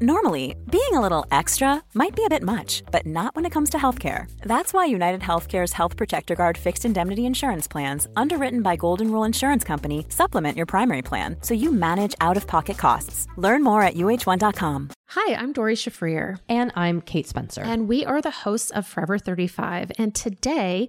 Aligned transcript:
Normally, 0.00 0.56
being 0.70 0.94
a 0.94 1.00
little 1.00 1.24
extra 1.30 1.80
might 1.94 2.16
be 2.16 2.24
a 2.24 2.28
bit 2.28 2.42
much, 2.42 2.82
but 2.90 3.06
not 3.06 3.36
when 3.36 3.44
it 3.44 3.52
comes 3.52 3.70
to 3.70 3.78
healthcare. 3.78 4.28
That's 4.42 4.72
why 4.72 4.86
United 4.86 5.20
Healthcare's 5.20 5.72
Health 5.72 5.96
Protector 5.96 6.34
Guard 6.34 6.58
fixed 6.58 6.84
indemnity 6.84 7.26
insurance 7.26 7.68
plans, 7.68 8.08
underwritten 8.16 8.60
by 8.60 8.74
Golden 8.74 9.12
Rule 9.12 9.22
Insurance 9.22 9.62
Company, 9.62 10.04
supplement 10.08 10.56
your 10.56 10.66
primary 10.66 11.02
plan 11.02 11.36
so 11.42 11.54
you 11.54 11.70
manage 11.70 12.14
out 12.20 12.36
of 12.36 12.48
pocket 12.48 12.76
costs. 12.76 13.28
Learn 13.36 13.62
more 13.62 13.82
at 13.82 13.94
uh1.com. 13.94 14.90
Hi, 15.10 15.34
I'm 15.36 15.52
Dori 15.52 15.76
Shafrir. 15.76 16.40
And 16.48 16.72
I'm 16.74 17.00
Kate 17.00 17.28
Spencer. 17.28 17.62
And 17.62 17.86
we 17.86 18.04
are 18.04 18.20
the 18.20 18.32
hosts 18.32 18.72
of 18.72 18.88
Forever 18.88 19.16
35. 19.16 19.92
And 19.96 20.12
today, 20.12 20.88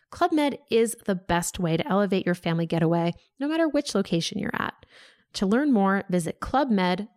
Club 0.11 0.33
Med 0.33 0.57
is 0.69 0.95
the 1.05 1.15
best 1.15 1.57
way 1.57 1.77
to 1.77 1.87
elevate 1.87 2.25
your 2.25 2.35
family 2.35 2.65
getaway, 2.65 3.13
no 3.39 3.47
matter 3.47 3.67
which 3.67 3.95
location 3.95 4.39
you're 4.39 4.51
at. 4.53 4.85
To 5.35 5.45
learn 5.45 5.71
more, 5.71 6.03
visit 6.09 6.41
clubmed.us. 6.41 7.07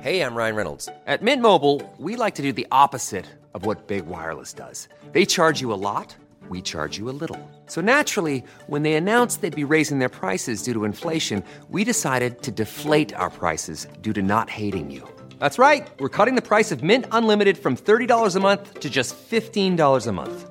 Hey, 0.00 0.20
I'm 0.20 0.34
Ryan 0.34 0.54
Reynolds. 0.54 0.88
At 1.06 1.22
Mint 1.22 1.42
Mobile, 1.42 1.82
we 1.96 2.14
like 2.14 2.34
to 2.36 2.42
do 2.42 2.52
the 2.52 2.66
opposite 2.70 3.24
of 3.54 3.64
what 3.64 3.88
Big 3.88 4.06
Wireless 4.06 4.52
does. 4.52 4.86
They 5.12 5.24
charge 5.24 5.62
you 5.62 5.72
a 5.72 5.80
lot, 5.80 6.14
we 6.50 6.60
charge 6.60 6.98
you 6.98 7.08
a 7.08 7.16
little. 7.22 7.50
So 7.66 7.80
naturally, 7.80 8.44
when 8.66 8.82
they 8.82 8.92
announced 8.94 9.40
they'd 9.40 9.56
be 9.56 9.64
raising 9.64 9.98
their 10.00 10.10
prices 10.10 10.62
due 10.62 10.74
to 10.74 10.84
inflation, 10.84 11.42
we 11.70 11.84
decided 11.84 12.42
to 12.42 12.50
deflate 12.50 13.14
our 13.14 13.30
prices 13.30 13.86
due 14.02 14.12
to 14.12 14.22
not 14.22 14.50
hating 14.50 14.90
you. 14.90 15.08
That's 15.38 15.58
right. 15.58 15.88
We're 15.98 16.10
cutting 16.10 16.34
the 16.34 16.42
price 16.42 16.70
of 16.70 16.82
Mint 16.82 17.06
Unlimited 17.12 17.56
from 17.56 17.76
$30 17.76 18.36
a 18.36 18.40
month 18.40 18.80
to 18.80 18.90
just 18.90 19.16
$15 19.30 20.06
a 20.06 20.12
month. 20.12 20.50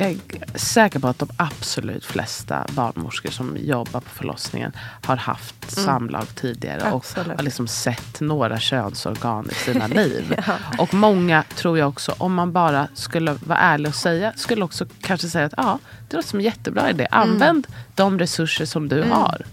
Jag 0.00 0.10
är 0.10 0.58
säker 0.58 0.98
på 0.98 1.08
att 1.08 1.18
de 1.18 1.28
absolut 1.36 2.04
flesta 2.04 2.66
barnmorskor 2.70 3.30
som 3.30 3.56
jobbar 3.56 4.00
på 4.00 4.08
förlossningen 4.08 4.72
har 5.02 5.16
haft 5.16 5.76
mm. 5.76 5.84
samlag 5.84 6.26
tidigare 6.34 6.92
absolut. 6.92 7.28
och 7.28 7.36
har 7.36 7.42
liksom 7.42 7.68
sett 7.68 8.20
några 8.20 8.60
könsorgan 8.60 9.48
i 9.50 9.54
sina 9.54 9.86
liv. 9.86 10.34
ja. 10.46 10.54
Och 10.78 10.94
många 10.94 11.44
tror 11.56 11.78
jag 11.78 11.88
också, 11.88 12.14
om 12.18 12.34
man 12.34 12.52
bara 12.52 12.88
skulle 12.94 13.32
vara 13.32 13.58
ärlig 13.58 13.88
och 13.88 13.94
säga, 13.94 14.32
skulle 14.36 14.64
också 14.64 14.86
kanske 15.00 15.28
säga 15.28 15.46
att 15.46 15.54
ja, 15.56 15.78
det 16.08 16.16
låter 16.16 16.28
som 16.28 16.38
en 16.38 16.44
jättebra 16.44 16.90
idé. 16.90 17.06
Använd 17.10 17.66
mm. 17.66 17.80
de 17.94 18.18
resurser 18.18 18.64
som 18.64 18.88
du 18.88 18.96
mm. 18.96 19.10
har. 19.10 19.46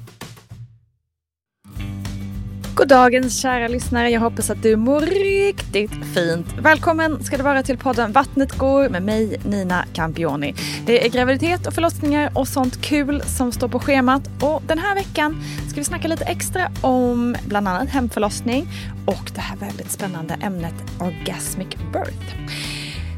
God 2.77 2.87
dagens 2.87 3.41
kära 3.41 3.67
lyssnare. 3.67 4.09
Jag 4.09 4.21
hoppas 4.21 4.49
att 4.49 4.63
du 4.63 4.75
mår 4.75 5.01
riktigt 5.01 5.91
fint. 6.13 6.47
Välkommen 6.61 7.23
ska 7.23 7.37
du 7.37 7.43
vara 7.43 7.63
till 7.63 7.77
podden 7.77 8.11
Vattnet 8.11 8.57
går 8.57 8.89
med 8.89 9.03
mig 9.03 9.37
Nina 9.45 9.85
Campioni. 9.93 10.55
Det 10.85 11.05
är 11.05 11.09
graviditet 11.09 11.67
och 11.67 11.73
förlossningar 11.73 12.31
och 12.35 12.47
sånt 12.47 12.81
kul 12.81 13.21
som 13.21 13.51
står 13.51 13.67
på 13.67 13.79
schemat. 13.79 14.29
Och 14.41 14.61
den 14.67 14.77
här 14.77 14.95
veckan 14.95 15.43
ska 15.69 15.75
vi 15.75 15.83
snacka 15.83 16.07
lite 16.07 16.25
extra 16.25 16.71
om 16.81 17.35
bland 17.47 17.67
annat 17.67 17.89
hemförlossning 17.89 18.67
och 19.05 19.31
det 19.35 19.41
här 19.41 19.57
väldigt 19.57 19.91
spännande 19.91 20.33
ämnet 20.41 20.75
orgasmic 20.99 21.67
birth. 21.93 22.35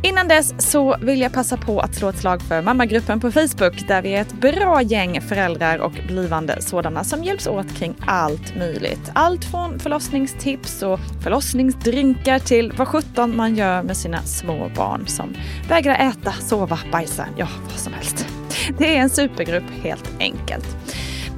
Innan 0.04 0.28
dess 0.28 0.72
så 0.72 0.98
vill 1.02 1.22
jag 1.22 1.34
passa 1.34 1.58
på 1.58 1.80
att 1.80 1.96
slå 1.96 2.10
ett 2.10 2.18
slag 2.18 2.42
för 2.42 2.62
mammagruppen 2.62 3.20
på 3.20 3.32
Facebook 3.32 3.88
där 3.88 4.02
vi 4.02 4.16
är 4.16 4.22
ett 4.22 4.34
bra 4.34 4.82
gäng 4.82 5.22
föräldrar 5.22 5.78
och 5.78 5.92
blivande 6.08 6.62
sådana 6.62 7.04
som 7.04 7.24
hjälps 7.24 7.48
åt 7.48 7.76
kring 7.76 7.96
allt 8.08 8.56
möjligt. 8.58 9.12
Allt 9.14 9.46
från 9.46 9.80
förlossningstips 9.80 10.84
och 10.84 11.00
förlossningsdrinkar 11.24 12.40
till 12.40 12.74
vad 12.78 12.88
sjutton 12.88 13.38
man 13.38 13.56
gör 13.56 13.84
med 13.84 13.98
sina 13.98 14.22
små 14.22 14.72
barn 14.76 15.08
som 15.08 15.36
vägrar 15.70 16.10
äta, 16.10 16.32
sova, 16.32 16.80
bajsa, 16.92 17.26
ja 17.38 17.48
vad 17.64 17.80
som 17.80 17.94
helst. 17.94 18.28
Det 18.78 18.98
är 18.98 19.02
en 19.02 19.10
supergrupp 19.10 19.70
helt 19.84 20.10
enkelt. 20.20 20.68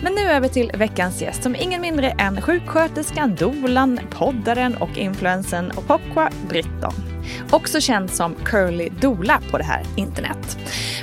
Men 0.04 0.14
nu 0.14 0.22
över 0.22 0.48
till 0.48 0.72
veckans 0.78 1.22
gäst 1.22 1.44
som 1.44 1.56
ingen 1.56 1.82
mindre 1.82 2.10
än 2.10 2.42
sjuksköterskan, 2.42 3.36
dolan, 3.36 4.00
poddaren 4.10 4.76
och 4.76 4.98
influensen 4.98 5.72
Opokwa 5.78 6.30
Britton. 6.50 7.11
Också 7.50 7.82
känd 7.82 8.10
som 8.10 8.36
Curly 8.36 8.90
Dola 8.90 9.42
på 9.52 9.58
det 9.58 9.64
här 9.64 9.84
internet. 9.96 10.58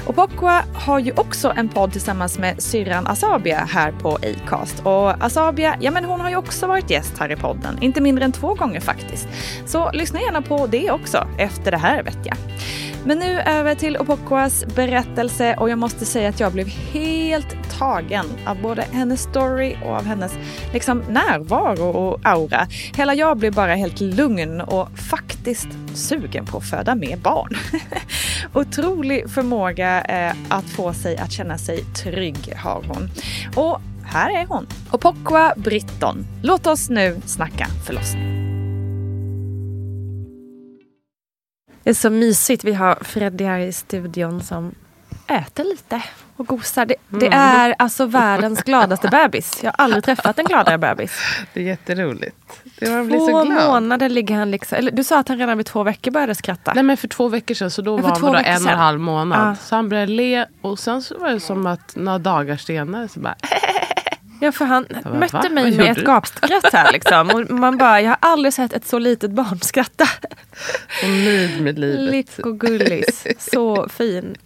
Opokwa 0.06 0.64
har 0.74 0.98
ju 0.98 1.12
också 1.12 1.52
en 1.56 1.68
podd 1.68 1.92
tillsammans 1.92 2.38
med 2.38 2.62
syrran 2.62 3.06
Asabia 3.06 3.58
här 3.58 3.92
på 3.92 4.08
Acast. 4.14 4.80
Och 4.86 5.24
Asabia, 5.24 5.76
ja 5.80 5.90
men 5.90 6.04
hon 6.04 6.20
har 6.20 6.30
ju 6.30 6.36
också 6.36 6.66
varit 6.66 6.90
gäst 6.90 7.18
här 7.18 7.32
i 7.32 7.36
podden, 7.36 7.78
inte 7.80 8.00
mindre 8.00 8.24
än 8.24 8.32
två 8.32 8.54
gånger 8.54 8.80
faktiskt. 8.80 9.28
Så 9.66 9.90
lyssna 9.92 10.20
gärna 10.20 10.42
på 10.42 10.66
det 10.66 10.90
också 10.90 11.26
efter 11.38 11.70
det 11.70 11.78
här 11.78 12.02
vet 12.02 12.18
jag. 12.26 12.36
Men 13.04 13.18
nu 13.18 13.40
över 13.40 13.74
till 13.74 13.96
Opokoas 13.96 14.64
berättelse 14.74 15.56
och 15.56 15.70
jag 15.70 15.78
måste 15.78 16.04
säga 16.04 16.28
att 16.28 16.40
jag 16.40 16.52
blev 16.52 16.66
helt 16.66 17.56
tagen 17.78 18.24
av 18.46 18.62
både 18.62 18.82
hennes 18.82 19.22
story 19.22 19.76
och 19.84 19.90
av 19.90 20.04
hennes 20.04 20.32
liksom, 20.72 20.98
närvaro 21.08 21.84
och 21.84 22.20
aura. 22.22 22.66
Hela 22.96 23.14
jag 23.14 23.36
blev 23.36 23.54
bara 23.54 23.74
helt 23.74 24.00
lugn 24.00 24.60
och 24.60 24.88
faktiskt 24.98 25.68
sugen 26.08 26.46
på 26.46 26.58
att 26.58 26.70
föda 26.70 26.94
mer 26.94 27.16
barn. 27.16 27.56
Otrolig 28.52 29.30
förmåga 29.30 30.02
eh, 30.02 30.36
att 30.48 30.64
få 30.64 30.94
sig 30.94 31.16
att 31.16 31.32
känna 31.32 31.58
sig 31.58 31.84
trygg 31.84 32.52
har 32.56 32.82
hon. 32.82 33.10
Och 33.56 33.80
här 34.04 34.42
är 34.42 34.46
hon, 34.46 34.66
Opokwa 34.92 35.54
Britton. 35.56 36.26
Låt 36.42 36.66
oss 36.66 36.90
nu 36.90 37.20
snacka 37.26 37.66
förlossning. 37.86 38.38
Det 41.82 41.90
är 41.90 41.94
så 41.94 42.10
mysigt. 42.10 42.64
Vi 42.64 42.72
har 42.72 42.94
Freddy 42.94 43.44
här 43.44 43.58
i 43.58 43.72
studion 43.72 44.42
som 44.42 44.74
äter 45.26 45.64
lite 45.64 46.02
och 46.38 46.46
gosar. 46.46 46.86
Det, 46.86 46.94
det 47.08 47.26
mm. 47.26 47.38
är 47.38 47.74
alltså 47.78 48.06
världens 48.06 48.62
gladaste 48.62 49.08
bebis. 49.08 49.60
Jag 49.62 49.70
har 49.70 49.84
aldrig 49.84 50.04
träffat 50.04 50.38
en 50.38 50.44
gladare 50.44 50.78
bebis. 50.78 51.12
Det 51.52 51.60
är 51.60 51.64
jätteroligt. 51.64 52.36
Det 52.78 53.06
blir 53.06 53.18
två 53.18 53.44
månader 53.44 54.08
ligger 54.08 54.34
han 54.34 54.50
liksom. 54.50 54.78
Eller, 54.78 54.92
du 54.92 55.04
sa 55.04 55.18
att 55.18 55.28
han 55.28 55.38
redan 55.38 55.56
vid 55.56 55.66
två 55.66 55.82
veckor 55.82 56.10
började 56.10 56.34
skratta. 56.34 56.72
Nej 56.74 56.82
men 56.82 56.96
för 56.96 57.08
två 57.08 57.28
veckor 57.28 57.54
sedan 57.54 57.70
så 57.70 57.82
då 57.82 57.96
var 57.96 58.10
han 58.10 58.20
bara 58.20 58.40
en 58.40 58.64
och 58.64 58.72
en 58.72 58.78
halv 58.78 59.00
månad. 59.00 59.48
Ja. 59.48 59.54
Så 59.54 59.76
han 59.76 59.88
började 59.88 60.12
le 60.12 60.46
och 60.60 60.78
sen 60.78 61.02
så 61.02 61.18
var 61.18 61.30
det 61.30 61.40
som 61.40 61.66
att 61.66 61.96
några 61.96 62.18
dagar 62.18 62.56
senare 62.56 63.08
så 63.08 63.20
bara 63.20 63.36
Ja 64.40 64.52
för 64.52 64.64
han 64.64 64.86
bara, 65.04 65.14
mötte 65.14 65.36
va? 65.36 65.48
mig 65.48 65.76
med 65.76 65.90
ett 65.90 66.04
gapskratt 66.04 66.72
här 66.72 66.92
liksom. 66.92 67.30
Och 67.30 67.50
man 67.50 67.76
bara, 67.78 68.00
jag 68.00 68.10
har 68.10 68.18
aldrig 68.20 68.54
sett 68.54 68.72
ett 68.72 68.86
så 68.86 68.98
litet 68.98 69.30
barn 69.30 69.60
skratta. 69.60 70.08
Och 71.02 71.08
nöjd 71.08 71.62
med 71.62 71.78
livet. 71.78 72.10
Lick 72.10 72.38
och 72.38 72.60
gullis. 72.60 73.26
Så 73.38 73.88
fin. 73.88 74.36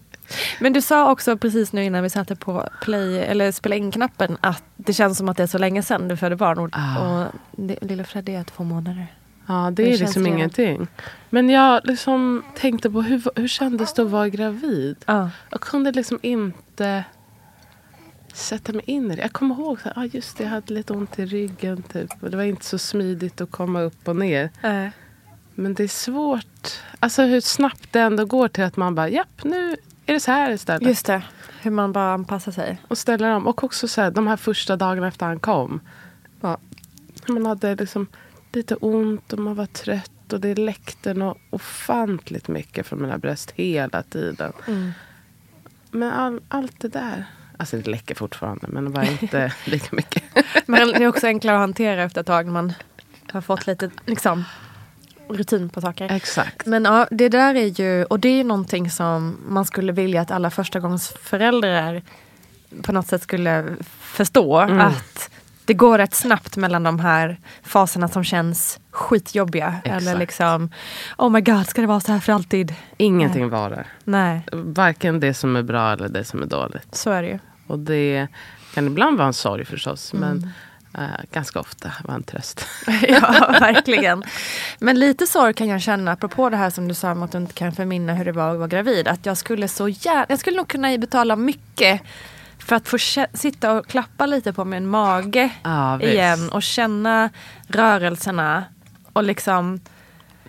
Men 0.62 0.72
du 0.72 0.82
sa 0.82 1.10
också 1.10 1.36
precis 1.36 1.72
nu 1.72 1.84
innan 1.84 2.02
vi 2.02 2.10
satte 2.10 2.36
på 2.36 2.68
play 2.82 3.18
eller 3.18 3.52
spela 3.52 3.76
in-knappen 3.76 4.36
att 4.40 4.64
det 4.76 4.92
känns 4.92 5.18
som 5.18 5.28
att 5.28 5.36
det 5.36 5.42
är 5.42 5.46
så 5.46 5.58
länge 5.58 5.82
sedan 5.82 6.08
du 6.08 6.16
födde 6.16 6.36
barn. 6.36 6.58
Och, 6.58 6.68
ah. 6.72 7.22
och 7.22 7.32
lilla 7.80 8.04
Freddy 8.04 8.32
är 8.32 8.44
två 8.44 8.64
månader. 8.64 9.06
Ja, 9.46 9.72
det, 9.72 9.82
det 9.82 9.92
är 9.92 9.98
liksom 9.98 10.24
redan. 10.24 10.38
ingenting. 10.38 10.86
Men 11.30 11.50
jag 11.50 11.80
liksom 11.84 12.44
tänkte 12.54 12.90
på 12.90 13.02
hur, 13.02 13.22
hur 13.36 13.48
kändes 13.48 13.94
det 13.94 14.02
att 14.02 14.10
vara 14.10 14.28
gravid? 14.28 14.96
Ah. 15.04 15.28
Jag 15.50 15.60
kunde 15.60 15.92
liksom 15.92 16.18
inte 16.22 17.04
sätta 18.32 18.72
mig 18.72 18.82
in 18.86 19.10
i 19.10 19.16
det. 19.16 19.22
Jag 19.22 19.32
kommer 19.32 19.54
ihåg 19.54 19.78
att 19.84 19.98
ah, 19.98 20.04
just 20.04 20.38
det, 20.38 20.44
jag 20.44 20.50
hade 20.50 20.74
lite 20.74 20.92
ont 20.92 21.18
i 21.18 21.26
ryggen. 21.26 21.82
Typ. 21.82 22.10
Och 22.20 22.30
det 22.30 22.36
var 22.36 22.44
inte 22.44 22.64
så 22.64 22.78
smidigt 22.78 23.40
att 23.40 23.50
komma 23.50 23.80
upp 23.80 24.08
och 24.08 24.16
ner. 24.16 24.50
Äh. 24.62 24.88
Men 25.54 25.74
det 25.74 25.82
är 25.82 25.88
svårt. 25.88 26.82
Alltså 27.00 27.22
hur 27.22 27.40
snabbt 27.40 27.92
det 27.92 28.00
ändå 28.00 28.24
går 28.24 28.48
till 28.48 28.64
att 28.64 28.76
man 28.76 28.94
bara, 28.94 29.08
japp, 29.08 29.44
nu 29.44 29.76
är 30.12 30.14
det 30.14 30.20
så 30.20 30.32
här 30.32 30.50
istället. 30.50 30.88
Just 30.88 31.06
det. 31.06 31.22
Hur 31.60 31.70
man 31.70 31.92
bara 31.92 32.12
anpassar 32.12 32.52
sig. 32.52 32.80
Och 32.88 32.98
ställer 32.98 33.30
om. 33.30 33.46
Och 33.46 33.64
också 33.64 33.88
så 33.88 34.00
här, 34.00 34.10
de 34.10 34.26
här 34.26 34.36
första 34.36 34.76
dagarna 34.76 35.08
efter 35.08 35.26
han 35.26 35.40
kom. 35.40 35.80
Ja, 36.40 36.58
man 37.28 37.46
hade 37.46 37.74
liksom 37.74 38.06
lite 38.52 38.74
ont 38.74 39.32
och 39.32 39.38
man 39.38 39.54
var 39.54 39.66
trött. 39.66 40.32
Och 40.32 40.40
det 40.40 40.54
läckte 40.54 41.14
något 41.14 41.38
ofantligt 41.50 42.48
mycket 42.48 42.86
från 42.86 43.02
mina 43.02 43.18
bröst 43.18 43.50
hela 43.50 44.02
tiden. 44.02 44.52
Mm. 44.66 44.92
Men 45.90 46.12
all, 46.12 46.40
allt 46.48 46.80
det 46.80 46.88
där. 46.88 47.24
Alltså 47.56 47.76
det 47.76 47.90
läcker 47.90 48.14
fortfarande 48.14 48.66
men 48.68 48.92
var 48.92 49.02
inte 49.02 49.52
lika 49.64 49.96
mycket. 49.96 50.22
men 50.66 50.88
det 50.88 51.04
är 51.04 51.06
också 51.06 51.26
enklare 51.26 51.56
att 51.56 51.60
hantera 51.60 52.02
efter 52.02 52.20
ett 52.20 52.26
tag 52.26 52.46
när 52.46 52.52
man 52.52 52.72
har 53.32 53.40
fått 53.40 53.66
lite 53.66 53.90
liksom, 54.06 54.44
rutin 55.28 55.68
på 55.68 55.80
saker. 55.80 56.12
Exakt. 56.12 56.66
Men 56.66 56.84
ja, 56.84 57.06
det 57.10 57.28
där 57.28 57.54
är 57.54 57.80
ju, 57.80 58.04
och 58.04 58.20
det 58.20 58.28
är 58.28 58.36
ju 58.36 58.44
någonting 58.44 58.90
som 58.90 59.38
man 59.48 59.64
skulle 59.64 59.92
vilja 59.92 60.20
att 60.20 60.30
alla 60.30 60.50
förstagångsföräldrar 60.50 62.02
på 62.82 62.92
något 62.92 63.06
sätt 63.06 63.22
skulle 63.22 63.64
förstå. 64.00 64.58
Mm. 64.58 64.80
Att 64.80 65.30
det 65.64 65.74
går 65.74 65.98
rätt 65.98 66.14
snabbt 66.14 66.56
mellan 66.56 66.82
de 66.82 67.00
här 67.00 67.40
faserna 67.62 68.08
som 68.08 68.24
känns 68.24 68.80
skitjobbiga. 68.90 69.74
Exakt. 69.84 70.02
Eller 70.02 70.18
liksom, 70.18 70.70
oh 71.18 71.30
my 71.30 71.40
god, 71.40 71.66
ska 71.66 71.80
det 71.80 71.86
vara 71.86 72.00
så 72.00 72.12
här 72.12 72.20
för 72.20 72.32
alltid? 72.32 72.74
Ingenting 72.96 73.48
varar. 73.48 73.86
Nej. 74.04 74.46
Varken 74.52 75.20
det 75.20 75.34
som 75.34 75.56
är 75.56 75.62
bra 75.62 75.92
eller 75.92 76.08
det 76.08 76.24
som 76.24 76.42
är 76.42 76.46
dåligt. 76.46 76.94
Så 76.94 77.10
är 77.10 77.22
det 77.22 77.28
ju. 77.28 77.38
Och 77.66 77.78
det 77.78 78.28
kan 78.74 78.86
ibland 78.86 79.18
vara 79.18 79.26
en 79.26 79.32
sorg 79.32 79.64
förstås. 79.64 80.12
Mm. 80.12 80.28
Men 80.28 80.50
ganska 81.32 81.60
ofta 81.60 81.92
var 82.04 82.14
en 82.14 82.22
tröst. 82.22 82.66
ja, 83.08 83.56
verkligen. 83.60 84.24
Men 84.78 84.98
lite 84.98 85.26
sorg 85.26 85.54
kan 85.54 85.68
jag 85.68 85.82
känna, 85.82 86.12
apropå 86.12 86.50
det 86.50 86.56
här 86.56 86.70
som 86.70 86.88
du 86.88 86.94
sa 86.94 87.12
om 87.12 87.22
att 87.22 87.32
du 87.32 87.38
inte 87.38 87.52
kan 87.52 87.72
förminna 87.72 88.14
hur 88.14 88.24
det 88.24 88.32
var 88.32 88.50
att 88.50 88.58
vara 88.58 88.68
gravid. 88.68 89.08
Att 89.08 89.26
jag 89.26 89.36
skulle 89.36 89.68
så 89.68 89.88
gärna, 89.88 90.26
jag 90.28 90.38
skulle 90.38 90.56
nog 90.56 90.68
kunna 90.68 90.98
betala 90.98 91.36
mycket 91.36 92.02
för 92.58 92.76
att 92.76 92.88
få 92.88 92.98
sitta 93.34 93.72
och 93.72 93.86
klappa 93.86 94.26
lite 94.26 94.52
på 94.52 94.64
min 94.64 94.88
mage 94.88 95.50
ah, 95.62 96.00
igen 96.00 96.50
och 96.50 96.62
känna 96.62 97.30
rörelserna. 97.68 98.64
Och 99.12 99.22
liksom 99.22 99.80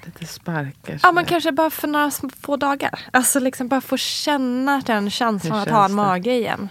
Lite 0.06 0.26
sparkar. 0.26 1.00
Ja 1.04 1.12
men 1.12 1.26
kanske 1.26 1.52
bara 1.52 1.70
för 1.70 1.88
några 1.88 2.12
få 2.42 2.58
dagar. 2.58 3.00
Alltså 3.12 3.40
liksom 3.40 3.68
bara 3.68 3.82
få 3.82 3.98
känna 3.98 4.82
den 4.86 5.10
känslan 5.10 5.60
att 5.60 5.70
ha 5.70 5.86
en 5.86 5.94
mage 5.94 6.32
igen. 6.32 6.70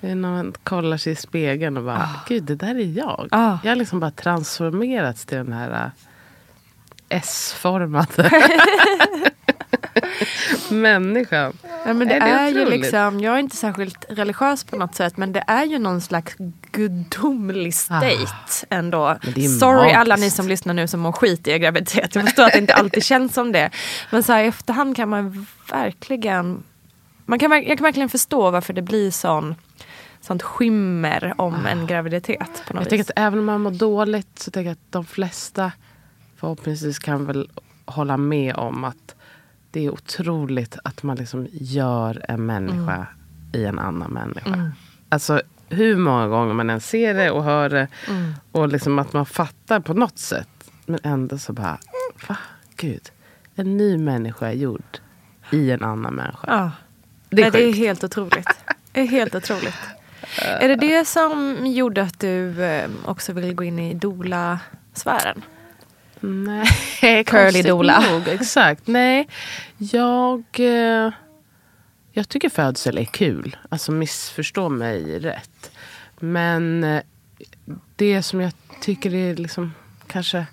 Det 0.00 0.08
är 0.08 0.14
när 0.14 0.30
man 0.30 0.54
kollar 0.62 0.96
sig 0.96 1.12
i 1.12 1.16
spegeln 1.16 1.76
och 1.76 1.84
bara, 1.84 1.96
oh. 1.96 2.16
gud 2.28 2.42
det 2.42 2.54
där 2.54 2.74
är 2.74 2.98
jag. 2.98 3.28
Oh. 3.32 3.58
Jag 3.62 3.70
har 3.70 3.76
liksom 3.76 4.00
bara 4.00 4.10
transformerats 4.10 5.24
till 5.24 5.36
den 5.36 5.52
här 5.52 5.70
uh, 5.70 5.90
S-formade 7.08 8.30
människan. 10.70 11.52
Ja, 11.86 11.94
men 11.94 12.08
det 12.08 12.14
är, 12.14 12.20
det 12.20 12.30
är 12.30 12.48
ju 12.48 12.70
liksom, 12.70 13.20
jag 13.20 13.34
är 13.34 13.38
inte 13.38 13.56
särskilt 13.56 14.04
religiös 14.08 14.64
på 14.64 14.76
något 14.76 14.94
sätt 14.94 15.16
men 15.16 15.32
det 15.32 15.44
är 15.46 15.64
ju 15.64 15.78
någon 15.78 16.00
slags 16.00 16.34
gudomlig 16.72 17.68
ah. 17.68 17.72
state 17.72 18.26
ah, 18.26 18.66
ändå. 18.70 19.18
Sorry 19.60 19.76
magiskt. 19.76 19.96
alla 19.96 20.16
ni 20.16 20.30
som 20.30 20.48
lyssnar 20.48 20.74
nu 20.74 20.88
som 20.88 21.00
mår 21.00 21.12
skit 21.12 21.46
i 21.46 21.50
er 21.50 21.58
graviditet. 21.58 22.14
Jag 22.14 22.24
förstår 22.24 22.44
att 22.44 22.52
det 22.52 22.58
inte 22.58 22.74
alltid 22.74 23.04
känns 23.04 23.34
som 23.34 23.52
det. 23.52 23.70
Men 24.10 24.22
så 24.22 24.32
här, 24.32 24.44
i 24.44 24.46
efterhand 24.46 24.96
kan 24.96 25.08
man 25.08 25.46
verkligen 25.70 26.62
man 27.26 27.38
kan, 27.38 27.50
jag 27.52 27.78
kan 27.78 27.84
verkligen 27.84 28.08
förstå 28.08 28.50
varför 28.50 28.72
det 28.72 28.82
blir 28.82 29.10
sån 29.10 29.54
sånt 30.28 30.42
skimmer 30.42 31.34
om 31.38 31.54
ah. 31.54 31.68
en 31.68 31.86
graviditet. 31.86 32.62
På 32.66 32.74
något 32.74 32.82
jag 32.82 32.90
tänker 32.90 33.04
att 33.04 33.18
även 33.18 33.38
om 33.38 33.44
man 33.44 33.60
mår 33.60 33.70
dåligt 33.70 34.38
så 34.38 34.50
tänker 34.50 34.68
jag 34.68 34.72
att 34.72 34.92
de 34.92 35.04
flesta 35.04 35.72
förhoppningsvis 36.36 36.98
kan 36.98 37.26
väl 37.26 37.50
hålla 37.84 38.16
med 38.16 38.54
om 38.54 38.84
att 38.84 39.14
det 39.70 39.84
är 39.84 39.90
otroligt 39.90 40.78
att 40.84 41.02
man 41.02 41.16
liksom 41.16 41.46
gör 41.52 42.24
en 42.28 42.46
människa 42.46 42.94
mm. 42.94 43.06
i 43.52 43.64
en 43.64 43.78
annan 43.78 44.10
människa. 44.10 44.54
Mm. 44.54 44.70
Alltså 45.08 45.42
hur 45.68 45.96
många 45.96 46.28
gånger 46.28 46.54
man 46.54 46.70
än 46.70 46.80
ser 46.80 47.14
det 47.14 47.30
och 47.30 47.44
hör 47.44 47.68
det 47.68 47.88
mm. 48.08 48.34
och 48.52 48.68
liksom 48.68 48.98
att 48.98 49.12
man 49.12 49.26
fattar 49.26 49.80
på 49.80 49.94
något 49.94 50.18
sätt. 50.18 50.70
Men 50.86 51.00
ändå 51.02 51.38
så 51.38 51.52
bara, 51.52 51.78
va? 52.28 52.36
Gud. 52.76 53.10
En 53.54 53.76
ny 53.76 53.98
människa 53.98 54.46
är 54.46 54.52
gjord 54.52 54.98
i 55.52 55.70
en 55.70 55.82
annan 55.82 56.14
människa. 56.14 56.46
Ja. 56.46 56.70
Det 57.30 57.42
är, 57.42 57.50
det 57.50 57.64
är 57.64 57.72
helt 57.72 58.04
otroligt. 58.04 58.48
Det 58.92 59.00
är 59.00 59.06
helt 59.06 59.34
otroligt. 59.34 59.97
Är 60.42 60.68
det 60.68 60.76
det 60.76 61.04
som 61.04 61.66
gjorde 61.66 62.02
att 62.02 62.20
du 62.20 62.64
eh, 62.64 62.90
också 63.04 63.32
ville 63.32 63.52
gå 63.52 63.64
in 63.64 63.78
i 63.78 63.94
doula-sfären? 63.94 65.42
Nej, 66.20 67.24
Curly 67.26 67.62
doula. 67.62 68.00
Nog, 68.00 68.28
exakt. 68.28 68.86
Nej, 68.86 69.28
jag, 69.78 70.44
eh, 70.58 71.12
jag 72.12 72.28
tycker 72.28 72.48
födsel 72.48 72.98
är 72.98 73.04
kul. 73.04 73.56
Alltså 73.68 73.92
missförstå 73.92 74.68
mig 74.68 75.18
rätt. 75.18 75.70
Men 76.20 76.84
eh, 76.84 77.02
det 77.96 78.22
som 78.22 78.40
jag 78.40 78.52
tycker 78.80 79.14
är 79.14 79.36
liksom 79.36 79.74
kanske 80.06 80.46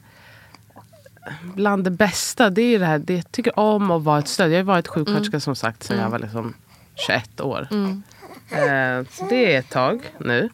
bland 1.42 1.83
det 1.83 1.92
bästa, 1.92 2.50
det 2.50 2.62
är 2.62 2.80
det 2.80 2.86
här. 2.86 3.00
Det 3.00 3.16
jag 3.16 3.31
tycker 3.31 3.60
om 3.60 3.92
att 3.92 4.04
vara 4.04 4.19
ett 4.19 4.28
stöd. 4.28 4.51
Jag 4.51 4.57
har 4.57 4.63
varit 4.63 4.88
sjuksköterska 4.88 5.36
mm. 5.36 5.42
som 5.42 5.56
sagt 5.56 5.83
sedan 5.83 5.98
mm. 5.98 6.04
jag 6.04 6.12
var 6.12 6.19
liksom 6.19 6.54
21 6.95 7.42
år. 7.42 7.68
Mm. 7.71 8.04
Eh, 8.50 9.06
så 9.09 9.25
det 9.30 9.53
är 9.53 9.59
ett 9.59 9.69
tag 9.69 10.13
nu. 10.18 10.50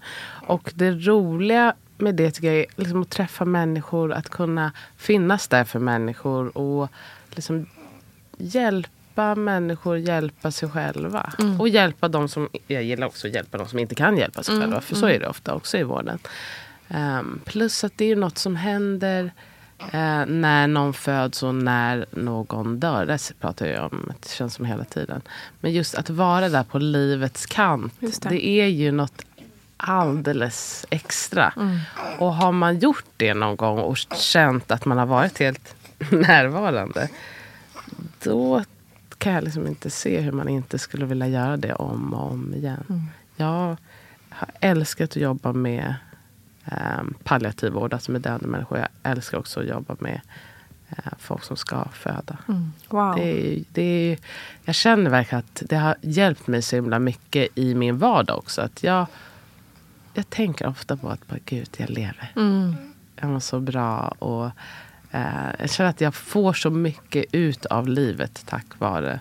Och 0.47 0.71
det 0.75 0.91
roliga 0.91 1.73
med 1.97 2.15
det 2.15 2.31
tycker 2.31 2.47
jag 2.47 2.57
är 2.57 2.65
liksom 2.75 3.01
att 3.01 3.09
träffa 3.09 3.45
människor, 3.45 4.13
att 4.13 4.29
kunna 4.29 4.71
finnas 4.97 5.47
där 5.47 5.63
för 5.63 5.79
människor 5.79 6.57
och 6.57 6.89
liksom 7.29 7.65
hjälpa 8.37 9.35
människor 9.35 9.97
hjälpa 9.97 10.51
sig 10.51 10.69
själva. 10.69 11.33
Mm. 11.39 11.61
Och 11.61 11.69
hjälpa 11.69 12.07
de 12.07 12.29
som, 12.29 12.49
jag 12.67 12.83
gillar 12.83 13.07
också 13.07 13.27
att 13.27 13.33
hjälpa 13.33 13.57
de 13.57 13.67
som 13.67 13.79
inte 13.79 13.95
kan 13.95 14.17
hjälpa 14.17 14.43
sig 14.43 14.55
mm. 14.55 14.61
själva, 14.61 14.81
för 14.81 14.95
så 14.95 15.05
mm. 15.05 15.15
är 15.15 15.19
det 15.19 15.27
ofta 15.27 15.53
också 15.53 15.77
i 15.77 15.83
vården. 15.83 16.19
Um, 16.87 17.41
plus 17.45 17.83
att 17.83 17.93
det 17.95 18.11
är 18.11 18.15
något 18.15 18.37
som 18.37 18.55
händer 18.55 19.31
Eh, 19.91 20.25
när 20.25 20.67
någon 20.67 20.93
föds 20.93 21.43
och 21.43 21.55
när 21.55 22.05
någon 22.11 22.79
dör. 22.79 23.05
Det 23.05 23.33
pratar 23.39 23.65
jag 23.65 23.93
om, 23.93 24.11
det 24.21 24.29
känns 24.29 24.53
som 24.53 24.65
hela 24.65 24.83
tiden. 24.83 25.21
Men 25.59 25.71
just 25.71 25.95
att 25.95 26.09
vara 26.09 26.49
där 26.49 26.63
på 26.63 26.79
livets 26.79 27.45
kant. 27.45 27.93
Det. 27.99 28.29
det. 28.29 28.45
är 28.45 28.67
ju 28.67 28.91
något 28.91 29.25
alldeles 29.77 30.85
extra. 30.89 31.53
Mm. 31.57 31.79
Och 32.19 32.33
har 32.33 32.51
man 32.51 32.79
gjort 32.79 33.05
det 33.17 33.33
någon 33.33 33.55
gång 33.55 33.79
och 33.79 33.97
känt 33.97 34.71
att 34.71 34.85
man 34.85 34.97
har 34.97 35.05
varit 35.05 35.39
helt 35.39 35.75
närvarande. 36.11 37.09
Då 38.23 38.63
kan 39.17 39.33
jag 39.33 39.43
liksom 39.43 39.67
inte 39.67 39.89
se 39.89 40.19
hur 40.19 40.31
man 40.31 40.49
inte 40.49 40.79
skulle 40.79 41.05
vilja 41.05 41.27
göra 41.27 41.57
det 41.57 41.73
om 41.73 42.13
och 42.13 42.31
om 42.31 42.53
igen. 42.53 42.83
Mm. 42.89 43.01
Jag 43.35 43.77
har 44.29 44.49
älskat 44.59 45.09
att 45.09 45.15
jobba 45.15 45.53
med 45.53 45.95
eh, 46.65 47.03
palliativ 47.23 47.71
vård, 47.71 47.93
alltså 47.93 48.11
med 48.11 48.21
döende 48.21 48.47
människor. 48.47 48.77
Jag 48.77 48.87
älskar 49.03 49.37
också 49.37 49.59
att 49.59 49.67
jobba 49.67 49.95
med 49.99 50.21
eh, 50.89 51.13
folk 51.19 51.43
som 51.43 51.57
ska 51.57 51.85
föda. 51.93 52.37
Mm. 52.47 52.71
Wow. 52.89 53.15
Det 53.15 53.23
är, 53.23 53.63
det 53.73 53.81
är, 53.81 54.17
jag 54.63 54.75
känner 54.75 55.09
verkligen 55.09 55.39
att 55.39 55.63
det 55.65 55.75
har 55.75 55.95
hjälpt 56.01 56.47
mig 56.47 56.61
så 56.61 56.75
himla 56.75 56.99
mycket 56.99 57.57
i 57.57 57.75
min 57.75 57.97
vardag 57.97 58.37
också. 58.37 58.61
Att 58.61 58.83
jag, 58.83 59.05
jag 60.13 60.29
tänker 60.29 60.67
ofta 60.67 60.97
på 60.97 61.09
att, 61.09 61.19
gud, 61.45 61.69
jag 61.77 61.89
lever. 61.89 62.31
Mm. 62.35 62.75
Jag 63.15 63.29
mår 63.29 63.39
så 63.39 63.59
bra. 63.59 64.07
Och, 64.19 64.45
eh, 65.11 65.49
jag 65.59 65.69
känner 65.69 65.89
att 65.89 66.01
jag 66.01 66.15
får 66.15 66.53
så 66.53 66.69
mycket 66.69 67.25
ut 67.31 67.65
av 67.65 67.87
livet 67.87 68.43
tack 68.45 68.65
vare 68.79 69.19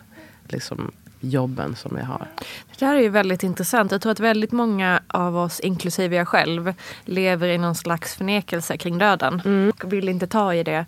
liksom, 0.49 0.93
jobben 1.21 1.77
som 1.77 1.97
jag 1.97 2.05
har. 2.05 2.27
Det 2.79 2.87
här 2.87 2.97
är 2.97 3.01
ju 3.01 3.09
väldigt 3.09 3.43
intressant. 3.43 3.93
Jag 3.93 4.01
tror 4.01 4.13
att 4.13 4.21
väldigt 4.21 4.53
många 4.53 5.01
av 5.07 5.37
oss, 5.37 5.61
inklusive 5.61 6.17
jag 6.17 6.29
själv, 6.29 6.75
lever 7.05 7.49
i 7.49 7.59
någon 7.59 7.75
slags 7.75 8.15
förnekelse 8.15 8.77
kring 8.77 8.99
döden. 8.99 9.43
Mm. 9.45 9.71
Och 9.71 9.93
vill 9.93 10.09
inte 10.09 10.27
ta 10.27 10.55
i 10.55 10.63
det, 10.63 10.87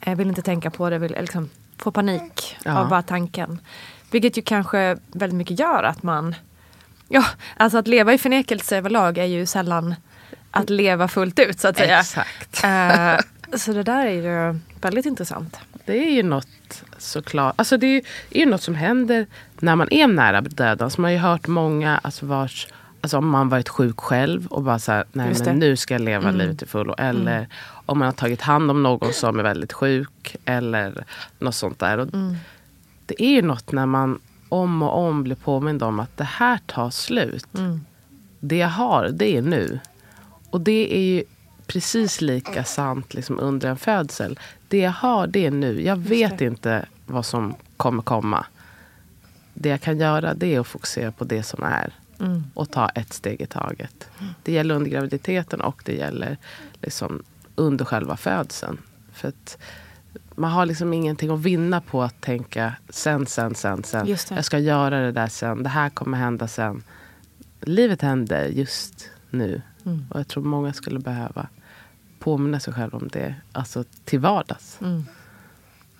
eh, 0.00 0.16
vill 0.16 0.28
inte 0.28 0.42
tänka 0.42 0.70
på 0.70 0.90
det, 0.90 0.98
vill 0.98 1.16
liksom 1.20 1.50
få 1.78 1.90
panik 1.90 2.56
ja. 2.64 2.78
av 2.78 2.88
bara 2.88 3.02
tanken. 3.02 3.58
Vilket 4.10 4.38
ju 4.38 4.42
kanske 4.42 4.96
väldigt 5.06 5.36
mycket 5.36 5.58
gör 5.58 5.82
att 5.82 6.02
man... 6.02 6.34
Ja, 7.08 7.24
alltså 7.56 7.78
att 7.78 7.88
leva 7.88 8.14
i 8.14 8.18
förnekelse 8.18 8.76
överlag 8.76 9.18
är 9.18 9.24
ju 9.24 9.46
sällan 9.46 9.94
att 10.50 10.70
leva 10.70 11.08
fullt 11.08 11.38
ut 11.38 11.60
så 11.60 11.68
att 11.68 11.76
säga. 11.76 12.00
Exakt. 12.00 12.64
Uh, 12.64 13.56
så 13.58 13.72
det 13.72 13.82
där 13.82 14.06
är 14.06 14.10
ju 14.50 14.58
väldigt 14.80 15.06
intressant. 15.06 15.56
Det 15.84 15.92
är 15.92 16.10
ju 16.10 16.22
något 16.22 16.48
såklart. 16.98 17.54
Alltså 17.56 17.76
det 17.76 17.86
är 17.86 18.02
ju, 18.30 18.46
något 18.46 18.62
som 18.62 18.74
händer 18.74 19.26
när 19.58 19.76
man 19.76 19.88
är 19.90 20.06
nära 20.06 20.40
döden. 20.40 20.90
Så 20.90 21.00
man 21.00 21.08
har 21.08 21.12
ju 21.12 21.18
hört 21.18 21.46
många 21.46 21.98
alltså 22.02 22.26
vars 22.26 22.68
Alltså 23.02 23.18
om 23.18 23.28
man 23.28 23.48
varit 23.48 23.68
sjuk 23.68 24.00
själv 24.00 24.46
och 24.46 24.62
bara 24.62 24.78
så 24.78 25.04
nej 25.12 25.34
men 25.44 25.58
nu 25.58 25.76
ska 25.76 25.94
jag 25.94 26.00
leva 26.00 26.28
mm. 26.28 26.36
livet 26.36 26.58
till 26.58 26.68
fullo. 26.68 26.94
Eller 26.98 27.36
mm. 27.36 27.50
om 27.86 27.98
man 27.98 28.06
har 28.06 28.12
tagit 28.12 28.40
hand 28.40 28.70
om 28.70 28.82
någon 28.82 29.12
som 29.12 29.38
är 29.38 29.42
väldigt 29.42 29.72
sjuk. 29.72 30.36
Eller 30.44 31.04
något 31.38 31.54
sånt 31.54 31.78
där. 31.78 31.98
Och 31.98 32.14
mm. 32.14 32.36
Det 33.06 33.22
är 33.22 33.30
ju 33.30 33.42
något 33.42 33.72
när 33.72 33.86
man 33.86 34.20
om 34.48 34.82
och 34.82 34.98
om 34.98 35.22
blir 35.22 35.36
påmind 35.36 35.82
om 35.82 36.00
att 36.00 36.16
det 36.16 36.24
här 36.24 36.58
tar 36.66 36.90
slut. 36.90 37.46
Mm. 37.58 37.84
Det 38.40 38.56
jag 38.56 38.68
har, 38.68 39.08
det 39.08 39.36
är 39.36 39.42
nu. 39.42 39.80
Och 40.50 40.60
det 40.60 40.96
är 40.96 41.02
ju 41.02 41.24
precis 41.66 42.20
lika 42.20 42.64
sant 42.64 43.14
liksom 43.14 43.40
under 43.40 43.68
en 43.68 43.76
födsel. 43.76 44.38
Det 44.70 44.78
jag 44.78 44.90
har, 44.90 45.26
det 45.26 45.46
är 45.46 45.50
nu. 45.50 45.82
Jag 45.82 45.96
vet 45.96 46.40
inte 46.40 46.86
vad 47.06 47.26
som 47.26 47.54
kommer 47.76 48.02
komma. 48.02 48.46
Det 49.54 49.68
jag 49.68 49.80
kan 49.80 49.98
göra, 49.98 50.34
det 50.34 50.54
är 50.54 50.60
att 50.60 50.66
fokusera 50.66 51.12
på 51.12 51.24
det 51.24 51.42
som 51.42 51.62
är. 51.62 51.94
Mm. 52.20 52.44
Och 52.54 52.70
ta 52.70 52.88
ett 52.88 53.12
steg 53.12 53.40
i 53.40 53.46
taget. 53.46 54.08
Det 54.42 54.52
gäller 54.52 54.74
under 54.74 54.90
graviditeten 54.90 55.60
och 55.60 55.82
det 55.84 55.94
gäller 55.94 56.36
liksom 56.80 57.22
under 57.54 57.84
själva 57.84 58.16
födseln. 58.16 58.78
För 59.12 59.28
att 59.28 59.58
man 60.34 60.50
har 60.50 60.66
liksom 60.66 60.92
ingenting 60.92 61.30
att 61.30 61.40
vinna 61.40 61.80
på 61.80 62.02
att 62.02 62.20
tänka 62.20 62.74
sen, 62.88 63.26
sen, 63.26 63.54
sen, 63.54 63.84
sen. 63.84 64.16
Jag 64.30 64.44
ska 64.44 64.58
göra 64.58 65.00
det 65.00 65.12
där 65.12 65.28
sen. 65.28 65.62
Det 65.62 65.68
här 65.68 65.88
kommer 65.88 66.18
hända 66.18 66.48
sen. 66.48 66.82
Livet 67.60 68.02
händer 68.02 68.46
just 68.46 69.10
nu. 69.30 69.62
Mm. 69.84 70.06
Och 70.10 70.20
jag 70.20 70.28
tror 70.28 70.42
många 70.42 70.72
skulle 70.72 70.98
behöva 70.98 71.48
påminna 72.20 72.60
sig 72.60 72.74
själv 72.74 72.94
om 72.94 73.08
det. 73.08 73.34
Alltså 73.52 73.84
till 74.04 74.18
vardags. 74.18 74.78
Mm. 74.80 75.04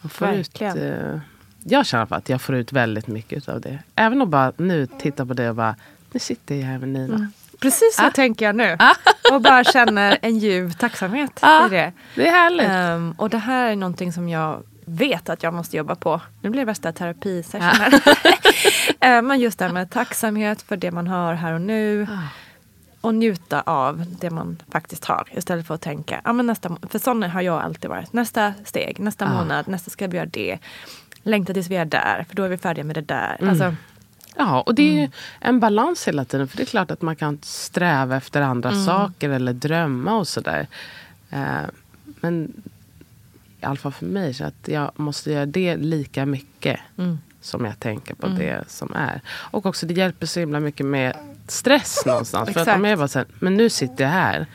får 0.09 0.27
Verkligen. 0.27 0.79
Ut, 0.79 1.05
eh, 1.05 1.21
jag 1.65 1.87
känner 1.87 2.15
att 2.15 2.29
jag 2.29 2.41
får 2.41 2.55
ut 2.55 2.73
väldigt 2.73 3.07
mycket 3.07 3.49
av 3.49 3.61
det. 3.61 3.79
Även 3.95 4.23
att 4.23 4.29
bara 4.29 4.53
nu 4.57 4.87
titta 4.87 5.27
på 5.27 5.35
det 5.35 5.49
och 5.49 5.57
bara, 5.57 5.77
nu 6.13 6.21
sitter 6.21 6.55
jag 6.55 6.67
här 6.67 6.79
med 6.79 6.89
Nina. 6.89 7.15
Mm. 7.15 7.33
Precis 7.61 7.97
så 7.97 8.07
ah. 8.07 8.11
tänker 8.11 8.45
jag 8.47 8.57
nu. 8.57 8.77
Ah. 8.79 8.95
och 9.33 9.41
bara 9.41 9.65
känner 9.65 10.19
en 10.23 10.39
djup 10.39 10.79
tacksamhet 10.79 11.39
ah. 11.43 11.67
i 11.67 11.69
det. 11.69 11.93
Det 12.15 12.29
är 12.29 12.33
härligt. 12.33 12.97
Um, 12.97 13.13
och 13.13 13.31
det 13.31 13.39
här 13.39 13.71
är 13.71 13.77
någonting 13.77 14.13
som 14.13 14.29
jag 14.29 14.63
vet 14.85 15.29
att 15.29 15.43
jag 15.43 15.55
måste 15.55 15.77
jobba 15.77 15.95
på. 15.95 16.21
Nu 16.41 16.51
blir 16.51 16.61
det 16.61 16.67
värsta 16.67 16.93
terapisessionen. 16.93 17.93
uh, 19.05 19.23
men 19.29 19.41
just 19.41 19.59
det 19.59 19.65
här 19.65 19.73
med 19.73 19.91
tacksamhet 19.91 20.63
för 20.63 20.77
det 20.77 20.91
man 20.91 21.07
har 21.07 21.35
här 21.35 21.53
och 21.53 21.61
nu. 21.61 22.07
Ah 23.03 23.07
och 23.07 23.15
njuta 23.15 23.61
av 23.61 24.05
det 24.21 24.31
man 24.31 24.63
faktiskt 24.69 25.05
har 25.05 25.29
istället 25.33 25.67
för 25.67 25.75
att 25.75 25.81
tänka, 25.81 26.21
ja 26.25 26.33
men 26.33 26.47
nästa, 26.47 26.77
för 26.89 26.99
sån 26.99 27.23
har 27.23 27.43
jag 27.43 27.63
alltid 27.63 27.91
varit, 27.91 28.13
nästa 28.13 28.55
steg, 28.65 29.01
nästa 29.01 29.25
ah. 29.25 29.29
månad, 29.29 29.69
nästa 29.69 29.91
ska 29.91 30.07
vi 30.07 30.17
göra 30.17 30.27
det. 30.27 30.59
Längta 31.23 31.55
tills 31.55 31.69
vi 31.69 31.77
är 31.77 31.85
där, 31.85 32.25
för 32.29 32.37
då 32.37 32.43
är 32.43 32.49
vi 32.49 32.57
färdiga 32.57 32.85
med 32.85 32.97
det 32.97 33.01
där. 33.01 33.37
Mm. 33.41 33.51
Alltså, 33.51 33.75
Ja, 34.37 34.61
och 34.61 34.75
det 34.75 34.83
är 34.83 34.99
mm. 34.99 35.11
en 35.41 35.61
balans 35.61 36.09
hela 36.09 36.25
tiden. 36.25 36.49
För 36.49 36.57
det 36.57 36.63
är 36.63 36.67
klart 36.67 36.91
att 36.91 37.03
man 37.03 37.17
kan 37.17 37.39
sträva 37.43 38.17
efter 38.17 38.43
andra 38.43 38.71
mm. 38.71 38.85
saker 38.85 39.31
eller 39.31 39.53
drömma 39.53 40.19
och 40.19 40.29
sådär. 40.29 40.67
Eh, 41.31 41.63
men 42.05 42.63
i 43.61 43.65
alla 43.65 43.77
fall 43.77 43.93
för 43.93 44.07
mig, 44.07 44.35
så 44.35 44.45
att 44.45 44.69
jag 44.69 44.91
måste 44.97 45.31
göra 45.33 45.47
det 45.47 45.77
lika 45.77 46.27
mycket 46.27 46.81
mm. 46.99 47.19
som 47.41 47.65
jag 47.65 47.81
tänker 47.81 48.15
på 48.15 48.27
mm. 48.27 48.39
det 48.39 48.65
som 48.69 48.93
är. 48.95 49.21
Och 49.29 49.67
också 49.67 49.87
det 49.87 49.95
hjälper 49.95 50.27
så 50.27 50.41
himla 50.41 50.61
mycket 50.61 50.87
med 50.87 51.17
stress 51.51 52.03
någonstans. 52.07 52.53
För 52.53 52.61
att 52.61 52.69
om 52.69 52.85
jag 52.85 52.99
bara 52.99 53.09
säger, 53.09 53.29
men 53.39 53.57
nu 53.57 53.71
sitter 53.71 54.05
jag 54.05 54.11
här. 54.11 54.47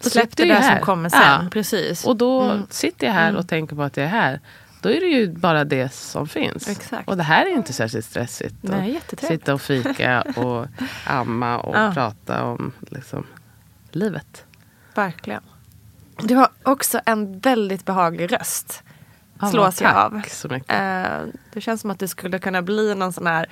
Släpp 0.00 0.36
det 0.36 0.44
där 0.44 0.54
här. 0.54 0.76
som 0.76 0.86
kommer 0.86 1.08
sen. 1.08 1.20
Ja. 1.22 1.46
Precis. 1.50 2.04
Och 2.04 2.16
då 2.16 2.42
mm. 2.42 2.66
sitter 2.70 3.06
jag 3.06 3.14
här 3.14 3.28
mm. 3.28 3.40
och 3.40 3.48
tänker 3.48 3.76
på 3.76 3.82
att 3.82 3.96
jag 3.96 4.06
är 4.06 4.10
här. 4.10 4.40
Då 4.80 4.88
är 4.88 5.00
det 5.00 5.06
ju 5.06 5.32
bara 5.32 5.64
det 5.64 5.92
som 5.92 6.28
finns. 6.28 6.68
Exakt. 6.68 7.08
Och 7.08 7.16
det 7.16 7.22
här 7.22 7.46
är 7.46 7.50
inte 7.50 7.72
särskilt 7.72 8.04
stressigt. 8.04 8.54
Nej, 8.60 9.00
sitta 9.18 9.54
och 9.54 9.62
fika 9.62 10.22
och 10.36 10.66
amma 11.06 11.58
och 11.58 11.76
ja. 11.76 11.92
prata 11.94 12.44
om 12.44 12.72
liksom, 12.90 13.26
livet. 13.90 14.44
Verkligen. 14.94 15.42
Du 16.22 16.34
har 16.34 16.48
också 16.62 17.00
en 17.06 17.38
väldigt 17.38 17.84
behaglig 17.84 18.32
röst. 18.32 18.82
Slås 19.50 19.80
jag 19.80 19.96
av. 19.96 20.22
Så 20.28 20.48
mycket. 20.48 20.70
Uh, 20.70 21.32
det 21.52 21.60
känns 21.60 21.80
som 21.80 21.90
att 21.90 21.98
du 21.98 22.08
skulle 22.08 22.38
kunna 22.38 22.62
bli 22.62 22.94
någon 22.94 23.12
sån 23.12 23.26
här 23.26 23.46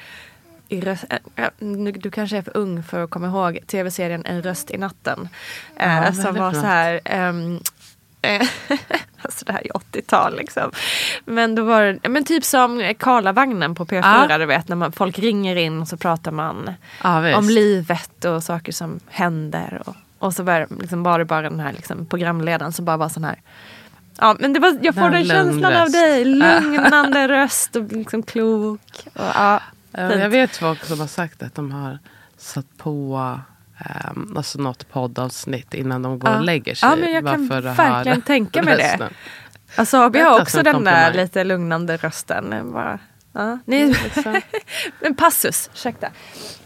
röst, 0.71 1.05
äh, 1.37 1.49
du 1.93 2.11
kanske 2.11 2.37
är 2.37 2.43
för 2.43 2.57
ung 2.57 2.83
för 2.83 3.05
att 3.05 3.11
komma 3.11 3.27
ihåg 3.27 3.59
tv-serien 3.67 4.23
En 4.25 4.43
röst 4.43 4.71
i 4.71 4.79
natten. 4.79 5.29
Ja, 5.77 6.05
äh, 6.05 6.13
som 6.13 6.35
var 6.35 6.53
så 6.53 6.67
här 6.67 7.01
ähm, 7.05 7.61
alltså 9.23 9.45
det 9.45 9.53
här 9.53 9.67
är 9.67 9.71
80-tal 9.71 10.37
liksom. 10.37 10.71
Men 11.25 11.55
då 11.55 11.65
var 11.65 11.83
det 11.83 12.09
men 12.09 12.25
typ 12.25 12.45
som 12.45 12.95
Karlavagnen 12.99 13.75
på 13.75 13.85
P4 13.85 14.27
ja. 14.31 14.39
du 14.39 14.47
vet 14.47 14.69
när 14.69 14.77
man, 14.77 14.93
folk 14.93 15.19
ringer 15.19 15.57
in 15.57 15.81
och 15.81 15.89
så 15.89 15.97
pratar 15.97 16.31
man 16.31 16.71
ja, 17.03 17.37
om 17.37 17.49
livet 17.49 18.25
och 18.25 18.43
saker 18.43 18.73
som 18.73 19.01
händer. 19.09 19.83
Och, 19.87 19.97
och 20.19 20.35
så 20.35 20.43
var, 20.43 20.67
liksom, 20.81 21.03
var 21.03 21.19
det 21.19 21.25
bara 21.25 21.43
den 21.43 21.61
här 21.61 21.73
liksom, 21.73 22.07
programledaren 22.07 22.73
som 22.73 22.85
bara 22.85 22.97
var 22.97 23.09
sån 23.09 23.25
här 23.25 23.41
Ja 24.19 24.37
men 24.39 24.53
det 24.53 24.61
var, 24.61 24.79
jag 24.83 24.95
får 24.95 25.11
den, 25.11 25.13
den 25.13 25.27
känslan 25.27 25.73
röst. 25.73 25.83
av 25.83 25.91
dig, 25.91 26.25
lugnande 26.25 27.29
röst 27.29 27.77
och 27.77 27.93
liksom 27.93 28.23
klok. 28.23 28.81
Och, 29.15 29.25
ja. 29.35 29.61
Jag 29.93 30.29
vet 30.29 30.57
folk 30.57 30.85
som 30.85 31.01
har 31.01 31.07
sagt 31.07 31.43
att 31.43 31.55
de 31.55 31.73
har 31.73 31.99
satt 32.37 32.77
på 32.77 33.17
um, 34.15 34.37
alltså 34.37 34.59
något 34.59 34.91
poddavsnitt 34.91 35.75
innan 35.75 36.03
de 36.03 36.19
går 36.19 36.31
ja. 36.31 36.39
och 36.39 36.45
lägger 36.45 36.75
sig. 36.75 36.89
Ja, 36.89 36.97
men 36.97 37.13
jag 37.13 37.25
kan 37.25 37.49
verkligen 37.49 38.23
tänka 38.23 38.63
mig 38.63 38.77
det. 38.77 39.11
Alltså 39.77 40.09
vi 40.09 40.21
har 40.21 40.41
också 40.41 40.63
den 40.63 40.85
där 40.85 41.13
lite 41.15 41.45
lugnande 41.45 41.97
rösten. 41.97 42.73
Bara, 42.73 42.99
ja, 43.33 43.59
ni, 43.65 43.87
liksom. 43.87 44.41
en 45.01 45.15
passus, 45.15 45.71
ursäkta. 45.73 46.09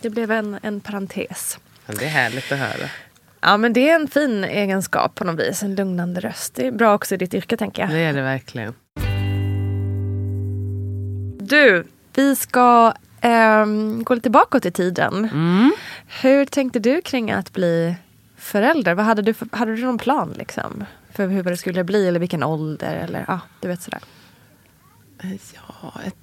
Det 0.01 0.11
blev 0.11 0.31
en, 0.31 0.59
en 0.63 0.81
parentes. 0.81 1.59
Men 1.87 1.97
det 1.97 2.05
är 2.05 2.09
härligt 2.09 2.53
att 2.53 2.59
höra. 2.59 2.89
Ja 3.41 3.57
men 3.57 3.73
det 3.73 3.91
är 3.91 3.95
en 3.95 4.09
fin 4.09 4.45
egenskap 4.45 5.15
på 5.15 5.25
något 5.25 5.41
vis, 5.41 5.63
en 5.63 5.75
lugnande 5.75 6.21
röst. 6.21 6.55
Det 6.55 6.67
är 6.67 6.73
bra 6.73 6.95
också 6.95 7.15
i 7.15 7.19
ditt 7.19 7.35
yrke 7.35 7.57
tänker 7.57 7.83
jag. 7.83 7.91
Det 7.91 7.99
är 7.99 8.13
det 8.13 8.23
verkligen. 8.23 8.75
Du, 11.39 11.87
vi 12.15 12.37
ska 12.37 12.95
um, 13.25 14.05
gå 14.05 14.15
lite 14.15 14.31
bakåt 14.31 14.67
i 14.67 14.71
tiden. 14.71 15.29
Mm. 15.33 15.73
Hur 16.23 16.45
tänkte 16.45 16.79
du 16.79 17.01
kring 17.03 17.31
att 17.31 17.53
bli 17.53 17.97
förälder? 18.37 18.95
Vad 18.95 19.07
hade, 19.07 19.23
du 19.23 19.35
för, 19.35 19.49
hade 19.53 19.77
du 19.77 19.85
någon 19.85 19.99
plan 19.99 20.35
liksom? 20.39 20.85
För 21.13 21.29
hur 21.29 21.43
det 21.43 21.57
skulle 21.57 21.85
bli 21.85 22.09
eller 22.09 22.21
vilken 22.21 22.43
ålder 22.43 22.95
eller 22.95 23.25
ja, 23.29 23.41
du 23.61 23.69
vet 23.69 23.83
sådär. 23.83 24.01
Ja, 25.23 26.01
ett, 26.05 26.17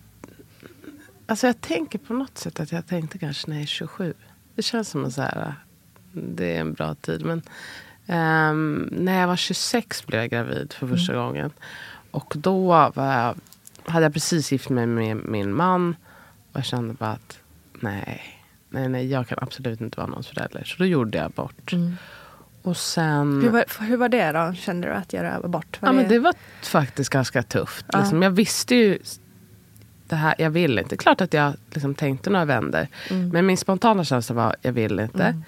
alltså 1.25 1.48
jag 1.48 1.62
tänker 1.62 2.00
på 2.00 2.13
något 2.13 2.38
sätt 2.38 2.60
att 2.60 2.72
jag 2.72 2.88
tänkte 2.88 3.17
kanske 3.17 3.50
när 3.50 3.55
jag 3.55 3.63
är 3.63 3.67
27. 3.67 4.13
Det 4.55 4.62
känns 4.62 4.89
som 4.89 5.12
så 5.12 5.22
här, 5.22 5.53
det 6.12 6.55
är 6.55 6.62
en 6.62 6.74
bra 6.74 6.96
tid. 6.96 7.25
Men 7.25 7.41
um, 8.51 8.89
när 8.91 9.20
jag 9.20 9.27
var 9.27 9.36
26 9.36 10.05
blev 10.05 10.22
jag 10.22 10.29
gravid 10.29 10.74
för 10.74 10.88
första 10.88 11.13
mm. 11.13 11.25
gången. 11.25 11.51
Och 12.12 12.34
då 12.38 12.67
var 12.96 13.13
jag, 13.13 13.36
hade 13.91 14.05
jag 14.05 14.13
precis 14.13 14.51
gift 14.51 14.70
mig 14.70 14.86
med 14.86 15.17
min 15.25 15.53
man. 15.53 15.96
Och 16.51 16.58
jag 16.58 16.65
kände 16.65 16.93
bara 16.93 17.10
att 17.12 17.39
nej, 17.79 18.22
nej, 18.70 18.89
nej, 18.89 19.08
jag 19.08 19.27
kan 19.27 19.38
absolut 19.41 19.81
inte 19.81 19.98
vara 19.98 20.08
någons 20.08 20.27
förälder. 20.27 20.63
Så 20.63 20.77
då 20.77 20.86
gjorde 20.86 21.17
jag 21.17 21.25
abort. 21.25 21.74
Mm. 21.74 21.98
Och 22.62 22.77
sen... 22.77 23.41
Hur 23.41 23.50
var, 23.50 23.86
hur 23.86 23.98
var 23.98 24.10
det 24.10 24.31
då? 24.31 24.53
Kände 24.53 24.88
du 24.88 24.93
att 24.93 25.13
göra 25.13 25.36
abort? 25.36 25.81
Var 25.81 25.89
ja, 25.89 25.93
det... 25.93 26.01
Men 26.01 26.10
det 26.10 26.20
var 26.20 26.34
faktiskt 26.63 27.10
ganska 27.10 27.43
tufft. 27.43 27.86
Ja. 27.91 28.00
Liksom, 28.00 28.22
jag 28.22 28.31
visste 28.31 28.75
ju 28.75 29.00
det 30.08 30.15
här, 30.15 30.36
jag 30.38 30.50
vill 30.50 30.79
inte. 30.79 30.98
Klart 30.98 31.22
att 31.22 31.34
jag 31.34 31.53
liksom 31.70 31.96
tänkte 31.96 32.29
några 32.29 32.46
vänder. 32.46 32.88
Mm. 33.10 33.29
Men 33.29 33.46
min 33.46 33.58
spontana 33.58 34.03
känsla 34.03 34.36
var, 34.36 34.55
jag 34.62 34.72
vill 34.72 35.00
inte. 35.00 35.24
Mm. 35.24 35.43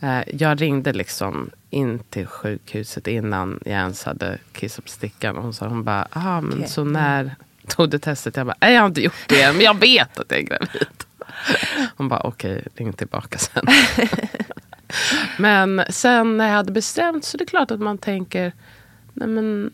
Eh, 0.00 0.34
jag 0.34 0.60
ringde 0.60 0.92
liksom 0.92 1.50
in 1.70 1.98
till 1.98 2.26
sjukhuset 2.26 3.06
innan 3.06 3.60
jag 3.64 3.74
ens 3.74 4.04
hade 4.04 4.38
kissat 4.52 4.84
på 4.84 4.90
stickan. 4.90 5.36
Och 5.36 5.42
hon 5.42 5.54
sa, 5.54 5.68
hon 5.68 5.84
bara, 5.84 6.08
ah, 6.10 6.40
men 6.40 6.54
okay. 6.54 6.68
så 6.68 6.84
när 6.84 7.34
tog 7.76 7.90
det 7.90 7.98
testet. 7.98 8.36
Jag 8.36 8.46
bara, 8.46 8.56
nej 8.60 8.74
jag 8.74 8.80
har 8.80 8.86
inte 8.86 9.00
gjort 9.02 9.28
det 9.28 9.52
men 9.52 9.60
jag 9.60 9.80
vet 9.80 10.18
att 10.18 10.26
jag 10.30 10.38
är 10.38 10.42
gravid. 10.44 11.04
Hon 11.96 12.08
bara, 12.08 12.20
okej, 12.20 12.52
okay, 12.52 12.62
ring 12.74 12.92
tillbaka 12.92 13.38
sen. 13.38 13.66
men 15.38 15.84
sen 15.88 16.36
när 16.36 16.48
jag 16.48 16.54
hade 16.54 16.72
bestämt 16.72 17.24
så 17.24 17.36
är 17.36 17.38
det 17.38 17.46
klart 17.46 17.70
att 17.70 17.80
man 17.80 17.98
tänker, 17.98 18.52
nej 19.12 19.28
men 19.28 19.70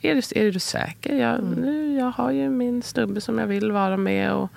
är 0.00 0.14
du, 0.14 0.40
är 0.40 0.52
du 0.52 0.58
säker? 0.58 1.16
Jag, 1.16 1.38
Mm. 1.38 1.50
nu, 1.52 1.98
jag 1.98 2.10
har 2.10 2.30
ju 2.30 2.50
min 2.50 2.82
snubbe 2.82 3.20
som 3.20 3.38
jag 3.38 3.46
vill 3.46 3.72
vara 3.72 3.96
med. 3.96 4.32
Och 4.32 4.50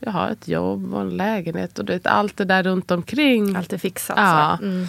jag 0.00 0.12
har 0.12 0.30
ett 0.30 0.48
jobb 0.48 0.94
och 0.94 1.00
en 1.00 1.16
lägenhet. 1.16 1.78
Och 1.78 1.84
du 1.84 1.92
vet, 1.92 2.06
allt 2.06 2.36
det 2.36 2.44
där 2.44 2.62
runt 2.62 2.90
omkring. 2.90 3.56
Allt 3.56 3.72
är 3.72 3.78
fixat. 3.78 4.18
Ja. 4.18 4.58
Mm. 4.62 4.86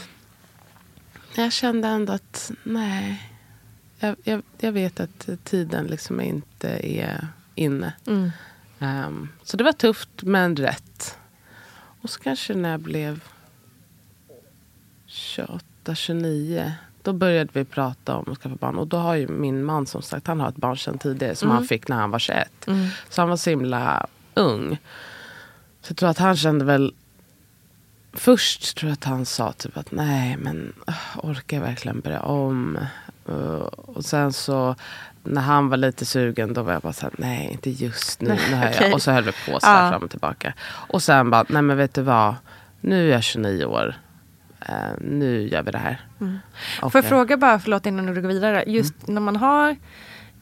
Jag 1.36 1.54
kände 1.54 1.88
ändå 1.88 2.14
att 2.14 2.52
nej. 2.64 3.29
Jag, 4.00 4.16
jag, 4.24 4.42
jag 4.58 4.72
vet 4.72 5.00
att 5.00 5.30
tiden 5.44 5.88
liksom 5.88 6.22
inte 6.22 6.70
är 7.00 7.28
inne. 7.56 7.94
Mm. 8.08 8.32
Ehm, 8.80 9.30
så 9.44 9.58
det 9.58 9.64
var 9.64 9.72
tufft 9.72 10.24
men 10.24 10.56
rätt. 10.56 11.18
Och 12.02 12.10
så 12.10 12.20
kanske 12.20 12.54
när 12.54 12.72
jag 12.72 12.80
blev 12.80 13.24
28, 15.06 15.96
29. 15.96 16.74
Då 17.02 17.14
började 17.14 17.50
vi 17.54 17.66
prata 17.66 18.16
om 18.16 18.32
att 18.32 18.38
skaffa 18.38 18.56
barn. 18.56 18.78
Och 18.78 18.88
då 18.88 18.98
har 18.98 19.16
ju 19.16 19.28
min 19.28 19.64
man 19.64 19.86
som 19.86 20.02
sagt, 20.02 20.28
han 20.28 20.40
har 20.40 20.50
ett 20.50 20.56
barn 20.56 20.78
sedan 20.78 20.98
tidigare. 20.98 21.36
Som 21.36 21.52
han 21.52 21.66
fick 21.68 21.88
när 21.88 21.96
han 21.96 22.12
var 22.12 22.20
21. 22.20 22.68
Så 23.10 23.22
han 23.22 23.30
var 23.30 23.38
så 23.38 23.50
himla 23.50 24.08
ung. 24.34 24.78
Så 25.82 25.92
jag 25.92 25.98
tror 25.98 26.10
att 26.10 26.18
han 26.18 26.38
kände 26.38 26.66
väl 26.66 26.94
Först 28.14 28.78
tror 28.78 28.90
jag 28.90 28.94
att 28.94 29.04
han 29.04 29.26
sa 29.26 29.52
typ 29.52 29.78
att 29.78 29.92
nej 29.92 30.38
men 30.38 30.74
uh, 30.90 31.26
orkar 31.26 31.58
jag 31.58 31.64
verkligen 31.64 32.00
börja 32.00 32.22
om? 32.22 32.78
Uh, 33.32 33.62
och 33.76 34.06
sen 34.06 34.34
så 34.34 34.76
när 35.24 35.42
han 35.42 35.70
var 35.70 35.78
lite 35.78 36.06
sugen 36.06 36.54
då 36.54 36.64
var 36.64 36.74
jag 36.74 36.82
bara 36.82 36.94
så 36.94 37.02
här, 37.06 37.14
nej 37.18 37.50
inte 37.52 37.70
just 37.70 38.22
nu. 38.22 38.38
nu 38.50 38.56
har 38.56 38.66
jag. 38.82 38.94
Och 38.94 39.02
så 39.02 39.12
höll 39.12 39.24
vi 39.24 39.32
på 39.32 39.60
så 39.60 39.68
här 39.68 39.84
Ja. 39.86 39.92
fram 39.92 40.04
och 40.04 40.10
tillbaka. 40.10 40.54
Och 40.64 41.04
sen 41.04 41.30
bara, 41.30 41.46
nej 41.50 41.62
men 41.62 41.78
vet 41.78 41.94
du 41.94 42.02
vad? 42.02 42.36
Nu 42.82 43.08
är 43.10 43.14
jag 43.14 43.24
29 43.24 43.66
år. 43.66 43.96
Eh, 44.62 44.76
nu 45.02 45.48
gör 45.48 45.64
vi 45.64 45.72
det 45.72 45.78
här. 45.78 46.02
Mm. 46.22 46.40
Får 46.82 46.92
jag 46.94 47.04
eh, 47.04 47.10
fråga 47.10 47.38
bara, 47.38 47.60
förlåt 47.60 47.86
innan 47.86 48.06
du 48.06 48.22
går 48.22 48.30
vidare. 48.30 48.64
Just 48.68 49.08
när 49.08 49.22
man 49.22 49.36
har 49.36 49.76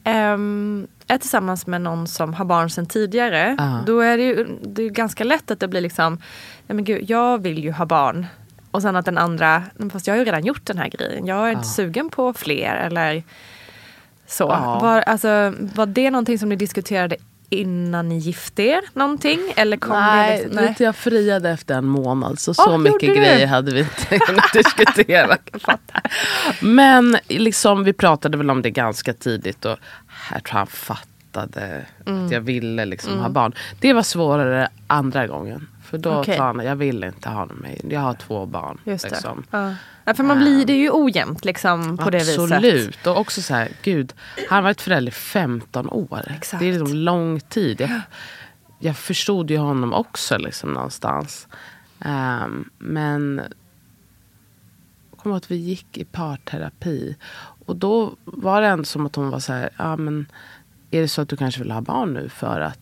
ehm, 0.04 0.86
är 1.06 1.18
tillsammans 1.18 1.66
med 1.66 1.80
någon 1.80 2.06
som 2.06 2.34
har 2.34 2.44
barn 2.44 2.70
sedan 2.70 2.86
tidigare. 2.86 3.54
Ja. 3.58 3.80
Då 3.86 4.00
är 4.00 4.16
det 4.16 4.22
ju 4.24 4.46
det 4.62 4.82
är 4.82 4.90
ganska 4.90 5.24
lätt 5.24 5.50
att 5.50 5.60
det 5.60 5.68
blir 5.68 5.80
liksom, 5.80 6.14
nej 6.66 6.74
men 6.76 6.84
gud, 6.84 7.10
jag 7.10 7.42
vill 7.42 7.64
ju 7.64 7.72
ha 7.72 7.86
barn. 7.86 8.26
Och 8.78 8.82
sen 8.82 8.96
att 8.96 9.04
den 9.04 9.18
andra, 9.18 9.62
"Men 9.76 9.90
fast 9.90 10.06
jag 10.06 10.14
har 10.14 10.18
ju 10.18 10.24
redan 10.24 10.44
gjort 10.44 10.66
den 10.66 10.78
här 10.78 10.88
grejen. 10.88 11.26
Jag 11.26 11.48
är 11.48 11.52
inte 11.52 11.68
sugen 11.68 12.10
på 12.10 12.32
fler 12.32 12.76
eller 12.76 13.22
så. 14.26 14.44
Ja. 14.44 14.78
Var, 14.82 15.00
alltså, 15.00 15.54
var 15.74 15.86
det 15.86 16.10
någonting 16.10 16.38
som 16.38 16.48
ni 16.48 16.56
diskuterade 16.56 17.16
innan 17.50 18.08
ni 18.08 18.18
gifte 18.18 18.62
er? 18.62 18.80
Någonting? 18.92 19.40
Eller 19.56 19.76
kom 19.76 19.92
Nej, 19.92 20.38
det 20.38 20.44
liksom, 20.44 20.62
vet 20.64 20.78
du, 20.78 20.84
jag 20.84 20.96
friade 20.96 21.50
efter 21.50 21.74
en 21.74 21.86
månad. 21.86 22.38
Så 22.38 22.54
så 22.54 22.78
mycket 22.78 23.16
grejer 23.16 23.46
hade 23.46 23.74
vi 23.74 23.80
inte 23.80 24.18
kunnat 24.18 24.44
diskutera. 24.52 25.36
Men 26.62 27.16
liksom, 27.28 27.84
vi 27.84 27.92
pratade 27.92 28.36
väl 28.38 28.50
om 28.50 28.62
det 28.62 28.70
ganska 28.70 29.12
tidigt. 29.12 29.64
Och 29.64 29.78
jag 30.32 30.44
tror 30.44 30.58
han 30.58 30.66
fattade 30.66 31.84
Mm. 32.06 32.26
att 32.26 32.32
jag 32.32 32.40
ville 32.40 32.84
liksom 32.84 33.18
ha 33.18 33.28
barn. 33.28 33.52
Det 33.80 33.92
var 33.92 34.02
svårare 34.02 34.68
andra 34.86 35.26
gången. 35.26 35.66
För 35.90 35.98
då 35.98 36.14
Okej. 36.14 36.36
sa 36.36 36.44
han, 36.44 36.64
jag 36.64 36.76
vill 36.76 37.04
inte 37.04 37.28
ha 37.28 37.46
mig. 37.46 37.80
Jag 37.90 38.00
har 38.00 38.14
två 38.14 38.46
barn. 38.46 38.80
Just 38.84 39.04
det. 39.04 39.10
liksom. 39.10 39.44
Ja. 39.50 39.74
Ja, 40.04 40.14
för 40.14 40.24
man 40.24 40.38
blir 40.38 40.64
det 40.66 40.72
är 40.72 40.76
ju 40.76 40.90
ojämnt 40.92 41.44
liksom 41.44 41.96
på 41.96 42.10
det 42.10 42.18
viset. 42.18 42.38
Absolut. 42.38 43.06
Och 43.06 43.16
också 43.16 43.42
så 43.42 43.54
här, 43.54 43.68
gud, 43.82 44.14
han 44.48 44.56
har 44.56 44.62
varit 44.62 44.80
förälder 44.80 45.12
i 45.12 45.14
15 45.14 45.88
år. 45.88 46.24
Exakt. 46.26 46.60
Det 46.60 46.68
är 46.68 46.72
liksom 46.72 46.96
lång 46.96 47.40
tid. 47.40 47.80
Jag, 47.80 48.00
jag 48.78 48.96
förstod 48.96 49.50
ju 49.50 49.58
honom 49.58 49.92
också 49.92 50.38
liksom 50.38 50.72
någonstans. 50.72 51.48
Ehm, 52.00 52.70
men 52.78 53.40
jag 55.10 55.18
kommer 55.18 55.34
ihåg 55.34 55.36
att 55.36 55.50
vi 55.50 55.56
gick 55.56 55.98
i 55.98 56.04
parterapi. 56.04 57.16
Och 57.66 57.76
då 57.76 58.16
var 58.24 58.60
det 58.60 58.66
ändå 58.66 58.84
som 58.84 59.06
att 59.06 59.16
hon 59.16 59.30
var 59.30 59.38
så 59.38 59.52
här, 59.52 59.70
ja 59.76 59.96
men 59.96 60.26
är 60.90 61.00
det 61.00 61.08
så 61.08 61.22
att 61.22 61.28
du 61.28 61.36
kanske 61.36 61.62
vill 61.62 61.70
ha 61.70 61.80
barn 61.80 62.14
nu 62.14 62.28
för 62.28 62.60
att 62.60 62.78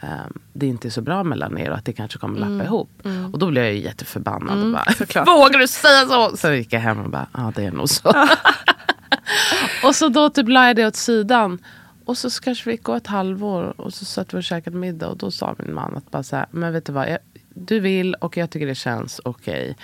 ehm, 0.00 0.38
det 0.52 0.66
inte 0.66 0.88
är 0.88 0.90
så 0.90 1.00
bra 1.02 1.24
mellan 1.24 1.58
er 1.58 1.70
och 1.70 1.76
att 1.76 1.84
det 1.84 1.92
kanske 1.92 2.18
kommer 2.18 2.38
lappa 2.38 2.64
ihop. 2.64 2.90
Och 3.32 3.38
då 3.38 3.50
blev 3.50 3.64
jag 3.64 3.72
ju 3.74 3.80
jätteförbannad. 3.80 4.64
och 4.64 4.72
bara, 4.72 4.92
såklart. 4.92 5.28
Vågar 5.28 5.58
du 5.58 5.68
säga 5.68 6.06
så? 6.06 6.36
Så 6.36 6.52
gick 6.52 6.72
jag 6.72 6.80
hem 6.80 7.00
och 7.00 7.10
bara, 7.10 7.26
ja 7.34 7.52
det 7.56 7.64
är 7.64 7.70
nog 7.70 7.88
så. 7.88 8.08
och 9.84 9.94
så 9.94 10.08
då 10.08 10.30
typ 10.30 10.48
la 10.48 10.66
jag 10.66 10.76
det 10.76 10.86
åt 10.86 10.96
sidan. 10.96 11.58
Och 12.04 12.18
så 12.18 12.30
kanske 12.30 12.70
vi 12.70 12.72
gick 12.76 12.88
ett 12.88 13.06
halvår 13.06 13.80
och 13.80 13.94
så 13.94 14.04
satt 14.04 14.34
vi 14.34 14.38
och 14.38 14.44
käkade 14.44 14.76
middag 14.76 15.08
och 15.08 15.16
då 15.16 15.30
sa 15.30 15.54
min 15.58 15.74
man 15.74 15.96
att 15.96 16.10
bara 16.10 16.22
så 16.22 16.36
här, 16.36 16.46
men 16.50 16.72
vet 16.72 16.84
du 16.84 16.92
vad, 16.92 17.10
jag, 17.10 17.18
du 17.54 17.80
vill 17.80 18.14
och 18.14 18.36
jag 18.36 18.50
tycker 18.50 18.66
det 18.66 18.74
känns 18.74 19.20
okej. 19.24 19.76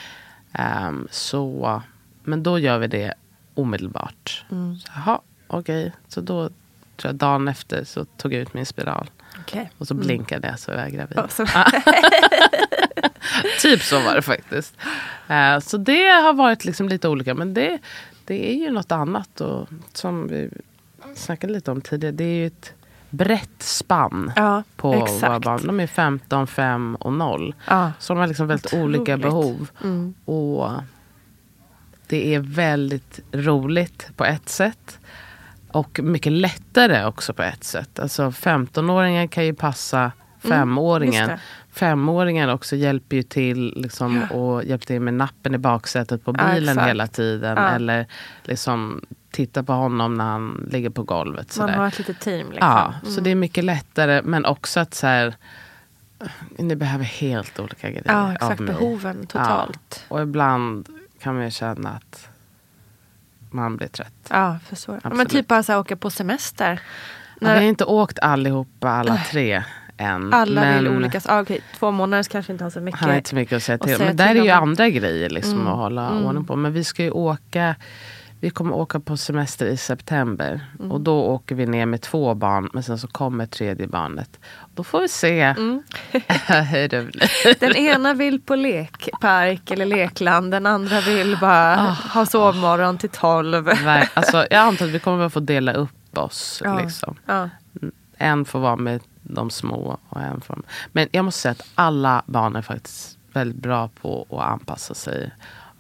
Ehm, 0.53 1.09
så, 1.11 1.83
men 2.25 2.43
då 2.43 2.59
gör 2.59 2.79
vi 2.79 2.87
det 2.87 3.15
omedelbart. 3.55 4.45
Så, 4.49 4.77
Jaha, 4.95 5.21
okej. 5.47 5.93
Så 6.09 6.21
då 6.21 6.49
tror 6.97 7.09
jag 7.09 7.15
dagen 7.15 7.49
efter 7.49 7.85
så 7.85 8.05
tog 8.05 8.33
jag 8.33 8.43
ut 8.43 8.55
min 8.55 8.67
spiral. 8.67 9.11
Okej. 9.47 9.71
Och 9.79 9.87
så 9.87 9.95
blinkade 9.95 10.49
jag 10.49 10.59
så 10.59 10.71
var 10.73 10.79
jag 10.79 10.93
gravid. 10.93 11.19
Så- 11.29 11.47
typ 13.61 13.83
så 13.83 14.01
var 14.01 14.15
det 14.15 14.23
faktiskt. 14.23 14.75
Eh, 15.29 15.59
så 15.59 15.77
det 15.77 16.07
har 16.07 16.33
varit 16.33 16.65
liksom 16.65 16.89
lite 16.89 17.09
olika. 17.09 17.35
Men 17.35 17.55
det, 17.55 17.79
det 18.25 18.51
är 18.51 18.55
ju 18.55 18.71
något 18.71 18.93
annat. 18.93 19.41
Och, 19.41 19.69
som 19.93 20.29
vi 20.29 20.51
snackade 21.15 21.53
lite 21.53 21.71
om 21.71 21.81
tidigare. 21.81 22.13
Det 22.13 22.25
är 22.25 22.35
ju 22.35 22.47
ett 22.47 22.73
brett 23.11 23.63
spann 23.63 24.33
Ja, 24.37 24.63
på 24.77 24.95
exakt. 24.95 25.23
våra 25.23 25.41
barn. 25.41 25.61
De 25.67 25.81
är 25.81 25.87
15, 25.87 26.47
5 26.47 26.97
och 27.01 27.13
0. 27.13 27.55
Ja. 27.67 27.93
Så 27.99 28.13
de 28.13 28.21
har 28.21 28.27
liksom 28.27 28.47
väldigt 28.47 28.67
Otroligt. 28.67 29.01
olika 29.01 29.17
behov. 29.17 29.69
Mm. 29.85 30.15
Och 30.25 30.71
det 32.07 32.35
är 32.35 32.41
väldigt 32.41 33.21
roligt 33.33 34.09
på 34.17 34.25
ett 34.25 34.49
sätt. 34.49 34.99
Och 35.73 36.01
mycket 36.03 36.33
lättare 36.33 37.05
också 37.05 37.35
på 37.35 37.43
ett 37.43 37.65
sätt. 37.65 37.99
Alltså 37.99 38.23
15-åringen 38.31 39.29
kan 39.29 39.45
ju 39.45 39.55
passa 39.55 40.13
femåringen. 40.39 41.25
Mm, 41.25 41.31
just 41.31 41.43
det. 41.43 41.79
Femåringen 41.79 42.51
också 42.51 42.77
hjälper 42.77 43.17
ju 43.17 43.23
till 43.23 43.73
liksom, 43.77 44.23
och 44.23 44.65
hjälper 44.65 44.87
till 44.87 45.01
med 45.01 45.15
nappen 45.15 45.55
i 45.55 45.59
baksätet 45.59 46.25
på 46.25 46.35
Ja, 46.39 46.55
bilen 46.55 46.69
exakt. 46.77 46.89
hela 46.89 47.07
tiden. 47.07 47.57
Ja. 47.57 47.69
Eller 47.69 48.07
liksom 48.43 49.01
titta 49.31 49.63
på 49.63 49.73
honom 49.73 50.15
när 50.15 50.25
han 50.25 50.69
ligger 50.71 50.91
på 50.91 51.03
golvet. 51.03 51.57
Man 51.59 51.69
sådär. 51.69 51.79
har 51.79 51.89
ett 51.89 51.99
litet 51.99 52.21
team. 52.21 52.51
Liksom. 52.51 52.69
Ja, 52.69 52.95
så 53.05 53.21
det 53.21 53.31
är 53.31 53.35
mycket 53.35 53.65
lättare. 53.65 54.23
Men 54.25 54.45
också 54.45 54.81
att 54.81 54.95
så 54.95 55.07
här, 55.07 55.35
ni 56.59 56.77
behöver 56.77 57.05
helt 57.05 57.61
olika 57.61 57.89
grejer 57.91 58.05
Ja, 58.07 58.23
av 58.27 58.33
exakt. 58.33 58.61
mig. 58.61 58.75
Behoven 58.75 59.27
totalt. 59.27 60.05
Ja. 60.09 60.15
Och 60.15 60.23
ibland 60.23 60.89
kan 61.21 61.35
man 61.35 61.45
ju 61.45 61.51
känna 61.51 61.91
att 61.91 62.29
man 63.57 63.77
blir 63.77 63.89
trött. 63.89 64.13
Ja, 64.31 64.59
förstår. 64.69 64.95
Ja, 64.95 65.01
Men 65.03 65.13
Absolut. 65.13 65.31
typ 65.33 65.49
bara 65.49 65.63
så 65.63 65.73
här, 65.73 65.79
åka 65.79 65.97
på 65.97 66.11
semester. 66.11 66.81
Ja, 67.41 67.49
vi 67.49 67.55
har 67.55 67.61
inte 67.63 67.85
åkt 67.85 68.19
allihopa, 68.19 68.89
alla 68.91 69.17
tre 69.31 69.63
än. 69.97 70.33
alla 70.35 70.61
men 70.61 70.79
vill 70.85 70.89
olika... 70.97 71.21
Ah, 71.25 71.41
okej, 71.41 71.61
två 71.79 71.91
månader 71.91 72.23
kanske 72.23 72.53
inte 72.53 72.65
har 72.65 72.71
så 72.71 72.81
mycket. 72.81 73.01
Han 73.01 73.11
har 73.11 73.17
inte 73.17 73.29
så 73.31 73.37
mycket 73.37 73.57
att 73.57 73.63
säga 73.63 73.79
till 73.79 73.97
säga 73.97 74.07
Men 74.09 74.17
där 74.17 74.29
är 74.31 74.35
ju 74.35 74.53
om. 74.53 74.63
andra 74.63 74.89
grejer 74.89 75.31
liksom 75.31 75.53
Mm. 75.61 75.67
att 75.67 75.77
hålla 75.77 76.09
Mm. 76.11 76.25
ordning 76.25 76.45
på. 76.45 76.57
Men 76.57 76.73
vi 76.73 76.85
ska 76.85 77.03
ju 77.03 77.11
åka 77.11 77.75
vi 78.41 78.51
kommer 78.51 78.75
åka 78.75 79.01
på 79.01 79.17
semester 79.17 79.67
i 79.67 79.77
september. 79.77 80.61
Mm. 80.79 80.93
Och 80.93 81.01
då 81.01 81.21
åker 81.25 81.55
vi 81.55 81.67
ner 81.67 81.87
med 81.87 82.01
två 82.03 82.35
barn. 82.35 82.71
Men 82.73 82.83
sen 82.83 82.99
så 82.99 83.09
kommer 83.09 83.47
tredje 83.47 83.87
barnet. 83.87 84.41
Då 84.75 84.85
får 84.85 85.01
vi 85.01 85.09
se 85.09 85.41
Mm. 85.41 85.83
hur 86.71 86.89
det 86.89 87.03
blir. 87.03 87.61
Den 87.61 87.77
ena 87.77 88.15
vill 88.15 88.41
på 88.41 88.55
lekpark 88.57 89.71
eller 89.71 89.87
lekland. 89.87 90.51
Den 90.51 90.67
andra 90.67 91.01
vill 91.01 91.39
bara 91.41 91.77
Ah. 91.81 91.91
ha 92.15 92.27
sovmorgon 92.27 92.99
till 92.99 93.11
tolv. 93.11 93.69
Alltså, 94.15 94.37
jag 94.51 94.61
antar 94.61 94.85
att 94.87 94.93
vi 94.93 94.99
kommer 94.99 95.25
att 95.25 95.33
få 95.33 95.41
dela 95.41 95.73
upp 95.73 96.19
oss. 96.19 96.61
Ja. 96.65 96.79
Liksom. 96.81 97.17
Ja. 97.27 97.49
En 98.19 98.45
får 98.45 98.59
vara 98.59 98.77
med 98.77 99.01
de 99.23 99.51
små. 99.51 99.99
Och 100.09 100.21
en 100.21 100.41
får... 100.41 100.59
Men 100.93 101.09
jag 101.13 101.25
måste 101.25 101.41
säga 101.41 101.53
att 101.53 101.67
alla 101.75 102.23
barn 102.27 102.57
är 102.57 102.63
faktiskt 102.63 103.19
väldigt 103.33 103.63
bra 103.63 103.89
på 104.01 104.27
att 104.31 104.41
anpassa 104.53 104.95
sig. 104.95 105.31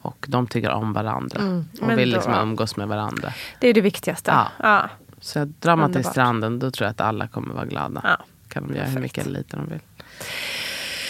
Och 0.07 0.27
de 0.29 0.47
tycker 0.47 0.71
om 0.71 0.92
varandra. 0.92 1.40
Mm, 1.40 1.64
Och 1.81 1.90
vill 1.99 2.11
då- 2.11 2.16
liksom 2.16 2.35
umgås 2.35 2.77
med 2.77 2.88
varandra. 2.88 3.33
Det 3.61 3.69
är 3.69 3.75
det 3.75 3.81
viktigaste. 3.81 4.31
Ja. 4.31 4.49
Ja. 4.62 4.88
Så 5.21 5.45
drar 5.45 5.77
man 5.77 5.92
till 5.92 6.05
stranden 6.05 6.59
då 6.59 6.71
tror 6.71 6.85
jag 6.87 6.90
att 6.90 7.01
alla 7.01 7.29
kommer 7.29 7.55
vara 7.55 7.64
glada. 7.64 8.01
Ja. 8.05 8.16
Kan 8.49 8.69
de 8.69 8.75
göra 8.75 8.85
hur 8.87 8.95
Perfekt. 8.95 9.03
mycket 9.03 9.27
eller 9.27 9.38
lite 9.38 9.57
de 9.57 9.69
vill. 9.69 9.81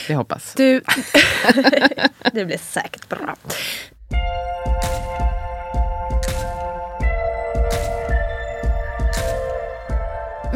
Det 0.09 0.15
hoppas. 0.15 0.55
Du, 0.55 0.81
det 2.33 2.45
blir 2.45 2.59
säkert 2.59 3.09
bra. 3.09 3.37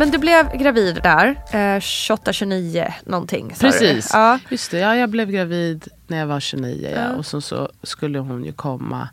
Men 0.00 0.10
du 0.10 0.18
blev 0.18 0.56
gravid 0.56 1.00
där, 1.02 1.26
eh, 1.52 1.80
28-29 1.80 2.92
någonting 3.04 3.54
sa 3.54 3.60
Precis. 3.60 4.10
Ja. 4.12 4.38
Just 4.48 4.70
det, 4.70 4.78
ja, 4.78 4.96
jag 4.96 5.10
blev 5.10 5.30
gravid 5.30 5.88
när 6.06 6.18
jag 6.18 6.26
var 6.26 6.40
29. 6.40 6.90
Ja. 6.94 7.16
Och 7.16 7.26
så, 7.26 7.40
så 7.40 7.70
skulle 7.82 8.18
hon 8.18 8.44
ju 8.44 8.52
komma 8.52 9.08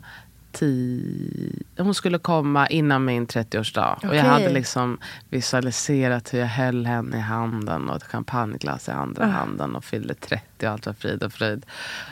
tio... 0.59 1.51
Hon 1.77 1.93
skulle 1.93 2.17
komma 2.19 2.67
innan 2.67 3.05
min 3.05 3.27
30-årsdag. 3.27 4.07
Och 4.09 4.15
jag 4.15 4.23
hade 4.23 4.49
liksom 4.49 4.97
visualiserat 5.29 6.33
hur 6.33 6.39
jag 6.39 6.47
höll 6.47 6.85
henne 6.85 7.17
i 7.17 7.19
handen 7.19 7.89
och 7.89 7.95
ett 7.95 8.03
champagneglas 8.03 8.87
i 8.87 8.91
andra 8.91 9.23
Ah. 9.23 9.27
handen 9.27 9.75
och 9.75 9.83
fyllde 9.85 10.13
30 10.13 10.43
och 10.67 10.71
allt 10.71 10.85
var 10.85 10.93
frid 10.93 11.23
och 11.23 11.33
fröjd. 11.33 11.65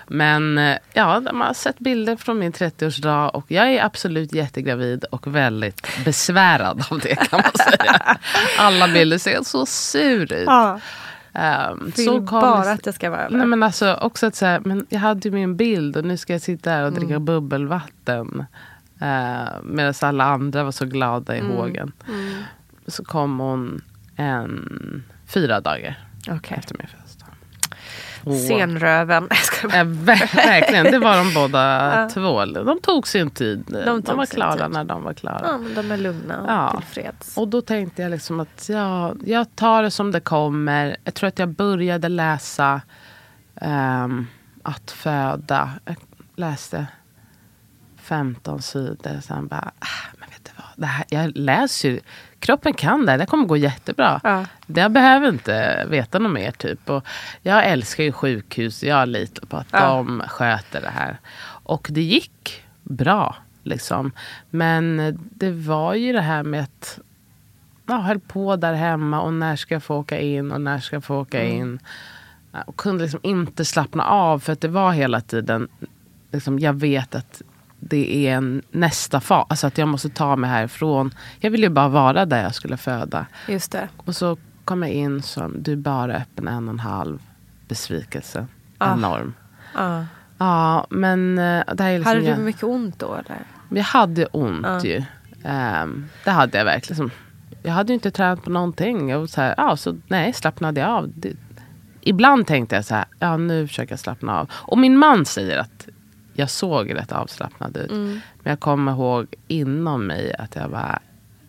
Men 0.08 0.58
eh, 0.58 0.78
ja, 0.94 1.20
man 1.20 1.42
har 1.42 1.54
sett 1.54 1.80
bilder 1.80 2.16
från 2.16 2.40
min 2.40 2.52
30-årsdag 2.54 3.30
och 3.30 3.46
jag 3.48 3.72
är 3.74 3.84
absolut 3.86 4.34
jättegravid 4.34 5.04
och 5.04 5.36
väldigt 5.36 5.88
besvärad 6.06 6.86
av 6.90 7.00
det 7.00 7.16
kan 7.16 7.42
man 7.44 7.52
säga. 7.68 8.18
Alla 8.60 8.88
bilder 8.88 9.18
ser 9.18 9.44
så 9.44 9.66
sur 9.66 10.34
ut. 10.34 10.44
Ja, 10.46 10.80
Um, 11.40 11.92
vill 11.96 12.06
så 12.06 12.26
kom 12.26 12.42
bara 12.42 12.72
att 12.72 12.84
det 12.84 12.94
ska 12.94 13.10
vara 13.10 13.26
över. 13.26 13.38
Nej, 13.38 13.48
men 13.48 13.64
alltså, 13.64 13.94
också 14.02 14.26
att 14.28 14.36
så 14.36 14.46
här, 14.46 14.60
men 14.66 14.86
jag 14.90 15.00
hade 15.00 15.30
ju 15.30 15.36
min 15.36 15.56
bild 15.58 15.98
och 15.98 16.06
nu 16.06 16.18
ska 16.18 16.34
jag 16.34 16.42
sitta 16.42 16.70
här 16.72 16.84
och 16.84 16.92
dricka 16.92 17.14
Mm. 17.14 17.26
bubbelvatten. 17.26 18.46
Uh, 19.02 19.62
Medan 19.64 19.94
alla 20.02 20.24
andra 20.24 20.64
var 20.64 20.72
så 20.72 20.86
glada 20.86 21.36
i 21.36 21.40
Mm. 21.40 21.52
hågen. 21.52 21.92
Så 22.88 23.04
kom 23.06 23.40
hon 23.40 23.82
en, 24.16 25.04
fyra 25.28 25.60
dagar 25.62 26.00
Okej. 26.30 26.58
efter 26.58 26.76
min 26.80 26.88
födelsedag. 26.88 27.05
Och- 28.26 28.36
Senröven. 28.36 29.30
Verkligen, 29.96 30.84
det 30.86 31.00
var 31.00 31.18
de 31.18 31.34
båda 31.34 32.10
två. 32.14 32.46
De 32.46 32.80
tog 32.82 33.08
sin 33.08 33.30
tid. 33.30 33.64
De, 33.86 34.02
tog 34.04 34.18
var 34.18 34.26
klara 34.26 34.64
tid. 34.66 34.74
när 34.74 34.84
de 34.84 35.04
var 35.04 35.14
klara. 35.14 35.42
Ja, 35.44 35.58
men 35.58 35.74
de 35.76 35.92
är 35.92 35.98
lugna 35.98 36.42
och 36.42 36.50
Ja. 36.50 36.72
tillfreds. 36.78 37.38
Och 37.38 37.48
då 37.48 37.62
tänkte 37.62 38.02
jag 38.02 38.12
liksom 38.12 38.40
att 38.40 38.70
ja, 38.70 39.14
jag 39.26 39.56
tar 39.56 39.84
det 39.84 39.92
som 39.92 40.12
det 40.12 40.20
kommer. 40.20 40.98
Jag 41.04 41.14
tror 41.14 41.28
att 41.28 41.40
jag 41.40 41.50
började 41.50 42.10
läsa 42.10 42.82
ehm, 43.62 44.28
Att 44.64 44.92
föda. 44.92 45.70
Jag 45.86 45.96
läste 46.36 46.88
15 48.02 48.62
sidor. 48.62 49.22
Sen 49.22 49.48
bara, 49.48 49.72
ah, 49.80 50.14
men 50.20 50.30
vet 50.30 50.44
du 50.46 50.52
vad? 50.58 50.66
Det 50.76 50.86
här, 50.86 51.06
jag 51.10 51.38
läser 51.38 51.90
ju. 51.90 52.00
Kroppen 52.46 52.74
kan 52.74 53.06
det. 53.06 53.18
Det 53.18 53.26
kommer 53.26 53.46
gå 53.46 53.58
jättebra. 53.58 54.22
Ja. 54.24 54.46
Jag 54.66 54.92
behöver 54.92 55.30
inte 55.30 55.86
veta 55.90 56.20
något 56.20 56.32
mer. 56.32 56.52
Typ. 56.52 56.90
Och 56.90 57.06
jag 57.42 57.66
älskar 57.66 58.04
ju 58.04 58.12
sjukhus. 58.12 58.84
Jag 58.84 59.10
litar 59.10 59.46
på 59.46 59.58
att 59.58 59.68
Ja. 59.72 59.88
de 59.88 60.24
sköter 60.28 60.82
det 60.82 60.90
här. 60.90 61.18
Och 61.64 61.88
det 61.92 62.02
gick 62.02 62.64
bra. 62.84 63.36
Liksom. 63.64 64.12
Men 64.50 65.18
det 65.20 65.52
var 65.52 65.94
ju 65.94 66.14
det 66.14 66.22
här 66.22 66.44
med 66.44 66.64
att 66.64 67.00
jag 67.88 68.00
höll 68.00 68.20
på 68.20 68.56
där 68.56 68.74
hemma 68.74 69.22
och 69.22 69.34
när 69.34 69.56
ska 69.56 69.76
jag 69.76 69.84
få 69.84 69.96
åka 69.96 70.20
in 70.20 70.52
och 70.52 70.62
när 70.62 70.80
ska 70.80 70.96
jag 70.96 71.04
få 71.04 71.20
åka 71.22 71.44
in. 71.44 71.80
Och 72.66 72.76
kunde 72.76 73.04
liksom 73.04 73.20
inte 73.24 73.66
slappna 73.66 74.04
av 74.06 74.40
för 74.40 74.54
att 74.54 74.62
det 74.62 74.68
var 74.68 74.92
hela 74.92 75.22
tiden, 75.22 75.68
liksom, 76.32 76.60
jag 76.60 76.74
vet 76.74 77.16
att 77.16 77.42
det 77.90 78.28
är 78.28 78.36
en 78.38 78.62
nästa 78.72 79.20
fas. 79.22 79.46
Alltså 79.50 79.68
att 79.68 79.78
jag 79.78 79.88
måste 79.88 80.10
ta 80.10 80.36
mig 80.36 80.50
härifrån. 80.50 81.14
Jag 81.40 81.52
ville 81.52 81.66
ju 81.66 81.70
bara 81.74 81.88
vara 81.88 82.26
där 82.26 82.44
jag 82.44 82.56
skulle 82.56 82.78
föda. 82.78 83.26
Just 83.48 83.72
det. 83.72 83.90
Och 83.98 84.16
så 84.16 84.38
kom 84.66 84.84
jag 84.84 84.92
in 84.92 85.22
som, 85.22 85.64
du 85.64 85.72
är 85.72 85.76
bara 85.76 86.14
öppen 86.16 86.48
en 86.48 86.68
och 86.68 86.74
en 86.74 86.80
halv 86.80 87.20
besvikelse. 87.68 88.48
Ah. 88.78 88.94
Enorm. 88.94 89.34
Ja. 89.76 90.06
Ja, 90.38 90.88
men 90.90 91.38
eh, 91.38 91.64
det 91.74 91.84
här 91.84 91.92
är 91.92 91.98
liksom... 91.98 92.16
Hade 92.16 92.36
du 92.36 92.42
mycket 92.42 92.64
ont 92.64 93.00
då? 93.00 93.14
Eller? 93.14 93.38
jag 93.70 93.84
hade 93.84 94.26
ont 94.26 94.66
Ja. 94.66 94.84
ju. 94.84 95.04
Ehm, 95.44 96.10
det 96.24 96.32
hade 96.32 96.58
jag 96.58 96.66
verkligen. 96.66 97.12
Jag 97.64 97.74
hade 97.74 97.88
ju 97.90 97.94
inte 97.94 98.12
tränat 98.12 98.44
på 98.44 98.50
någonting. 98.50 99.10
Jag 99.10 99.20
var 99.20 99.28
så 99.28 99.42
här, 99.42 99.54
ja, 99.58 99.78
så 99.78 99.98
nej, 100.08 100.34
slappnade 100.34 100.82
jag 100.82 100.90
av. 100.90 101.12
Det, 101.16 101.34
ibland 102.02 102.48
tänkte 102.48 102.76
jag 102.76 102.86
så 102.86 102.96
här, 102.96 103.06
ja 103.20 103.38
nu 103.38 103.68
försöker 103.68 103.92
jag 103.92 104.00
slappna 104.00 104.40
av. 104.40 104.50
Och 104.54 104.78
min 104.78 104.98
man 104.98 105.26
säger 105.26 105.58
att 105.58 105.88
jag 106.36 106.50
såg 106.50 106.96
rätt 106.96 107.12
avslappnad 107.12 107.78
ut. 107.78 107.92
Mm. 107.92 108.20
Men 108.44 108.50
jag 108.52 108.60
kommer 108.60 108.92
ihåg 108.92 109.36
inom 109.48 110.08
mig 110.08 110.36
att 110.40 110.56
jag 110.56 110.68
var, 110.68 111.00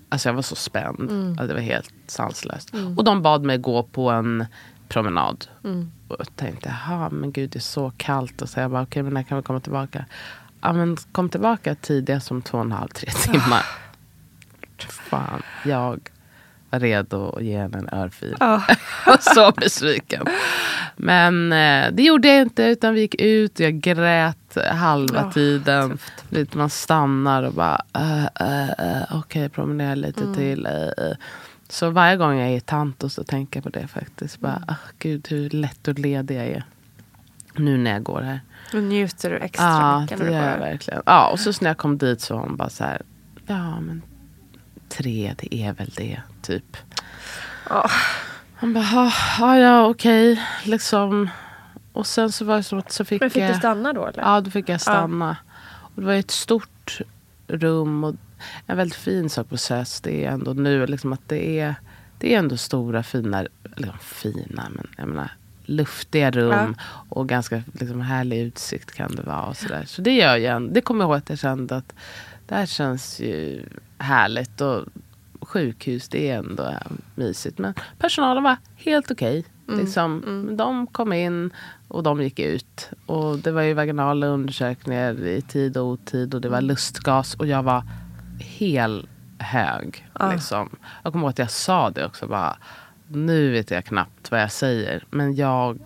alltså 0.08 0.28
jag 0.28 0.34
var 0.34 0.42
så 0.42 0.56
spänd. 0.56 1.10
Mm. 1.10 1.36
Att 1.38 1.48
det 1.48 1.54
var 1.54 1.60
helt 1.60 1.94
sanslöst. 2.06 2.72
Och 2.96 3.04
de 3.04 3.22
bad 3.22 3.44
mig 3.44 3.58
gå 3.58 3.82
på 3.82 4.10
en 4.10 4.46
promenad. 4.88 5.46
Mm. 5.64 5.92
Och 6.08 6.16
jag 6.18 6.36
tänkte, 6.36 6.68
jaha 6.68 7.10
men 7.10 7.32
gud 7.32 7.50
det 7.50 7.58
är 7.58 7.60
så 7.60 7.92
kallt. 7.96 8.42
Och 8.42 8.48
så 8.48 8.60
jag 8.60 8.70
bara, 8.70 8.82
okej 8.82 9.02
men 9.02 9.14
när 9.14 9.22
kan 9.22 9.36
vi 9.36 9.42
komma 9.42 9.60
tillbaka? 9.60 10.04
Ja 10.60 10.72
men 10.72 10.96
kom 11.12 11.28
tillbaka 11.28 11.74
tidigast 11.74 12.30
om 12.30 12.42
två 12.42 12.58
och 12.58 12.64
en 12.64 12.72
halv, 12.72 12.88
tre 12.88 13.10
timmar. 13.10 13.62
Fan, 15.10 15.42
jag 15.64 16.10
var 16.70 16.80
redo 16.80 17.34
att 17.36 17.44
ge 17.44 17.58
henne 17.58 17.78
en 17.78 17.88
örfil. 17.92 18.36
Ja. 18.40 18.62
Var 19.06 19.34
så 19.34 19.52
besviken. 19.56 20.26
Men 20.96 21.52
eh, 21.52 21.92
det 21.92 22.02
gjorde 22.02 22.28
jag 22.28 22.42
inte 22.42 22.62
utan 22.62 22.94
vi 22.94 23.00
gick 23.00 23.14
ut 23.14 23.54
och 23.54 23.60
jag 23.60 23.80
grät 23.80 24.45
halva 24.60 25.20
Ja, 25.20 25.32
tiden. 25.32 25.98
Lite, 26.28 26.58
man 26.58 26.70
stannar 26.70 27.42
och 27.42 27.52
bara 27.52 27.82
uh, 27.98 28.26
uh, 28.42 28.86
uh, 28.86 29.02
okej 29.18 29.48
promenera 29.48 29.94
lite 29.94 30.34
till. 30.34 30.66
Uh, 30.66 31.06
uh. 31.06 31.16
Så 31.68 31.90
varje 31.90 32.16
gång 32.16 32.38
jag 32.38 32.48
är 32.50 32.56
i 32.56 32.60
Tanto 32.60 33.08
så 33.08 33.24
tänker 33.24 33.56
jag 33.56 33.64
på 33.64 33.70
det 33.80 33.86
faktiskt. 33.86 34.40
Bara, 34.40 34.62
ah, 34.68 34.74
gud 34.98 35.26
hur 35.30 35.50
lätt 35.50 35.88
och 35.88 35.98
ledig 35.98 36.36
jag 36.36 36.46
är. 36.46 36.64
Nu 37.56 37.78
när 37.78 37.90
jag 37.90 38.02
går 38.02 38.20
här. 38.20 38.40
Då 38.72 38.78
njuter 38.78 39.30
du 39.30 39.36
extra 39.38 39.66
Ja, 39.66 40.00
mycket. 40.00 40.18
det 40.18 40.24
när 40.24 40.30
du 40.30 40.36
gör 40.36 40.50
jag 40.50 40.58
verkligen. 40.58 41.02
Ja, 41.06 41.28
och 41.28 41.40
så 41.40 41.52
när 41.60 41.70
jag 41.70 41.76
kom 41.78 41.98
dit 41.98 42.20
så 42.20 42.34
var 42.34 42.42
hon 42.42 42.56
bara 42.56 42.68
så 42.68 42.84
här. 42.84 43.02
Ja, 43.46 43.80
men 43.80 44.02
tre, 44.88 45.34
det 45.38 45.54
är 45.54 45.72
väl 45.72 45.90
det, 45.96 46.20
typ. 46.42 46.76
Ja. 47.70 47.90
Han 48.54 48.72
bara, 48.74 48.84
"Ja, 48.84 49.12
ja, 49.38 49.58
ja 49.58 49.86
okej. 49.86 50.42
Liksom. 50.64 51.30
Och 51.96 52.06
sen 52.06 52.32
så 52.32 52.44
var 52.44 52.56
det 52.56 52.62
så 52.62 52.76
att 52.76 52.92
så 52.92 53.04
fick, 53.04 53.20
Men 53.20 53.30
fick 53.30 53.42
jag... 53.42 53.50
du 53.50 53.58
stanna 53.58 53.92
då? 53.92 54.06
Eller? 54.06 54.22
Ja, 54.22 54.40
då 54.40 54.50
fick 54.50 54.68
jag 54.68 54.80
stanna. 54.80 55.36
Och 55.66 56.02
det 56.02 56.06
var 56.06 56.14
ett 56.14 56.30
stort 56.30 57.00
rum 57.46 58.04
och 58.04 58.14
en 58.66 58.76
väldigt 58.76 58.98
fin 58.98 59.30
sak 59.30 59.48
på 59.48 59.56
SÖS 59.56 60.00
det 60.00 60.24
är 60.24 60.30
ändå 60.30 60.52
nu 60.52 60.86
liksom 60.86 61.12
att 61.12 61.28
det 61.28 61.58
är, 61.60 61.74
det 62.18 62.34
är 62.34 62.38
ändå 62.38 62.56
stora 62.56 63.02
fina, 63.02 63.46
eller 63.76 63.92
fina, 64.00 64.68
men 64.70 64.86
jag 64.96 65.08
menar 65.08 65.30
luftiga 65.64 66.30
rum 66.30 66.76
och 67.08 67.28
ganska 67.28 67.62
liksom, 67.72 68.00
härlig 68.00 68.40
utsikt 68.40 68.94
kan 68.94 69.14
det 69.14 69.22
vara. 69.22 69.42
Och 69.42 69.56
så, 69.56 69.68
där. 69.68 69.84
så 69.84 70.02
det 70.02 70.12
gör 70.12 70.36
jag, 70.36 70.72
det 70.74 70.80
kommer 70.80 71.04
jag 71.04 71.08
ihåg 71.08 71.18
att 71.18 71.28
jag 71.28 71.38
kände 71.38 71.76
att 71.76 71.94
det 72.46 72.54
här 72.54 72.66
känns 72.66 73.20
ju 73.20 73.64
härligt. 73.98 74.60
Och 74.60 74.84
sjukhus, 75.40 76.08
det 76.08 76.30
är 76.30 76.38
ändå 76.38 76.74
mysigt. 77.14 77.58
Men 77.58 77.74
personalen 77.98 78.42
var 78.42 78.56
helt 78.76 79.10
okej. 79.10 79.44
Liksom, 79.68 80.48
De 80.56 80.86
kom 80.86 81.12
in 81.12 81.50
och 81.88 82.02
de 82.02 82.22
gick 82.22 82.38
ut. 82.38 82.90
Och 83.06 83.38
det 83.38 83.52
var 83.52 83.62
ju 83.62 83.74
vaginala 83.74 84.26
undersökningar 84.26 85.26
i 85.26 85.42
tid 85.42 85.76
och 85.76 85.86
otid. 85.86 86.34
Och 86.34 86.40
det 86.40 86.48
var 86.48 86.60
lustgas. 86.60 87.34
Och 87.34 87.46
jag 87.46 87.62
var 87.62 87.84
hel 88.38 89.08
hög. 89.38 90.08
Liksom. 90.32 90.76
Jag 91.02 91.12
kommer 91.12 91.24
ihåg 91.24 91.30
att 91.30 91.38
jag 91.38 91.50
sa 91.50 91.90
det 91.90 92.06
också. 92.06 92.26
Bara, 92.26 92.56
nu 93.08 93.50
vet 93.50 93.70
jag 93.70 93.84
knappt 93.84 94.30
vad 94.30 94.40
jag 94.40 94.52
säger. 94.52 95.04
Men 95.10 95.34
jag 95.34 95.78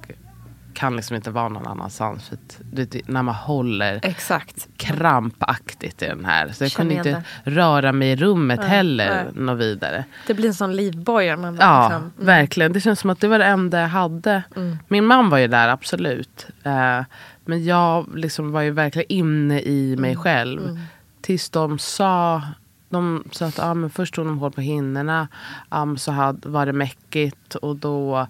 kan 0.80 0.96
liksom 0.96 1.16
inte 1.16 1.30
vara 1.30 1.48
någon 1.48 1.66
annanstans. 1.66 2.28
För 2.28 2.38
vet, 2.72 3.08
när 3.08 3.22
man 3.22 3.34
håller 3.34 4.00
Exakt. 4.02 4.68
krampaktigt 4.76 6.02
i 6.02 6.06
den 6.06 6.24
här. 6.24 6.48
Så 6.48 6.64
jag 6.64 6.70
Känner 6.70 6.94
kunde 6.94 7.10
inte 7.10 7.22
röra 7.44 7.92
mig 7.92 8.10
i 8.10 8.16
rummet 8.16 8.64
heller 8.64 9.24
nej. 9.24 9.44
något 9.44 9.60
vidare. 9.60 10.04
Det 10.26 10.34
blir 10.34 10.48
en 10.48 10.54
sån 10.54 10.76
livboja. 10.76 11.36
Man 11.36 11.56
Ja, 11.60 11.88
liksom, 11.88 12.12
verkligen. 12.26 12.72
Det 12.72 12.80
känns 12.80 13.00
som 13.00 13.10
att 13.10 13.20
det 13.20 13.28
var 13.28 13.38
det 13.38 13.44
enda 13.44 13.80
jag 13.80 13.88
hade. 13.88 14.42
Min 14.88 15.06
man 15.06 15.30
var 15.30 15.38
ju 15.38 15.46
där, 15.46 15.68
absolut. 15.68 16.46
Eh, 16.62 17.04
men 17.44 17.64
jag 17.64 18.16
liksom 18.16 18.52
var 18.52 18.60
ju 18.60 18.70
verkligen 18.70 19.12
inne 19.12 19.60
i 19.60 19.96
mig 19.96 20.16
själv. 20.16 20.80
Tills 21.20 21.50
de 21.50 21.78
sa 21.78 22.42
de 22.88 23.24
sa 23.30 23.46
att 23.46 23.58
ah, 23.58 23.74
men 23.74 23.90
först 23.90 24.14
tog 24.14 24.26
de 24.26 24.38
hål 24.38 24.52
på 24.52 24.60
hinnorna. 24.60 25.28
Um, 25.70 25.98
så 25.98 26.12
hade, 26.12 26.48
var 26.48 26.66
det 26.66 26.72
mäckigt 26.72 27.54
och 27.54 27.76
då 27.76 28.26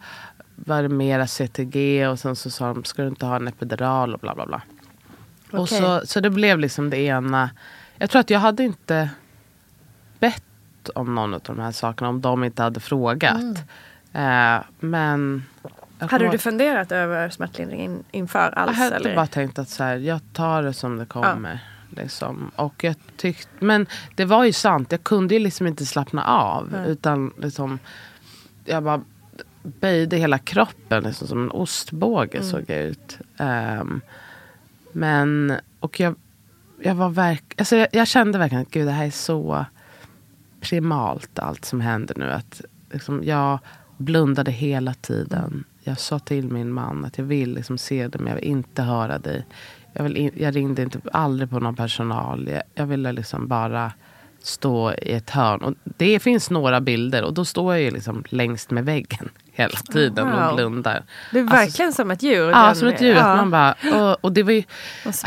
var 0.65 0.83
det 0.83 0.89
mera 0.89 1.27
CTG. 1.27 2.07
Och 2.07 2.19
sen 2.19 2.37
så 2.37 2.51
sa 2.51 2.75
de, 2.75 2.85
ska 2.85 3.03
du 3.03 3.09
inte 3.09 3.27
ha 3.27 3.37
en 3.37 3.49
epidural 3.49 4.15
och 4.15 4.21
bla 4.21 4.35
bla 4.35 4.47
bla. 4.47 4.63
Och 5.51 5.59
Okej. 5.59 5.79
så, 5.79 6.07
så 6.07 6.21
det 6.21 6.31
blev 6.31 6.59
liksom 6.59 6.91
det 6.91 6.99
ena. 6.99 7.51
Jag 7.99 8.11
tror 8.11 8.21
att 8.21 8.31
jag 8.31 8.41
hade 8.41 8.65
inte 8.65 9.11
bett 10.19 10.43
om 10.95 11.15
någon 11.15 11.35
av 11.35 11.41
de 11.41 11.59
här 11.59 11.73
sakerna 11.73 12.09
om 12.09 12.21
de 12.21 12.45
inte 12.45 12.63
hade 12.63 12.81
frågat. 12.81 13.43
Eh, 14.13 14.59
men... 14.81 15.45
jag 15.99 16.09
Hade 16.09 16.31
du 16.31 16.39
funderat 16.39 16.93
över 16.93 17.31
smärtlindring 17.31 17.81
in, 17.81 18.05
inför 18.11 18.39
jag 18.39 18.59
alls? 18.59 18.79
hade 18.79 18.97
eller? 18.97 19.15
bara 19.15 19.27
tänkt 19.27 19.59
att 19.59 19.69
så 19.69 19.85
här, 19.85 19.97
jag 19.97 20.21
tar 20.33 20.63
det 20.63 20.73
som 20.73 20.97
det 20.97 21.07
kommer. 21.07 21.61
Liksom. 21.97 22.51
Och 22.57 22.85
jag 22.85 22.95
tyckte, 23.17 23.51
men 23.65 23.87
det 24.15 24.25
var 24.25 24.45
ju 24.45 24.53
sant, 24.53 24.93
jag 24.93 25.05
kunde 25.05 25.35
ju 25.35 25.41
liksom 25.41 25.67
inte 25.67 25.87
slappna 25.87 26.25
av. 26.25 26.85
Utan 26.87 27.33
liksom, 27.39 27.79
jag 28.65 28.83
bara 28.83 29.01
böjde 29.63 30.17
hela 30.17 30.39
kroppen 30.39 31.03
liksom, 31.03 31.29
som 31.29 31.43
en 31.43 31.51
ostbåge 31.51 32.43
såg 32.43 32.65
jag 32.67 32.79
ut. 32.79 33.19
Ehm, 33.39 34.01
men, 34.93 35.53
och 35.81 36.01
jag, 36.01 36.15
jag 36.83 36.95
var 36.95 37.09
verk, 37.09 37.55
alltså 37.59 37.77
jag, 37.77 37.89
jag 37.93 38.09
kände 38.09 38.39
verkligen 38.39 38.63
att 38.63 38.71
gud 38.71 38.87
det 38.87 38.93
här 38.93 39.07
är 39.07 39.11
så 39.11 39.65
primalt 40.61 41.39
allt 41.39 41.65
som 41.65 41.81
händer 41.81 42.15
nu. 42.19 42.31
Att 42.31 42.63
liksom, 42.91 43.25
jag 43.25 43.59
blundade 43.97 44.51
hela 44.51 44.95
tiden. 44.95 45.65
Jag 45.83 45.99
sa 45.99 46.19
till 46.19 46.53
min 46.53 46.73
man 46.73 47.05
att 47.05 47.19
jag 47.19 47.25
vill 47.25 47.55
liksom 47.55 47.79
se 47.79 48.09
det 48.09 48.19
men 48.19 48.27
jag 48.27 48.35
vill 48.35 48.45
inte 48.45 48.83
höra 48.83 49.19
dig. 49.19 49.47
Jag, 49.93 50.03
vill 50.03 50.17
in, 50.17 50.31
jag 50.37 50.57
ringde 50.57 50.83
inte, 50.83 51.01
aldrig 51.13 51.51
på 51.51 51.61
någon 51.61 51.77
personal. 51.77 52.49
Jag, 52.49 52.63
jag 52.75 52.87
ville 52.87 53.13
liksom 53.13 53.49
bara 53.49 53.93
stå 54.43 54.93
i 54.93 55.13
ett 55.13 55.31
hörn. 55.31 55.61
Och 55.61 55.75
det 55.85 56.21
finns 56.21 56.51
några 56.51 56.81
bilder 56.81 57.25
och 57.25 57.35
då 57.35 57.45
står 57.45 57.75
jag 57.75 57.83
ju 57.83 57.91
liksom 57.91 58.25
längst 58.29 58.71
med 58.71 58.85
väggen 58.85 59.29
hela 59.53 59.79
tiden 59.93 60.31
wow. 60.31 60.49
och 60.49 60.55
blundar. 60.55 61.05
Det 61.33 61.39
är 61.39 61.45
verkligen 61.45 61.89
alltså, 61.89 62.03
som 62.03 62.11
ett 62.11 62.23
djur. 62.23 62.51
Ja, 62.51 62.75
som 62.75 62.89
ett 62.89 63.01
djur. 63.01 63.15
Ja. 63.15 63.37
Man 63.37 63.51
bara, 63.51 63.75
och, 63.95 64.25
och, 64.25 64.33
det 64.33 64.43
var 64.43 64.53
ju, 64.53 64.63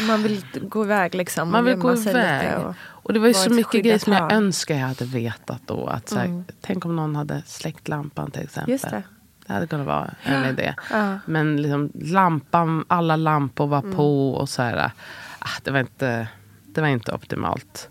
man 0.08 0.24
vill 0.24 0.46
gå 0.62 0.84
iväg 0.84 1.16
liksom. 1.16 1.52
Man 1.52 1.66
vill 1.66 1.76
gå 1.76 1.96
iväg. 1.96 2.58
Och, 2.60 2.76
och, 2.80 3.14
det 3.14 3.20
var 3.20 3.28
ju 3.28 3.34
så 3.34 3.50
mycket 3.50 3.84
grejer 3.84 3.98
som 3.98 4.14
jag 4.14 4.32
önskar 4.32 4.76
jag 4.76 4.88
hade 4.88 5.06
vetat 5.06 5.62
då. 5.66 5.88
Att, 5.88 6.10
så 6.10 6.18
här, 6.18 6.26
mm. 6.26 6.44
Tänk 6.62 6.86
om 6.86 6.96
någon 6.96 7.16
hade 7.16 7.42
släckt 7.46 7.88
lampan 7.88 8.32
till 8.32 8.44
exempel. 8.44 8.72
Just 8.72 8.90
det. 8.90 9.04
Det 9.48 9.54
hade 9.54 9.68
kunnat 9.68 9.88
vara 9.88 10.14
en 10.24 10.46
idé. 10.46 10.74
Ja. 10.92 11.20
Men 11.26 11.62
liksom, 11.62 11.92
lampan, 11.94 12.86
alla 12.88 13.16
lampor 13.16 13.68
var 13.68 13.80
mm. 13.80 13.96
på 13.96 14.34
och 14.34 14.50
så 14.50 14.62
här. 14.62 14.92
Ah, 15.40 15.50
det, 15.64 15.72
var 15.72 15.80
inte, 15.80 16.28
det 16.66 16.82
var 16.82 16.88
inte 16.88 17.12
optimalt. 17.12 17.90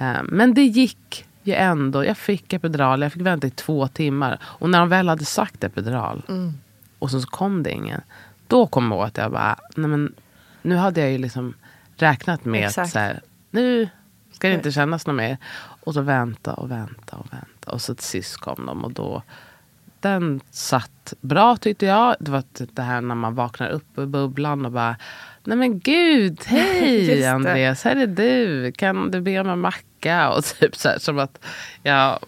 Uh, 0.00 0.22
men 0.22 0.54
det 0.54 0.62
gick 0.62 1.26
ju 1.42 1.54
ändå. 1.54 2.04
Jag 2.04 2.18
fick 2.18 2.52
epidural, 2.52 3.02
jag 3.02 3.12
fick 3.12 3.22
vänta 3.22 3.46
i 3.46 3.50
två 3.50 3.88
timmar. 3.88 4.38
Och 4.42 4.70
när 4.70 4.78
de 4.78 4.88
väl 4.88 5.08
hade 5.08 5.24
sagt 5.24 5.64
epidural 5.64 6.22
mm. 6.28 6.52
och 6.98 7.10
så 7.10 7.20
kom 7.20 7.62
det 7.62 7.70
ingen. 7.70 8.00
Då 8.46 8.66
kom 8.66 8.84
jag 8.84 8.92
ihåg 8.92 9.06
att 9.06 9.16
jag 9.16 9.32
bara, 9.32 9.58
nej 9.76 9.88
men 9.88 10.14
nu 10.62 10.76
hade 10.76 11.00
jag 11.00 11.10
ju 11.10 11.18
liksom 11.18 11.54
räknat 11.96 12.44
med 12.44 12.64
Exakt. 12.64 12.86
att 12.86 12.92
så 12.92 12.98
här, 12.98 13.20
nu 13.50 13.88
ska 14.32 14.48
det 14.48 14.54
inte 14.54 14.72
kännas 14.72 15.06
något 15.06 15.16
mer. 15.16 15.38
Och 15.80 15.94
så 15.94 16.00
vänta 16.00 16.54
och 16.54 16.70
vänta 16.70 17.16
och 17.16 17.32
vänta. 17.32 17.72
Och 17.72 17.82
så 17.82 17.94
till 17.94 18.04
sist 18.04 18.36
kom 18.36 18.66
de 18.66 18.84
och 18.84 18.92
då 18.92 19.22
den 20.00 20.40
satt 20.50 21.14
bra 21.20 21.56
tyckte 21.56 21.86
jag. 21.86 22.16
Det 22.20 22.30
var 22.30 22.42
det 22.56 22.82
här 22.82 23.00
när 23.00 23.14
man 23.14 23.34
vaknar 23.34 23.68
upp 23.68 23.98
ur 23.98 24.06
bubblan 24.06 24.66
och 24.66 24.72
bara 24.72 24.96
Nej 25.44 25.58
men 25.58 25.78
gud, 25.78 26.40
hej 26.46 27.26
Andreas, 27.26 27.84
här 27.84 27.96
är 27.96 28.06
du. 28.06 28.72
Kan 28.72 29.10
du 29.10 29.20
be 29.20 29.40
om 29.40 29.48
en 29.48 29.58
macka? 29.58 29.87
Och 30.06 30.44
typ 30.60 30.76
så 30.76 30.88
här, 30.88 30.98
som 30.98 31.18
att 31.18 31.44
jag 31.82 32.18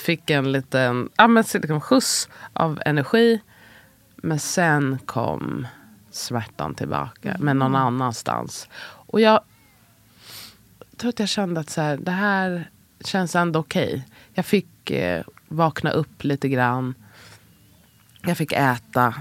fick 0.00 0.30
en 0.30 0.52
liten 0.52 1.08
ja, 1.16 1.26
men, 1.26 1.44
liksom 1.54 1.80
skjuts 1.80 2.28
av 2.52 2.82
energi. 2.86 3.40
Men 4.16 4.38
sen 4.38 4.98
kom 5.06 5.66
smärtan 6.10 6.74
tillbaka, 6.74 7.30
mm. 7.30 7.44
men 7.44 7.58
någon 7.58 7.76
annanstans. 7.76 8.68
Och 8.82 9.20
jag 9.20 9.40
tror 10.96 11.08
att 11.08 11.18
jag 11.18 11.28
kände 11.28 11.60
att 11.60 11.70
så 11.70 11.80
här, 11.80 11.96
det 11.96 12.10
här 12.10 12.70
känns 13.04 13.36
ändå 13.36 13.60
okej. 13.60 13.88
Okay. 13.88 14.02
Jag 14.34 14.46
fick 14.46 14.90
eh, 14.90 15.24
vakna 15.48 15.90
upp 15.90 16.24
lite 16.24 16.48
grann. 16.48 16.94
Jag 18.22 18.36
fick 18.36 18.52
äta. 18.52 19.14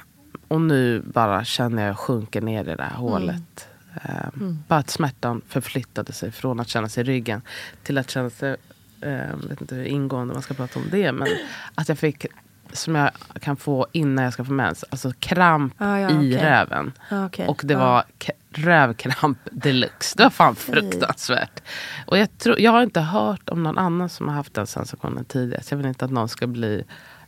Och 0.47 0.61
nu 0.61 1.01
bara 1.01 1.45
känner 1.45 1.87
jag 1.87 1.97
sjunker 1.97 2.41
ner 2.41 2.61
i 2.61 2.65
det 2.67 2.75
där 2.75 2.93
hålet. 2.95 3.29
Mm. 3.29 3.74
Um, 4.03 4.41
mm. 4.41 4.63
Bara 4.67 4.79
att 4.79 4.89
smärtan 4.89 5.41
förflyttade 5.47 6.13
sig 6.13 6.31
från 6.31 6.59
att 6.59 6.67
känna 6.67 6.89
sig 6.89 7.01
i 7.01 7.03
ryggen 7.03 7.41
till 7.83 7.97
att 7.97 8.09
känna 8.09 8.29
sig, 8.29 8.55
um, 9.01 9.47
vet 9.49 9.61
inte 9.61 9.75
hur 9.75 9.85
ingående 9.85 10.33
man 10.33 10.43
ska 10.43 10.53
prata 10.53 10.79
om 10.79 10.85
det, 10.91 11.11
men 11.11 11.27
att 11.75 11.89
jag 11.89 11.99
fick 11.99 12.25
som 12.73 12.95
jag 12.95 13.11
kan 13.41 13.57
få 13.57 13.87
innan 13.91 14.23
jag 14.23 14.33
ska 14.33 14.45
få 14.45 14.51
mens. 14.51 14.85
Alltså 14.89 15.11
kramp 15.19 15.73
ah, 15.77 15.97
ja, 15.97 16.09
i 16.09 16.35
okay. 16.35 16.49
röven. 16.49 16.91
Ah, 17.09 17.25
okay. 17.25 17.47
Och 17.47 17.61
det 17.63 17.75
ah. 17.75 17.79
var 17.79 18.03
rövkramp 18.49 19.37
deluxe. 19.51 20.17
Det 20.17 20.23
var 20.23 20.29
fan 20.29 20.55
fruktansvärt. 20.55 21.61
Och 22.05 22.17
jag, 22.17 22.37
tror, 22.37 22.59
jag 22.59 22.71
har 22.71 22.83
inte 22.83 23.01
hört 23.01 23.49
om 23.49 23.63
någon 23.63 23.77
annan 23.77 24.09
som 24.09 24.27
har 24.27 24.35
haft 24.35 24.53
den 24.53 24.67
sensationen 24.67 25.25
tidigare. 25.25 25.63
Så 25.63 25.73
jag 25.73 25.77
vill 25.77 25.87
inte 25.87 26.05
att 26.05 26.11
någon 26.11 26.29
ska 26.29 26.47
bli 26.47 26.83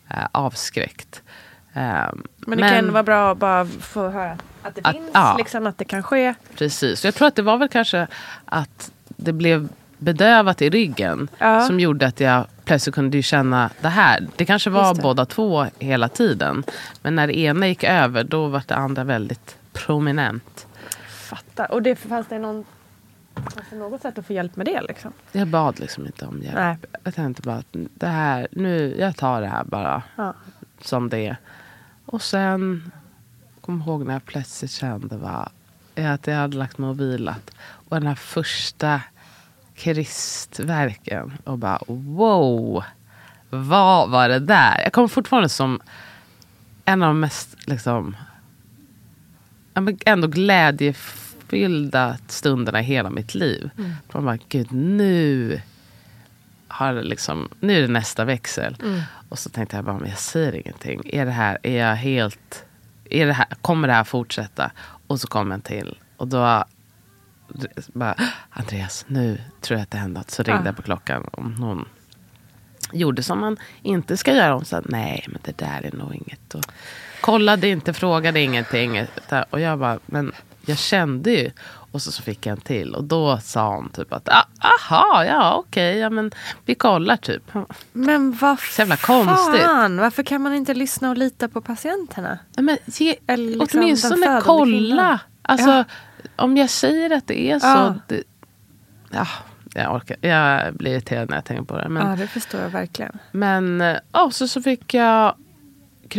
eh, 0.09 0.27
avskräckt. 0.31 1.23
Um, 1.77 2.23
men 2.37 2.57
det 2.57 2.63
men, 2.63 2.69
kan 2.69 2.93
vara 2.93 3.03
bra 3.03 3.31
att 3.31 3.37
bara 3.37 3.65
få 3.65 4.09
höra 4.09 4.37
att 4.63 4.75
det 4.75 4.81
att, 4.83 4.95
finns, 4.95 5.09
ja, 5.13 5.35
liksom, 5.37 5.67
att 5.67 5.77
det 5.77 5.85
kan 5.85 6.03
ske. 6.03 6.33
Precis. 6.55 7.05
Jag 7.05 7.15
tror 7.15 7.27
att 7.27 7.35
det 7.35 7.41
var 7.41 7.57
väl 7.57 7.69
kanske 7.69 8.07
att 8.45 8.91
det 9.07 9.33
blev 9.33 9.69
bedövat 9.97 10.61
i 10.61 10.69
ryggen 10.69 11.27
ja. 11.37 11.61
som 11.61 11.79
gjorde 11.79 12.07
att 12.07 12.19
jag 12.19 12.45
plötsligt 12.65 12.95
kunde 12.95 13.21
känna 13.21 13.69
det 13.81 13.89
här. 13.89 14.27
Det 14.35 14.45
kanske 14.45 14.69
var 14.69 14.93
det. 14.93 15.01
båda 15.01 15.25
två 15.25 15.65
hela 15.79 16.09
tiden. 16.09 16.63
Men 17.01 17.15
när 17.15 17.27
det 17.27 17.37
ena 17.37 17.67
gick 17.67 17.83
över 17.83 18.23
då 18.23 18.47
var 18.47 18.63
det 18.67 18.75
andra 18.75 19.03
väldigt 19.03 19.57
prominent. 19.73 20.67
Fattar. 21.07 21.71
Och 21.71 21.81
det, 21.81 21.95
fanns 21.95 22.27
det 22.27 22.39
någon 22.39 22.65
Fanns 23.35 23.69
det 23.69 23.75
något 23.75 24.01
sätt 24.01 24.17
att 24.17 24.25
få 24.25 24.33
hjälp 24.33 24.55
med 24.55 24.65
det? 24.65 24.81
Liksom? 24.81 25.13
Jag 25.31 25.47
bad 25.47 25.79
liksom 25.79 26.05
inte 26.05 26.25
om 26.25 26.41
hjälp. 26.41 26.55
Nej. 26.55 26.77
Jag 27.03 27.15
tänkte 27.15 27.41
bara 27.41 27.55
att 27.55 27.67
det 27.71 28.07
här, 28.07 28.47
nu, 28.51 28.95
jag 28.99 29.15
tar 29.15 29.41
det 29.41 29.47
här 29.47 29.63
bara 29.63 30.03
ja. 30.15 30.33
som 30.81 31.09
det 31.09 31.27
är. 31.27 31.37
Och 32.07 32.21
sen 32.21 32.91
kom 33.61 33.81
ihåg 33.81 34.05
när 34.05 34.13
jag 34.13 34.25
plötsligt 34.25 34.71
kände 34.71 35.17
va, 35.17 35.49
att 35.95 36.27
jag 36.27 36.35
hade 36.35 36.57
lagt 36.57 36.77
mig 36.77 36.89
och 36.89 36.99
vilat. 36.99 37.51
Och 37.59 37.95
den 37.95 38.07
här 38.07 38.15
första 38.15 39.01
kristverken. 39.75 41.37
Och 41.43 41.57
bara 41.57 41.79
wow, 41.87 42.83
vad 43.49 44.09
var 44.09 44.29
det 44.29 44.39
där? 44.39 44.81
Jag 44.83 44.93
kommer 44.93 45.07
fortfarande 45.07 45.49
som 45.49 45.79
en 46.85 47.03
av 47.03 47.07
de 47.07 47.19
mest 47.19 47.55
liksom, 47.67 48.15
ändå 50.05 50.27
glädjefyllda 50.27 52.17
stunderna 52.27 52.79
i 52.79 52.83
hela 52.83 53.09
mitt 53.09 53.35
liv. 53.35 53.69
Mm. 53.77 53.93
Man 54.13 54.25
bara, 54.25 54.37
gud 54.49 54.71
nu 54.71 55.61
har 56.67 56.93
liksom, 56.93 57.49
nu 57.59 57.77
är 57.77 57.81
det 57.81 57.87
nästa 57.87 58.25
växel. 58.25 58.77
Mm. 58.83 59.01
Och 59.29 59.39
så 59.39 59.49
tänkte 59.49 59.75
jag 59.75 59.85
bara, 59.85 59.99
men 59.99 60.09
jag 60.09 60.19
säger 60.19 60.55
ingenting. 60.55 61.01
Är 61.05 61.25
det 61.25 61.31
här, 61.31 61.57
är 61.63 61.77
jag 61.77 61.95
helt, 61.95 62.65
är 63.09 63.25
det 63.25 63.33
här, 63.33 63.47
kommer 63.61 63.87
det 63.87 63.93
här 63.93 64.03
fortsätta? 64.03 64.71
Och 65.07 65.19
så 65.19 65.27
kom 65.27 65.51
en 65.51 65.61
till. 65.61 65.97
Och 66.17 66.27
då 66.27 66.63
bara, 67.93 68.15
Andreas, 68.49 69.05
nu 69.07 69.41
tror 69.61 69.77
jag 69.77 69.83
att 69.83 69.91
det 69.91 69.97
händer 69.97 70.19
något. 70.19 70.31
Så 70.31 70.43
ringde 70.43 70.65
jag 70.65 70.75
på 70.75 70.81
klockan 70.81 71.29
om 71.31 71.55
någon 71.59 71.85
gjorde 72.91 73.23
som 73.23 73.39
man 73.39 73.57
inte 73.81 74.17
ska 74.17 74.33
göra. 74.33 74.53
Hon 74.53 74.65
sa, 74.65 74.81
nej 74.85 75.25
men 75.27 75.41
det 75.43 75.57
där 75.57 75.85
är 75.85 75.91
nog 75.95 76.15
inget. 76.15 76.55
Och 76.55 76.63
kollade 77.21 77.67
inte, 77.67 77.93
frågade 77.93 78.39
ingenting. 78.39 79.05
Och 79.49 79.59
jag 79.59 79.79
bara, 79.79 79.99
men 80.05 80.31
jag 80.65 80.77
kände 80.77 81.31
ju. 81.31 81.51
Och 81.91 82.01
så, 82.01 82.11
så 82.11 82.23
fick 82.23 82.45
jag 82.45 82.51
en 82.51 82.61
till. 82.61 82.95
Och 82.95 83.03
då 83.03 83.37
sa 83.37 83.75
hon 83.75 83.89
typ 83.89 84.13
att 84.13 84.29
ah, 84.29 84.45
aha, 84.59 85.25
ja 85.25 85.53
okej, 85.55 85.91
okay, 85.91 86.01
ja, 86.01 86.09
men 86.09 86.31
vi 86.65 86.75
kollar 86.75 87.17
typ. 87.17 87.43
Men 87.93 88.31
vad 88.31 88.59
så 88.59 88.81
jävla 88.81 88.97
konstigt. 88.97 89.61
fan, 89.61 89.97
varför 89.97 90.23
kan 90.23 90.41
man 90.41 90.53
inte 90.53 90.73
lyssna 90.73 91.09
och 91.09 91.17
lita 91.17 91.47
på 91.47 91.61
patienterna? 91.61 92.39
men 92.55 92.77
ge, 92.85 93.15
liksom 93.27 93.79
åtminstone 93.79 94.41
kolla. 94.43 95.19
Alltså, 95.41 95.69
ja. 95.69 95.83
Om 96.35 96.57
jag 96.57 96.69
säger 96.69 97.11
att 97.11 97.27
det 97.27 97.51
är 97.51 97.59
så. 97.59 97.67
Ja. 97.67 97.95
Det, 98.07 98.23
ja, 99.11 99.27
jag, 99.73 99.95
orkar, 99.95 100.17
jag 100.21 100.73
blir 100.73 100.91
irriterad 100.91 101.29
när 101.29 101.37
jag 101.37 101.45
tänker 101.45 101.63
på 101.63 101.77
det. 101.77 101.89
Men, 101.89 102.09
ja, 102.09 102.15
det 102.15 102.27
förstår 102.27 102.61
jag 102.61 102.69
verkligen. 102.69 103.17
Men 103.31 103.81
oh, 104.13 104.29
så, 104.29 104.47
så 104.47 104.61
fick 104.61 104.93
jag 104.93 105.35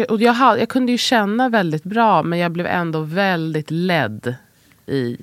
och 0.09 0.21
jag, 0.21 0.61
jag 0.61 0.69
kunde 0.69 0.93
ju 0.93 0.99
känna 0.99 1.49
väldigt 1.49 1.85
bra 1.85 2.23
men 2.23 2.39
jag 2.39 2.53
blev 2.53 2.67
ändå 2.67 3.01
väldigt 3.01 3.71
ledd 3.71 4.35
i 4.87 5.17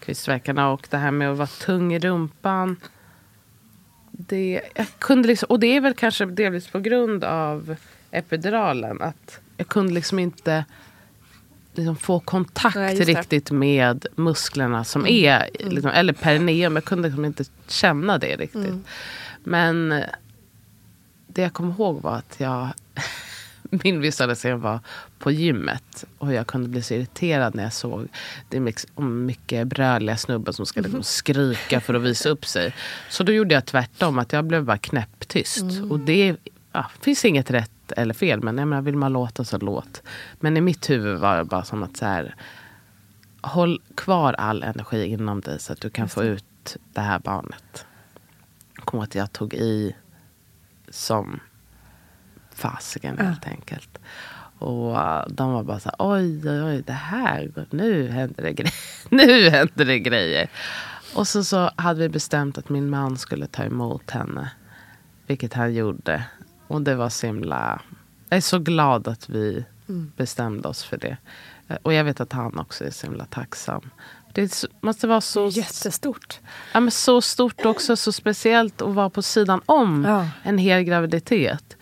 krystveckorna. 0.00 0.70
Och 0.70 0.86
det 0.90 0.96
här 0.96 1.10
med 1.10 1.30
att 1.30 1.38
vara 1.38 1.46
tung 1.46 1.94
i 1.94 1.98
rumpan. 1.98 2.76
Det, 4.10 4.60
jag 4.74 4.86
kunde 4.98 5.28
liksom, 5.28 5.46
och 5.50 5.60
det 5.60 5.76
är 5.76 5.80
väl 5.80 5.94
kanske 5.94 6.26
delvis 6.26 6.68
på 6.68 6.80
grund 6.80 7.24
av 7.24 7.76
epiduralen. 8.10 9.02
Att 9.02 9.40
jag 9.56 9.68
kunde 9.68 9.92
liksom 9.92 10.18
inte 10.18 10.64
liksom 11.74 11.96
få 11.96 12.20
kontakt 12.20 12.76
ja, 12.76 12.88
riktigt 12.88 13.50
med 13.50 14.06
musklerna 14.16 14.84
som 14.84 15.02
mm. 15.02 15.24
är, 15.24 15.50
mm. 15.60 15.72
liksom, 15.72 15.90
eller 15.90 16.12
perineum. 16.12 16.74
Jag 16.74 16.84
kunde 16.84 17.08
liksom 17.08 17.24
inte 17.24 17.44
känna 17.66 18.18
det 18.18 18.36
riktigt. 18.36 18.54
Mm. 18.54 18.84
Men 19.44 20.02
det 21.26 21.42
jag 21.42 21.52
kommer 21.52 21.74
ihåg 21.74 22.02
var 22.02 22.16
att 22.16 22.36
jag 22.38 22.68
min 23.84 24.00
visualisering 24.00 24.60
var 24.60 24.80
på 25.18 25.30
gymmet. 25.30 26.04
Och 26.18 26.32
jag 26.32 26.46
kunde 26.46 26.68
bli 26.68 26.82
så 26.82 26.94
irriterad 26.94 27.54
när 27.54 27.62
jag 27.62 27.72
såg 27.72 28.08
det 28.48 28.60
mycket 28.96 29.66
bröliga 29.66 30.16
snubbar 30.16 30.52
som 30.52 30.66
ska 30.66 30.80
liksom 30.80 31.02
skrika 31.02 31.80
för 31.80 31.94
att 31.94 32.02
visa 32.02 32.28
upp 32.28 32.46
sig. 32.46 32.74
Så 33.08 33.22
då 33.22 33.32
gjorde 33.32 33.54
jag 33.54 33.66
tvärtom, 33.66 34.18
att 34.18 34.32
jag 34.32 34.44
blev 34.44 34.64
bara 34.64 34.78
knäpptyst. 34.78 35.60
Mm. 35.60 35.90
Och 35.90 36.00
det 36.00 36.36
ja, 36.72 36.90
finns 37.00 37.24
inget 37.24 37.50
rätt 37.50 37.92
eller 37.96 38.14
fel, 38.14 38.42
men 38.42 38.58
jag 38.58 38.68
menar, 38.68 38.82
vill 38.82 38.96
man 38.96 39.12
låta 39.12 39.44
så 39.44 39.58
låt. 39.58 40.02
Men 40.40 40.56
i 40.56 40.60
mitt 40.60 40.90
huvud 40.90 41.18
var 41.18 41.36
det 41.36 41.44
bara 41.44 41.64
som 41.64 41.82
att 41.82 41.96
så 41.96 42.04
här, 42.04 42.34
håll 43.40 43.82
kvar 43.94 44.32
all 44.32 44.62
energi 44.62 45.06
inom 45.06 45.40
dig 45.40 45.60
så 45.60 45.72
att 45.72 45.80
du 45.80 45.90
kan 45.90 46.08
få 46.08 46.24
ut 46.24 46.76
det 46.92 47.00
här 47.00 47.18
barnet. 47.18 47.86
Kommer 48.74 49.04
att 49.04 49.14
jag 49.14 49.32
tog 49.32 49.54
i 49.54 49.96
som 50.88 51.40
fasiken 52.60 53.16
ja. 53.18 53.24
helt 53.24 53.46
enkelt. 53.46 53.98
Och 54.58 54.92
uh, 54.92 55.24
de 55.28 55.52
var 55.52 55.62
bara 55.62 55.80
så 55.80 55.88
här, 55.88 55.96
oj, 55.98 56.50
oj, 56.50 56.62
oj, 56.62 56.82
det 56.86 56.92
här, 56.92 57.50
nu 57.70 58.08
händer 58.08 58.42
det 58.42 58.52
grejer. 58.52 58.74
nu 59.08 59.50
händer 59.50 59.84
det 59.84 59.98
grejer. 59.98 60.50
Och 61.14 61.28
så, 61.28 61.44
så 61.44 61.70
hade 61.76 62.00
vi 62.00 62.08
bestämt 62.08 62.58
att 62.58 62.68
min 62.68 62.90
man 62.90 63.18
skulle 63.18 63.46
ta 63.46 63.62
emot 63.62 64.10
henne. 64.10 64.50
Vilket 65.26 65.54
han 65.54 65.74
gjorde. 65.74 66.24
Och 66.66 66.82
det 66.82 66.94
var 66.94 67.08
så 67.08 67.26
himla... 67.26 67.80
Jag 68.28 68.36
är 68.36 68.40
så 68.40 68.58
glad 68.58 69.08
att 69.08 69.28
vi 69.28 69.64
mm. 69.88 70.12
bestämde 70.16 70.68
oss 70.68 70.84
för 70.84 70.96
det. 70.96 71.16
Eh, 71.68 71.76
och 71.82 71.92
jag 71.92 72.04
vet 72.04 72.20
att 72.20 72.32
han 72.32 72.58
också 72.58 72.84
är 72.84 72.90
så 72.90 73.06
himla 73.06 73.24
tacksam. 73.24 73.90
Det 74.32 74.64
måste 74.80 75.06
vara 75.06 75.20
så... 75.20 75.48
Jättestort. 75.48 76.40
Ja, 76.72 76.80
men 76.80 76.90
så 76.90 77.20
stort 77.20 77.66
också, 77.66 77.96
så 77.96 78.12
speciellt 78.12 78.82
att 78.82 78.94
vara 78.94 79.10
på 79.10 79.22
sidan 79.22 79.60
om 79.66 80.04
ja. 80.04 80.28
en 80.42 80.58
hel 80.58 80.82
graviditet. 80.82 81.76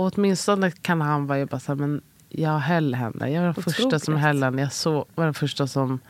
Och 0.00 0.12
åtminstone 0.14 0.70
kan 0.70 1.00
han 1.00 1.26
vara 1.26 1.46
bara 1.46 1.60
så 1.60 1.72
här, 1.72 1.76
men 1.76 2.00
jag 2.28 2.58
höll 2.58 2.94
henne. 2.94 3.30
Jag 3.30 3.40
var 3.40 3.48
den 3.48 3.50
Otroligt. 3.50 3.76
första 3.76 3.98
som 3.98 4.16
höll 4.16 4.42
henne. 4.42 4.62
Jag 4.62 4.72
så, 4.72 5.06
var 5.14 5.24
den 5.24 5.34
första 5.34 5.66
som 5.66 6.00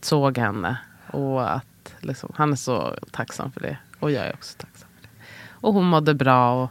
såg 0.00 0.38
henne. 0.38 0.78
Och 1.10 1.54
att 1.54 1.94
liksom, 2.00 2.32
han 2.34 2.52
är 2.52 2.56
så 2.56 2.94
tacksam 3.10 3.52
för 3.52 3.60
det. 3.60 3.78
Och 4.00 4.10
jag 4.10 4.26
är 4.26 4.32
också 4.34 4.58
tacksam 4.58 4.88
för 4.96 5.02
det. 5.02 5.08
Och 5.50 5.74
hon 5.74 5.84
mådde 5.84 6.14
bra. 6.14 6.62
Och, 6.62 6.70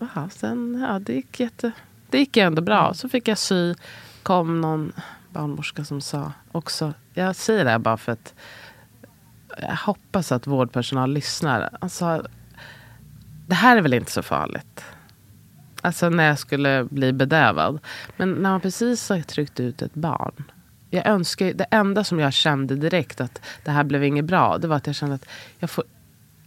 aha, 0.00 0.28
sen, 0.28 0.86
ja, 0.88 0.98
det, 0.98 1.12
gick 1.12 1.40
jätte, 1.40 1.72
det 2.10 2.18
gick 2.18 2.36
ändå 2.36 2.62
bra. 2.62 2.82
Mm. 2.84 2.94
Så 2.94 3.08
fick 3.08 3.28
jag 3.28 3.38
sy. 3.38 3.74
kom 4.22 4.60
någon 4.60 4.92
barnmorska 5.30 5.84
som 5.84 6.00
sa 6.00 6.32
också. 6.52 6.94
Jag 7.14 7.36
säger 7.36 7.64
det 7.64 7.70
här 7.70 7.78
bara 7.78 7.96
för 7.96 8.12
att 8.12 8.34
jag 9.58 9.76
hoppas 9.76 10.32
att 10.32 10.46
vårdpersonal 10.46 11.12
lyssnar. 11.12 11.70
Alltså, 11.80 12.26
det 13.46 13.54
här 13.54 13.76
är 13.76 13.82
väl 13.82 13.94
inte 13.94 14.12
så 14.12 14.22
farligt. 14.22 14.84
Alltså 15.80 16.08
när 16.08 16.28
jag 16.28 16.38
skulle 16.38 16.86
bli 16.90 17.12
bedövad. 17.12 17.78
Men 18.16 18.32
när 18.32 18.50
man 18.50 18.60
precis 18.60 19.08
har 19.08 19.20
tryckt 19.20 19.60
ut 19.60 19.82
ett 19.82 19.94
barn. 19.94 20.44
Jag 20.90 21.06
önskar, 21.06 21.52
det 21.52 21.66
enda 21.70 22.04
som 22.04 22.20
jag 22.20 22.32
kände 22.32 22.76
direkt 22.76 23.20
att 23.20 23.40
det 23.64 23.70
här 23.70 23.84
blev 23.84 24.04
inget 24.04 24.24
bra. 24.24 24.58
Det 24.58 24.68
var 24.68 24.76
att 24.76 24.86
jag 24.86 24.96
kände 24.96 25.14
att 25.14 25.26
jag 25.58 25.70
får 25.70 25.84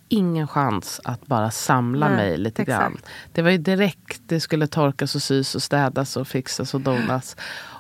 ingen 0.09 0.47
chans 0.47 1.01
att 1.03 1.27
bara 1.27 1.51
samla 1.51 2.07
Nej, 2.07 2.17
mig 2.17 2.37
lite 2.37 2.61
exakt. 2.61 2.79
grann. 2.79 2.97
Det 3.31 3.41
var 3.41 3.49
ju 3.49 3.57
direkt 3.57 4.21
det 4.25 4.39
skulle 4.39 4.67
torkas 4.67 5.15
och 5.15 5.21
sys 5.21 5.55
och 5.55 5.63
städas 5.63 6.17
och 6.17 6.27
fixas 6.27 6.73
och 6.73 6.81
donas. 6.81 7.35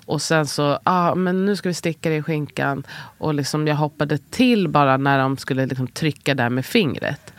Och 0.05 0.21
sen 0.21 0.47
så, 0.47 0.79
ah, 0.83 1.15
men 1.15 1.45
nu 1.45 1.55
ska 1.55 1.69
vi 1.69 1.73
sticka 1.73 2.09
det 2.09 2.15
i 2.15 2.23
skinkan. 2.23 2.83
Och 3.17 3.33
liksom 3.33 3.67
jag 3.67 3.75
hoppade 3.75 4.17
till 4.17 4.69
bara 4.69 4.97
när 4.97 5.19
de 5.19 5.37
skulle 5.37 5.65
liksom 5.65 5.87
trycka 5.87 6.35
där 6.35 6.49
med 6.49 6.65
fingret. 6.65 7.33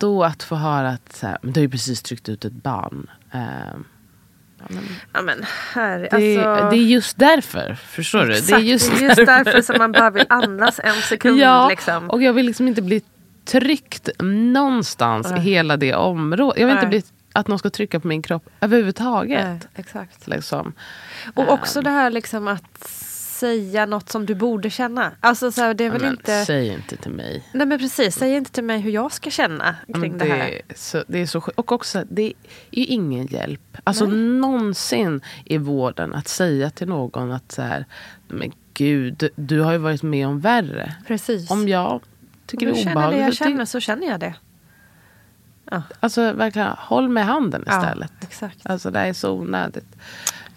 Då 0.00 0.24
att 0.24 0.42
få 0.42 0.56
höra 0.56 0.88
att 0.88 1.16
så 1.16 1.26
här, 1.26 1.38
du 1.42 1.60
har 1.60 1.60
ju 1.60 1.68
precis 1.68 2.02
tryckt 2.02 2.28
ut 2.28 2.44
ett 2.44 2.52
barn. 2.52 3.10
Ja, 4.60 4.66
men, 4.68 4.84
ja, 5.12 5.22
men 5.22 5.44
här, 5.72 5.98
det, 5.98 6.08
alltså... 6.10 6.70
det, 6.70 6.76
är 6.76 6.86
just 6.86 7.18
därför. 7.18 7.74
Förstår 7.74 8.30
Exakt, 8.30 8.48
du? 8.48 8.54
Det 8.54 8.60
är 8.60 8.64
just, 8.64 8.90
det 8.90 9.04
är 9.04 9.08
just 9.08 9.16
därför. 9.16 9.44
därför 9.44 9.62
som 9.62 9.78
man 9.78 9.92
bara 9.92 10.10
vill 10.10 10.26
andas 10.28 10.80
en 10.84 10.94
sekund. 11.08 11.38
Ja, 11.38 11.68
liksom. 11.68 12.10
och 12.10 12.22
jag 12.22 12.32
vill 12.32 12.46
liksom 12.46 12.68
inte 12.68 12.82
bli 12.82 13.02
tryckt 13.44 14.08
någonstans 14.18 15.32
i 15.32 15.40
hela 15.40 15.76
det 15.76 15.94
området. 15.94 16.60
Jag 16.60 16.66
vill 16.66 16.76
inte 16.76 16.86
bli 16.86 17.02
att 17.32 17.48
någon 17.48 17.58
ska 17.58 17.70
trycka 17.70 18.00
på 18.00 18.08
min 18.08 18.22
kropp 18.22 18.50
överhuvudtaget. 18.60 19.44
Nej, 19.44 19.60
exakt. 19.74 20.26
Liksom. 20.26 20.72
Och 21.34 21.48
också 21.48 21.78
um. 21.78 21.84
det 21.84 21.90
här 21.90 22.10
liksom 22.10 22.48
att 22.48 23.09
säga 23.40 23.86
något 23.86 24.08
som 24.10 24.26
du 24.26 24.34
borde 24.34 24.70
känna. 24.70 25.12
Alltså 25.20 25.52
så 25.52 25.60
här, 25.60 25.74
det 25.74 25.84
är 25.84 25.90
väl 25.90 26.02
men, 26.02 26.10
inte... 26.10 26.44
Säg 26.44 26.68
inte 26.68 26.96
till 26.96 27.10
mig. 27.10 27.44
Nej 27.52 27.66
men 27.66 27.78
precis, 27.78 28.16
säg 28.16 28.34
inte 28.34 28.50
till 28.50 28.64
mig 28.64 28.80
hur 28.80 28.90
jag 28.90 29.12
ska 29.12 29.30
känna 29.30 29.76
kring 29.94 30.18
det, 30.18 30.24
det 30.24 30.34
här. 30.34 30.60
Så, 30.74 31.04
det 31.06 31.18
är 31.18 31.26
så 31.26 31.38
Och 31.54 31.72
också, 31.72 32.04
det 32.10 32.22
är 32.22 32.32
ju 32.70 32.84
ingen 32.84 33.26
hjälp. 33.26 33.76
Alltså 33.84 34.06
Nej. 34.06 34.18
någonsin 34.18 35.20
i 35.44 35.58
vården 35.58 36.14
att 36.14 36.28
säga 36.28 36.70
till 36.70 36.88
någon 36.88 37.32
att 37.32 37.52
så 37.52 37.62
här, 37.62 37.84
men 38.28 38.52
gud, 38.74 39.28
du 39.36 39.60
har 39.60 39.72
ju 39.72 39.78
varit 39.78 40.02
med 40.02 40.26
om 40.26 40.40
värre. 40.40 40.94
Precis. 41.06 41.50
Om 41.50 41.68
jag 41.68 42.00
tycker 42.46 42.66
om 42.66 42.72
det 42.72 42.80
är 42.80 42.92
obehagligt. 42.92 43.20
det 43.20 43.24
jag 43.24 43.34
känner 43.34 43.64
så 43.64 43.80
känner 43.80 44.06
jag 44.06 44.20
det. 44.20 44.34
Ja. 45.70 45.82
Alltså 46.00 46.32
verkligen, 46.32 46.68
håll 46.78 47.08
med 47.08 47.26
handen 47.26 47.64
istället. 47.68 48.12
Ja, 48.20 48.26
exakt. 48.26 48.66
Alltså 48.66 48.90
det 48.90 48.98
är 48.98 49.12
så 49.12 49.32
onödigt. 49.32 49.96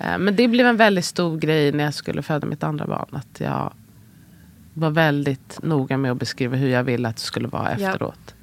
Eh, 0.04 0.18
men 0.18 0.36
det 0.36 0.48
blev 0.48 0.68
en 0.68 0.78
väldigt 0.78 1.06
stor 1.06 1.38
grej 1.38 1.72
när 1.72 1.84
jag 1.84 1.94
skulle 1.94 2.22
föda 2.22 2.48
mitt 2.48 2.64
andra 2.64 2.88
barn. 2.88 3.10
Att 3.12 3.40
jag 3.40 3.74
var 4.74 4.90
väldigt 4.90 5.60
noga 5.64 5.98
med 5.98 6.12
att 6.12 6.18
beskriva 6.18 6.56
hur 6.56 6.70
jag 6.70 6.84
ville 6.84 7.08
att 7.08 7.16
det 7.16 7.22
skulle 7.22 7.48
vara 7.48 7.72
efteråt. 7.72 8.36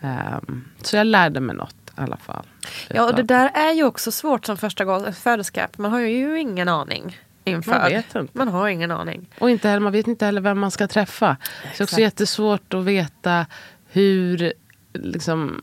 Ja. 0.00 0.38
Um, 0.48 0.64
så 0.82 0.96
jag 0.96 1.06
lärde 1.06 1.40
mig 1.40 1.56
något 1.56 1.76
i 1.86 2.00
alla 2.00 2.16
fall. 2.16 2.46
Ja, 2.88 3.04
och 3.04 3.14
det 3.14 3.22
där 3.22 3.50
är 3.54 3.72
ju 3.72 3.84
också 3.84 4.12
svårt 4.12 4.46
som 4.46 4.56
första 4.56 5.12
föderska. 5.12 5.68
Man 5.76 5.92
har 5.92 6.00
ju 6.00 6.40
ingen 6.40 6.68
aning. 6.68 7.18
Inför. 7.44 7.72
Man 7.72 7.90
vet 7.90 8.14
inte. 8.14 8.38
Man 8.38 8.48
har 8.48 8.68
ingen 8.68 8.90
aning. 8.90 9.26
Och 9.38 9.50
inte 9.50 9.68
heller, 9.68 9.80
man 9.80 9.92
vet 9.92 10.06
inte 10.06 10.24
heller 10.24 10.40
vem 10.40 10.58
man 10.58 10.70
ska 10.70 10.88
träffa. 10.88 11.36
Exakt. 11.62 11.76
Så 11.76 11.82
det 11.82 11.82
är 11.82 11.84
också 11.84 12.00
jättesvårt 12.00 12.74
att 12.74 12.84
veta 12.84 13.46
hur 13.86 14.52
liksom, 14.92 15.62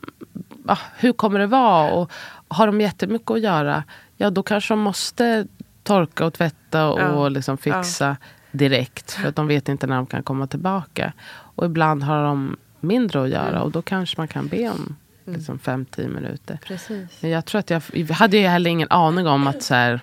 ah, 0.66 0.78
hur 0.96 1.12
kommer 1.12 1.38
det 1.38 1.46
vara? 1.46 1.92
Och 1.92 2.12
har 2.48 2.66
de 2.66 2.80
jättemycket 2.80 3.30
att 3.30 3.40
göra, 3.40 3.84
ja 4.16 4.30
då 4.30 4.42
kanske 4.42 4.74
de 4.74 4.80
måste 4.80 5.46
torka 5.82 6.26
och 6.26 6.34
tvätta 6.34 6.88
och 6.88 7.00
ja. 7.00 7.28
liksom 7.28 7.58
fixa 7.58 8.06
ja. 8.06 8.16
direkt. 8.50 9.12
För 9.12 9.28
att 9.28 9.36
de 9.36 9.46
vet 9.46 9.68
inte 9.68 9.86
när 9.86 9.96
de 9.96 10.06
kan 10.06 10.22
komma 10.22 10.46
tillbaka. 10.46 11.12
Och 11.28 11.64
ibland 11.66 12.02
har 12.02 12.24
de 12.24 12.56
mindre 12.80 13.22
att 13.22 13.28
göra 13.28 13.48
mm. 13.48 13.62
och 13.62 13.70
då 13.70 13.82
kanske 13.82 14.20
man 14.20 14.28
kan 14.28 14.48
be 14.48 14.68
om 14.68 14.96
mm. 15.26 15.38
liksom, 15.38 15.58
fem, 15.58 15.84
tio 15.84 16.08
minuter. 16.08 16.58
Precis. 16.64 17.22
Jag 17.22 17.44
tror 17.44 17.58
att 17.58 17.70
jag, 17.70 17.82
jag 17.92 18.06
hade 18.06 18.36
ju 18.36 18.46
heller 18.46 18.70
ingen 18.70 18.88
aning 18.90 19.26
om 19.26 19.46
att 19.46 19.62
så 19.62 19.74
här, 19.74 20.00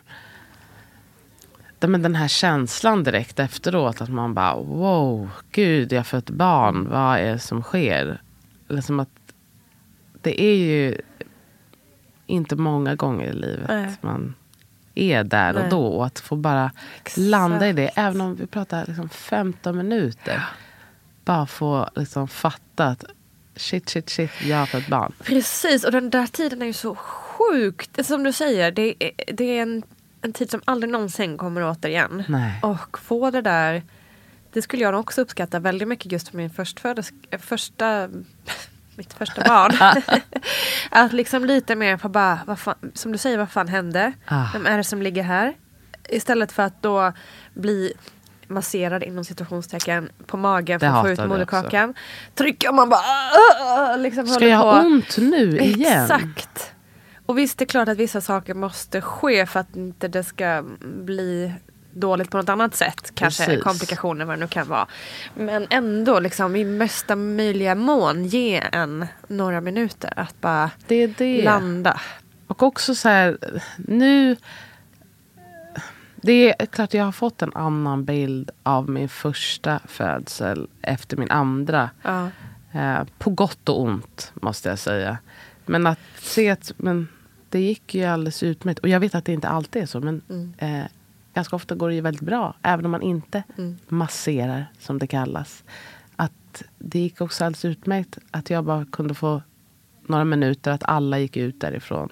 men 1.80 2.02
den 2.02 2.16
här 2.16 2.28
känslan 2.28 3.04
direkt 3.04 3.40
efteråt. 3.40 4.02
Att 4.02 4.10
man 4.10 4.34
bara 4.34 4.56
wow, 4.56 5.30
gud 5.52 5.94
jag 5.94 6.00
har 6.00 6.04
fött 6.04 6.30
barn. 6.30 6.90
Vad 6.90 7.18
är 7.20 7.32
det 7.32 7.40
som 7.40 7.62
sker? 7.62 8.22
Liksom 8.68 9.00
att 9.00 9.10
det 10.22 10.42
är 10.42 10.56
ju 10.56 11.02
inte 12.32 12.56
många 12.56 12.96
gånger 12.96 13.28
i 13.28 13.34
livet 13.34 13.68
Nej. 13.68 13.96
man 14.02 14.36
är 14.96 15.24
där 15.24 15.54
Nej. 15.54 15.64
och 15.64 15.70
då. 15.70 15.86
Och 15.86 16.06
att 16.06 16.20
få 16.20 16.36
bara 16.36 16.72
Exakt. 16.98 17.18
landa 17.18 17.70
i 17.70 17.74
det. 17.74 17.88
Även 17.96 18.22
om 18.22 18.36
vi 18.36 18.48
pratar 18.48 18.86
liksom 18.88 19.10
15 19.10 19.78
minuter. 19.78 20.34
Ja. 20.34 20.42
Bara 21.26 21.46
få 21.46 21.90
liksom 21.96 22.28
fatta 22.28 22.86
att 22.86 23.04
shit, 23.56 23.90
shit, 23.90 24.10
shit, 24.10 24.32
jag 24.42 24.58
har 24.58 24.66
fått 24.66 24.88
barn. 24.88 25.14
Precis, 25.24 25.84
och 25.84 25.92
den 25.92 26.10
där 26.10 26.28
tiden 26.28 26.62
är 26.62 26.66
ju 26.66 26.74
så 26.74 26.96
sjukt. 26.96 28.06
Som 28.06 28.24
du 28.24 28.34
säger, 28.34 28.72
det 28.72 29.04
är, 29.04 29.34
det 29.34 29.58
är 29.58 29.62
en, 29.62 29.84
en 30.22 30.34
tid 30.34 30.52
som 30.52 30.62
aldrig 30.66 30.92
någonsin 30.92 31.38
kommer 31.38 31.72
återigen. 31.72 32.24
Nej. 32.28 32.60
Och 32.62 33.00
få 33.00 33.32
det 33.32 33.42
där 33.42 33.84
det 34.54 34.62
skulle 34.62 34.84
jag 34.84 35.00
också 35.00 35.22
uppskatta 35.22 35.60
väldigt 35.60 35.88
mycket 35.88 36.12
just 36.12 36.28
för 36.28 36.38
min 36.38 36.50
förstfödes, 36.50 37.12
första 37.40 38.10
mitt 38.96 39.14
första 39.14 39.44
barn. 39.44 40.02
att 40.90 41.14
liksom 41.14 41.46
lite 41.46 41.76
mer 41.76 41.98
på 41.98 42.10
bara, 42.10 42.40
vad 42.46 42.60
fan, 42.60 42.92
som 42.94 43.12
du 43.12 43.18
säger, 43.18 43.38
vad 43.38 43.52
fan 43.52 43.68
hände? 43.68 44.14
Ah. 44.28 44.46
Vem 44.54 44.66
är 44.66 44.78
det 44.78 44.84
som 44.84 45.02
ligger 45.02 45.24
här? 45.24 45.54
Istället 46.10 46.52
för 46.52 46.64
att 46.64 46.82
då 46.82 47.14
bli 47.54 47.94
masserad 48.48 49.04
inom 49.04 49.26
situationstecken 49.26 50.10
på 50.26 50.38
magen 50.38 50.80
för 50.80 50.88
att 50.88 51.02
få 51.02 51.10
ut 51.10 51.28
moderkakan. 51.28 51.94
Trycker 52.36 52.72
man 52.72 52.90
bara... 52.90 53.96
Liksom 53.96 54.28
Ska 54.28 54.48
jag 54.48 54.58
ha 54.58 54.82
ont 54.82 55.18
nu 55.18 55.60
igen? 55.60 56.04
Exakt. 56.04 56.74
Och 57.26 57.38
visst, 57.38 57.58
det 57.58 57.64
är 57.64 57.68
klart 57.68 57.88
att 57.88 57.98
vissa 57.98 58.22
saker 58.22 58.54
måste 58.54 59.02
ske 59.02 59.46
för 59.46 59.60
att 59.60 59.76
inte 59.76 60.08
det 60.08 60.24
ska 60.24 60.64
bli 60.82 61.54
dåligt 61.94 62.32
på 62.32 62.38
något 62.38 62.50
annat 62.50 62.76
sätt. 62.76 63.12
Kanske 63.16 63.46
Precis. 63.46 63.64
komplikationer 63.64 64.26
vad 64.26 64.36
det 64.36 64.40
nu 64.40 64.48
kan 64.48 64.68
vara. 64.68 64.88
Men 65.36 65.68
ändå 65.70 66.20
liksom 66.20 66.56
i 66.56 66.64
mesta 66.64 67.16
möjliga 67.16 67.76
mån 67.76 68.26
ge 68.26 68.64
en 68.72 69.08
några 69.28 69.62
minuter 69.62 70.14
att 70.16 70.42
bara 70.42 70.72
det 70.88 71.08
det. 71.08 71.44
landa. 71.44 72.02
Och 72.48 72.64
också 72.64 72.96
så 72.96 73.10
här, 73.10 73.38
nu... 73.78 74.36
Det 76.24 76.62
är 76.62 76.66
klart 76.66 76.94
jag 76.94 77.06
har 77.06 77.12
fått 77.12 77.42
en 77.42 77.52
annan 77.56 78.06
bild 78.06 78.52
av 78.64 78.90
min 78.90 79.10
första 79.10 79.80
födsel 79.86 80.68
efter 80.82 81.18
min 81.18 81.32
andra. 81.32 81.90
Ja. 82.02 82.30
Eh, 82.74 83.04
på 83.18 83.30
gott 83.30 83.70
och 83.70 83.82
ont, 83.82 84.32
måste 84.34 84.70
jag 84.70 84.80
säga. 84.80 85.18
Men 85.66 85.88
att 85.88 86.00
se 86.18 86.50
att 86.50 86.72
men, 86.78 87.08
det 87.50 87.60
gick 87.60 87.96
ju 87.96 88.06
alldeles 88.06 88.44
utmärkt. 88.44 88.80
Och 88.80 88.90
jag 88.90 89.00
vet 89.00 89.16
att 89.16 89.26
det 89.26 89.34
inte 89.34 89.48
alltid 89.48 89.82
är 89.82 89.86
så. 89.86 90.00
Men 90.00 90.22
mm. 90.30 90.54
eh, 90.58 90.86
ganska 91.34 91.56
ofta 91.56 91.76
går 91.76 91.90
det 91.90 91.96
ju 91.96 92.02
väldigt 92.02 92.22
bra. 92.22 92.56
Även 92.62 92.86
om 92.86 92.92
man 92.92 93.02
inte 93.02 93.44
mm. 93.58 93.78
masserar, 93.88 94.66
som 94.80 95.00
det 95.00 95.08
kallas. 95.08 95.64
Att 96.16 96.64
det 96.78 97.00
gick 97.00 97.22
också 97.22 97.46
alldeles 97.46 97.66
utmärkt 97.66 98.18
att 98.32 98.50
jag 98.50 98.64
bara 98.64 98.86
kunde 98.86 99.14
få 99.14 99.42
några 100.02 100.26
minuter, 100.26 100.72
att 100.72 100.84
alla 100.84 101.20
gick 101.20 101.38
ut 101.38 101.62
därifrån. 101.62 102.10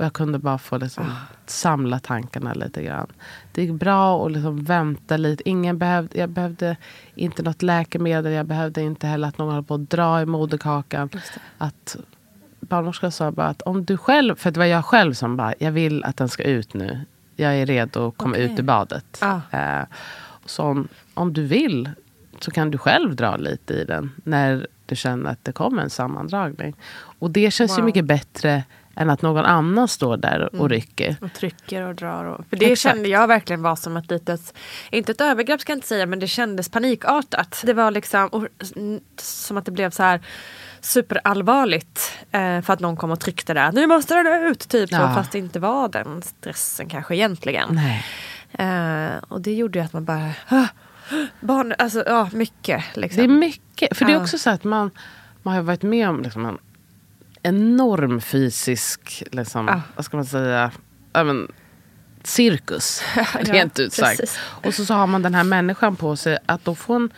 Och 0.00 0.04
jag 0.04 0.12
kunde 0.12 0.38
bara 0.38 0.58
få 0.58 0.78
liksom 0.78 1.06
oh. 1.06 1.16
samla 1.46 1.98
tankarna 1.98 2.54
lite 2.54 2.82
grann. 2.82 3.06
Det 3.52 3.62
gick 3.62 3.72
bra 3.72 4.26
att 4.26 4.32
liksom 4.32 4.64
vänta 4.64 5.16
lite. 5.16 5.48
Ingen 5.48 5.78
behövde, 5.78 6.18
jag 6.18 6.30
behövde 6.30 6.76
inte 7.14 7.42
något 7.42 7.62
läkemedel. 7.62 8.32
Jag 8.32 8.46
behövde 8.46 8.82
inte 8.82 9.06
heller 9.06 9.28
att 9.28 9.38
någon 9.38 9.54
höll 9.54 9.64
på 9.64 9.74
att 9.74 9.90
dra 9.90 10.22
i 10.22 10.26
moderkakan. 10.26 11.10
Att 11.58 11.96
barnmorskan 12.60 13.12
sa 13.12 13.30
bara 13.30 13.46
att 13.46 13.62
om 13.62 13.84
du 13.84 13.96
själv, 13.96 14.34
för 14.34 14.50
det 14.50 14.60
var 14.60 14.66
jag 14.66 14.84
själv 14.84 15.14
som 15.14 15.36
bara, 15.36 15.54
jag 15.58 15.72
vill 15.72 16.04
att 16.04 16.16
den 16.16 16.28
ska 16.28 16.42
ut 16.42 16.74
nu 16.74 17.06
jag 17.40 17.56
är 17.56 17.66
redo 17.66 18.08
att 18.08 18.16
komma 18.16 18.32
okay. 18.32 18.44
ut 18.44 18.58
ur 18.58 18.62
badet. 18.62 19.18
Ah. 19.20 19.40
Eh, 19.50 19.84
så 20.46 20.62
om, 20.62 20.88
om 21.14 21.32
du 21.32 21.46
vill 21.46 21.90
så 22.40 22.50
kan 22.50 22.70
du 22.70 22.78
själv 22.78 23.16
dra 23.16 23.36
lite 23.36 23.74
i 23.74 23.84
den 23.84 24.12
när 24.24 24.66
du 24.86 24.96
känner 24.96 25.30
att 25.30 25.44
det 25.44 25.52
kommer 25.52 25.82
en 25.82 25.90
sammandragning. 25.90 26.76
Och 27.18 27.30
det 27.30 27.50
känns 27.50 27.70
wow. 27.70 27.78
ju 27.78 27.84
mycket 27.84 28.04
bättre 28.04 28.64
än 28.94 29.10
att 29.10 29.22
någon 29.22 29.44
annan 29.44 29.88
står 29.88 30.16
där 30.16 30.40
och, 30.40 30.54
Mm. 30.54 30.68
rycker. 30.68 31.16
Och 31.20 31.32
trycker 31.32 31.82
och 31.82 31.94
drar. 31.94 32.24
Och, 32.24 32.46
för 32.50 32.56
det 32.56 32.72
Exakt. 32.72 32.94
kände 32.94 33.08
jag 33.08 33.28
verkligen 33.28 33.62
var 33.62 33.76
som 33.76 33.96
ett 33.96 34.10
litet, 34.10 34.54
inte 34.90 35.12
ett 35.12 35.20
övergrepp 35.20 35.60
ska 35.60 35.72
jag 35.72 35.76
inte 35.76 35.88
säga, 35.88 36.06
men 36.06 36.18
det 36.18 36.26
kändes 36.26 36.68
panikartat. 36.68 37.62
Det 37.64 37.72
var 37.72 37.90
liksom 37.90 38.28
och, 38.28 38.46
som 39.16 39.56
att 39.56 39.64
det 39.64 39.70
blev 39.70 39.90
så 39.90 40.02
här 40.02 40.20
superallvarligt 40.80 42.12
eh, 42.30 42.60
för 42.62 42.72
att 42.72 42.80
någon 42.80 42.96
kom 42.96 43.10
och 43.10 43.20
tryckte 43.20 43.54
där. 43.54 43.72
Nu 43.72 43.86
måste 43.86 44.14
den 44.14 44.42
ut! 44.46 44.68
Typ 44.68 44.90
Ja. 44.92 45.14
fast 45.14 45.32
det 45.32 45.38
inte 45.38 45.60
var 45.60 45.88
den 45.88 46.22
stressen 46.22 46.88
kanske 46.88 47.14
egentligen. 47.16 47.80
Eh, 48.52 49.16
och 49.28 49.40
det 49.40 49.54
gjorde 49.54 49.78
ju 49.78 49.84
att 49.84 49.92
man 49.92 50.04
bara, 50.04 50.30
ah, 50.48 50.66
barn, 51.40 51.74
alltså 51.78 52.04
ja 52.06 52.28
mycket. 52.32 52.84
Liksom. 52.94 53.16
Det 53.16 53.24
är 53.24 53.38
mycket. 53.38 53.96
För 53.96 54.04
det 54.04 54.12
är 54.12 54.16
Ja. 54.16 54.22
också 54.22 54.38
så 54.38 54.50
att 54.50 54.64
man, 54.64 54.90
man 55.42 55.54
har 55.54 55.62
varit 55.62 55.82
med 55.82 56.08
om 56.08 56.22
liksom 56.22 56.46
en 56.46 56.58
enorm 57.42 58.20
fysisk, 58.20 59.22
liksom, 59.32 59.68
Ja. 59.68 59.80
vad 59.96 60.04
ska 60.04 60.16
man 60.16 60.26
säga, 60.26 60.70
ja, 61.12 61.24
men, 61.24 61.48
cirkus. 62.22 63.02
rent 63.40 63.78
ut 63.78 63.92
sagt. 63.92 64.20
precis. 64.20 64.38
Och 64.42 64.74
så, 64.74 64.84
så 64.84 64.94
har 64.94 65.06
man 65.06 65.22
den 65.22 65.34
här 65.34 65.44
människan 65.44 65.96
på 65.96 66.16
sig. 66.16 66.38
Att 66.46 66.64
då 66.64 66.74
få 66.74 66.94
en 66.94 67.10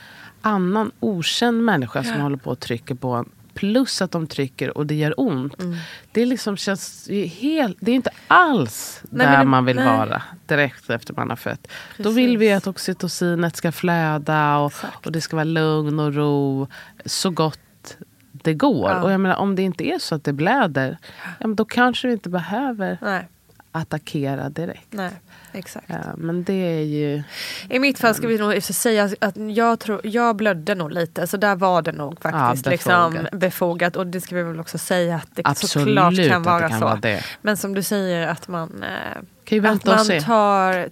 annan 0.43 0.91
okänd 1.01 1.65
människa 1.65 2.05
som 2.05 2.21
håller 2.21 2.37
på 2.37 2.51
och 2.51 2.61
trycker 2.61 2.95
på 2.95 3.13
en. 3.13 3.29
Plus 3.55 4.03
att 4.03 4.11
de 4.11 4.27
trycker 4.27 4.79
och 4.79 4.87
det 4.87 4.95
gör 4.95 5.15
ont. 5.21 5.63
Mm. 5.63 5.77
Det 6.13 6.27
liksom 6.27 6.57
känns 6.57 7.09
helt, 7.41 7.77
det 7.81 7.91
är 7.91 7.95
inte 7.95 8.11
alls 8.29 9.03
Nej, 9.11 9.27
där 9.27 9.39
det- 9.39 9.45
man 9.45 9.65
vill 9.65 9.77
nej. 9.77 9.85
vara 9.99 10.23
direkt 10.47 10.91
efter 10.91 11.15
man 11.15 11.29
har 11.31 11.37
fött. 11.37 11.67
Då 11.99 12.11
vill 12.11 12.39
vi 12.39 12.53
att 12.53 12.67
oxytocinet 12.67 13.57
ska 13.57 13.73
flöda 13.73 14.57
och, 14.59 14.73
och 15.07 15.13
det 15.13 15.21
ska 15.21 15.37
vara 15.37 15.45
lugn 15.45 15.99
och 16.01 16.15
ro 16.15 16.69
så 17.05 17.31
gott 17.31 17.97
det 18.33 18.55
går. 18.55 18.91
Ja. 18.91 19.03
Och 19.03 19.13
jag 19.13 19.21
menar, 19.21 19.37
om 19.37 19.55
det 19.55 19.63
inte 19.63 19.89
är 19.89 19.99
så 19.99 20.15
att 20.15 20.25
det 20.25 20.33
blöder, 20.33 20.99
ja, 21.39 21.47
men 21.47 21.55
då 21.57 21.65
kanske 21.65 22.07
vi 22.07 22.13
inte 22.13 22.29
behöver 22.29 22.99
Nej, 23.03 23.29
attackera 23.73 24.49
direkt. 24.49 24.87
nej, 24.93 25.11
exakt. 25.53 25.87
Ja, 25.89 25.97
men 26.17 26.45
det 26.45 26.53
är 26.53 26.85
ju... 26.85 27.23
I 27.71 27.79
mitt 27.79 27.99
fall 27.99 28.15
ska 28.15 28.27
vi 28.27 28.39
nog 28.39 28.63
säga 28.63 29.11
att 29.21 29.37
jag, 29.37 29.81
tror, 29.81 30.01
jag 30.05 30.37
blödde 30.37 30.75
nog 30.75 30.93
lite 30.93 31.27
så 31.27 31.37
där 31.37 31.57
var 31.57 31.83
det 31.83 31.93
nog 31.93 32.21
faktiskt 32.23 32.67
Ja, 32.67 32.71
liksom 32.73 33.13
befogat. 33.13 33.33
befogat. 33.41 33.97
Och 33.97 34.07
det 34.07 34.21
ska 34.21 34.35
vi 34.37 34.43
väl 34.43 34.61
också 34.61 34.79
säga 34.79 35.17
att 35.17 35.29
det 35.35 35.43
Absolut 35.45 35.71
såklart 35.87 36.17
kan 36.29 36.41
att 36.41 36.47
vara 36.47 36.61
det 36.63 36.69
kan 36.69 36.79
så. 36.79 36.85
vara 36.85 36.97
det. 36.97 37.25
Men 37.43 37.57
som 37.57 37.75
du 37.75 37.83
säger 37.83 38.27
att 38.29 38.49
man, 38.49 38.83
eh, 38.83 39.23
Kan 39.45 39.67
att 39.67 39.85
man 39.85 40.07
tar, 40.21 40.89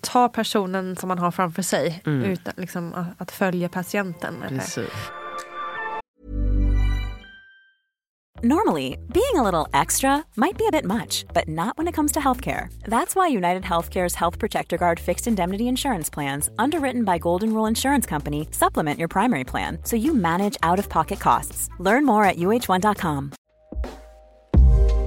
tar 0.00 0.28
personen 0.28 0.96
som 0.96 1.08
man 1.08 1.18
har 1.18 1.30
framför 1.30 1.62
sig 1.62 2.02
Mm. 2.06 2.30
utan 2.30 2.52
liksom, 2.56 2.94
att- 3.18 3.30
följa 3.30 3.68
patienten. 3.68 4.34
Eller? 4.48 4.60
Normally, 8.42 8.96
being 9.12 9.36
a 9.36 9.42
little 9.42 9.68
extra 9.74 10.24
might 10.36 10.56
be 10.56 10.66
a 10.66 10.70
bit 10.70 10.86
much, 10.86 11.26
but 11.34 11.46
not 11.46 11.76
when 11.76 11.86
it 11.86 11.92
comes 11.92 12.10
to 12.12 12.20
healthcare. 12.20 12.72
That's 12.84 13.14
why 13.14 13.28
United 13.28 13.64
Healthcare's 13.64 14.14
Health 14.14 14.38
Protector 14.38 14.78
Guard 14.78 14.98
fixed 14.98 15.26
indemnity 15.26 15.68
insurance 15.68 16.08
plans, 16.08 16.48
underwritten 16.58 17.04
by 17.04 17.18
Golden 17.18 17.52
Rule 17.52 17.66
Insurance 17.66 18.06
Company, 18.06 18.48
supplement 18.50 18.98
your 18.98 19.08
primary 19.08 19.44
plan 19.44 19.80
so 19.84 19.94
you 19.94 20.14
manage 20.14 20.56
out 20.62 20.78
of 20.78 20.88
pocket 20.88 21.20
costs. 21.20 21.68
Learn 21.78 22.06
more 22.06 22.24
at 22.24 22.38
uh1.com. 22.38 23.32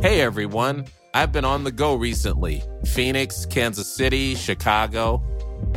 Hey 0.03 0.21
everyone, 0.21 0.85
I've 1.15 1.31
been 1.31 1.45
on 1.45 1.63
the 1.63 1.71
go 1.71 1.95
recently 1.95 2.61
Phoenix, 2.85 3.47
Kansas 3.47 3.91
City, 3.91 4.35
Chicago. 4.35 5.23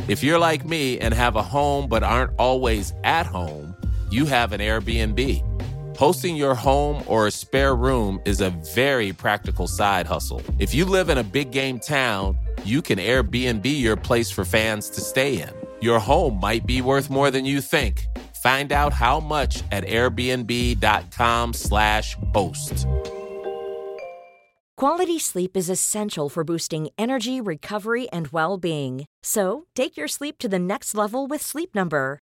If 0.07 0.21
you're 0.21 0.37
like 0.37 0.63
me 0.63 0.99
and 0.99 1.11
have 1.11 1.35
a 1.35 1.41
home 1.41 1.89
but 1.89 2.03
aren't 2.03 2.33
always 2.37 2.93
at 3.03 3.25
home, 3.25 3.75
you 4.11 4.27
have 4.27 4.51
an 4.51 4.61
Airbnb. 4.61 5.56
Hosting 5.97 6.37
your 6.37 6.53
home 6.53 7.01
or 7.07 7.25
a 7.25 7.31
spare 7.31 7.75
room 7.75 8.21
is 8.23 8.39
a 8.39 8.51
very 8.75 9.13
practical 9.13 9.65
side 9.65 10.05
hustle. 10.05 10.43
If 10.59 10.75
you 10.75 10.85
live 10.85 11.09
in 11.09 11.17
a 11.17 11.23
big 11.23 11.49
game 11.49 11.79
town, 11.79 12.37
you 12.63 12.83
can 12.83 12.99
Airbnb 12.99 13.65
your 13.65 13.95
place 13.95 14.29
for 14.29 14.45
fans 14.45 14.91
to 14.91 15.01
stay 15.01 15.41
in. 15.41 15.49
Your 15.81 15.97
home 15.97 16.39
might 16.39 16.67
be 16.67 16.83
worth 16.83 17.09
more 17.09 17.31
than 17.31 17.45
you 17.45 17.61
think. 17.61 18.05
Find 18.43 18.71
out 18.71 18.93
how 18.93 19.19
much 19.19 19.63
at 19.71 19.85
airbnb.com/slash 19.85 22.17
host. 22.31 22.85
Quality 24.77 25.17
sleep 25.17 25.57
is 25.57 25.67
essential 25.67 26.29
for 26.29 26.43
boosting 26.43 26.89
energy, 26.99 27.41
recovery, 27.41 28.07
and 28.11 28.27
well 28.27 28.59
being. 28.59 29.07
So, 29.23 29.65
take 29.73 29.97
your 29.97 30.07
sleep 30.07 30.37
to 30.39 30.47
the 30.47 30.59
next 30.59 30.93
level 30.93 31.25
with 31.25 31.41
Sleep 31.41 31.73
Number. 31.73 32.19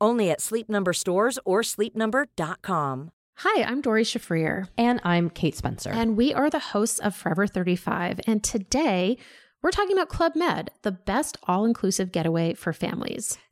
Only 0.00 0.30
at 0.30 0.40
Sleep 0.40 0.68
Number 0.68 0.92
stores 0.92 1.38
or 1.44 1.62
sleepnumber.com. 1.62 3.10
Hi, 3.38 3.62
I'm 3.62 3.80
Dory 3.80 4.02
Shafrir, 4.02 4.68
And 4.76 5.00
I'm 5.04 5.30
Kate 5.30 5.54
Spencer. 5.56 5.90
and 5.90 6.16
we 6.16 6.34
are 6.34 6.50
the 6.50 6.58
hosts 6.58 6.98
of 6.98 7.14
Forever 7.14 7.46
35. 7.46 8.20
And 8.26 8.42
today 8.42 9.16
we're 9.62 9.70
talking 9.70 9.96
about 9.96 10.08
Club 10.08 10.32
Med, 10.34 10.70
the 10.82 10.90
best 10.92 11.36
all 11.44 11.64
inclusive 11.64 12.10
getaway 12.12 12.54
for 12.54 12.72
families. 12.72 13.38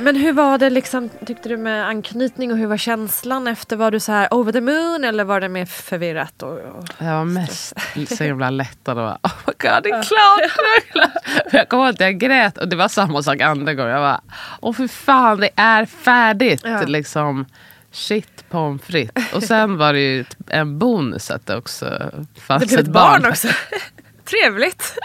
Men 0.00 0.16
hur 0.16 0.32
var 0.32 0.58
det 0.58 0.70
liksom, 0.70 1.08
tyckte 1.26 1.48
du 1.48 1.56
med 1.56 1.88
anknytning 1.88 2.52
och 2.52 2.58
hur 2.58 2.66
var 2.66 2.76
känslan 2.76 3.46
efter? 3.46 3.76
Var 3.76 3.90
du 3.90 4.00
så 4.00 4.12
här 4.12 4.28
over 4.34 4.52
the 4.52 4.60
moon 4.60 5.04
eller 5.04 5.24
var 5.24 5.40
det 5.40 5.48
mer 5.48 5.66
förvirrat? 5.66 6.42
Och, 6.42 6.52
och... 6.52 6.84
Var 6.98 7.24
mest 7.24 7.74
så 8.16 8.24
himla 8.24 8.50
lättad 8.50 8.98
och 8.98 9.04
bara, 9.04 9.18
oh 9.22 9.32
my 9.46 9.52
god 9.58 9.82
det 9.82 9.88
är 9.88 10.02
klart. 10.02 10.38
det 10.38 10.76
är 10.76 10.92
klart." 10.92 11.50
För 11.50 11.58
Jag 11.58 11.68
kommer 11.68 11.84
ihåg 11.84 11.94
att 11.94 12.00
jag 12.00 12.18
grät 12.18 12.58
och 12.58 12.68
det 12.68 12.76
var 12.76 12.88
samma 12.88 13.22
sak 13.22 13.40
andra 13.40 13.74
gången. 13.74 13.92
Jag 13.92 14.00
bara, 14.02 14.20
åh 14.60 14.72
för 14.72 14.88
fan 14.88 15.40
det 15.40 15.50
är 15.56 15.86
färdigt. 15.86 16.60
Ja. 16.64 16.82
Liksom, 16.82 17.46
shit 17.92 18.44
pommes 18.50 18.82
frites. 18.82 19.32
Och 19.32 19.42
sen 19.42 19.78
var 19.78 19.92
det 19.92 20.00
ju 20.00 20.24
en 20.48 20.78
bonus 20.78 21.30
att 21.30 21.46
det 21.46 21.56
också 21.56 22.10
fanns 22.40 22.62
Det 22.62 22.68
blev 22.68 22.80
ett 22.80 22.92
barn 22.92 23.26
också. 23.26 23.48
Trevligt. 24.24 24.98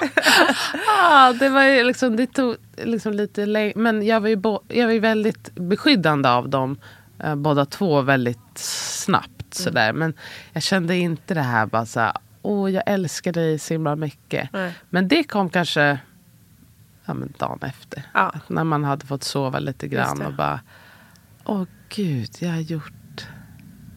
Ja, 0.88 1.34
det 1.40 1.50
var 1.50 1.64
ju 1.64 1.84
liksom, 1.84 2.16
det 2.16 2.28
tog 2.28 2.56
liksom 2.86 3.14
lite. 3.14 3.74
Men 3.76 4.06
jag 4.06 4.22
var, 4.22 4.30
ju 4.30 4.42
jag 4.68 4.86
var 4.86 4.94
ju 4.94 5.00
väldigt 5.00 5.56
beskyddande 5.56 6.30
av 6.30 6.50
dem 6.50 6.78
eh, 7.20 7.36
båda 7.36 7.66
två 7.66 8.02
väldigt 8.02 8.58
snabbt. 8.58 9.54
Sådär. 9.54 9.94
Men 9.94 10.14
jag 10.54 10.64
kände 10.64 10.98
inte 10.98 11.34
det 11.34 11.42
här 11.42 11.66
bara 11.66 11.86
såhär, 11.86 12.14
åh 12.42 12.72
jag 12.72 12.84
älskar 12.86 13.34
dig 13.34 13.60
så 13.60 13.74
himla 13.74 13.96
mycket. 13.96 14.50
Nej. 14.54 14.74
Men 14.90 15.08
det 15.08 15.24
kom 15.24 15.50
kanske 15.50 16.00
ja, 17.06 17.14
men 17.14 17.34
dagen 17.38 17.60
efter. 17.62 18.04
Ja. 18.14 18.34
När 18.48 18.64
man 18.64 18.84
hade 18.84 19.06
fått 19.06 19.24
sova 19.24 19.60
lite 19.60 19.88
grann 19.88 20.22
och 20.22 20.34
bara 20.34 20.60
Åh 21.44 21.64
gud, 21.90 22.30
jag 22.40 22.50
har 22.50 22.60
gjort 22.60 22.94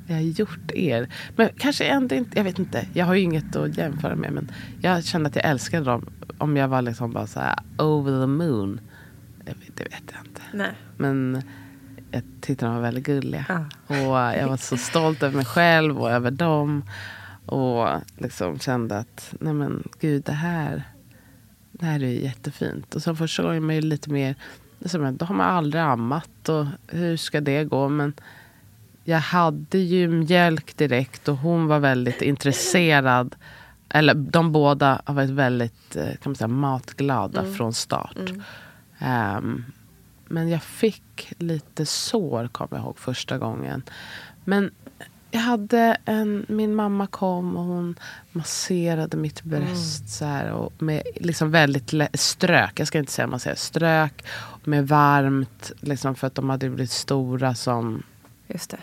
jag 0.07 0.15
har 0.15 0.23
gjort 0.23 0.71
er. 0.75 1.09
Men 1.37 1.49
kanske 1.57 1.85
ändå 1.85 2.15
inte, 2.15 2.39
jag 2.39 2.45
vet 2.45 2.59
inte. 2.59 2.87
Jag 2.93 3.07
har 3.07 3.15
ju 3.15 3.21
inget 3.21 3.57
att 3.57 3.77
jämföra 3.77 4.17
med. 4.17 4.33
Men 4.33 4.51
jag 4.81 5.05
kände 5.05 5.29
att 5.29 5.37
jag 5.37 5.45
älskade 5.45 5.85
dem. 5.85 6.07
Om 6.39 6.57
jag 6.57 6.69
var 6.69 6.83
liksom 6.83 7.13
bara 7.13 7.27
så 7.27 7.41
här 7.41 7.59
over 7.79 8.21
the 8.21 8.27
moon. 8.27 8.81
Jag 9.45 9.55
vet, 9.55 9.77
det 9.77 9.85
vet 9.85 10.13
jag 10.13 10.21
inte. 10.27 10.43
Nej. 10.53 10.73
Men 10.97 11.43
jag 12.11 12.23
tyckte 12.41 12.65
de 12.65 12.75
var 12.75 12.83
väldigt 12.83 13.05
gulliga. 13.05 13.45
Ah. 13.49 13.95
Och 13.95 14.39
jag 14.39 14.49
var 14.49 14.57
så 14.57 14.77
stolt 14.77 15.23
över 15.23 15.37
mig 15.37 15.45
själv 15.45 16.01
och 16.01 16.11
över 16.11 16.31
dem. 16.31 16.85
Och 17.47 17.89
liksom 18.19 18.59
kände 18.59 18.99
att, 18.99 19.35
nej 19.41 19.53
men 19.53 19.89
gud 20.01 20.23
det 20.23 20.33
här, 20.33 20.83
det 21.73 21.87
här 21.87 22.03
är 22.03 22.09
jättefint. 22.09 22.95
Och 22.95 23.03
så 23.03 23.15
förstår 23.15 23.61
man 23.61 23.75
ju 23.75 23.81
lite 23.81 24.11
mer, 24.11 24.35
då 24.79 25.25
har 25.27 25.35
man 25.35 25.47
aldrig 25.47 25.83
ammat 25.83 26.49
och 26.49 26.67
hur 26.87 27.17
ska 27.17 27.41
det 27.41 27.65
gå? 27.65 27.89
Men 27.89 28.13
jag 29.05 29.19
hade 29.19 29.79
ju 29.79 30.09
mjölk 30.09 30.77
direkt 30.77 31.29
och 31.29 31.37
hon 31.37 31.67
var 31.67 31.79
väldigt 31.79 32.23
intresserad. 32.23 33.37
Eller 33.89 34.15
de 34.15 34.53
båda 34.53 35.03
har 35.05 35.15
varit 35.15 35.31
väldigt 35.31 35.97
eh, 35.97 36.07
kan 36.07 36.19
man 36.25 36.35
säga, 36.35 36.49
matglada 36.49 37.41
mm. 37.41 37.55
från 37.55 37.75
start. 37.75 38.19
Mm. 38.99 39.37
Um, 39.37 39.65
men 40.29 40.49
jag 40.49 40.63
fick 40.63 41.33
lite 41.39 41.87
sår, 41.87 42.49
kommer 42.49 42.77
jag 42.77 42.85
ihåg, 42.85 42.99
första 42.99 43.39
gången. 43.39 43.83
Men 44.45 44.71
jag 45.31 45.41
hade 45.41 45.97
en, 46.05 46.47
min 46.49 46.75
mamma 46.75 47.07
kom 47.07 47.57
och 47.57 47.65
hon 47.65 47.99
masserade 48.33 49.17
mitt 49.17 49.43
bröst 49.43 50.01
mm. 50.01 50.09
så 50.09 50.25
här, 50.25 50.53
och 50.53 50.83
med 50.83 51.03
liksom 51.17 51.51
väldigt 51.51 51.95
strök, 52.15 52.81
jag 52.81 52.87
ska 52.89 52.99
inte 52.99 53.13
säga 53.13 53.27
massera, 53.27 53.57
strök 53.57 54.25
med 54.65 54.89
varmt, 54.89 55.73
liksom 55.81 56.15
för 56.15 56.27
att 56.27 56.35
de 56.35 56.51
hade 56.51 56.71
blivit 56.71 56.91
stora 56.91 57.55
som 57.55 58.03
Just 58.49 58.71
det 58.71 58.79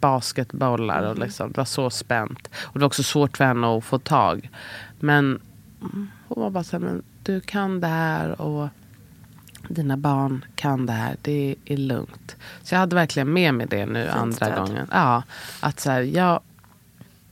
basketbollar. 0.00 1.02
Och 1.02 1.16
mm. 1.16 1.22
liksom, 1.22 1.52
det 1.52 1.56
var 1.56 1.64
så 1.64 1.90
spänt. 1.90 2.48
Och 2.62 2.72
det 2.72 2.78
var 2.78 2.86
också 2.86 3.02
svårt 3.02 3.36
för 3.36 3.44
henne 3.44 3.76
att 3.76 3.84
få 3.84 3.98
tag. 3.98 4.50
Men 5.00 5.40
hon 6.28 6.42
var 6.42 6.50
bara 6.50 6.64
så 6.64 6.78
här, 6.78 6.84
men 6.84 7.02
du 7.22 7.40
kan 7.40 7.80
det 7.80 7.86
här 7.86 8.40
och 8.40 8.68
dina 9.68 9.96
barn 9.96 10.44
kan 10.54 10.86
det 10.86 10.92
här. 10.92 11.16
Det 11.22 11.56
är 11.64 11.76
lugnt. 11.76 12.36
Så 12.62 12.74
jag 12.74 12.80
hade 12.80 12.94
verkligen 12.96 13.32
med 13.32 13.54
mig 13.54 13.66
det 13.66 13.86
nu 13.86 14.04
Fint 14.04 14.16
andra 14.16 14.36
stöd. 14.36 14.56
gången. 14.56 14.86
Ja, 14.90 15.22
att 15.60 15.80
så 15.80 15.90
här, 15.90 16.00
jag, 16.00 16.40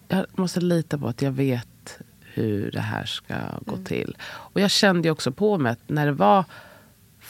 jag 0.08 0.26
måste 0.34 0.60
lita 0.60 0.98
på 0.98 1.08
att 1.08 1.22
jag 1.22 1.32
vet 1.32 1.98
hur 2.20 2.70
det 2.70 2.80
här 2.80 3.04
ska 3.04 3.34
gå 3.66 3.74
mm. 3.74 3.84
till. 3.84 4.16
Och 4.22 4.60
jag 4.60 4.70
kände 4.70 5.10
också 5.10 5.32
på 5.32 5.58
mig 5.58 5.72
att 5.72 5.80
när 5.86 6.06
det 6.06 6.12
var 6.12 6.44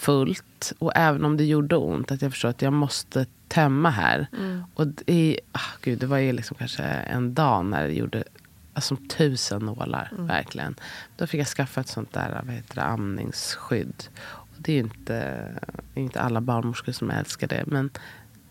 fullt 0.06 0.72
och 0.78 0.92
även 0.94 1.24
om 1.24 1.36
det 1.36 1.44
gjorde 1.44 1.76
ont 1.76 2.12
att 2.12 2.22
jag 2.22 2.32
förstod 2.32 2.50
att 2.50 2.62
jag 2.62 2.72
måste 2.72 3.26
tömma 3.48 3.90
här. 3.90 4.26
Mm. 4.32 4.64
Och 4.74 4.86
i, 5.06 5.38
oh, 5.54 5.70
gud, 5.82 5.98
det 5.98 6.06
var 6.06 6.18
ju 6.18 6.32
liksom 6.32 6.56
kanske 6.56 6.82
en 6.82 7.34
dag 7.34 7.64
när 7.64 7.88
det 7.88 7.94
gjorde 7.94 8.24
alltså, 8.72 8.96
tusen 9.08 9.62
nålar. 9.62 10.08
Mm. 10.12 10.26
Verkligen. 10.26 10.74
Då 11.16 11.26
fick 11.26 11.40
jag 11.40 11.46
skaffa 11.46 11.80
ett 11.80 11.88
sånt 11.88 12.12
där 12.12 12.42
vad 12.44 12.54
heter 12.54 12.74
det, 12.74 12.82
amningsskydd. 12.82 14.04
Och 14.18 14.56
det 14.56 14.72
är 14.72 14.78
inte, 14.78 15.48
inte 15.94 16.20
alla 16.20 16.40
barnmorskor 16.40 16.92
som 16.92 17.10
älskar 17.10 17.48
det. 17.48 17.64
Men 17.66 17.90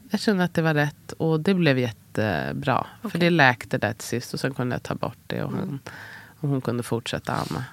jag 0.10 0.20
kände 0.20 0.43
att 0.43 0.53
det 0.53 0.62
var 0.62 0.74
rätt 0.74 1.12
och 1.12 1.39
det 1.39 1.53
blev 1.53 1.80
jättebra. 1.80 2.88
Okay. 2.99 3.12
För 3.12 3.20
det 3.20 3.30
läkte 3.30 3.78
där 3.78 3.93
till 3.93 4.08
sist 4.08 4.34
och 4.34 4.39
sen 4.39 4.53
kunde 4.53 4.76
jag 4.76 4.84
ta 4.84 4.95
bort 4.95 5.18
det. 5.28 5.43
Och 5.43 5.51
hon, 5.51 5.60
mm. 5.60 5.80
och 6.39 6.49
hon 6.49 6.62
kunde 6.62 6.84
fortsätta 6.84 7.34
amma. 7.34 7.64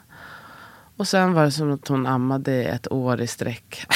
Och 1.02 1.08
sen 1.08 1.32
var 1.32 1.44
det 1.44 1.50
som 1.50 1.72
att 1.72 1.88
hon 1.88 2.06
ammade 2.06 2.64
ett 2.64 2.92
år 2.92 3.20
i 3.20 3.26
sträck. 3.26 3.86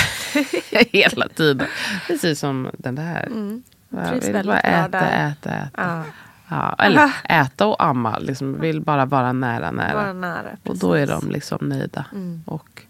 Hela 0.93 1.29
tiden. 1.29 1.67
Precis 2.07 2.41
som 2.41 2.71
den 2.79 2.95
där. 2.95 3.27
Mm. 3.27 3.63
Jag 3.89 4.21
vill 4.21 4.47
bara 4.47 4.61
äta, 4.61 5.01
äta, 5.01 5.51
äta. 5.51 5.71
Ah. 5.73 6.03
Ja, 6.49 6.75
eller 6.79 7.11
äta 7.25 7.67
och 7.67 7.85
amma. 7.85 8.19
Liksom, 8.19 8.61
vill 8.61 8.81
bara 8.81 9.05
vara 9.05 9.33
nära, 9.33 9.71
nära. 9.71 9.95
Vara 9.95 10.13
nära 10.13 10.57
och 10.65 10.79
då 10.79 10.93
är 10.93 11.07
de 11.07 11.31
liksom 11.31 11.59
nöjda. 11.63 12.05
Mm. 12.13 12.43
Och 12.47 12.83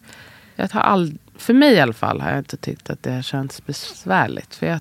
jag 0.54 0.70
tar 0.70 0.80
all, 0.80 1.18
för 1.34 1.54
mig 1.54 1.74
i 1.74 1.80
alla 1.80 1.92
fall 1.92 2.20
har 2.20 2.30
jag 2.30 2.38
inte 2.38 2.56
tyckt 2.56 2.90
att 2.90 3.02
det 3.02 3.12
har 3.12 3.22
känts 3.22 3.66
besvärligt. 3.66 4.54
För 4.54 4.66
jag 4.66 4.72
har 4.72 4.80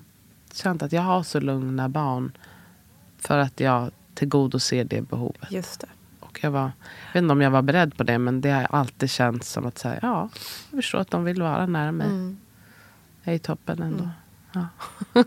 känt 0.54 0.82
att 0.82 0.92
jag 0.92 1.02
har 1.02 1.22
så 1.22 1.40
lugna 1.40 1.88
barn. 1.88 2.32
För 3.18 3.38
att 3.38 3.60
jag 3.60 3.90
tillgodoser 4.14 4.84
det 4.84 5.00
behovet. 5.00 5.50
Just 5.50 5.80
det. 5.80 5.86
Och 6.36 6.44
jag, 6.44 6.50
var, 6.50 6.60
jag 6.60 7.12
vet 7.12 7.22
inte 7.22 7.32
om 7.32 7.40
jag 7.40 7.50
var 7.50 7.62
beredd 7.62 7.96
på 7.96 8.02
det, 8.02 8.18
men 8.18 8.40
det 8.40 8.50
har 8.50 8.66
alltid 8.70 9.10
känts 9.10 9.50
som 9.52 9.66
att 9.66 9.78
säga, 9.78 9.98
ja, 10.02 10.28
jag 10.70 10.78
förstår 10.78 10.98
att 10.98 11.10
de 11.10 11.24
vill 11.24 11.42
vara 11.42 11.66
nära 11.66 11.92
mig. 11.92 12.06
Mm. 12.06 12.38
Jag 13.22 13.34
är 13.34 13.38
toppen 13.38 13.82
ändå. 13.82 14.08
Mm. 14.54 14.66
Ja. 15.12 15.22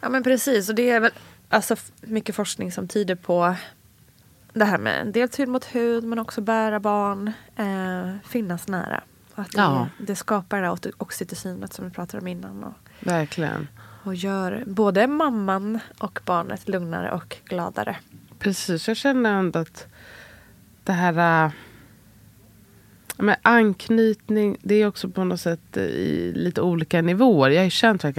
ja 0.00 0.08
men 0.08 0.22
precis, 0.22 0.68
och 0.68 0.74
det 0.74 0.90
är 0.90 1.00
väl 1.00 1.10
alltså, 1.48 1.76
mycket 2.00 2.34
forskning 2.34 2.72
som 2.72 2.88
tyder 2.88 3.14
på 3.14 3.54
det 4.52 4.64
här 4.64 4.78
med 4.78 5.06
dels 5.06 5.38
hud 5.38 5.48
mot 5.48 5.64
hud 5.64 6.04
men 6.04 6.18
också 6.18 6.40
bära 6.40 6.80
barn, 6.80 7.32
eh, 7.56 8.28
finnas 8.28 8.68
nära. 8.68 9.02
Att 9.34 9.52
det, 9.52 9.60
ja. 9.60 9.88
det 9.98 10.16
skapar 10.16 10.60
det 10.60 10.66
här 10.66 10.78
oxytocinet 10.96 11.72
som 11.72 11.84
vi 11.84 11.90
pratade 11.90 12.20
om 12.20 12.26
innan. 12.26 12.64
Och, 12.64 12.74
Verkligen. 13.00 13.68
Och 14.02 14.14
gör 14.14 14.64
både 14.66 15.06
mamman 15.06 15.78
och 15.98 16.20
barnet 16.24 16.68
lugnare 16.68 17.12
och 17.12 17.36
gladare. 17.44 17.96
Precis, 18.40 18.88
jag 18.88 18.96
känner 18.96 19.34
ändå 19.34 19.58
att 19.58 19.86
det 20.84 20.92
här... 20.92 21.44
Äh, 21.44 21.52
men 23.16 23.36
anknytning, 23.42 24.56
det 24.62 24.74
är 24.74 24.86
också 24.86 25.08
på 25.08 25.24
något 25.24 25.40
sätt 25.40 25.76
i 25.76 26.32
lite 26.34 26.60
olika 26.60 27.02
nivåer. 27.02 27.50
Jag 27.50 27.60
har 27.60 27.64
ju 27.64 27.70
känt 27.70 28.04
att 28.04 28.16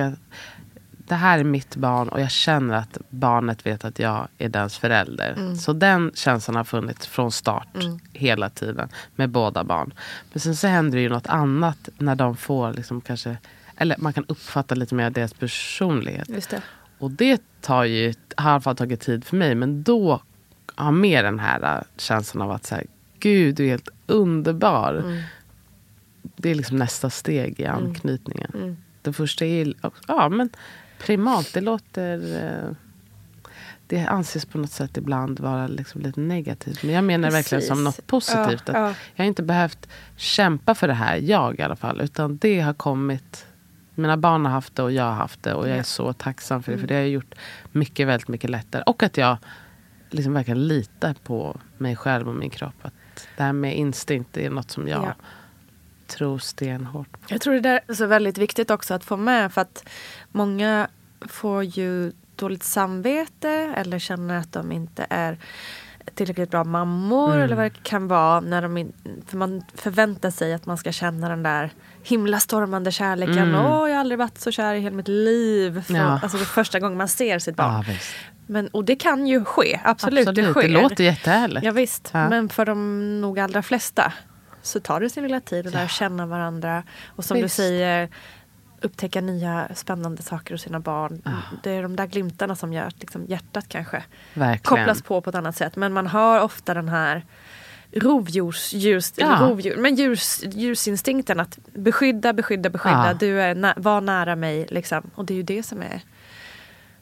det 1.12 1.16
här 1.16 1.40
är 1.40 1.44
mitt 1.44 1.76
barn 1.76 2.10
och 2.10 2.22
jag 2.22 2.32
känner 2.32 2.76
att 2.76 2.98
barnet 3.10 3.66
vet 3.66 3.86
att 3.86 4.00
jag 4.00 4.28
är 4.38 4.50
dens 4.50 4.78
förälder. 4.78 5.34
Mm. 5.38 5.56
Så 5.56 5.74
den 5.74 6.12
känslan 6.16 6.56
har 6.56 6.64
funnits 6.64 7.08
från 7.08 7.32
start 7.32 7.76
mm. 7.76 8.00
hela 8.14 8.50
tiden 8.50 8.90
med 9.16 9.30
båda 9.30 9.64
barn. 9.64 9.94
Men 10.34 10.40
sen 10.40 10.56
så 10.56 10.68
händer 10.68 10.98
det 10.98 11.02
ju 11.02 11.10
något 11.10 11.28
annat 11.28 11.90
när 11.98 12.16
de 12.16 12.38
får 12.38 12.74
liksom 12.74 13.02
kanske, 13.02 13.38
eller 13.76 13.96
man 14.00 14.14
kan 14.14 14.26
uppfatta 14.28 14.76
lite 14.76 14.96
mer 14.96 15.06
av 15.06 15.12
deras 15.12 15.34
personlighet. 15.34 16.30
Och 17.02 17.12
det 17.12 17.42
tar 17.62 17.84
ju, 17.84 18.14
har 18.36 18.52
i 18.52 18.54
alla 18.54 18.62
fall 18.62 18.76
tagit 18.76 19.00
tid 19.00 19.26
för 19.26 19.38
mig. 19.38 19.56
Men 19.56 19.84
då 19.84 20.22
har 20.76 20.92
mer 20.92 21.24
den 21.24 21.40
här 21.40 21.78
äh, 21.78 21.84
känslan 21.98 22.42
av 22.42 22.52
att 22.52 22.66
så 22.66 22.76
gud 23.20 23.56
du 23.56 23.66
är 23.66 23.70
helt 23.70 23.90
underbar. 24.06 24.94
Mm. 24.94 25.22
Det 26.36 26.50
är 26.50 26.56
liksom 26.56 26.78
nästa 26.78 27.10
steg 27.10 27.60
i 27.60 27.64
mm. 27.64 27.78
anknytningen. 27.78 28.52
Mm. 28.54 28.78
Det 29.02 29.14
första 29.14 29.46
är 29.46 29.74
ja, 30.08 30.30
men 30.30 30.50
primalt. 31.00 31.54
Det 31.54 31.62
låter... 31.62 32.44
Äh, 32.44 32.76
det 33.88 34.06
anses 34.06 34.46
på 34.46 34.58
något 34.58 34.72
sätt 34.72 34.98
ibland 34.98 35.40
vara 35.40 35.68
liksom 35.68 36.02
lite 36.02 36.20
negativt. 36.20 36.84
Men 36.84 36.96
jag 36.96 37.04
menar 37.04 37.30
Precis. 37.30 37.38
verkligen 37.38 37.76
som 37.76 37.84
något 37.84 38.08
positivt. 38.08 38.64
Ja, 38.66 38.74
att 38.74 38.90
ja. 38.90 38.96
Jag 39.16 39.24
har 39.24 39.28
inte 39.28 39.44
behövt 39.44 39.90
kämpa 40.16 40.76
för 40.76 40.88
det 40.88 40.94
här, 40.94 41.18
jag 41.18 41.60
i 41.60 41.62
alla 41.62 41.76
fall. 41.76 42.02
Utan 42.02 42.38
det 42.38 42.60
har 42.60 42.74
kommit 42.74 43.46
mina 43.96 44.18
barn 44.18 44.46
har 44.46 44.52
haft 44.52 44.76
det 44.76 44.84
och 44.84 44.92
jag 44.92 45.04
har 45.04 45.12
haft 45.12 45.44
det. 45.44 45.54
Och 45.54 45.70
jag 45.70 45.78
är 45.78 45.84
så 45.84 46.14
tacksam 46.14 46.64
för 46.64 46.72
det. 46.72 46.78
För 46.78 46.88
det 46.88 46.96
har 46.96 47.02
gjort 47.02 47.36
mycket, 47.72 48.08
väldigt 48.08 48.28
mycket 48.28 48.50
lättare. 48.50 48.84
Och 48.86 49.04
att 49.04 49.18
jag 49.18 49.38
liksom 50.10 50.34
verkligen 50.34 50.68
litar 50.68 51.16
på 51.24 51.60
mig 51.78 51.96
själv 51.96 52.30
och 52.30 52.36
min 52.36 52.50
kropp. 52.50 52.76
Att 52.82 52.94
det 53.38 53.44
här 53.44 53.54
med 53.54 53.78
instinkt 53.78 54.38
är 54.38 54.50
något 54.50 54.72
som 54.72 54.88
jag 54.88 55.04
ja. 55.04 55.14
tror 56.08 56.40
stenhårt 56.40 57.12
på. 57.12 57.20
Jag 57.28 57.42
tror 57.42 57.60
det 57.60 57.82
är 57.88 57.94
så 57.94 58.06
väldigt 58.06 58.38
viktigt 58.38 58.72
också 58.72 58.94
att 58.94 59.04
få 59.04 59.18
med. 59.18 59.54
För 59.54 59.62
att 59.62 59.90
många 60.32 60.88
får 61.22 61.64
ju 61.64 62.12
dåligt 62.36 62.64
samvete 62.64 63.74
eller 63.78 64.00
känner 64.00 64.38
att 64.38 64.52
de 64.52 64.72
inte 64.72 65.08
är 65.10 65.38
tillräckligt 66.16 66.52
bra 66.52 66.64
mammor 66.64 67.32
mm. 67.32 67.42
eller 67.42 67.56
vad 67.56 67.66
det 67.66 67.84
kan 67.84 68.08
vara. 68.08 68.40
När 68.40 68.62
de 68.62 68.92
för 69.28 69.38
man 69.38 69.64
förväntar 69.76 70.32
sig 70.32 70.54
att 70.54 70.66
man 70.66 70.78
ska 70.78 70.92
känna 70.92 71.30
den 71.30 71.44
där 71.44 71.72
himlastormande 72.04 72.92
kärleken. 72.92 73.38
Mm. 73.38 73.66
Åh, 73.66 73.90
jag 73.90 73.96
har 73.96 74.00
aldrig 74.00 74.20
varit 74.20 74.38
så 74.38 74.52
kär 74.52 74.74
i 74.74 74.80
hela 74.80 74.96
mitt 74.96 75.08
liv. 75.08 75.82
För, 75.82 75.94
ja. 75.94 76.20
Alltså 76.24 76.38
det 76.38 76.46
första 76.46 76.80
gången 76.80 76.98
man 76.98 77.08
ser 77.08 77.40
sitt 77.40 77.56
barn. 77.56 77.84
Ja, 77.88 77.94
men, 78.48 78.68
och 78.68 78.86
det 78.86 78.96
kan 78.96 79.28
ju 79.28 79.46
ske, 79.46 79.80
absolut. 79.84 80.28
absolut 80.28 80.48
det, 80.48 80.52
sker. 80.52 80.62
det 80.62 80.82
låter 80.82 81.04
jättehärligt. 81.04 81.66
Ja, 81.66 81.72
visst. 81.72 82.10
Ja. 82.14 82.30
Men 82.30 82.50
för 82.50 82.66
de 82.66 83.22
nog 83.22 83.40
allra 83.40 83.64
flesta 83.64 84.14
så 84.62 84.80
tar 84.80 85.00
det 85.00 85.10
sin 85.10 85.24
lilla 85.24 85.40
tid 85.40 85.68
att 85.68 85.74
lära 85.74 85.88
känna 85.88 86.26
varandra. 86.26 86.84
Och 87.08 87.26
som 87.26 87.36
visst. 87.36 87.58
du 87.58 87.64
säger, 87.64 88.10
upptäcka 88.82 89.22
nya 89.22 89.68
spännande 89.76 90.24
saker 90.24 90.54
hos 90.54 90.62
sina 90.62 90.80
barn. 90.80 91.22
Ah. 91.26 91.56
Det 91.64 91.72
är 91.72 91.84
de 91.84 91.96
där 91.96 92.06
glimtarna 92.06 92.56
som 92.56 92.74
gör 92.74 92.84
att 92.84 93.00
liksom 93.00 93.26
hjärtat 93.26 93.66
kanske 93.68 94.04
Verkligen. 94.34 94.60
kopplas 94.64 95.02
på 95.02 95.22
på 95.22 95.30
ett 95.30 95.36
annat 95.36 95.56
sätt. 95.56 95.76
Men 95.76 95.94
man 95.94 96.08
har 96.08 96.42
ofta 96.42 96.74
den 96.74 96.90
här 96.90 97.26
rovdjurs, 97.94 98.74
djurs, 98.74 99.14
ja. 99.16 99.38
rovdjur, 99.42 99.78
men 99.78 99.96
djurs, 99.96 100.44
djursinstinkten 100.44 101.40
att 101.40 101.60
beskydda, 101.74 102.34
beskydda, 102.34 102.70
beskydda. 102.70 103.08
Ja. 103.08 103.14
Du 103.14 103.42
är 103.42 103.56
nä 103.56 103.74
var 103.78 104.02
nära 104.02 104.36
mig. 104.36 104.68
Liksom. 104.70 105.12
Och 105.16 105.26
det 105.26 105.34
är 105.34 105.36
ju 105.36 105.44
det 105.44 105.64
som 105.64 105.82
är 105.82 106.02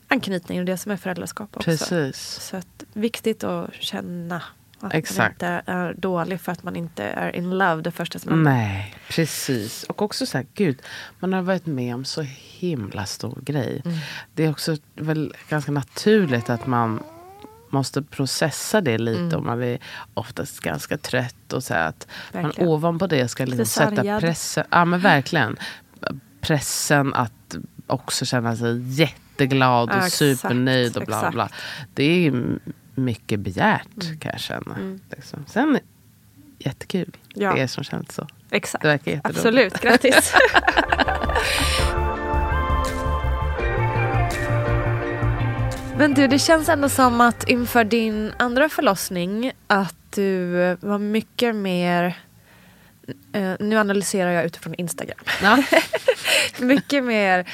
anknytning 0.08 0.60
och 0.60 0.66
det 0.66 0.78
som 0.78 0.92
är 0.92 0.98
föräldraskap 0.98 1.58
också. 1.58 1.70
Precis. 1.70 2.18
Så 2.20 2.58
att, 2.58 2.84
viktigt 2.94 3.44
att 3.44 3.74
känna 3.74 4.42
Att 4.80 4.94
Exakt. 4.94 5.18
man 5.18 5.30
inte 5.30 5.72
är 5.72 5.94
dålig 5.94 6.42
för 6.42 6.52
att 6.52 6.64
man 6.64 6.76
inte 6.76 7.04
är 7.04 7.36
in 7.36 7.58
love 7.58 7.82
det 7.82 7.92
första 7.92 8.20
som 8.20 8.32
händer. 8.32 8.52
Nej, 8.52 8.96
precis. 9.10 9.84
Och 9.84 10.02
också 10.02 10.26
så 10.26 10.38
här, 10.38 10.46
gud, 10.54 10.82
man 11.20 11.34
har 11.34 11.42
varit 11.42 11.66
med 11.66 11.96
om 11.96 12.06
så 12.06 12.22
himla 12.60 13.06
stor 13.06 13.38
grej. 13.42 13.82
Mm. 13.86 13.98
Det 14.34 14.46
är 14.46 14.52
också 14.52 14.78
väl 14.96 15.34
ganska 15.50 15.72
naturligt 15.72 16.50
att 16.50 16.68
man 16.68 17.04
måste 17.70 18.02
processa 18.02 18.82
det 18.82 18.98
lite. 18.98 19.20
Mm. 19.20 19.36
Och 19.36 19.44
man 19.44 19.64
är 19.64 19.80
oftast 20.14 20.60
ganska 20.60 20.98
trött. 20.98 21.54
Och 21.54 21.64
så 21.64 21.74
att 21.74 22.08
man 22.34 22.54
ovanpå 22.58 23.08
det 23.08 23.28
ska 23.28 23.46
liksom 23.46 23.66
sätta 23.66 24.20
pressen. 24.20 24.66
Ja 24.70 24.86
men 24.86 25.00
verkligen. 25.00 25.58
Pressen 26.42 27.14
att 27.14 27.56
också 27.88 28.26
känna 28.26 28.56
sig 28.56 29.02
jätteglad 29.02 29.90
och 29.90 29.96
Ja, 29.96 29.98
exakt, 29.98 30.14
supernöjd 30.16 30.98
och 30.98 31.06
bla 31.06 31.32
bla. 31.32 31.50
Det 31.94 32.28
är 32.28 32.44
mycket 32.96 33.40
begärt 33.40 34.20
kan 34.20 34.32
jag 34.32 34.40
känna. 34.40 35.00
Liksom. 35.10 35.46
Sen 35.48 35.80
jättekul. 36.60 37.02
Mm. 37.02 37.12
Ja. 37.34 37.54
Det 37.54 37.62
är 37.62 37.68
som 37.68 37.84
känns 37.84 38.16
så. 38.16 38.28
Exakt. 38.52 38.82
Det 38.82 38.88
verkar 38.88 39.12
jätteroligt. 39.12 39.38
Absolut, 39.38 39.82
grattis. 39.82 40.34
Men 46.00 46.14
du, 46.14 46.28
det 46.28 46.40
känns 46.40 46.70
ändå 46.70 46.90
som 46.90 47.22
att 47.22 47.50
inför 47.50 47.84
din 47.84 48.32
andra 48.38 48.70
förlossning 48.70 49.52
att 49.68 49.96
du 50.10 50.52
var 50.82 50.98
mycket 51.00 51.56
mer 51.56 52.18
eh, 53.34 53.52
nu 53.60 53.78
analyserar 53.78 54.32
jag 54.32 54.46
utifrån 54.46 54.74
Instagram. 54.76 55.18
Ja. 55.44 55.64
mycket 56.66 57.04
mer, 57.04 57.46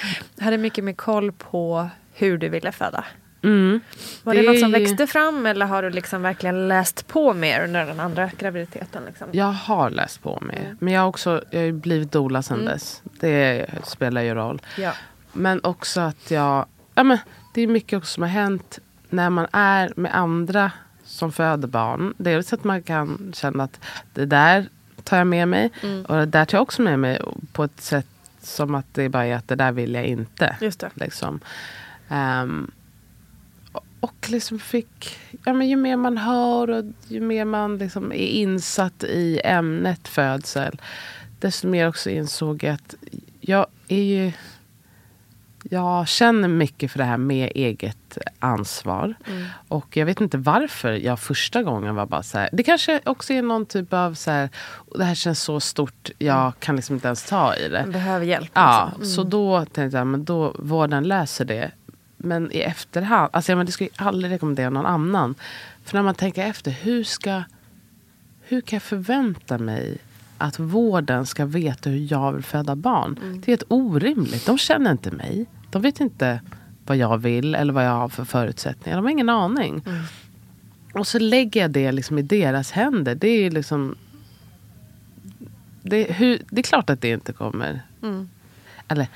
hade 0.42 0.58
mycket 0.58 0.84
mer 0.84 0.94
koll 0.94 1.32
på 1.32 1.90
hur 2.14 2.38
du 2.38 2.50
ville 2.50 2.72
föda. 2.72 3.04
Mm. 3.44 3.82
Var 4.24 4.34
det, 4.34 4.42
Det 4.42 4.48
något 4.48 4.60
som 4.60 4.70
ju- 4.74 4.80
växte 4.80 5.08
fram 5.08 5.46
eller 5.46 5.66
har 5.66 5.84
du 5.84 5.90
liksom 5.90 6.22
verkligen 6.22 6.68
läst 6.68 7.08
på 7.08 7.34
mer 7.34 7.64
under 7.64 7.86
den 7.86 8.00
andra 8.00 8.32
graviditeten? 8.40 9.04
Liksom? 9.08 9.28
Jag 9.32 9.46
har 9.52 9.90
läst 9.90 10.24
på 10.24 10.40
mer. 10.42 10.60
Mm. 10.66 10.78
Men 10.82 10.94
jag 10.94 11.02
har 11.02 11.08
också 11.08 11.44
jag 11.52 11.62
har 11.62 11.72
blivit 11.72 12.12
doula 12.12 12.42
sedan 12.42 12.66
dess. 12.66 13.02
Det 13.20 13.66
spelar 13.84 14.22
ju 14.22 14.34
roll. 14.34 14.62
Ja. 14.78 14.92
Men 15.34 15.64
också 15.64 16.02
att 16.02 16.32
jag... 16.32 16.66
Ja, 16.96 17.04
men 17.04 17.18
det 17.56 17.62
är 17.62 17.68
mycket 17.68 17.98
också 17.98 18.14
som 18.14 18.24
har 18.24 18.30
hänt 18.30 18.80
när 19.10 19.30
man 19.30 19.48
är 19.52 19.94
med 19.96 20.16
andra 20.16 20.72
som 21.06 21.32
föder 21.32 21.68
barn. 21.68 22.14
Dels 22.18 22.54
att 22.54 22.64
man 22.64 22.84
kan 22.84 23.32
känna 23.36 23.64
att 23.64 23.80
det 24.14 24.26
där 24.26 24.70
tar 25.04 25.18
jag 25.18 25.28
med 25.28 25.48
mig. 25.48 25.72
Mm. 25.84 26.06
Och 26.06 26.16
det 26.16 26.26
där 26.26 26.46
tar 26.46 26.58
jag 26.58 26.64
också 26.64 26.82
med 26.82 27.00
mig 27.00 27.22
på 27.54 27.64
ett 27.64 27.82
sätt 27.82 28.08
som 28.42 28.76
att 28.76 28.86
det 28.94 29.10
bara 29.10 29.26
är 29.26 29.36
att 29.36 29.48
det 29.48 29.56
där 29.56 29.72
vill 29.72 29.94
jag 29.94 30.06
inte. 30.06 30.58
Just 30.62 30.80
det. 30.80 30.90
Liksom. 30.94 31.40
Och- 33.72 33.86
och 34.00 34.30
liksom 34.30 34.60
fick, 34.60 35.18
ja, 35.46 35.54
men 35.54 35.70
ju 35.70 35.76
mer 35.76 35.96
man 35.98 36.18
hör 36.18 36.70
och 36.70 36.84
ju 37.08 37.22
mer 37.22 37.46
man 37.46 37.78
liksom 37.78 38.12
är 38.12 38.16
insatt 38.28 39.04
i 39.04 39.42
ämnet 39.44 40.08
födsel. 40.08 40.82
Desto 41.40 41.68
mer 41.68 41.88
också 41.88 42.10
insåg 42.10 42.64
jag 42.64 42.74
att 42.74 42.96
jag 43.42 43.66
är 43.88 44.02
ju... 44.04 44.32
Jag 45.76 46.08
känner 46.08 46.48
mycket 46.48 46.92
för 46.92 47.00
det 47.00 47.06
här 47.06 47.18
med 47.18 47.52
eget 47.56 48.18
ansvar. 48.40 49.14
Och 49.68 49.98
jag 49.98 50.06
vet 50.06 50.22
inte 50.22 50.38
varför 50.38 50.92
jag 50.92 51.20
första 51.20 51.64
gången 51.64 51.96
var 51.96 52.06
bara 52.06 52.24
så 52.24 52.38
här. 52.38 52.50
Det 52.52 52.64
kanske 52.64 53.02
också 53.06 53.34
är 53.34 53.42
någon 53.42 53.66
typ 53.66 53.94
av 53.94 54.14
så 54.14 54.32
här. 54.32 54.50
Det 54.98 55.04
här 55.04 55.16
känns 55.16 55.42
så 55.42 55.60
stort. 55.60 56.10
Jag 56.18 56.60
kan 56.60 56.76
liksom 56.76 56.96
inte 56.96 57.08
ens 57.08 57.24
ta 57.24 57.56
i 57.56 57.70
det. 57.70 57.82
Man 57.82 57.92
behöver 57.92 58.26
hjälp. 58.26 58.52
Ja, 58.54 58.92
liksom. 59.00 59.14
så 59.16 59.24
då 59.24 59.66
tänkte 59.66 59.98
jag 59.98 60.08
men 60.08 60.26
då 60.26 60.56
vården 60.60 61.04
löser 61.04 61.46
det. 61.46 61.72
Men 62.18 62.52
i 62.52 62.60
efterhand, 62.60 63.30
alltså 63.34 63.52
jag 63.52 63.58
men 63.58 63.66
det 63.66 63.72
skulle 63.72 63.90
jag 63.98 64.08
aldrig 64.08 64.34
rekommendera 64.34 64.70
någon 64.70 64.86
annan. 64.86 65.36
För 65.84 65.98
när 65.98 66.04
man 66.04 66.16
tänker 66.16 66.46
efter, 66.46 66.72
hur 66.72 67.04
ska 67.04 67.44
hur 68.48 68.62
kan 68.62 68.76
jag 68.76 68.84
förvänta 68.84 69.58
mig 69.58 69.98
att 70.38 70.60
vården 70.60 71.26
ska 71.26 71.46
veta 71.46 71.90
hur 71.90 72.12
jag 72.12 72.32
vill 72.32 72.44
föda 72.44 72.76
barn? 72.76 73.20
Det 73.22 73.48
är 73.48 73.52
helt 73.52 73.64
orimligt. 73.68 74.46
De 74.46 74.58
känner 74.58 74.92
inte 74.92 75.12
mig. 75.12 75.46
De 75.76 75.82
vet 75.82 76.00
inte 76.00 76.42
vad 76.86 76.98
jag 76.98 77.18
vill 77.18 77.56
eller 77.56 77.74
vad 77.74 77.86
jag 77.86 77.92
har 77.92 78.10
för 78.10 78.26
förutsättningar. 78.26 78.98
De 78.98 79.06
har 79.06 79.12
ingen 79.12 79.30
aning. 79.30 79.84
Och 80.94 81.08
så 81.08 81.20
lägger 81.20 81.62
jag 81.62 81.72
det 81.72 81.92
liksom 81.92 82.18
i 82.18 82.22
deras 82.22 82.72
händer. 82.72 83.16
Det 83.16 83.28
är 83.28 83.52
liksom... 83.52 83.96
Det, 85.82 86.04
hur, 86.04 86.42
det 86.50 86.62
är 86.62 86.64
klart 86.64 86.90
att 86.90 87.02
det 87.02 87.10
inte 87.10 87.34
kommer... 87.34 87.82
Eller 88.88 89.08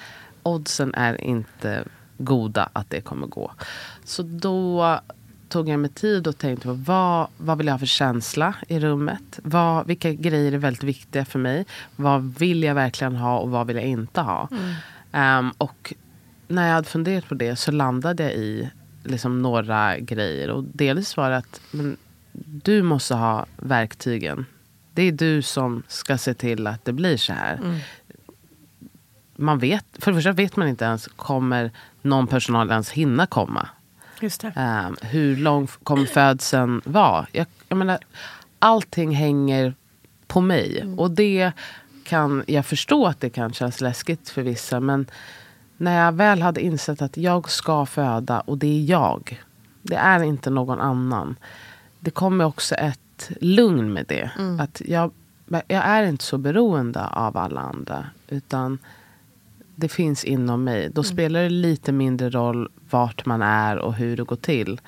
oddsen 0.43 0.93
är 0.93 1.21
inte 1.21 1.83
goda 2.17 2.69
att 2.73 2.89
det 2.89 3.01
kommer 3.01 3.27
gå. 3.27 3.51
Så 4.03 4.23
då 4.23 4.99
tog 5.49 5.69
jag 5.69 5.79
mig 5.79 5.89
tid 5.89 6.27
och 6.27 6.37
tänkte 6.37 6.67
på 6.67 6.73
vad, 6.73 7.27
vad 7.37 7.57
vill 7.57 7.67
jag 7.67 7.73
ha 7.73 7.79
för 7.79 7.85
känsla 7.85 8.53
i 8.67 8.79
rummet? 8.79 9.39
Vad, 9.43 9.87
vilka 9.87 10.13
grejer 10.13 10.51
är 10.51 10.57
väldigt 10.57 10.83
viktiga 10.83 11.25
för 11.25 11.39
mig? 11.39 11.65
Vad 11.95 12.39
vill 12.39 12.63
jag 12.63 12.75
verkligen 12.75 13.15
ha 13.15 13.39
och 13.39 13.49
vad 13.49 13.67
vill 13.67 13.75
jag 13.75 13.85
inte 13.85 14.21
ha? 14.21 14.49
Ehm, 15.11 15.51
och 15.57 15.93
när 16.49 16.67
jag 16.67 16.73
hade 16.73 16.87
funderat 16.87 17.27
på 17.27 17.35
det 17.35 17.55
så 17.55 17.71
landade 17.71 18.23
jag 18.23 18.33
i 18.33 18.69
liksom 19.03 19.41
några 19.41 19.99
grejer. 19.99 20.49
Och 20.49 20.63
dels 20.63 21.17
var 21.17 21.29
det 21.29 21.37
att 21.37 21.61
men, 21.71 21.97
du 22.45 22.81
måste 22.81 23.15
ha 23.15 23.45
verktygen. 23.57 24.45
Det 24.93 25.01
är 25.03 25.11
du 25.11 25.41
som 25.41 25.83
ska 25.87 26.17
se 26.17 26.33
till 26.33 26.67
att 26.67 26.85
det 26.85 26.93
blir 26.93 27.17
så 27.17 27.33
här. 27.33 27.81
Man 29.35 29.59
vet, 29.59 29.85
för 29.99 30.11
det 30.11 30.17
första 30.17 30.31
vet 30.31 30.55
man 30.55 30.67
inte 30.67 30.85
ens, 30.85 31.07
kommer 31.07 31.71
någon 32.01 32.27
personal 32.27 32.71
ens 32.71 32.89
hinna 32.89 33.25
komma? 33.25 33.69
Just. 34.21 34.43
Ehm, 34.55 34.95
hur 35.01 35.35
lång 35.35 35.67
kommer 35.67 36.05
födseln 36.05 36.81
vara? 36.85 37.27
Jag, 37.31 37.47
jag 37.67 37.77
menar, 37.77 37.99
allting 38.59 39.15
hänger 39.15 39.73
på 40.27 40.41
mig. 40.41 40.95
Och 40.97 41.11
det 41.11 41.51
kan 42.03 42.43
jag 42.47 42.65
förstå 42.65 43.07
att 43.07 43.19
det 43.19 43.29
kan 43.29 43.53
kännas 43.53 43.81
läskigt 43.81 44.29
för 44.29 44.41
vissa. 44.41 44.79
Men 44.79 45.05
när 45.79 46.05
jag 46.05 46.11
väl 46.11 46.41
hade 46.41 46.61
insett 46.61 47.01
att 47.01 47.17
jag 47.17 47.49
ska 47.49 47.85
föda 47.85 48.39
och 48.39 48.57
det 48.57 48.67
är 48.67 48.83
jag. 48.83 49.41
Det 49.81 49.95
är 49.95 50.23
inte 50.23 50.49
någon 50.49 50.79
annan. 50.79 51.35
Det 51.99 52.11
kommer 52.11 52.45
också 52.45 52.75
ett 52.75 53.31
lugn 53.41 53.93
med 53.93 54.05
det. 54.07 54.31
Att 54.59 54.81
jag, 54.85 55.11
jag 55.47 55.85
är 55.85 56.03
inte 56.03 56.23
så 56.23 56.37
beroende 56.37 57.05
av 57.05 57.37
alla 57.37 57.61
andra. 57.61 58.05
Utan 58.27 58.79
det 59.75 59.89
finns 59.89 60.23
inom 60.23 60.63
mig. 60.63 60.89
Då 60.93 61.03
spelar 61.03 61.43
det 61.43 61.49
lite 61.49 61.91
mindre 61.91 62.29
roll 62.29 62.69
vart 62.89 63.25
man 63.25 63.41
är 63.41 63.77
och 63.77 63.93
hur 63.93 64.17
det 64.17 64.23
går 64.23 64.35
till. 64.35 64.81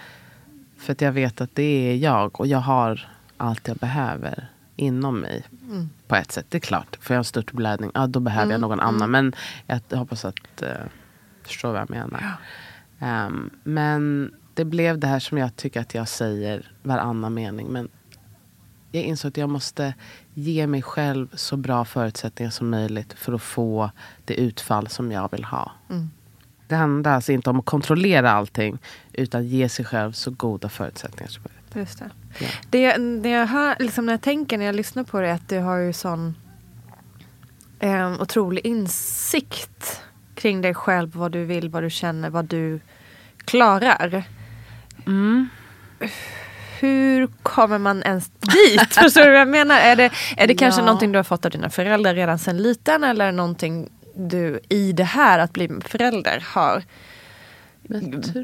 För 0.78 0.92
att 0.92 1.02
jag 1.02 1.12
vet 1.12 1.42
att 1.42 1.56
det 1.56 1.92
är 1.92 1.96
jag 1.96 2.39
och 2.39 2.48
jag 2.48 2.60
har 2.60 3.08
allt 3.38 3.68
jag 3.68 3.78
behöver 3.78 4.48
inom 4.76 5.20
mig. 5.20 5.44
På 6.12 6.16
ett 6.16 6.32
sätt. 6.32 6.45
Det 6.49 6.57
är 6.57 6.59
klart, 6.59 6.97
får 7.01 7.14
jag 7.14 7.18
en 7.18 7.24
störtblödning, 7.24 7.91
ja, 7.93 8.07
då 8.07 8.20
behöver 8.20 8.51
jag 8.51 8.62
någon 8.62 8.80
annan. 8.80 9.12
Men 9.12 9.34
jag 9.66 9.97
hoppas 9.97 10.26
att 10.26 10.64
uh, 10.64 10.70
förstår 11.43 11.72
vad 11.72 11.82
jag 11.82 11.89
menar. 11.89 12.38
Ehm, 12.99 13.49
men 13.64 14.34
det 14.53 14.66
blev 14.66 14.99
det 14.99 15.07
här 15.07 15.20
som 15.20 15.38
jag 15.38 15.55
tycker 15.55 15.82
att 15.82 15.93
jag 15.93 16.07
säger 16.07 16.72
varannan 16.84 17.34
mening. 17.34 17.68
Men 17.68 17.89
jag 18.91 19.03
insåg 19.03 19.30
att 19.30 19.38
jag 19.38 19.49
måste 19.49 19.93
ge 20.34 20.68
mig 20.68 20.82
själv 20.82 21.28
så 21.34 21.57
bra 21.57 21.86
förutsättningar 21.86 22.51
som 22.51 22.70
möjligt 22.70 23.14
för 23.14 23.34
att 23.34 23.41
få 23.41 23.91
det 24.26 24.34
utfall 24.34 24.88
som 24.88 25.12
jag 25.12 25.32
vill 25.32 25.43
ha. 25.43 25.72
Det 26.68 26.76
handlar 26.76 27.12
alltså 27.14 27.32
inte 27.32 27.49
om 27.49 27.59
att 27.59 27.66
kontrollera 27.66 28.32
allting 28.32 28.78
utan 29.14 29.47
ge 29.47 29.70
sig 29.70 29.86
själv 29.86 30.12
så 30.12 30.32
goda 30.32 30.70
förutsättningar 30.70 31.30
som 31.30 31.43
möjligt. 31.43 31.76
Just 31.76 31.99
det. 31.99 32.09
Ja. 32.39 32.47
Det, 32.69 32.97
det 32.97 33.29
jag 33.29 33.45
hör, 33.47 33.75
liksom 33.79 34.05
när 34.05 34.13
jag 34.13 34.21
tänker, 34.21 34.57
när 34.57 34.65
jag 34.65 34.75
lyssnar 34.75 35.03
på 35.03 35.21
det, 35.21 35.27
är 35.27 35.34
att 35.34 35.49
du 35.49 35.59
har 35.59 35.77
ju 35.77 35.93
sån 35.93 36.36
eh, 37.79 38.21
otrolig 38.21 38.65
insikt 38.65 40.01
kring 40.36 40.61
dig 40.61 40.73
själv, 40.73 41.11
vad 41.15 41.32
du 41.32 41.45
vill, 41.45 41.69
vad 41.69 41.84
du 41.84 41.89
känner, 41.89 42.29
vad 42.29 42.45
du 42.45 42.79
klarar. 43.45 44.23
Mm. 45.07 45.49
Hur 46.79 47.27
kommer 47.43 47.77
man 47.77 48.03
ens 48.03 48.29
dit? 48.29 48.93
Förstår 49.01 49.21
du 49.21 49.32
vad 49.32 49.39
jag 49.39 49.47
menar? 49.47 49.79
Är 49.79 49.95
det, 49.95 50.11
är 50.38 50.47
det 50.47 50.55
kanske 50.55 50.82
Ja. 50.82 50.86
någonting 50.86 51.11
du 51.11 51.19
har 51.19 51.23
fått 51.23 51.45
av 51.45 51.51
dina 51.51 51.69
föräldrar 51.69 52.13
redan 52.15 52.39
sedan 52.39 52.57
liten 52.57 53.03
eller 53.03 53.25
är 53.25 53.32
det 53.32 53.38
någonting 53.38 53.89
du 54.15 54.59
i 54.69 54.91
det 54.91 55.03
här 55.03 55.39
att 55.39 55.53
bli 55.53 55.69
förälder 55.86 56.43
har 56.47 56.84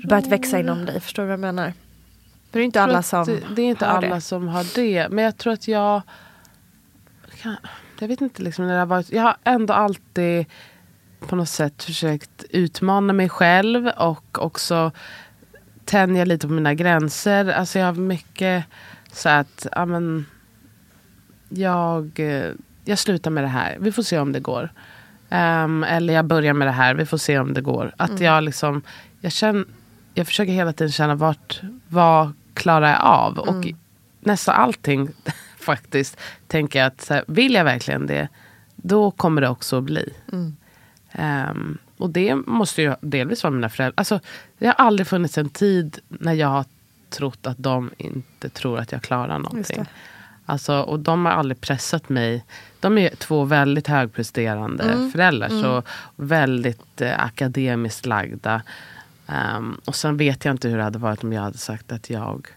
börjat 0.10 0.28
växa 0.28 0.60
inom 0.60 0.86
dig? 0.86 1.02
Förstår 1.02 1.24
du 1.24 1.28
vad 1.28 1.34
jag 1.34 1.40
menar? 1.40 1.74
För 2.52 2.60
det 2.60 2.64
är 2.64 2.66
inte 2.66 2.82
alla 2.82 3.04
som 3.04 3.26
det, 3.26 3.44
det 3.56 3.62
är 3.62 3.66
inte 3.66 3.86
har 3.86 3.98
alla 3.98 4.16
det. 4.16 4.22
som 4.22 4.48
har 4.48 4.76
det. 4.76 5.10
Men 5.10 5.24
jag 5.24 5.38
tror 5.38 5.54
att 5.54 5.68
jag... 5.68 6.02
Jag 8.00 8.08
vet 8.08 8.22
inte 8.22 8.44
liksom 8.44 8.68
när 8.68 8.74
det 8.74 8.80
har 8.80 8.86
varit... 8.86 9.12
Jag 9.12 9.24
har 9.24 9.38
ändå 9.44 9.74
alltid 9.74 10.46
på 11.20 11.36
något 11.36 11.50
sätt 11.50 11.84
försökt 11.84 12.46
utmana 12.50 13.14
mig 13.14 13.30
själv 13.30 13.88
och 13.88 14.44
också 14.44 14.92
tänja 15.86 16.26
lite 16.26 16.48
på 16.48 16.54
mina 16.54 16.74
gränser. 16.74 17.48
Alltså 17.48 17.80
jag 17.80 17.86
har 17.86 17.94
mycket 17.94 18.66
så 19.12 19.30
att, 19.30 19.68
ja 19.72 19.86
men, 19.86 20.26
jag, 21.50 22.20
eh, 22.20 22.52
jag 22.86 23.00
slutar 23.00 23.32
med 23.32 23.44
det 23.44 23.48
här. 23.48 23.78
Vi 23.80 23.92
får 23.92 24.04
se 24.04 24.20
om 24.20 24.32
det 24.32 24.40
går. 24.40 24.70
Ehm, 25.30 25.84
eller 25.84 26.14
jag 26.14 26.26
börjar 26.26 26.54
med 26.54 26.68
det 26.68 26.72
här. 26.72 26.96
Vi 26.96 27.06
får 27.06 27.18
se 27.18 27.40
om 27.40 27.54
det 27.54 27.62
går. 27.62 27.94
Att 27.98 28.20
jag 28.20 28.44
liksom, 28.44 28.82
jag, 29.22 29.32
känner, 29.32 29.66
jag 30.14 30.28
försöker 30.28 30.54
hela 30.54 30.74
tiden 30.74 30.92
känna 30.92 31.16
vart, 31.16 31.62
vad 31.88 32.32
klarar 32.58 32.90
jag 32.90 33.02
av? 33.02 33.40
Och 33.40 33.68
nästan 34.20 34.56
allting 34.56 35.10
faktiskt 35.60 36.18
tänker 36.48 36.80
jag 36.80 36.88
att 36.88 37.10
här, 37.10 37.24
vill 37.28 37.54
jag 37.54 37.64
verkligen 37.64 38.08
det, 38.08 38.28
då 38.76 39.12
kommer 39.12 39.42
det 39.42 39.50
också 39.50 39.78
att 39.78 39.84
bli. 39.84 40.14
Mm. 40.32 40.56
Um, 41.50 41.78
och 41.98 42.10
det 42.10 42.36
måste 42.36 42.82
ju 42.82 42.96
delvis 43.02 43.44
vara 43.44 43.52
mina 43.52 43.70
föräldrar. 43.70 43.94
Alltså, 43.98 44.20
det 44.58 44.66
har 44.66 44.74
aldrig 44.74 45.08
funnits 45.08 45.38
en 45.38 45.50
tid 45.50 46.00
när 46.08 46.34
jag 46.34 46.48
har 46.48 46.66
trott 47.10 47.48
att 47.48 47.58
de 47.58 47.92
inte 47.98 48.50
tror 48.50 48.80
att 48.80 48.92
jag 48.92 49.02
klarar 49.02 49.40
någonting. 49.40 49.86
Alltså, 50.46 50.80
och 50.80 51.00
de 51.00 51.26
har 51.26 51.34
aldrig 51.34 51.62
pressat 51.62 52.10
mig. 52.10 52.46
De 52.80 52.98
är 52.98 53.10
två 53.10 53.44
väldigt 53.44 53.88
högpresterande 53.88 54.84
mm. 54.84 55.12
föräldrar. 55.12 55.50
Mm. 55.50 55.62
Så 55.62 55.84
väldigt 56.16 57.02
eh, 57.02 57.24
akademiskt 57.24 58.06
lagda. 58.06 58.62
Um, 59.28 59.82
och 59.86 59.96
sen 59.96 60.18
vet 60.18 60.46
jag 60.46 60.54
inte 60.54 60.70
hur 60.70 60.78
det 60.78 60.84
hade 60.84 61.00
varit 61.00 61.24
om 61.24 61.34
jag 61.34 61.42
hade 61.42 61.58
sagt 61.58 61.92
att 61.92 62.10
jag 62.10 62.48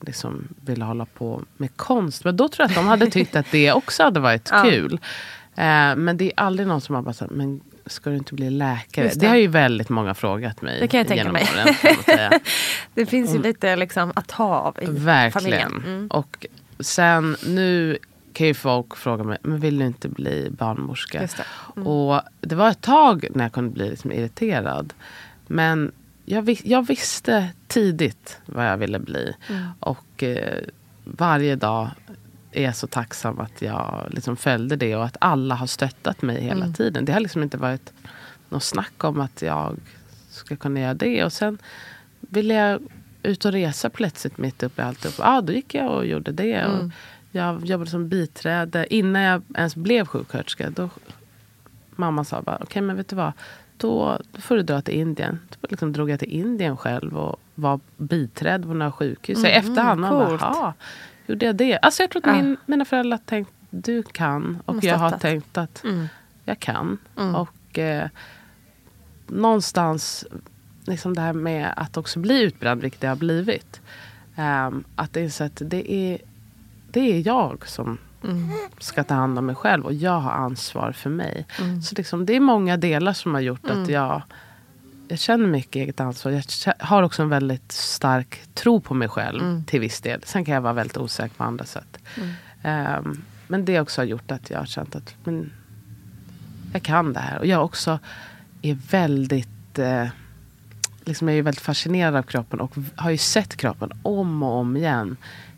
liksom 0.00 0.48
ville 0.60 0.84
hålla 0.84 1.06
på 1.06 1.42
med 1.56 1.76
konst. 1.76 2.24
Men 2.24 2.36
då 2.36 2.48
tror 2.48 2.64
jag 2.64 2.68
att 2.68 2.74
de 2.74 2.86
hade 2.86 3.10
tyckt 3.10 3.36
att 3.36 3.46
det 3.50 3.72
också 3.72 4.02
hade 4.02 4.20
varit 4.20 4.48
ja. 4.52 4.62
kul. 4.62 4.92
Uh, 4.92 5.96
men 5.96 6.16
det 6.16 6.24
är 6.24 6.32
aldrig 6.36 6.68
någon 6.68 6.80
som 6.80 6.94
har 6.94 7.02
bara 7.02 7.14
sagt, 7.14 7.32
men 7.32 7.60
ska 7.86 8.10
du 8.10 8.16
inte 8.16 8.34
bli 8.34 8.50
läkare? 8.50 9.08
Det. 9.08 9.20
det. 9.20 9.26
har 9.26 9.36
ju 9.36 9.46
väldigt 9.46 9.88
många 9.88 10.14
frågat 10.14 10.62
mig. 10.62 10.80
Det 10.80 10.88
kan 10.88 10.98
jag 10.98 11.08
tänka 11.08 11.32
mig. 11.32 11.48
Åren, 11.54 12.40
det 12.94 13.06
finns 13.06 13.30
ju 13.30 13.36
mm. 13.36 13.42
lite 13.42 13.76
liksom 13.76 14.12
att 14.16 14.28
ta 14.28 14.44
av 14.44 14.78
i 14.82 14.86
Verkligen. 14.86 15.32
familjen. 15.32 15.82
Mm. 15.86 16.06
Och 16.06 16.46
sen 16.80 17.36
nu 17.46 17.98
kan 18.32 18.46
ju 18.46 18.54
folk 18.54 18.96
fråga 18.96 19.24
mig, 19.24 19.38
men 19.42 19.60
vill 19.60 19.78
du 19.78 19.86
inte 19.86 20.08
bli 20.08 20.48
barnmorska? 20.50 21.20
Det. 21.20 21.44
Mm. 21.76 21.86
Och 21.86 22.20
det 22.40 22.54
var 22.54 22.70
ett 22.70 22.80
tag 22.80 23.26
när 23.30 23.44
jag 23.44 23.52
kunde 23.52 23.70
bli 23.70 23.90
liksom 23.90 24.12
irriterad. 24.12 24.92
Men 25.46 25.92
jag, 26.24 26.60
jag 26.64 26.86
visste 26.86 27.48
tidigt 27.66 28.38
vad 28.46 28.66
jag 28.66 28.76
ville 28.76 28.98
bli. 28.98 29.36
Mm. 29.48 29.62
Och 29.80 30.22
eh, 30.22 30.62
varje 31.04 31.56
dag 31.56 31.90
är 32.52 32.62
jag 32.62 32.76
så 32.76 32.86
tacksam 32.86 33.40
att 33.40 33.62
jag 33.62 34.08
liksom 34.10 34.36
följde 34.36 34.76
det 34.76 34.96
och 34.96 35.04
att 35.04 35.16
alla 35.20 35.54
har 35.54 35.66
stöttat 35.66 36.22
mig 36.22 36.42
hela 36.42 36.64
mm. 36.64 36.74
tiden. 36.74 37.04
Det 37.04 37.12
har 37.12 37.20
liksom 37.20 37.42
inte 37.42 37.56
varit 37.56 37.92
något 38.48 38.62
snack 38.62 39.04
om 39.04 39.20
att 39.20 39.42
jag 39.42 39.76
ska 40.30 40.56
kunna 40.56 40.80
göra 40.80 40.94
det. 40.94 41.24
Och 41.24 41.32
sen 41.32 41.58
ville 42.20 42.54
jag 42.54 42.80
ut 43.22 43.44
och 43.44 43.52
resa 43.52 43.90
plötsligt 43.90 44.38
mitt 44.38 44.62
uppe 44.62 44.82
i 44.82 44.84
alltihop. 44.84 45.14
Ja, 45.18 45.40
då 45.40 45.52
gick 45.52 45.74
jag 45.74 45.90
och 45.90 46.06
gjorde 46.06 46.32
det. 46.32 46.54
Mm. 46.54 46.80
Och 46.80 46.92
jag 47.30 47.66
jobbade 47.66 47.90
som 47.90 48.08
biträde. 48.08 48.94
Innan 48.94 49.22
jag 49.22 49.42
ens 49.54 49.76
blev 49.76 50.06
sjuksköterska, 50.06 50.70
då 50.70 50.90
mamma 51.96 52.24
sa 52.24 52.42
bara, 52.42 52.56
okej 52.56 52.66
okay, 52.66 52.82
men 52.82 52.96
vet 52.96 53.08
du 53.08 53.16
vad, 53.16 53.32
då, 53.76 54.18
får 54.32 54.56
du 54.56 54.62
dra 54.62 54.80
till 54.80 54.94
Indien. 54.94 55.38
Då 55.60 55.66
liksom 55.70 55.92
drog 55.92 56.10
jag 56.10 56.18
till 56.18 56.32
Indien 56.32 56.76
själv 56.76 57.18
och 57.18 57.40
var 57.54 57.80
biträdd 57.96 58.62
på 58.62 58.74
några 58.74 58.92
sjukhus. 58.92 59.38
Mm, 59.38 59.50
I 59.50 59.54
efterhand, 59.54 60.00
man 60.00 60.38
jaha, 60.40 60.74
gjorde 61.26 61.46
jag 61.46 61.56
det? 61.56 61.78
Alltså 61.78 62.02
jag 62.02 62.10
tror 62.10 62.28
att 62.28 62.36
min, 62.36 62.56
mina 62.66 62.84
föräldrar 62.84 63.18
tänkt, 63.24 63.52
du 63.70 64.02
kan. 64.02 64.62
Och 64.66 64.84
jag 64.84 64.98
har 64.98 65.10
tänkt 65.10 65.58
att 65.58 65.84
mm. 65.84 66.06
jag 66.44 66.58
kan. 66.58 66.98
Mm. 67.16 67.34
Och 67.34 67.78
eh, 67.78 68.08
någonstans, 69.26 70.24
liksom 70.84 71.14
det 71.14 71.20
här 71.20 71.32
med 71.32 71.74
att 71.76 71.96
också 71.96 72.18
bli 72.18 72.42
utbränd, 72.42 72.82
vilket 72.82 73.00
det 73.00 73.08
har 73.08 73.16
blivit. 73.16 73.80
Um, 74.36 74.84
att 74.96 75.16
inse 75.16 75.44
att 75.44 75.62
det 75.64 75.92
är, 75.92 76.18
det 76.90 77.00
är 77.00 77.26
jag 77.26 77.68
som 77.68 77.98
mm. 78.24 78.50
ska 78.78 79.04
ta 79.04 79.14
hand 79.14 79.38
om 79.38 79.46
mig 79.46 79.54
själv. 79.54 79.84
Och 79.84 79.94
jag 79.94 80.20
har 80.20 80.30
ansvar 80.32 80.92
för 80.92 81.10
mig. 81.10 81.46
Mm. 81.60 81.82
Så 81.82 81.94
liksom, 81.94 82.26
det 82.26 82.36
är 82.36 82.40
många 82.40 82.76
delar 82.76 83.12
som 83.12 83.34
har 83.34 83.40
gjort 83.40 83.64
mm. 83.64 83.82
att 83.82 83.88
jag, 83.88 84.22
jag 85.08 85.18
känner 85.18 85.46
mycket 85.46 85.76
eget 85.76 86.00
ansvar. 86.00 86.32
Jag 86.32 86.42
har 86.78 87.02
också 87.02 87.22
en 87.22 87.28
väldigt 87.28 87.72
stark 87.72 88.40
tro 88.54 88.80
på 88.80 88.94
mig 88.94 89.08
själv 89.08 89.42
mm. 89.42 89.64
till 89.64 89.80
viss 89.80 90.00
del. 90.00 90.20
Sen 90.24 90.44
kan 90.44 90.54
jag 90.54 90.60
vara 90.60 90.72
väldigt 90.72 90.96
osäker 90.96 91.36
på 91.36 91.44
andra 91.44 91.64
sätt. 91.64 91.98
Um, 92.64 93.22
men 93.48 93.64
det 93.64 93.80
också 93.80 94.00
har 94.00 94.06
gjort 94.06 94.30
att 94.30 94.50
jag 94.50 94.58
har 94.58 94.66
känt 94.66 94.96
att 94.96 95.14
men, 95.24 95.52
jag 96.72 96.82
kan 96.82 97.12
det 97.12 97.20
här. 97.20 97.38
Och 97.38 97.46
jag 97.46 97.64
också 97.64 97.98
är 98.62 98.78
väldigt 98.90 99.78
eh, 99.78 100.06
liksom 101.04 101.28
jag 101.28 101.38
är 101.38 101.42
väldigt 101.42 101.62
fascinerad 101.62 102.16
av 102.16 102.22
kroppen 102.22 102.60
och 102.60 102.76
har 102.96 103.10
ju 103.10 103.18
sett 103.18 103.56
kroppen 103.56 103.92
om 104.02 104.42
och 104.42 104.58
om 104.58 104.76
igen 104.76 105.16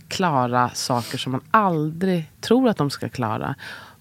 klara 0.09 0.71
saker 0.71 1.19
som 1.19 1.33
man 1.33 1.41
aldrig 1.51 2.31
tror 2.41 2.69
att 2.69 2.77
de 2.77 2.91
ska 2.91 3.09
klara. 3.09 3.55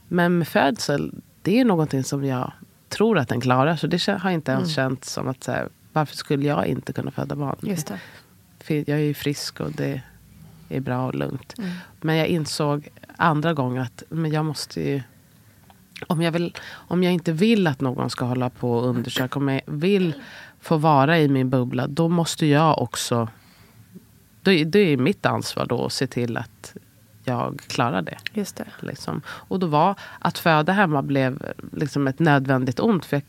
Men 0.08 0.38
med 0.38 0.48
födsel, 0.48 1.14
det 1.42 1.60
är 1.60 1.66
någonting 1.66 2.04
som 2.04 2.26
jag 2.26 2.52
tror 2.90 3.18
att 3.18 3.30
den 3.30 3.42
klarar. 3.42 3.76
Så 3.76 3.88
det 3.88 4.08
har 4.08 4.32
inte 4.32 4.52
ens 4.52 4.78
mm. 4.78 4.90
känts 4.90 5.12
som 5.12 5.28
att, 5.28 5.44
så 5.44 5.52
här, 5.52 5.70
varför 5.94 6.16
skulle 6.16 6.48
jag 6.48 6.66
inte 6.68 6.94
kunna 6.94 7.12
föda 7.12 7.36
barn? 7.36 7.56
Just 7.62 7.88
det. 7.88 8.00
För 8.60 8.74
jag 8.74 8.90
är 8.90 9.04
ju 9.04 9.14
frisk 9.14 9.60
och 9.60 9.72
det 9.72 10.02
är 10.70 10.80
bra 10.80 11.08
och 11.08 11.16
lugnt. 11.16 11.54
Mm. 11.58 11.72
Men 12.02 12.16
jag 12.16 12.28
insåg 12.28 12.90
andra 13.18 13.54
gånger 13.54 13.82
att 13.82 14.04
men 14.10 14.32
jag 14.32 14.46
måste 14.46 14.82
ju... 14.82 15.02
Om 16.08 16.22
jag, 16.22 16.32
vill, 16.32 16.58
om 16.72 17.04
jag 17.04 17.14
inte 17.14 17.32
vill 17.32 17.68
att 17.68 17.82
någon 17.82 18.10
ska 18.10 18.26
hålla 18.26 18.50
på 18.50 18.72
och 18.72 18.88
undersöka, 18.88 19.40
om 19.40 19.50
jag 19.50 19.62
vill 19.66 20.14
få 20.62 20.78
vara 20.78 21.20
i 21.20 21.28
min 21.28 21.50
bubbla, 21.50 21.88
då 21.88 22.10
måste 22.10 22.46
jag 22.46 22.82
också 22.82 23.28
det, 24.46 24.64
det 24.64 24.80
är 24.80 24.98
mitt 24.98 25.26
ansvar 25.26 25.66
då 25.66 25.86
att 25.86 25.94
se 25.94 26.08
till 26.08 26.38
att 26.38 26.76
jag 27.24 27.62
klarar 27.68 28.02
det. 28.02 28.18
Just 28.34 28.56
det. 28.56 28.68
Liksom. 28.80 29.22
Och 29.28 29.60
då 29.60 29.68
var 29.68 29.96
att 30.20 30.38
föda 30.38 30.74
hemma 30.74 31.02
blev 31.02 31.54
liksom 31.72 32.08
ett 32.08 32.20
nödvändigt 32.20 32.80
ont. 32.80 33.06
För 33.06 33.16
jag, 33.16 33.24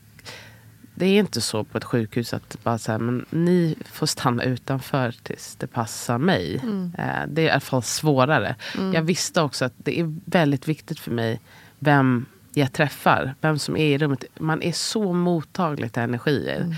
det 0.95 1.05
är 1.05 1.19
inte 1.19 1.41
så 1.41 1.63
på 1.63 1.77
ett 1.77 1.83
sjukhus 1.83 2.33
att 2.33 2.63
bara 2.63 2.77
säga 2.77 2.99
men 2.99 3.25
ni 3.29 3.75
får 3.85 4.05
stanna 4.05 4.43
utanför 4.43 5.15
tills 5.23 5.55
det 5.55 5.67
passar 5.67 6.17
mig. 6.17 6.59
Mm. 6.63 6.93
Eh, 6.97 7.27
det 7.27 7.41
är 7.41 7.45
i 7.45 7.49
alla 7.49 7.59
fall 7.59 7.83
svårare. 7.83 8.55
Mm. 8.77 8.93
Jag 8.93 9.01
visste 9.01 9.41
också 9.41 9.65
att 9.65 9.73
det 9.77 9.99
är 9.99 10.15
väldigt 10.25 10.67
viktigt 10.67 10.99
för 10.99 11.11
mig 11.11 11.39
vem 11.79 12.25
jag 12.53 12.73
träffar. 12.73 13.35
Vem 13.41 13.59
som 13.59 13.77
är 13.77 13.85
i 13.85 13.97
rummet. 13.97 14.23
Man 14.39 14.61
är 14.61 14.71
så 14.71 15.13
mottaglig 15.13 15.93
till 15.93 16.01
energier. 16.01 16.73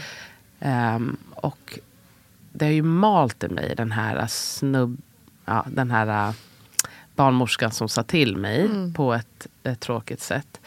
Mm. 0.60 0.96
Um, 0.96 1.18
och 1.32 1.80
det 2.60 2.66
har 2.66 2.72
ju 2.72 2.84
malt 2.84 3.44
i 3.44 3.48
mig 3.48 3.74
den 3.78 3.92
här 3.92 4.28
snubb... 4.28 5.02
Ja, 5.46 5.66
den 5.68 5.92
här 5.92 6.28
uh, 6.28 6.36
barnmorskan 7.16 7.72
som 7.72 7.90
sa 7.90 8.04
till 8.04 8.38
mig 8.38 8.66
mm. 8.66 8.94
på 8.94 9.14
ett, 9.14 9.48
ett, 9.64 9.80
tråkigt 9.80 10.22
sätt. 10.22 10.60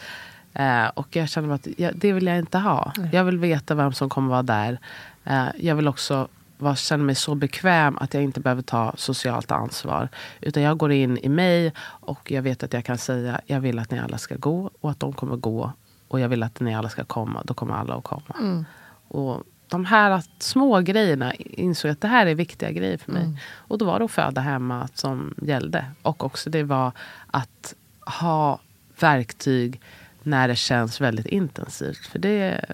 Uh, 0.59 0.87
och 0.87 1.15
jag 1.15 1.29
känner 1.29 1.55
att 1.55 1.67
jag, 1.77 1.95
det 1.95 2.13
vill 2.13 2.27
jag 2.27 2.37
inte 2.37 2.57
ha. 2.57 2.93
Mm. 2.97 3.09
Jag 3.13 3.23
vill 3.23 3.37
veta 3.37 3.75
vem 3.75 3.93
som 3.93 4.09
kommer 4.09 4.29
vara 4.29 4.43
där. 4.43 4.79
Uh, 5.27 5.49
jag 5.57 5.75
vill 5.75 5.87
också 5.87 6.27
var, 6.57 6.75
känna 6.75 7.03
mig 7.03 7.15
så 7.15 7.35
bekväm 7.35 7.97
att 7.97 8.13
jag 8.13 8.23
inte 8.23 8.39
behöver 8.39 8.61
ta 8.61 8.93
socialt 8.97 9.51
ansvar. 9.51 10.09
Utan 10.41 10.63
jag 10.63 10.77
går 10.77 10.91
in 10.91 11.17
i 11.17 11.29
mig 11.29 11.73
och 11.79 12.31
jag 12.31 12.41
vet 12.41 12.63
att 12.63 12.73
jag 12.73 12.85
kan 12.85 12.97
säga 12.97 13.41
jag 13.45 13.59
vill 13.59 13.79
att 13.79 13.91
ni 13.91 13.99
alla 13.99 14.17
ska 14.17 14.35
gå 14.35 14.69
och 14.81 14.91
att 14.91 14.99
de 14.99 15.13
kommer 15.13 15.35
gå. 15.35 15.71
Och 16.07 16.19
jag 16.19 16.29
vill 16.29 16.43
att 16.43 16.59
ni 16.59 16.75
alla 16.75 16.89
ska 16.89 17.03
komma. 17.03 17.41
Då 17.45 17.53
kommer 17.53 17.73
alla 17.73 17.95
att 17.95 18.03
komma. 18.03 18.35
Mm. 18.39 18.65
Och 19.07 19.43
de 19.73 19.85
här 19.85 20.23
små 20.39 20.81
grejerna 20.81 21.33
insåg 21.35 21.89
jag 21.89 21.93
att 21.93 22.01
det 22.01 22.07
här 22.07 22.25
är 22.25 22.35
viktiga 22.35 22.71
grejer 22.71 22.97
för 22.97 23.11
mig. 23.11 23.23
Mm. 23.23 23.37
Och 23.55 23.77
då 23.77 23.85
var 23.85 23.99
det 23.99 24.05
att 24.05 24.11
föda 24.11 24.41
hemma 24.41 24.87
som 24.93 25.33
gällde. 25.41 25.85
Och 26.01 26.23
också 26.23 26.49
det 26.49 26.63
var 26.63 26.91
att 27.27 27.73
ha 28.19 28.59
verktyg 28.99 29.81
när 30.23 30.47
det 30.47 30.55
känns 30.55 31.01
väldigt 31.01 31.25
intensivt. 31.25 32.05
För 32.05 32.19
det 32.19 32.65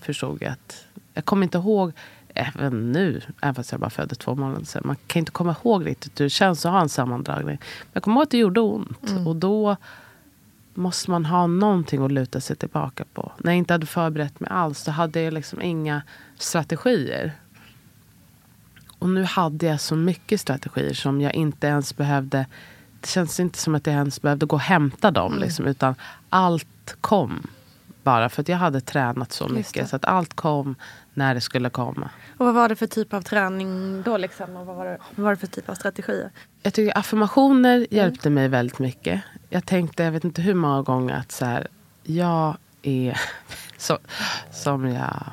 förstod 0.00 0.42
jag 0.42 0.52
att... 0.52 0.86
Jag 1.14 1.24
kommer 1.24 1.42
inte 1.44 1.58
ihåg, 1.58 1.92
även 2.34 2.92
nu, 2.92 3.20
även 3.42 3.54
fast 3.54 3.72
jag 3.72 3.80
bara 3.80 3.90
födde 3.90 4.14
två 4.14 4.34
månader 4.34 4.64
sedan. 4.64 4.82
Man 4.84 4.96
kan 5.06 5.20
inte 5.20 5.32
komma 5.32 5.56
ihåg 5.64 5.86
riktigt 5.86 6.20
hur 6.20 6.24
det 6.24 6.30
känns 6.30 6.66
att 6.66 6.72
ha 6.72 6.80
en 6.80 6.88
sammandragning. 6.88 7.46
Men 7.46 7.58
jag 7.92 8.02
kommer 8.02 8.16
ihåg 8.16 8.22
att 8.22 8.30
det 8.30 8.38
gjorde 8.38 8.60
ont. 8.60 9.10
Mm. 9.10 9.26
Och 9.26 9.36
då 9.36 9.76
måste 10.74 11.10
man 11.10 11.24
ha 11.24 11.46
någonting 11.46 12.04
att 12.04 12.12
luta 12.12 12.40
sig 12.40 12.56
tillbaka 12.56 13.04
på. 13.14 13.32
När 13.38 13.52
jag 13.52 13.58
inte 13.58 13.74
hade 13.74 13.86
förberett 13.86 14.40
mig 14.40 14.50
alls, 14.50 14.84
då 14.84 14.90
hade 14.90 15.20
jag 15.20 15.34
liksom 15.34 15.62
inga 15.62 16.02
strategier. 16.38 17.32
Och 18.98 19.08
nu 19.08 19.24
hade 19.24 19.66
jag 19.66 19.80
så 19.80 19.96
mycket 19.96 20.40
strategier 20.40 20.94
som 20.94 21.20
jag 21.20 21.34
inte 21.34 21.66
ens 21.66 21.96
behövde... 21.96 22.46
Det 23.00 23.08
känns 23.08 23.40
inte 23.40 23.58
som 23.58 23.74
att 23.74 23.86
jag 23.86 23.94
ens 23.94 24.22
behövde 24.22 24.46
gå 24.46 24.56
och 24.56 24.62
hämta 24.62 25.10
dem. 25.10 25.32
Mm. 25.32 25.44
Liksom, 25.44 25.66
utan 25.66 25.94
allt 26.28 26.96
kom 27.00 27.46
bara 28.02 28.28
för 28.28 28.42
att 28.42 28.48
jag 28.48 28.56
hade 28.56 28.80
tränat 28.80 29.32
så 29.32 29.48
mycket. 29.48 29.88
Så 29.88 29.96
att 29.96 30.04
allt 30.04 30.34
kom 30.34 30.74
när 31.14 31.34
det 31.34 31.40
skulle 31.40 31.70
komma. 31.70 32.10
Och 32.36 32.46
vad 32.46 32.54
var 32.54 32.68
det 32.68 32.76
för 32.76 32.86
typ 32.86 33.14
av 33.14 33.22
träning 33.22 34.02
då? 34.02 34.16
Liksom? 34.16 34.56
Och 34.56 34.66
vad, 34.66 34.76
var 34.76 34.84
det, 34.84 34.98
vad 35.14 35.24
var 35.24 35.30
det 35.30 35.36
för 35.36 35.46
typ 35.46 35.68
av 35.68 35.74
strategier? 35.74 36.30
Jag 36.62 36.74
tycker 36.74 36.98
affirmationer 36.98 37.76
mm. 37.76 37.86
hjälpte 37.90 38.30
mig 38.30 38.48
väldigt 38.48 38.78
mycket. 38.78 39.20
Jag 39.50 39.66
tänkte, 39.66 40.02
jag 40.02 40.12
vet 40.12 40.24
inte 40.24 40.42
hur 40.42 40.54
många 40.54 40.82
gånger, 40.82 41.14
att 41.14 41.32
så 41.32 41.44
här, 41.44 41.68
jag 42.02 42.56
är... 42.82 43.20
Så, 43.76 43.98
som 44.50 44.88
jag 44.88 45.26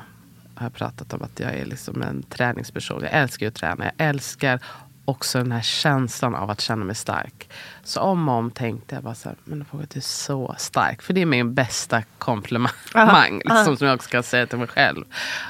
har 0.54 0.70
pratat 0.70 1.12
om, 1.12 1.22
att 1.22 1.40
jag 1.40 1.54
är 1.54 1.64
liksom 1.64 2.02
en 2.02 2.22
träningsperson. 2.22 3.02
Jag 3.02 3.12
älskar 3.12 3.46
att 3.46 3.54
träna. 3.54 3.84
Jag 3.84 4.08
älskar 4.08 4.60
också 5.04 5.38
den 5.38 5.52
här 5.52 5.62
känslan 5.62 6.34
av 6.34 6.50
att 6.50 6.60
känna 6.60 6.84
mig 6.84 6.94
stark. 6.94 7.50
Så 7.84 8.00
om 8.00 8.28
och 8.28 8.34
om 8.34 8.50
tänkte 8.50 8.94
jag 8.94 9.04
bara 9.04 9.14
så 9.14 9.28
här, 9.28 9.38
men 9.44 9.64
du 9.70 9.98
är 9.98 10.00
så 10.00 10.54
stark. 10.58 11.02
För 11.02 11.14
det 11.14 11.20
är 11.20 11.26
min 11.26 11.54
bästa 11.54 12.02
komplimang. 12.18 13.42
Liksom, 13.44 13.76
som 13.76 13.86
jag 13.86 13.94
också 13.94 14.10
kan 14.10 14.22
säga 14.22 14.46
till 14.46 14.58
mig 14.58 14.68
själv. 14.68 15.04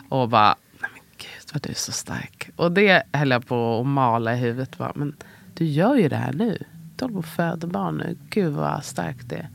Och 0.08 0.28
bara, 0.28 0.56
nej 0.80 0.90
men 0.92 1.02
gud 1.18 1.52
vad 1.52 1.62
du 1.62 1.68
är 1.68 1.74
så 1.74 1.92
stark. 1.92 2.50
Och 2.56 2.72
det 2.72 3.02
höll 3.12 3.30
jag 3.30 3.46
på 3.46 3.80
att 3.80 3.86
mala 3.86 4.34
i 4.34 4.36
huvudet. 4.36 4.78
Bara, 4.78 4.92
men 4.94 5.16
du 5.54 5.64
gör 5.64 5.94
ju 5.96 6.08
det 6.08 6.16
här 6.16 6.32
nu. 6.32 6.64
Du 6.96 7.04
håller 7.04 7.14
på 7.14 7.20
att 7.20 7.26
föda 7.26 7.66
barn 7.66 7.96
nu. 7.96 8.16
Gud 8.30 8.52
vad 8.52 8.84
starkt 8.84 9.28
det 9.28 9.36
är. 9.36 9.48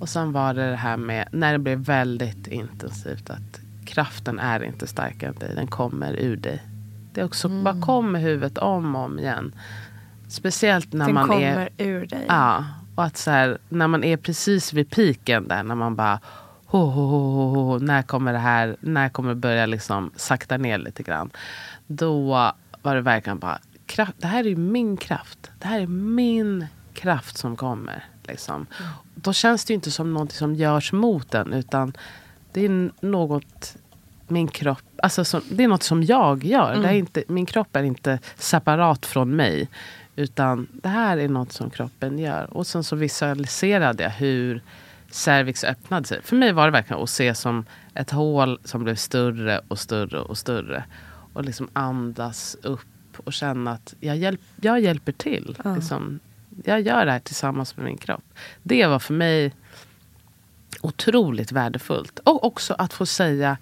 Och 0.00 0.08
sen 0.08 0.32
var 0.32 0.54
det 0.54 0.70
det 0.70 0.76
här 0.76 0.96
med 0.96 1.28
när 1.32 1.52
det 1.52 1.58
blev 1.58 1.78
väldigt 1.78 2.46
intensivt. 2.46 3.30
Att 3.30 3.60
kraften 3.84 4.38
är 4.38 4.64
inte 4.64 4.86
starkare 4.86 5.30
än 5.30 5.38
dig. 5.38 5.54
Den 5.54 5.66
kommer 5.66 6.12
ur 6.12 6.36
dig. 6.36 6.62
Det 7.16 7.24
också 7.24 7.48
mm. 7.48 7.64
bara 7.64 7.80
kommer 7.80 8.20
huvudet 8.20 8.58
om 8.58 8.96
och 8.96 9.04
om 9.04 9.18
igen. 9.18 9.54
Speciellt 10.28 10.92
när 10.92 11.06
den 11.06 11.14
man 11.14 11.28
kommer 11.28 11.70
är... 11.76 11.86
ur 11.86 12.06
dig. 12.06 12.24
Ja. 12.28 12.64
Och 12.94 13.04
att 13.04 13.16
så 13.16 13.30
här, 13.30 13.58
när 13.68 13.88
man 13.88 14.04
är 14.04 14.16
precis 14.16 14.72
vid 14.72 14.90
piken 14.90 15.48
där. 15.48 15.62
När 15.62 15.74
man 15.74 15.96
bara... 15.96 16.20
Ho, 16.66 16.78
ho, 16.78 17.06
ho, 17.06 17.54
ho, 17.54 17.78
när 17.78 18.02
kommer 18.02 18.32
det 18.32 18.38
här? 18.38 18.76
När 18.80 19.08
kommer 19.08 19.28
det 19.28 19.34
börja 19.34 19.66
liksom 19.66 20.10
sakta 20.16 20.56
ner 20.56 20.78
lite 20.78 21.02
grann? 21.02 21.30
Då 21.86 22.52
var 22.82 22.94
det 22.94 23.00
verkligen 23.00 23.38
bara... 23.38 23.58
Kraft, 23.86 24.14
det 24.18 24.26
här 24.26 24.46
är 24.46 24.56
min 24.56 24.96
kraft. 24.96 25.50
Det 25.58 25.68
här 25.68 25.80
är 25.80 25.86
min 25.86 26.66
kraft 26.94 27.36
som 27.38 27.56
kommer. 27.56 28.04
Liksom. 28.22 28.54
Mm. 28.54 28.92
Då 29.14 29.32
känns 29.32 29.64
det 29.64 29.74
inte 29.74 29.90
som 29.90 30.14
något 30.14 30.32
som 30.32 30.54
görs 30.54 30.92
mot 30.92 31.30
den. 31.30 31.52
Utan 31.52 31.92
det 32.52 32.64
är 32.64 32.90
något 33.00 33.76
min 34.30 34.48
kropp, 34.48 34.84
alltså 35.02 35.24
som, 35.24 35.42
det 35.50 35.64
är 35.64 35.68
något 35.68 35.82
som 35.82 36.02
jag 36.02 36.44
gör. 36.44 36.70
Mm. 36.70 36.82
Det 36.82 36.88
är 36.88 36.94
inte, 36.94 37.24
min 37.28 37.46
kropp 37.46 37.76
är 37.76 37.82
inte 37.82 38.18
separat 38.36 39.06
från 39.06 39.36
mig. 39.36 39.68
Utan 40.16 40.66
det 40.72 40.88
här 40.88 41.16
är 41.16 41.28
något 41.28 41.52
som 41.52 41.70
kroppen 41.70 42.18
gör. 42.18 42.56
Och 42.56 42.66
sen 42.66 42.84
så 42.84 42.96
visualiserade 42.96 44.02
jag 44.02 44.10
hur 44.10 44.62
cervix 45.10 45.64
öppnade 45.64 46.06
sig. 46.06 46.22
För 46.22 46.36
mig 46.36 46.52
var 46.52 46.66
det 46.66 46.72
verkligen 46.72 47.02
att 47.02 47.10
se 47.10 47.34
som 47.34 47.64
ett 47.94 48.10
hål 48.10 48.60
som 48.64 48.84
blev 48.84 48.94
större 48.94 49.60
och 49.68 49.78
större 49.78 50.20
och 50.20 50.38
större. 50.38 50.84
Och 51.32 51.44
liksom 51.44 51.68
andas 51.72 52.56
upp 52.62 52.86
och 53.16 53.32
känna 53.32 53.72
att 53.72 53.94
jag, 54.00 54.16
hjälp, 54.16 54.40
jag 54.60 54.80
hjälper 54.80 55.12
till. 55.12 55.56
Ja. 55.64 55.74
Liksom, 55.74 56.20
jag 56.64 56.80
gör 56.80 57.06
det 57.06 57.12
här 57.12 57.20
tillsammans 57.20 57.76
med 57.76 57.84
min 57.84 57.96
kropp. 57.96 58.24
Det 58.62 58.86
var 58.86 58.98
för 58.98 59.14
mig 59.14 59.52
otroligt 60.80 61.52
värdefullt. 61.52 62.18
Och 62.18 62.44
också 62.44 62.74
att 62.78 62.92
få 62.92 63.06
säga, 63.06 63.56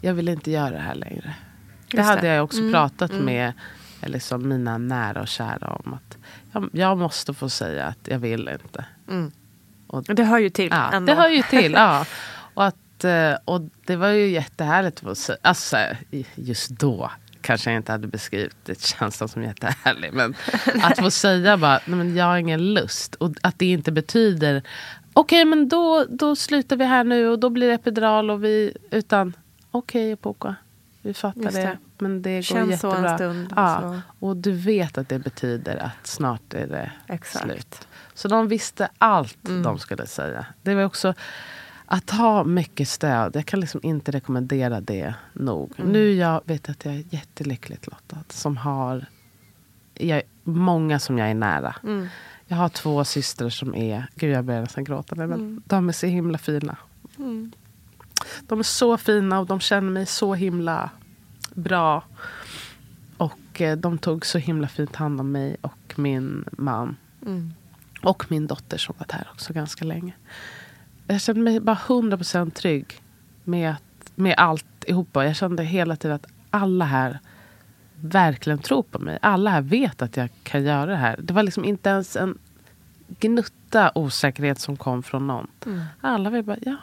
jag 0.00 0.14
vill 0.14 0.28
inte 0.28 0.50
göra 0.50 0.70
det 0.70 0.78
här 0.78 0.94
längre. 0.94 1.34
Just 1.82 1.96
det 1.96 2.02
hade 2.02 2.26
jag 2.26 2.44
också 2.44 2.58
mm. 2.58 2.72
pratat 2.72 3.10
mm. 3.10 3.24
med 3.24 3.52
liksom, 4.02 4.48
mina 4.48 4.78
nära 4.78 5.20
och 5.20 5.28
kära 5.28 5.68
om. 5.68 5.94
att 5.94 6.18
jag, 6.52 6.70
jag 6.72 6.98
måste 6.98 7.34
få 7.34 7.48
säga 7.48 7.86
att 7.86 8.08
jag 8.08 8.18
vill 8.18 8.48
inte. 8.48 8.84
Mm. 9.08 9.32
Och, 9.86 10.04
det 10.04 10.24
hör 10.24 10.38
ju 10.38 10.50
till. 10.50 10.68
Ja, 10.70 11.00
det 11.00 11.14
hör 11.14 11.28
ju 11.28 11.42
till. 11.42 11.72
ja. 11.72 12.04
Och, 12.54 12.64
att, 12.64 13.04
eh, 13.04 13.34
och 13.44 13.60
det 13.86 13.96
var 13.96 14.08
ju 14.08 14.26
jättehärligt 14.30 15.06
att 15.06 15.18
säga. 15.18 15.38
Alltså, 15.42 15.76
just 16.34 16.70
då 16.70 17.10
kanske 17.40 17.70
jag 17.70 17.76
inte 17.76 17.92
hade 17.92 18.06
beskrivit 18.06 18.56
det 18.64 18.82
känslan 18.98 19.28
som 19.28 19.42
jättehärlig. 19.42 20.12
Men 20.12 20.34
att 20.82 20.98
få 20.98 21.10
säga 21.10 21.56
bara, 21.56 21.80
nej 21.84 21.96
men 21.96 22.16
jag 22.16 22.24
har 22.24 22.38
ingen 22.38 22.74
lust. 22.74 23.14
Och 23.14 23.30
att 23.42 23.58
det 23.58 23.66
inte 23.66 23.92
betyder, 23.92 24.62
okej 25.12 25.42
okay, 25.42 25.44
men 25.44 25.68
då, 25.68 26.06
då 26.08 26.36
slutar 26.36 26.76
vi 26.76 26.84
här 26.84 27.04
nu 27.04 27.28
och 27.28 27.38
då 27.38 27.50
blir 27.50 27.68
det 27.68 27.74
epidural 27.74 28.30
och 28.30 28.44
vi, 28.44 28.76
utan 28.90 29.34
okej 29.70 30.12
okay, 30.12 30.54
vi 31.02 31.14
fattar 31.14 31.40
det. 31.40 31.50
det. 31.50 31.78
Men 31.98 32.22
det 32.22 32.42
Känns 32.42 32.60
går 32.60 32.70
jättebra. 32.70 33.18
så 33.18 33.24
en 33.24 33.46
stund. 33.46 33.52
Ja. 33.56 34.00
Och 34.18 34.36
du 34.36 34.52
vet 34.52 34.98
att 34.98 35.08
det 35.08 35.18
betyder 35.18 35.76
att 35.76 36.06
snart 36.06 36.54
är 36.54 36.66
det 36.66 36.92
Exakt. 37.06 37.44
slut. 37.44 37.88
Så 38.14 38.28
de 38.28 38.48
visste 38.48 38.88
allt 38.98 39.48
mm. 39.48 39.62
de 39.62 39.78
skulle 39.78 40.06
säga. 40.06 40.46
Det 40.62 40.74
var 40.74 40.84
också 40.84 41.14
att 41.86 42.10
ha 42.10 42.44
mycket 42.44 42.88
stöd. 42.88 43.36
Jag 43.36 43.46
kan 43.46 43.60
liksom 43.60 43.80
inte 43.82 44.10
rekommendera 44.10 44.80
det 44.80 45.14
nog. 45.32 45.72
Mm. 45.78 45.92
Nu 45.92 46.12
jag 46.12 46.40
vet 46.44 46.68
att 46.68 46.84
jag 46.84 46.94
är 46.94 47.04
jättelyckligt 47.10 47.86
lottad. 47.86 48.24
Som 48.28 48.56
har 48.56 49.06
jag, 49.94 50.22
många 50.44 50.98
som 50.98 51.18
jag 51.18 51.30
är 51.30 51.34
nära. 51.34 51.76
Mm. 51.82 52.08
Jag 52.46 52.56
har 52.56 52.68
två 52.68 53.04
systrar 53.04 53.48
som 53.48 53.74
är, 53.74 54.06
gud 54.14 54.32
jag 54.34 54.44
börjar 54.44 54.60
nästan 54.60 54.84
gråta 54.84 55.14
nu, 55.14 55.26
men 55.26 55.40
mm. 55.40 55.62
de 55.66 55.88
är 55.88 55.92
så 55.92 56.06
himla 56.06 56.38
fina. 56.38 56.76
Mm. 57.18 57.52
De 58.40 58.58
är 58.58 58.62
så 58.62 58.96
fina 58.96 59.40
och 59.40 59.46
de 59.46 59.60
känner 59.60 59.90
mig 59.90 60.06
så 60.06 60.34
himla 60.34 60.90
bra. 61.54 62.04
Och 63.16 63.60
eh, 63.60 63.76
de 63.76 63.98
tog 63.98 64.26
så 64.26 64.38
himla 64.38 64.68
fint 64.68 64.96
hand 64.96 65.20
om 65.20 65.32
mig 65.32 65.56
och 65.60 65.94
min 65.98 66.44
man. 66.52 66.96
Mm. 67.26 67.52
Och 68.02 68.24
min 68.30 68.46
dotter 68.46 68.78
som 68.78 68.94
varit 68.98 69.12
här 69.12 69.28
också 69.32 69.52
ganska 69.52 69.84
länge. 69.84 70.12
Jag 71.06 71.20
kände 71.20 71.40
mig 71.40 71.60
bara 71.60 71.76
100% 71.76 72.50
trygg 72.50 73.02
med, 73.44 73.74
med 74.14 74.34
allt 74.36 74.84
ihop. 74.86 75.08
Jag 75.12 75.36
kände 75.36 75.64
hela 75.64 75.96
tiden 75.96 76.14
att 76.14 76.26
alla 76.50 76.84
här 76.84 77.18
verkligen 78.00 78.58
tror 78.58 78.82
på 78.82 78.98
mig. 78.98 79.18
Alla 79.22 79.50
här 79.50 79.62
vet 79.62 80.02
att 80.02 80.16
jag 80.16 80.28
kan 80.42 80.64
göra 80.64 80.86
det 80.86 80.96
här. 80.96 81.16
Det 81.22 81.32
var 81.32 81.42
liksom 81.42 81.64
inte 81.64 81.90
ens 81.90 82.16
en 82.16 82.38
gnutta 83.08 83.92
osäkerhet 83.94 84.58
som 84.58 84.76
kom 84.76 85.02
från 85.02 85.26
någon. 85.26 85.46
Mm. 85.66 85.80
Alla 86.00 86.30
var 86.30 86.42
bara, 86.42 86.56
ja, 86.62 86.76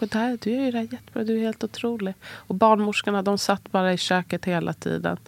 det 0.00 0.14
här, 0.14 0.38
du 0.42 0.50
gör 0.50 0.64
ju 0.64 0.70
det 0.70 0.78
här 0.78 0.88
jättebra, 0.92 1.24
du 1.24 1.36
är 1.36 1.40
helt 1.40 1.64
otrolig. 1.64 2.14
Och 2.24 2.54
barnmorskorna 2.54 3.22
de 3.22 3.38
satt 3.38 3.72
bara 3.72 3.92
i 3.92 3.96
köket 3.96 4.44
hela 4.44 4.72
tiden. 4.72 5.18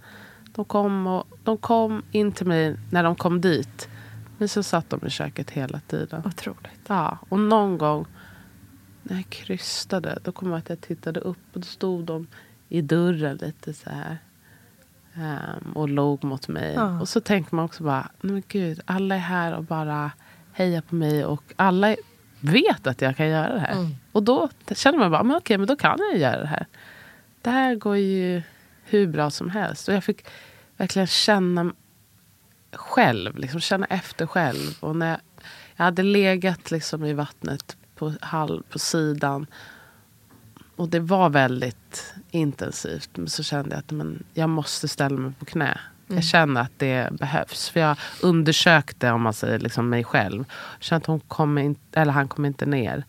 De 0.55 0.65
kom, 0.65 1.07
och, 1.07 1.27
de 1.45 1.59
kom 1.59 2.03
in 2.11 2.33
till 2.33 2.47
mig 2.47 2.77
när 2.91 3.03
de 3.03 3.17
kom 3.17 3.41
dit. 3.41 3.89
Men 4.39 4.49
så 4.49 4.63
satt 4.63 4.91
de 4.91 5.07
i 5.07 5.11
köket 5.11 5.51
hela 5.51 5.81
tiden. 5.81 6.23
Otroligt. 6.27 6.81
Ja, 6.87 7.19
och 7.29 7.39
någon 7.39 7.79
gång 7.79 8.07
när 9.03 9.17
jag 9.17 9.31
krystade, 9.31 10.19
då 10.23 10.33
kom 10.33 10.51
jag 10.51 10.59
att 10.59 10.69
jag 10.69 10.81
tittade 10.81 11.21
upp 11.21 11.39
och 11.53 11.61
då 11.61 11.67
stod 11.67 12.05
de 12.05 12.27
i 12.69 12.83
dörren 12.83 13.37
lite 13.37 13.73
så 13.73 13.91
här. 13.91 14.19
Um, 15.19 15.73
och 15.73 15.89
låg 15.89 16.25
mot 16.25 16.49
mig. 16.49 16.75
Ja. 16.75 17.01
Och 17.01 17.09
så 17.09 17.21
tänker 17.21 17.57
man 17.57 17.65
också 17.65 17.85
bara, 17.85 18.11
men 18.21 18.43
gud, 18.49 18.81
alla 18.85 19.15
är 19.15 19.19
här 19.19 19.55
och 19.55 19.65
bara 19.65 20.11
hejar 20.53 20.81
på 20.81 20.95
mig. 20.95 21.25
Och 21.25 21.43
alla 21.57 21.97
vet 22.41 22.87
att 22.87 23.03
jag 23.03 23.17
kan 23.17 23.29
göra 23.29 23.55
det 23.55 23.61
här. 23.61 23.73
Mm. 23.73 23.95
Och 24.17 24.23
då 24.23 24.49
känner 24.75 24.99
man 24.99 25.11
bara, 25.11 25.23
men 25.23 25.37
okej, 25.37 25.59
men 25.59 25.67
då 25.67 25.77
kan 25.77 25.99
jag 25.99 26.19
göra 26.19 26.41
det 26.41 26.47
här. 26.47 26.67
Det 27.43 27.51
här 27.51 27.75
går 27.75 27.97
ju 27.97 28.43
hur 28.85 29.07
bra 29.07 29.31
som 29.31 29.51
helst. 29.51 29.89
Och 29.89 29.95
jag 29.95 30.05
fick 30.05 30.27
verkligen 30.77 31.07
känna 31.07 31.73
själv, 32.73 33.39
liksom 33.39 33.61
känna 33.61 33.87
efter 33.87 34.27
själv. 34.27 34.77
Och 34.81 34.97
när 34.97 35.11
jag, 35.11 35.19
jag 35.77 35.85
hade 35.85 36.03
legat 36.03 36.71
liksom 36.71 37.05
i 37.05 37.13
vattnet 37.13 37.77
på, 37.95 38.15
halv, 38.21 38.63
på 38.63 38.79
sidan. 38.79 39.47
Och 40.77 40.89
det 40.89 41.01
var 41.01 41.31
väldigt 41.31 42.15
intensivt. 42.31 43.11
Men 43.17 43.29
så 43.29 43.43
kände 43.43 43.71
jag 43.71 43.79
att 43.79 43.91
men, 43.91 44.25
jag 44.35 44.49
måste 44.49 44.89
ställa 44.89 45.19
mig 45.19 45.33
på 45.39 45.45
knä. 45.45 45.65
Mm. 46.09 46.17
Jag 46.17 46.25
känner 46.25 46.61
att 46.61 46.79
det 46.79 47.13
behövs. 47.13 47.69
För 47.71 47.81
jag 47.81 47.97
undersökte 48.23 49.11
om 49.11 49.23
man 49.23 49.33
säger 49.33 49.59
liksom 49.59 49.89
mig 49.89 50.05
själv. 50.05 50.45
Jag 50.79 50.83
kände 50.83 51.03
att 51.03 51.07
hon 51.07 51.21
kom 51.21 51.59
in, 51.59 51.77
eller 51.93 52.13
han 52.13 52.29
kom 52.29 52.45
inte 52.45 52.67
ner. 52.67 53.05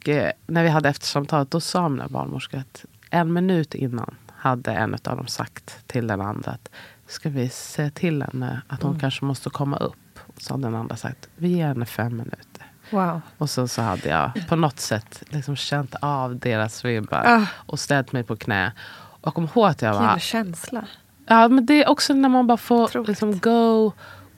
Och 0.00 0.08
eh, 0.08 0.32
när 0.46 0.62
vi 0.62 0.68
hade 0.68 0.88
eftersamtalet 0.88 1.50
då 1.50 1.60
sa 1.60 1.88
mina 1.88 2.08
barnmorskor 2.08 2.58
att 2.60 2.84
en 3.10 3.32
minut 3.32 3.74
innan 3.74 4.14
hade 4.36 4.72
en 4.72 4.94
av 4.94 5.16
dem 5.16 5.26
sagt 5.26 5.86
till 5.86 6.06
den 6.06 6.20
andra 6.20 6.52
att 6.52 6.68
ska 7.06 7.28
vi 7.28 7.48
säga 7.48 7.90
till 7.90 8.22
henne 8.22 8.62
att 8.68 8.82
hon 8.82 8.90
mm. 8.90 9.00
kanske 9.00 9.24
måste 9.24 9.50
komma 9.50 9.76
upp. 9.76 10.18
Och 10.36 10.42
så 10.42 10.54
hade 10.54 10.62
den 10.62 10.74
andra 10.74 10.96
sagt 10.96 11.28
vi 11.36 11.48
ger 11.48 11.66
henne 11.66 11.86
fem 11.86 12.16
minuter. 12.16 12.66
Wow. 12.90 13.20
Och 13.38 13.50
så, 13.50 13.68
så 13.68 13.82
hade 13.82 14.08
jag 14.08 14.48
på 14.48 14.56
något 14.56 14.80
sätt 14.80 15.22
liksom 15.28 15.56
känt 15.56 15.94
av 16.00 16.38
deras 16.38 16.84
vibbar 16.84 17.22
ah. 17.26 17.46
och 17.66 17.80
ställt 17.80 18.12
mig 18.12 18.24
på 18.24 18.36
knä. 18.36 18.72
Och 19.20 19.34
kommer 19.34 19.48
ihåg 19.48 19.66
att 19.66 19.82
jag 19.82 19.94
var... 19.94 20.00
Vilken 20.00 20.20
känsla. 20.20 20.84
Ja, 21.26 21.48
men 21.48 21.66
det 21.66 21.84
är 21.84 21.88
också 21.88 22.14
när 22.14 22.28
man 22.28 22.46
bara 22.46 22.56
får 22.56 23.06
liksom 23.06 23.38
go 23.38 23.92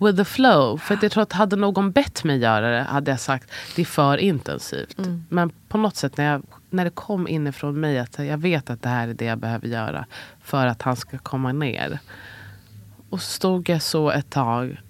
with 0.06 0.16
the 0.16 0.24
flow. 0.24 0.76
För 0.78 0.94
att 0.94 1.02
jag 1.02 1.12
tror 1.12 1.22
att 1.22 1.32
hade 1.32 1.56
någon 1.56 1.92
bett 1.92 2.24
mig 2.24 2.38
göra 2.38 2.70
det 2.70 2.82
hade 2.82 3.10
jag 3.10 3.20
sagt 3.20 3.50
det 3.76 3.82
är 3.82 3.86
för 3.86 4.16
intensivt. 4.16 4.98
Mm. 4.98 5.24
Men 5.28 5.50
på 5.68 5.78
något 5.78 5.96
sätt 5.96 6.16
när, 6.16 6.32
jag, 6.32 6.42
när 6.70 6.84
det 6.84 6.90
kom 6.90 7.28
inifrån 7.28 7.80
mig 7.80 7.98
att 7.98 8.18
jag 8.18 8.38
vet 8.38 8.70
att 8.70 8.82
det 8.82 8.88
här 8.88 9.08
är 9.08 9.14
det 9.14 9.24
jag 9.24 9.38
behöver 9.38 9.68
göra 9.68 10.06
för 10.42 10.66
att 10.66 10.82
han 10.82 10.96
ska 10.96 11.18
komma 11.18 11.52
ner. 11.52 11.98
Och 13.10 13.22
så 13.22 13.32
stod 13.32 13.68
jag 13.68 13.82
så 13.82 14.10
ett 14.10 14.30
tag. 14.30 14.80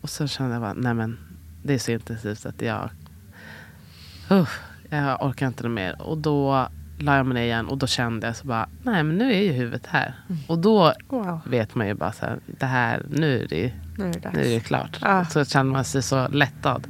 Och 0.00 0.10
sen 0.10 0.28
kände 0.28 0.52
jag 0.52 0.62
bara, 0.62 0.74
nej 0.74 0.94
men 0.94 1.18
det 1.62 1.74
är 1.74 1.78
så 1.78 1.90
intensivt 1.90 2.46
att 2.46 2.62
jag... 2.62 2.90
Uh, 4.30 4.48
jag 4.88 5.22
orkar 5.22 5.46
inte 5.46 5.68
mer. 5.68 6.02
Och 6.02 6.18
då 6.18 6.68
la 6.98 7.16
jag 7.16 7.26
mig 7.26 7.34
ner 7.34 7.42
igen 7.42 7.66
och 7.66 7.78
då 7.78 7.86
kände 7.86 8.26
jag 8.26 8.36
så 8.36 8.46
bara, 8.46 8.68
nej 8.82 9.02
men 9.02 9.18
nu 9.18 9.32
är 9.32 9.42
ju 9.42 9.52
huvudet 9.52 9.86
här. 9.86 10.14
Mm. 10.28 10.40
Och 10.46 10.58
då 10.58 10.92
wow. 11.08 11.40
vet 11.46 11.74
man 11.74 11.86
ju 11.86 11.94
bara 11.94 12.12
så 12.12 12.26
här, 12.26 12.38
det 12.46 12.66
här, 12.66 13.02
nu 13.10 13.42
är 13.42 13.48
det, 13.48 13.72
nu 13.98 14.08
är 14.08 14.12
det, 14.12 14.30
nu 14.32 14.40
är 14.40 14.54
det 14.54 14.60
klart. 14.60 14.98
Ah. 15.02 15.24
Så 15.24 15.44
känner 15.44 15.72
man 15.72 15.84
sig 15.84 16.02
så 16.02 16.28
lättad. 16.28 16.86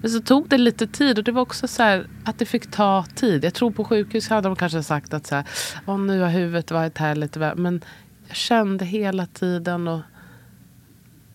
Men 0.00 0.10
så 0.10 0.20
tog 0.20 0.48
det 0.48 0.58
lite 0.58 0.86
tid 0.86 1.18
och 1.18 1.24
det 1.24 1.32
var 1.32 1.42
också 1.42 1.68
så 1.68 1.82
här, 1.82 2.06
att 2.24 2.38
det 2.38 2.44
fick 2.44 2.70
ta 2.70 3.04
tid. 3.14 3.44
Jag 3.44 3.54
tror 3.54 3.70
på 3.70 3.84
sjukhus 3.84 4.28
hade 4.28 4.48
de 4.48 4.56
kanske 4.56 4.82
sagt 4.82 5.14
att 5.14 5.26
så 5.26 5.34
här, 5.34 5.44
oh, 5.86 5.98
nu 5.98 6.20
har 6.20 6.28
huvudet 6.28 6.70
varit 6.70 6.98
här 6.98 7.14
lite 7.14 7.38
väl. 7.38 7.58
Men 7.58 7.80
jag 8.28 8.36
kände 8.36 8.84
hela 8.84 9.26
tiden 9.26 9.88
och 9.88 10.00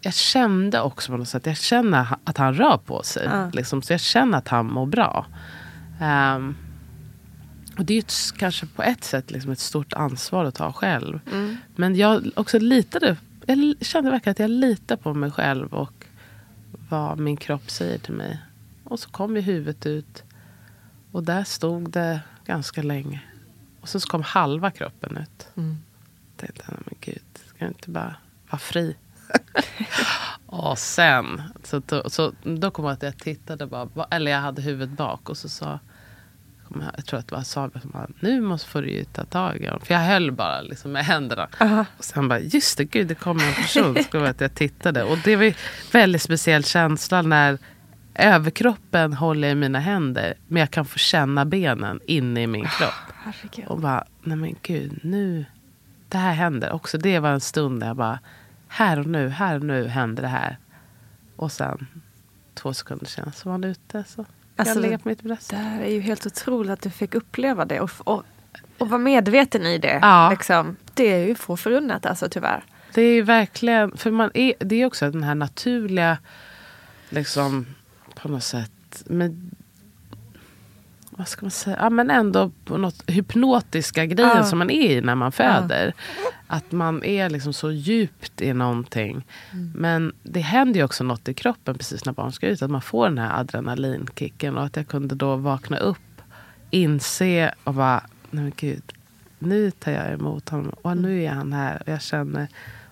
jag 0.02 0.14
kände 0.14 0.82
också 0.82 1.12
på 1.12 1.18
något 1.18 1.28
sätt, 1.28 1.46
jag 1.46 1.58
känner 1.58 2.08
att 2.24 2.38
han 2.38 2.54
rör 2.54 2.78
på 2.78 3.04
sig. 3.04 3.28
Ah. 3.28 3.50
Liksom, 3.54 3.82
så 3.82 3.94
jag 3.94 4.00
känner 4.00 4.38
att 4.38 4.48
han 4.48 4.66
mår 4.66 4.86
bra. 4.86 5.26
Um, 6.02 6.56
och 7.78 7.86
det 7.86 7.94
är 7.94 8.00
ett, 8.00 8.14
kanske 8.38 8.66
på 8.66 8.84
ett 8.84 9.04
sätt 9.04 9.32
liksom 9.32 9.52
ett 9.52 9.60
stort 9.60 9.94
ansvar 9.94 10.46
att 10.46 10.56
ta 10.56 10.74
själv. 10.74 11.20
Mm. 11.32 11.58
Men 11.76 11.96
jag 11.96 12.32
också 12.36 12.60
litade 12.60 13.18
jag 13.46 13.76
kände 13.82 14.12
verkligen 14.12 14.32
att 14.32 14.40
jag 14.40 14.50
litar 14.50 14.96
på 14.96 15.14
mig 15.14 15.32
själv 15.32 15.74
och 15.74 16.06
vad 16.90 17.20
min 17.20 17.38
kropp 17.38 17.70
säger 17.70 17.98
till 17.98 18.14
mig. 18.14 18.40
Och 18.84 19.00
så 19.00 19.10
kom 19.10 19.36
ju 19.36 19.42
huvudet 19.42 19.86
ut. 19.86 20.24
Och 21.12 21.24
där 21.24 21.44
stod 21.44 21.90
det 21.92 22.22
ganska 22.46 22.82
länge. 22.82 23.22
Och 23.82 23.90
så 23.90 24.00
kom 24.00 24.24
halva 24.24 24.72
kroppen 24.72 25.18
ut. 25.18 25.48
Mm. 25.56 25.78
Jag 26.30 26.38
tänkte, 26.38 26.66
men 26.70 26.96
gud, 27.00 27.22
ska 27.46 27.58
jag 27.58 27.70
inte 27.70 27.90
bara 27.90 28.16
vara 28.50 28.60
fri? 28.60 28.96
och 30.46 30.78
sen, 30.78 31.42
så, 31.64 31.82
så, 32.06 32.34
då 32.44 32.72
kom 32.72 32.86
jag 32.86 32.94
att 32.94 33.04
jag 33.04 33.18
tittade 33.18 33.66
bara, 33.66 34.08
eller 34.12 34.32
jag 34.32 34.40
hade 34.40 34.62
huvudet 34.62 34.98
bak 34.98 35.30
och 35.30 35.38
så 35.38 35.50
sa 35.50 35.80
jag 36.96 37.06
tror 37.06 37.20
att 37.20 37.28
det 37.28 37.36
var 37.36 37.44
Saga 37.44 37.80
som 37.80 37.90
bara, 37.90 38.08
nu 38.20 38.42
måste 38.42 38.70
få 38.70 38.82
du 38.82 38.90
ju 38.90 39.04
ta 39.04 39.24
tag 39.24 39.58
i 39.62 39.66
honom. 39.66 39.82
För 39.86 39.94
jag 39.94 40.02
höll 40.02 40.32
bara 40.32 40.62
liksom 40.62 40.92
med 40.92 41.06
händerna. 41.06 41.48
Uh-huh. 41.60 41.86
Och 41.98 42.04
sen 42.04 42.28
bara, 42.28 42.40
just 42.40 42.78
det, 42.78 42.84
gud 42.84 43.08
det 43.08 43.16
kommer 43.16 43.48
en 43.48 43.54
person. 43.54 43.98
Så 44.12 44.26
att 44.26 44.42
jag 44.42 44.56
tittade. 44.56 45.04
Och 45.04 45.18
det 45.24 45.36
var 45.36 45.44
en 45.44 45.54
väldigt 45.92 46.22
speciell 46.22 46.64
känsla 46.64 47.22
när 47.22 47.58
överkroppen 48.16 49.14
håller 49.14 49.48
i 49.48 49.56
mina 49.56 49.80
händer. 49.80 50.34
Men 50.48 50.60
jag 50.60 50.72
kan 50.72 50.86
få 50.86 50.98
känna 50.98 51.46
benen 51.46 52.00
inne 52.06 52.44
i 52.44 52.48
min 52.48 52.66
kropp. 52.66 52.94
Oh, 53.58 53.66
och 53.72 53.80
bara, 53.80 54.04
nej 54.24 54.38
men 54.38 54.56
gud, 54.62 55.00
nu, 55.04 55.46
det 56.10 56.18
här 56.18 56.34
händer 56.34 56.72
också. 56.72 56.98
Det 56.98 57.20
var 57.20 57.30
en 57.30 57.42
stund 57.42 57.80
där 57.80 57.88
jag 57.88 57.96
bara, 57.96 58.20
här 58.68 59.00
och 59.00 59.06
nu, 59.06 59.30
här 59.30 59.56
och 59.56 59.66
nu 59.66 59.88
händer 59.88 60.24
det 60.24 60.30
här. 60.30 60.58
Och 61.36 61.52
sen 61.52 61.88
två 62.54 62.74
sekunder 62.74 63.06
senare 63.06 63.32
så 63.32 63.50
var 63.50 63.52
han 63.52 63.64
ute. 63.64 64.04
Så 64.08 64.26
Alltså, 64.56 64.88
jag 64.88 65.04
på 65.04 65.10
mitt 65.10 65.22
bröst. 65.22 65.50
Det 65.50 65.56
här 65.56 65.82
är 65.82 65.90
ju 65.90 66.00
helt 66.00 66.26
otroligt 66.26 66.72
att 66.72 66.82
du 66.82 66.90
fick 66.90 67.16
uppleva 67.16 67.66
det 67.66 67.80
och, 67.80 67.92
och, 68.04 68.24
och 68.78 68.90
vara 68.90 69.02
medveten 69.02 69.66
i 69.66 69.78
det. 69.78 70.00
Ja. 70.02 70.30
Liksom. 70.30 70.76
Det 70.94 71.12
är 71.14 71.28
ju 71.28 71.36
få 71.36 71.58
förunnat 71.58 72.06
alltså 72.06 72.30
tyvärr. 72.30 72.64
Det 72.94 73.02
är 73.02 73.24
verkligen, 73.24 73.98
för 73.98 74.12
man 74.12 74.32
är, 74.34 74.54
det 74.60 74.76
är 74.82 74.86
också 74.86 75.12
den 75.12 75.24
här 75.24 75.36
naturliga, 75.36 76.18
liksom 77.10 77.66
på 78.16 78.28
något 78.28 78.44
sätt, 78.44 79.04
med, 79.06 79.52
vad 81.18 81.28
ska 81.28 81.46
man 81.46 81.52
säga, 81.52 81.78
ja, 81.80 81.90
men 81.90 82.10
ändå 82.10 82.52
på 82.66 82.78
något 82.78 83.10
hypnotiska 83.10 84.06
grejen 84.06 84.38
ja. 84.38 84.44
som 84.44 84.60
man 84.60 84.70
är 84.70 84.92
i 84.92 85.02
när 85.02 85.16
man 85.16 85.32
föder. 85.32 85.94
Ja. 85.98 86.32
Att 86.48 86.72
man 86.72 87.04
är 87.04 87.30
liksom 87.30 87.54
så 87.54 87.72
djupt 87.72 88.42
i 88.42 88.54
någonting. 88.54 89.28
Mm. 89.52 89.72
Men 89.76 90.14
det 90.24 90.40
händer 90.40 90.80
ju 90.80 90.84
också 90.84 91.04
något 91.04 91.28
i 91.28 91.34
kroppen 91.34 91.78
precis 91.78 92.06
när 92.06 92.14
barn 92.14 92.32
ska 92.32 92.48
ut. 92.48 92.62
Att 92.62 92.72
man 92.72 92.82
får 92.82 93.10
den 93.10 93.18
här 93.18 93.40
adrenalinkicken. 93.40 94.58
Och 94.58 94.64
att 94.64 94.76
jag 94.76 94.88
kunde 94.88 95.16
då 95.16 95.36
vakna 95.36 95.78
upp, 95.78 96.22
inse 96.70 97.54
och 97.64 97.74
bara, 97.74 98.04
nej 98.30 98.44
men 98.44 98.54
gud. 98.58 98.84
Nu 99.40 99.72
tar 99.72 99.92
jag 99.92 100.14
emot 100.14 100.50
honom 100.50 100.74
och 100.82 100.98
nu 100.98 101.24
är 101.24 101.30
han 101.30 101.54
här. 101.54 101.82
Och 101.82 101.88
jag 101.88 102.02
känner 102.02 102.48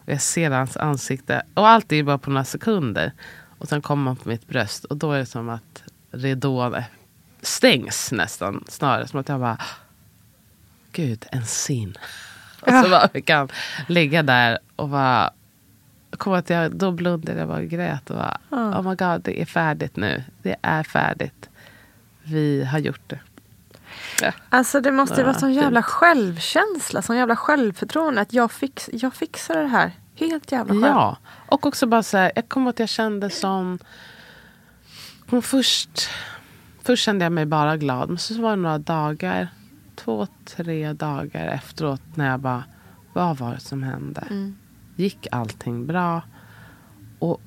och 0.06 0.10
jag 0.12 0.22
ser 0.22 0.52
hans 0.52 0.78
ansikte. 0.78 1.42
Och 1.54 1.68
allt 1.68 1.92
är 1.92 2.04
bara 2.04 2.18
på 2.18 2.30
några 2.30 2.44
sekunder. 2.44 3.12
Och 3.58 3.68
sen 3.68 3.82
kommer 3.82 4.04
man 4.04 4.16
på 4.16 4.30
mitt 4.30 4.48
bröst 4.48 4.86
och 4.86 4.98
då 4.98 5.12
är 5.12 5.20
det 5.20 5.26
som 5.26 5.50
att 5.50 5.84
ridån 6.12 6.76
stängs 7.42 8.12
nästan. 8.12 8.64
Snarare 8.68 9.08
som 9.08 9.20
att 9.20 9.30
jag 9.30 9.40
bara, 9.40 9.58
gud 10.92 11.26
en 11.32 11.46
sin. 11.46 11.98
Och 12.62 12.74
så 12.84 12.90
bara 12.90 13.10
vi 13.14 13.22
kan 13.22 13.50
ligga 13.88 14.24
där 14.24 14.60
och 14.76 14.90
bara 14.90 15.34
kom 16.12 16.34
att 16.34 16.50
jag, 16.50 16.76
då 16.76 16.92
blundade 16.92 17.40
jag 17.40 17.50
och 17.50 17.64
grät 17.64 18.10
och 18.10 18.16
bara, 18.16 18.38
mm. 18.52 18.74
oh 18.74 18.90
my 18.90 18.96
god, 18.96 19.22
det 19.22 19.42
är 19.42 19.46
färdigt 19.46 19.96
nu. 19.96 20.24
Det 20.42 20.56
är 20.62 20.84
färdigt. 20.84 21.50
Vi 22.24 22.64
har 22.64 22.80
gjort 22.80 23.10
det. 23.10 23.20
Ja. 24.22 24.32
Alltså 24.50 24.82
det 24.82 24.92
måste 24.92 25.16
ju 25.16 25.24
vara 25.24 25.34
sån 25.34 25.54
jävla 25.54 25.84
självkänsla, 25.84 27.02
sån 27.02 27.18
jävla 27.18 27.36
självförtroende 27.36 28.22
att 28.22 28.34
jag, 28.34 28.52
fix, 28.52 28.90
jag 28.94 29.14
fixar 29.14 29.56
det 29.56 29.68
här 29.68 29.92
helt 30.16 30.52
jävla 30.52 30.74
själv. 30.74 30.86
Ja, 30.86 31.18
och 31.48 31.66
också 31.66 31.88
bara 31.88 32.04
så 32.04 32.18
här, 32.18 32.32
jag 32.36 32.50
kommer 32.50 32.70
att 32.70 32.80
jag 32.80 32.90
kände 32.90 33.30
som, 33.30 33.80
först, 35.42 36.10
först 36.84 37.04
kände 37.04 37.26
jag 37.26 37.32
mig 37.32 37.46
bara 37.46 37.78
glad, 37.78 38.10
men 38.10 38.18
så 38.18 38.42
var 38.42 38.50
det 38.50 38.62
några 38.62 38.78
dagar 38.78 39.48
två, 39.96 40.28
tre 40.46 40.94
dagar 40.94 41.48
efteråt 41.48 42.02
när 42.16 42.30
jag 42.30 42.40
bara, 42.40 42.64
vad 43.14 43.38
var 43.38 43.54
det 43.54 43.60
som 43.60 43.84
hände? 43.84 44.28
Mm. 44.30 44.56
Gick 44.96 45.28
allting 45.32 45.88
bra? 45.88 46.22
Och 47.20 47.42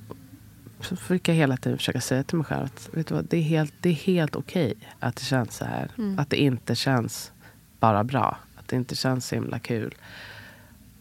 så 0.81 0.97
fick 0.97 1.29
jag 1.29 1.35
hela 1.35 1.57
tiden 1.57 1.79
försöka 1.79 2.01
säga 2.01 2.23
till 2.23 2.37
mig 2.39 2.45
själv 2.45 2.65
att 2.65 2.91
vet 2.93 3.07
du 3.07 3.15
vad, 3.15 3.25
det 3.25 3.37
är 3.37 3.43
helt, 3.43 3.87
helt 3.87 4.37
okej 4.37 4.75
okay 4.77 4.89
att 5.01 5.17
det 5.17 5.25
känns 5.25 5.57
så 5.57 5.65
här. 5.65 5.91
Mm. 5.99 6.19
Att 6.19 6.31
det 6.31 6.37
inte 6.37 6.75
känns 6.75 7.33
bara 7.81 8.05
bra. 8.05 8.39
Att 8.57 8.69
det 8.69 8.77
inte 8.77 8.95
känns 8.95 9.27
så 9.27 9.35
himla 9.35 9.59
kul. 9.59 9.95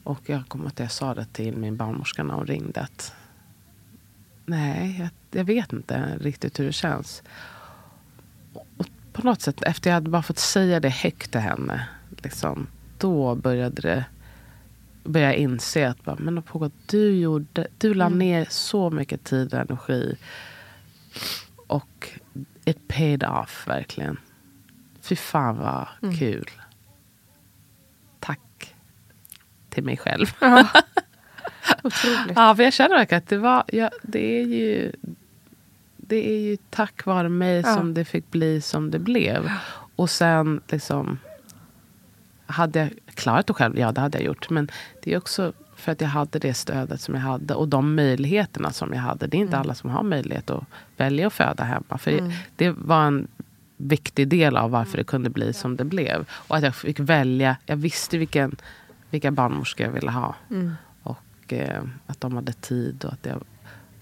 Och 0.03 0.19
jag 0.25 0.47
kommer 0.47 0.67
att 0.67 0.79
jag 0.79 0.91
sa 0.91 1.13
det 1.13 1.25
till 1.33 1.57
min 1.57 1.77
barnmorska 1.77 2.23
när 2.23 2.33
hon 2.33 2.47
ringde. 2.47 2.81
Att, 2.81 3.15
Nej, 4.45 4.99
jag, 4.99 5.09
jag 5.39 5.45
vet 5.45 5.73
inte 5.73 6.17
riktigt 6.21 6.59
hur 6.59 6.65
det 6.65 6.73
känns. 6.73 7.23
På 9.13 9.21
något 9.21 9.41
sätt, 9.41 9.61
efter 9.61 9.89
jag 9.89 9.95
hade 9.95 10.09
bara 10.09 10.23
fått 10.23 10.39
säga 10.39 10.79
det 10.79 10.89
högt 10.89 11.31
till 11.31 11.41
henne, 11.41 11.87
liksom, 12.23 12.67
då 12.97 13.35
började 13.35 13.81
det 13.81 14.05
började 15.03 15.33
jag 15.33 15.41
inse 15.41 15.89
att 15.89 16.03
bara, 16.03 16.15
men 16.19 16.43
på 16.43 16.71
du, 16.85 17.15
gjorde, 17.15 17.67
du 17.77 17.93
la 17.93 18.05
mm. 18.05 18.19
ner 18.19 18.47
så 18.49 18.89
mycket 18.89 19.23
tid 19.23 19.53
och 19.53 19.59
energi. 19.59 20.17
Och 21.67 22.09
it 22.65 22.87
paid 22.87 23.23
off, 23.23 23.67
verkligen. 23.67 24.17
Fy 25.01 25.15
fan 25.15 25.57
vad 25.57 25.87
mm. 26.01 26.17
kul. 26.17 26.49
Tack 28.19 28.75
till 29.69 29.83
mig 29.83 29.97
själv. 29.97 30.27
Ja. 30.39 30.67
Otroligt. 31.83 32.33
ja, 32.35 32.55
för 32.55 32.63
jag 32.63 32.73
känner 32.73 32.95
verkligen 32.95 33.23
att 33.23 33.29
det, 33.29 33.37
var, 33.37 33.63
ja, 33.67 33.89
det 34.01 34.39
är 34.39 34.45
ju 34.45 34.91
det 36.13 36.29
är 36.29 36.39
ju 36.39 36.57
tack 36.69 37.05
vare 37.05 37.29
mig 37.29 37.61
ja. 37.65 37.75
som 37.75 37.93
det 37.93 38.05
fick 38.05 38.31
bli 38.31 38.61
som 38.61 38.91
det 38.91 38.99
blev. 38.99 39.51
Och 39.95 40.09
sen 40.09 40.61
liksom... 40.67 41.17
Hade 42.45 42.79
jag 42.79 42.89
klarat 43.15 43.47
det 43.47 43.53
själv? 43.53 43.79
Ja, 43.79 43.91
det 43.91 44.01
hade 44.01 44.17
jag 44.17 44.25
gjort. 44.25 44.49
Men 44.49 44.69
det 45.03 45.13
är 45.13 45.17
också 45.17 45.53
för 45.75 45.91
att 45.91 46.01
jag 46.01 46.07
hade 46.07 46.39
det 46.39 46.53
stödet 46.53 47.01
som 47.01 47.15
jag 47.15 47.21
hade 47.21 47.53
och 47.53 47.67
de 47.67 47.95
möjligheterna 47.95 48.71
som 48.71 48.93
jag 48.93 48.99
hade. 48.99 49.27
Det 49.27 49.37
är 49.37 49.39
inte 49.39 49.55
mm. 49.55 49.61
alla 49.61 49.75
som 49.75 49.89
har 49.89 50.03
möjlighet 50.03 50.49
att 50.49 50.63
välja 50.97 51.27
att 51.27 51.33
föda 51.33 51.63
hemma. 51.63 51.97
För 51.97 52.11
mm. 52.11 52.31
Det 52.55 52.69
var 52.69 53.03
en 53.03 53.27
viktig 53.77 54.27
del 54.27 54.57
av 54.57 54.71
varför 54.71 54.97
det 54.97 55.03
kunde 55.03 55.29
bli 55.29 55.53
som 55.53 55.77
det 55.77 55.83
blev. 55.83 56.29
Och 56.29 56.55
att 56.57 56.63
jag 56.63 56.75
fick 56.75 56.99
välja. 56.99 57.57
Jag 57.65 57.75
visste 57.75 58.17
vilken, 58.17 58.55
vilka 59.09 59.31
barnmorskor 59.31 59.85
jag 59.85 59.93
ville 59.93 60.11
ha. 60.11 60.35
Mm. 60.49 60.75
Och 61.03 61.53
eh, 61.53 61.83
att 62.05 62.21
de 62.21 62.35
hade 62.35 62.53
tid 62.53 63.05
och 63.05 63.13
att 63.13 63.25
jag 63.25 63.43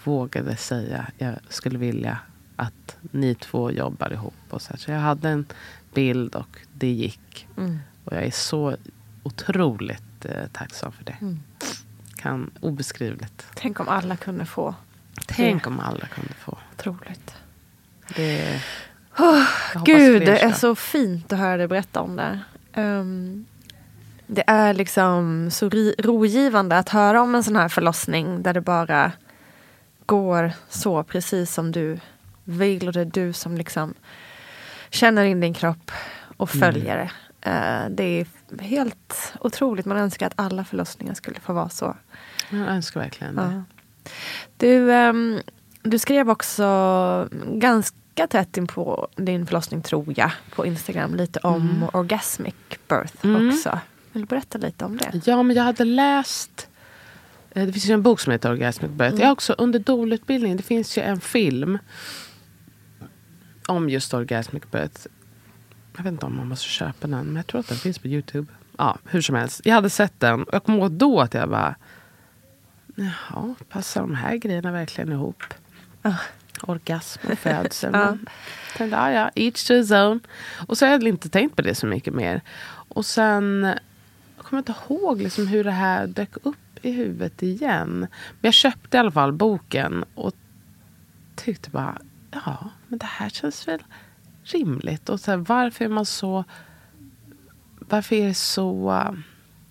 vågade 0.04 0.56
säga 0.56 1.08
jag 1.18 1.36
skulle 1.50 1.78
vilja 1.78 2.20
att 2.56 2.98
ni 3.02 3.36
två 3.36 3.72
jobbar 3.72 4.14
ihop. 4.14 4.34
Och 4.50 4.62
så, 4.62 4.78
så 4.78 4.92
jag 4.92 5.00
hade 5.00 5.30
en 5.30 5.46
bild 5.94 6.36
och 6.36 6.58
det 6.74 6.92
gick. 6.92 7.48
Mm. 7.58 7.80
Och 8.04 8.14
jag 8.14 8.24
är 8.24 8.32
så 8.32 8.76
otroligt 9.24 10.26
eh, 10.26 10.48
tacksam 10.52 10.92
för 10.92 11.04
det. 11.04 11.18
Mm. 11.22 11.40
Kan 12.16 12.52
obeskrivligt. 12.60 13.46
Tänk 13.54 13.80
om 13.80 13.88
alla 13.88 14.16
kunde 14.16 14.46
få. 14.46 14.76
Tänk 15.28 15.64
det. 15.64 15.70
om 15.70 15.80
alla 15.80 16.06
kunde 16.08 16.34
få. 16.34 16.58
Otroligt. 16.74 17.36
Det, 18.16 18.62
oh, 19.18 19.84
Gud, 19.86 20.22
det 20.22 20.40
är 20.40 20.52
så 20.52 20.76
fint 20.76 21.34
att 21.34 21.40
höra 21.40 21.58
dig 21.58 21.68
berätta 21.68 22.02
om 22.02 22.16
det. 22.16 22.40
Um, 22.76 23.46
det 24.28 24.44
är 24.48 24.74
liksom 24.74 25.50
så 25.52 25.70
rogivande 25.98 26.78
att 26.78 26.90
höra 26.90 27.22
om 27.22 27.36
en 27.36 27.44
sån 27.44 27.56
här 27.56 27.70
förlossning 27.70 28.44
där 28.44 28.54
det 28.54 28.62
bara 28.62 29.12
går 30.12 30.54
så 30.70 31.04
precis 31.04 31.54
som 31.54 31.72
du 31.72 32.00
vill 32.44 32.88
och 32.88 32.94
det 32.94 33.02
är 33.02 33.06
du 33.06 33.34
som 33.34 33.58
liksom 33.58 33.94
känner 34.90 35.24
in 35.24 35.40
din 35.40 35.54
kropp 35.54 35.92
och 36.38 36.56
mm. 36.56 36.74
följer 36.74 36.98
det. 36.98 37.12
Mm. 37.50 37.96
det 37.96 38.04
är 38.04 38.28
helt 38.62 39.34
otroligt. 39.40 39.86
Man 39.86 39.98
önskar 39.98 40.28
att 40.28 40.34
alla 40.36 40.66
förlossningar 40.66 41.14
skulle 41.14 41.40
få 41.40 41.54
vara 41.54 41.70
så. 41.70 41.96
Jag 42.50 42.60
önskar 42.60 43.00
verkligen 43.00 43.36
det. 43.36 43.42
Ja. 43.42 43.64
Du, 44.58 44.92
um, 44.92 45.42
du 45.84 46.00
skrev 46.00 46.30
också 46.30 47.30
ganska 47.46 48.28
tätt 48.28 48.58
in 48.58 48.68
på 48.68 49.08
din 49.16 49.46
förlossning, 49.46 49.82
tror 49.82 50.14
jag, 50.18 50.32
på 50.56 50.66
Instagram 50.66 51.16
lite 51.16 51.40
om 51.40 51.62
mm. 51.62 51.90
orgasmic 51.94 52.56
birth 52.88 53.26
mm. 53.26 53.50
också. 53.50 53.80
Vill 54.12 54.22
du 54.22 54.28
berätta 54.28 54.58
lite 54.58 54.86
om 54.86 54.98
det? 54.98 55.22
Ja, 55.26 55.44
men 55.44 55.56
jag 55.56 55.64
hade 55.64 55.86
läst 55.86 56.68
det 57.54 57.74
finns 57.74 57.90
ju 57.90 57.94
en 57.94 58.02
bok 58.02 58.20
som 58.20 58.32
heter 58.32 58.52
Orgasmic 58.52 58.92
Birth. 58.92 59.14
Mm. 59.14 59.22
Jag 59.22 59.32
också 59.32 59.54
under 59.54 59.80
dolutbildningen, 59.80 60.58
det 60.58 60.64
finns 60.64 60.98
ju 60.98 61.02
en 61.02 61.22
film 61.22 61.78
om 63.68 63.90
just 63.90 64.14
Orgasmic 64.14 64.64
Birth. 64.72 65.08
Jag 65.98 66.04
vet 66.04 66.12
inte 66.12 66.26
om 66.26 66.36
man 66.36 66.48
måste 66.48 66.68
köpa 66.68 67.08
den, 67.08 67.26
men 67.26 67.36
jag 67.36 67.48
tror 67.48 67.60
att 67.60 67.68
den 67.68 67.78
finns 67.78 68.00
på 68.00 68.08
Youtube. 68.08 68.54
Ja, 68.78 68.98
hur 69.06 69.22
som 69.22 69.36
helst. 69.36 69.62
Jag 69.64 69.76
hade 69.76 69.90
sett 69.90 70.20
den 70.20 70.44
och 70.44 70.54
jag 70.54 70.64
kommer 70.64 70.80
ihåg 70.80 70.92
då 70.92 71.20
att 71.20 71.34
jag 71.34 71.50
bara... 71.50 71.76
Jaha, 72.96 73.56
passar 73.70 74.02
de 74.02 74.16
här 74.16 74.36
grejerna 74.36 74.72
verkligen 74.72 75.12
ihop? 75.12 75.44
Uh. 76.06 76.16
Orgasm 76.62 77.32
och 77.32 77.40
födsel. 77.40 77.96
uh. 77.96 78.14
Tänkte, 78.78 78.98
ja, 78.98 79.12
ja, 79.12 79.32
each 79.36 79.68
to 79.68 79.74
his 79.74 79.92
own. 79.92 80.20
Och 80.68 80.78
så 80.78 80.86
har 80.86 80.92
jag 80.92 81.04
inte 81.04 81.30
tänkt 81.30 81.56
på 81.56 81.62
det 81.62 81.76
så 81.76 81.88
mycket 81.88 82.14
mer. 82.14 82.42
Och 82.88 83.06
sen 83.06 83.64
jag 84.38 84.46
kommer 84.46 84.64
jag 84.68 84.76
inte 84.76 84.94
ihåg 84.94 85.22
liksom 85.22 85.48
hur 85.48 85.64
det 85.64 85.72
här 85.72 86.08
dök 86.08 86.38
upp 86.44 86.58
i 86.82 86.92
huvudet 86.92 87.44
igen. 87.44 88.00
Men 88.00 88.48
jag 88.48 88.54
köpte 88.54 88.98
i 88.98 89.00
alla 89.00 89.12
fall 89.12 89.34
boken 89.34 90.06
och 90.16 90.34
tyckte 91.36 91.70
bara, 91.70 91.98
ja, 92.32 92.70
men 92.88 93.00
det 93.00 93.06
här 93.06 93.30
känns 93.30 93.68
väl 93.68 93.84
rimligt. 94.44 95.10
Och 95.10 95.20
så 95.20 95.32
här, 95.32 95.38
varför 95.38 95.86
är 95.86 95.90
man 95.90 96.06
så... 96.06 96.44
Varför 97.80 98.16
är 98.16 98.28
det 98.28 98.34
så 98.34 98.94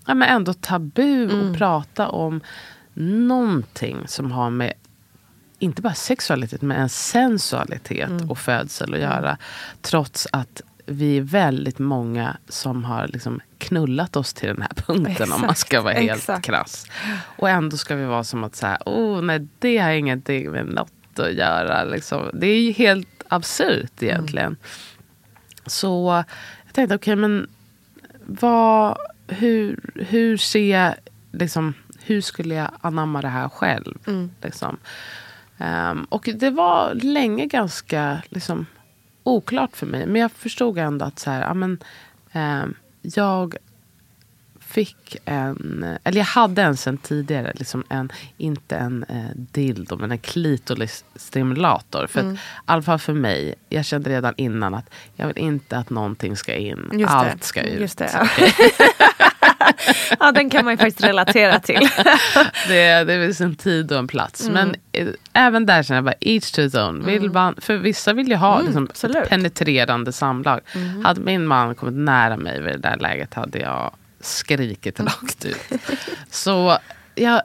ja, 0.06 0.14
men 0.14 0.28
ändå 0.28 0.52
tabu 0.52 1.24
mm. 1.24 1.50
att 1.50 1.58
prata 1.58 2.08
om 2.08 2.40
någonting 2.94 4.08
som 4.08 4.32
har 4.32 4.50
med 4.50 4.72
inte 5.58 5.82
bara 5.82 5.94
sexualitet 5.94 6.62
men 6.62 6.76
en 6.76 6.88
sensualitet 6.88 8.10
mm. 8.10 8.30
och 8.30 8.38
födsel 8.38 8.94
att 8.94 9.00
göra. 9.00 9.38
Trots 9.80 10.28
att 10.32 10.62
vi 10.86 11.16
är 11.16 11.22
väldigt 11.22 11.78
många 11.78 12.36
som 12.48 12.84
har 12.84 13.08
liksom 13.08 13.40
knullat 13.60 14.16
oss 14.16 14.34
till 14.34 14.48
den 14.48 14.62
här 14.62 14.74
punkten 14.86 15.12
exakt, 15.12 15.32
om 15.32 15.40
man 15.40 15.54
ska 15.54 15.80
vara 15.80 15.94
helt 15.94 16.18
exakt. 16.18 16.44
krass. 16.44 16.86
Och 17.36 17.50
ändå 17.50 17.76
ska 17.76 17.96
vi 17.96 18.04
vara 18.04 18.24
som 18.24 18.44
att 18.44 18.56
säga, 18.56 18.78
oh 18.86 19.22
nej 19.22 19.48
det 19.58 19.78
har 19.78 19.90
ingenting 19.90 20.50
med 20.50 20.66
något 20.66 21.18
att 21.18 21.32
göra. 21.32 21.84
Liksom. 21.84 22.30
Det 22.34 22.46
är 22.46 22.60
ju 22.60 22.72
helt 22.72 23.22
absurt 23.28 24.02
egentligen. 24.02 24.46
Mm. 24.46 24.58
Så 25.66 26.24
jag 26.64 26.74
tänkte, 26.74 26.94
okej 26.94 27.12
okay, 27.12 27.16
men 27.16 27.48
vad, 28.26 28.98
hur, 29.26 29.80
hur 29.94 30.36
ser 30.36 30.70
jag, 30.70 30.94
liksom, 31.32 31.74
hur 32.02 32.20
skulle 32.20 32.54
jag 32.54 32.70
anamma 32.80 33.22
det 33.22 33.28
här 33.28 33.48
själv? 33.48 33.98
Mm. 34.06 34.30
Liksom. 34.42 34.78
Um, 35.58 36.04
och 36.04 36.28
det 36.34 36.50
var 36.50 36.94
länge 36.94 37.46
ganska 37.46 38.22
liksom, 38.28 38.66
oklart 39.22 39.76
för 39.76 39.86
mig. 39.86 40.06
Men 40.06 40.20
jag 40.20 40.32
förstod 40.32 40.78
ändå 40.78 41.04
att 41.04 41.18
så 41.18 41.30
här, 41.30 41.40
ja, 41.42 41.54
men, 41.54 41.78
um, 42.32 42.74
jag 43.02 43.56
fick 44.60 45.16
en, 45.24 45.86
eller 46.04 46.18
jag 46.18 46.24
hade 46.24 46.62
en 46.62 46.76
sen 46.76 46.98
tidigare, 46.98 47.52
liksom 47.54 47.84
en, 47.88 48.12
inte 48.36 48.76
en 48.76 49.04
eh, 49.08 49.30
dildo 49.34 49.96
men 49.96 50.12
en 50.12 50.18
klitorisstimulator. 50.18 52.06
För 52.06 52.20
mm. 52.20 52.32
att, 52.32 52.38
i 52.38 52.40
alla 52.64 52.82
fall 52.82 52.98
för 52.98 53.12
mig, 53.12 53.54
jag 53.68 53.84
kände 53.84 54.10
redan 54.10 54.34
innan 54.36 54.74
att 54.74 54.90
jag 55.16 55.26
vill 55.26 55.38
inte 55.38 55.76
att 55.76 55.90
någonting 55.90 56.36
ska 56.36 56.54
in, 56.54 56.90
Just 56.92 57.12
allt 57.12 57.40
det. 57.40 57.46
ska 57.46 57.62
ut. 57.62 57.80
Just 57.80 57.98
det, 57.98 58.10
ja. 58.12 58.28
ja, 60.20 60.32
den 60.32 60.50
kan 60.50 60.64
man 60.64 60.74
ju 60.74 60.78
faktiskt 60.78 61.04
relatera 61.04 61.60
till. 61.60 61.88
det, 62.68 63.04
det 63.04 63.26
finns 63.26 63.40
en 63.40 63.56
tid 63.56 63.92
och 63.92 63.98
en 63.98 64.08
plats. 64.08 64.48
Mm. 64.48 64.52
Men 64.52 64.76
eh, 64.92 65.14
även 65.32 65.66
där 65.66 65.82
känner 65.82 65.96
jag 65.98 66.04
bara 66.04 66.14
each 66.20 66.50
to 66.50 66.60
his 66.62 66.74
own. 66.74 67.06
Vill 67.06 67.18
mm. 67.18 67.32
man, 67.32 67.54
för 67.58 67.76
vissa 67.76 68.12
vill 68.12 68.28
ju 68.28 68.36
ha 68.36 68.60
mm, 68.60 68.66
liksom, 68.66 69.10
ett 69.10 69.28
penetrerande 69.28 70.12
samlag. 70.12 70.60
Mm. 70.74 71.04
Hade 71.04 71.20
min 71.20 71.46
man 71.46 71.74
kommit 71.74 71.94
nära 71.94 72.36
mig 72.36 72.60
vid 72.60 72.72
det 72.72 72.78
där 72.78 72.96
läget 72.96 73.34
hade 73.34 73.58
jag 73.58 73.94
skrikit 74.20 75.00
rakt 75.00 75.44
ut. 75.44 75.72
Så 76.30 76.78
jag, 77.14 77.42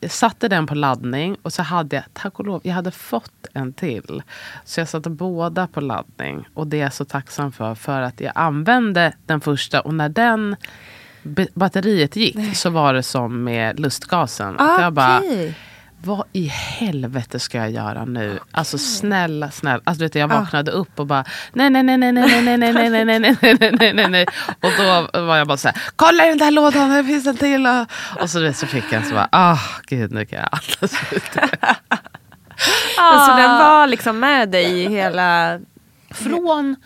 jag 0.00 0.10
satte 0.10 0.48
den 0.48 0.66
på 0.66 0.74
laddning 0.74 1.36
och 1.42 1.52
så 1.52 1.62
hade 1.62 1.96
jag, 1.96 2.04
tack 2.12 2.38
och 2.38 2.46
lov, 2.46 2.60
jag 2.64 2.74
hade 2.74 2.90
fått 2.90 3.46
en 3.52 3.72
till. 3.72 4.22
Så 4.64 4.80
jag 4.80 4.88
satte 4.88 5.10
båda 5.10 5.66
på 5.66 5.80
laddning. 5.80 6.48
Och 6.54 6.66
det 6.66 6.76
är 6.76 6.82
jag 6.82 6.92
så 6.92 7.04
tacksam 7.04 7.52
för. 7.52 7.74
För 7.74 8.00
att 8.00 8.20
jag 8.20 8.32
använde 8.34 9.12
den 9.26 9.40
första 9.40 9.80
och 9.80 9.94
när 9.94 10.08
den 10.08 10.56
batteriet 11.54 12.16
gick 12.16 12.56
så 12.56 12.70
var 12.70 12.94
det 12.94 13.02
som 13.02 13.44
med 13.44 13.80
lustgasen. 13.80 14.54
Okay. 14.54 14.82
Jag 14.82 14.92
bara, 14.92 15.22
vad 16.02 16.24
i 16.32 16.46
helvete 16.46 17.38
ska 17.38 17.58
jag 17.58 17.70
göra 17.70 18.04
nu? 18.04 18.38
Alltså 18.50 18.78
snälla, 18.78 19.50
snälla. 19.50 19.80
Alltså, 19.84 20.04
vet 20.04 20.12
du, 20.12 20.18
jag 20.18 20.28
vaknade 20.28 20.70
upp 20.70 21.00
och 21.00 21.06
bara 21.06 21.24
nej, 21.52 21.70
nej, 21.70 21.82
nej, 21.82 21.98
nej, 21.98 22.12
nej, 22.12 22.42
nej, 22.42 22.56
nej, 22.58 22.72
nej, 22.72 22.90
nej, 22.90 23.04
nej, 23.04 23.20
nej, 23.20 23.56
nej, 23.60 23.72
nej, 23.78 23.92
nej, 23.94 24.10
nej. 24.10 24.26
Och 24.60 24.70
då 24.78 25.20
var 25.20 25.36
jag 25.36 25.46
bara 25.46 25.56
så 25.56 25.68
här, 25.68 25.82
kolla 25.96 26.26
i 26.26 26.28
den 26.28 26.38
där 26.38 26.50
lådan, 26.50 26.90
det 26.90 27.04
finns 27.04 27.26
en 27.26 27.36
till. 27.36 27.66
Och, 27.66 27.86
och 28.22 28.30
så, 28.30 28.52
så 28.52 28.66
fick 28.66 28.92
jag 28.92 29.06
så 29.06 29.14
bara, 29.14 29.28
ah, 29.32 29.52
oh, 29.52 29.62
gud 29.86 30.12
nu 30.12 30.24
kan 30.24 30.38
jag 30.38 30.48
andas 30.52 31.12
ut. 31.12 31.36
ah. 32.98 33.26
Så 33.26 33.36
den 33.36 33.50
var 33.50 33.86
liksom 33.86 34.18
med 34.20 34.48
dig 34.48 34.82
i 34.82 34.88
hela... 34.88 35.60
Från, 36.10 36.76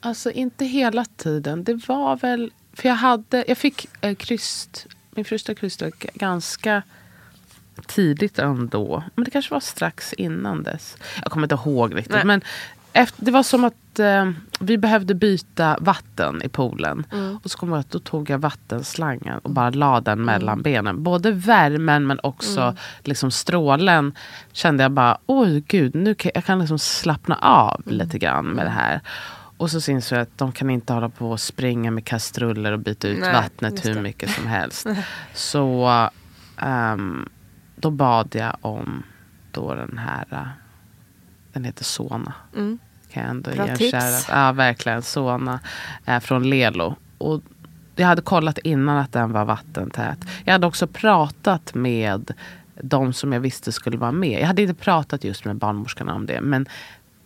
alltså 0.00 0.30
inte 0.30 0.64
hela 0.64 1.04
tiden. 1.04 1.64
Det 1.64 1.88
var 1.88 2.16
väl, 2.16 2.50
för 2.76 2.88
jag 2.88 2.96
hade, 2.96 3.44
jag 3.48 3.58
fick 3.58 3.86
eh, 4.00 4.14
kryst, 4.14 4.86
min 5.10 5.24
första 5.24 5.54
krysstråk 5.54 6.06
ganska 6.14 6.82
tidigt 7.86 8.38
ändå. 8.38 9.02
Men 9.14 9.24
det 9.24 9.30
kanske 9.30 9.54
var 9.54 9.60
strax 9.60 10.12
innan 10.12 10.62
dess. 10.62 10.96
Jag 11.22 11.32
kommer 11.32 11.44
inte 11.44 11.54
ihåg 11.54 11.96
riktigt. 11.96 12.14
Nej. 12.14 12.24
Men 12.24 12.42
efter, 12.92 13.24
det 13.24 13.30
var 13.30 13.42
som 13.42 13.64
att 13.64 13.98
eh, 13.98 14.30
vi 14.60 14.78
behövde 14.78 15.14
byta 15.14 15.76
vatten 15.80 16.42
i 16.44 16.48
poolen. 16.48 17.06
Mm. 17.12 17.38
Och 17.42 17.50
så 17.50 17.58
kom 17.58 17.70
jag 17.72 17.78
att 17.78 17.90
då 17.90 17.98
tog 17.98 18.30
jag 18.30 18.38
vattenslangen 18.38 19.38
och 19.38 19.50
bara 19.50 19.70
la 19.70 20.00
den 20.00 20.12
mm. 20.12 20.26
mellan 20.26 20.62
benen. 20.62 21.02
Både 21.02 21.32
värmen 21.32 22.06
men 22.06 22.20
också 22.22 22.60
mm. 22.60 22.76
liksom 23.02 23.30
strålen. 23.30 24.14
Kände 24.52 24.82
jag 24.82 24.92
bara, 24.92 25.18
oj 25.26 25.64
gud, 25.68 25.94
nu 25.94 26.14
kan 26.14 26.30
jag 26.34 26.44
kan 26.44 26.58
liksom 26.58 26.78
slappna 26.78 27.34
av 27.34 27.82
mm. 27.86 27.98
lite 27.98 28.18
grann 28.18 28.46
med 28.46 28.66
det 28.66 28.70
här. 28.70 29.00
Och 29.56 29.70
så 29.70 29.80
syns 29.80 30.08
det 30.08 30.20
att 30.20 30.38
de 30.38 30.52
kan 30.52 30.70
inte 30.70 30.92
hålla 30.92 31.08
på 31.08 31.30
och 31.30 31.40
springa 31.40 31.90
med 31.90 32.04
kastruller 32.04 32.72
och 32.72 32.78
byta 32.78 33.08
ut 33.08 33.20
Nej, 33.20 33.32
vattnet 33.32 33.86
hur 33.86 34.00
mycket 34.00 34.30
som 34.30 34.46
helst. 34.46 34.86
så 35.34 35.90
um, 36.62 37.28
då 37.76 37.90
bad 37.90 38.34
jag 38.34 38.56
om 38.60 39.02
då 39.50 39.74
den 39.74 39.98
här, 39.98 40.48
den 41.52 41.64
heter 41.64 41.84
Sona. 41.84 42.34
Mm. 42.56 42.78
Kan 43.12 43.22
jag 43.22 43.30
ändå 43.30 43.50
Bra 43.50 43.76
tips. 43.76 44.26
Ja, 44.28 44.52
verkligen. 44.52 45.02
Sona 45.02 45.60
äh, 46.04 46.20
från 46.20 46.50
Lelo. 46.50 46.96
Och 47.18 47.42
jag 47.96 48.06
hade 48.06 48.22
kollat 48.22 48.58
innan 48.58 48.98
att 48.98 49.12
den 49.12 49.32
var 49.32 49.44
vattentät. 49.44 50.18
Jag 50.44 50.52
hade 50.52 50.66
också 50.66 50.86
pratat 50.86 51.74
med 51.74 52.34
de 52.82 53.12
som 53.12 53.32
jag 53.32 53.40
visste 53.40 53.72
skulle 53.72 53.96
vara 53.96 54.12
med. 54.12 54.40
Jag 54.40 54.46
hade 54.46 54.62
inte 54.62 54.74
pratat 54.74 55.24
just 55.24 55.44
med 55.44 55.56
barnmorskorna 55.56 56.14
om 56.14 56.26
det. 56.26 56.40
Men 56.40 56.66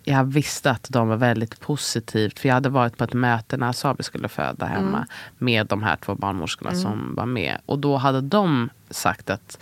jag 0.08 0.24
visste 0.24 0.70
att 0.70 0.86
de 0.88 1.08
var 1.08 1.16
väldigt 1.16 1.60
positivt. 1.60 2.38
För 2.38 2.48
jag 2.48 2.54
hade 2.54 2.68
varit 2.68 2.96
på 2.96 3.04
ett 3.04 3.12
möte 3.12 3.56
när 3.56 3.72
Sabi 3.72 4.02
skulle 4.02 4.28
föda 4.28 4.66
hemma. 4.66 4.96
Mm. 4.98 5.08
Med 5.38 5.66
de 5.66 5.82
här 5.82 5.96
två 5.96 6.14
barnmorskorna 6.14 6.70
mm. 6.70 6.82
som 6.82 7.14
var 7.14 7.26
med. 7.26 7.58
Och 7.66 7.78
då 7.78 7.96
hade 7.96 8.20
de 8.20 8.70
sagt 8.90 9.30
att 9.30 9.58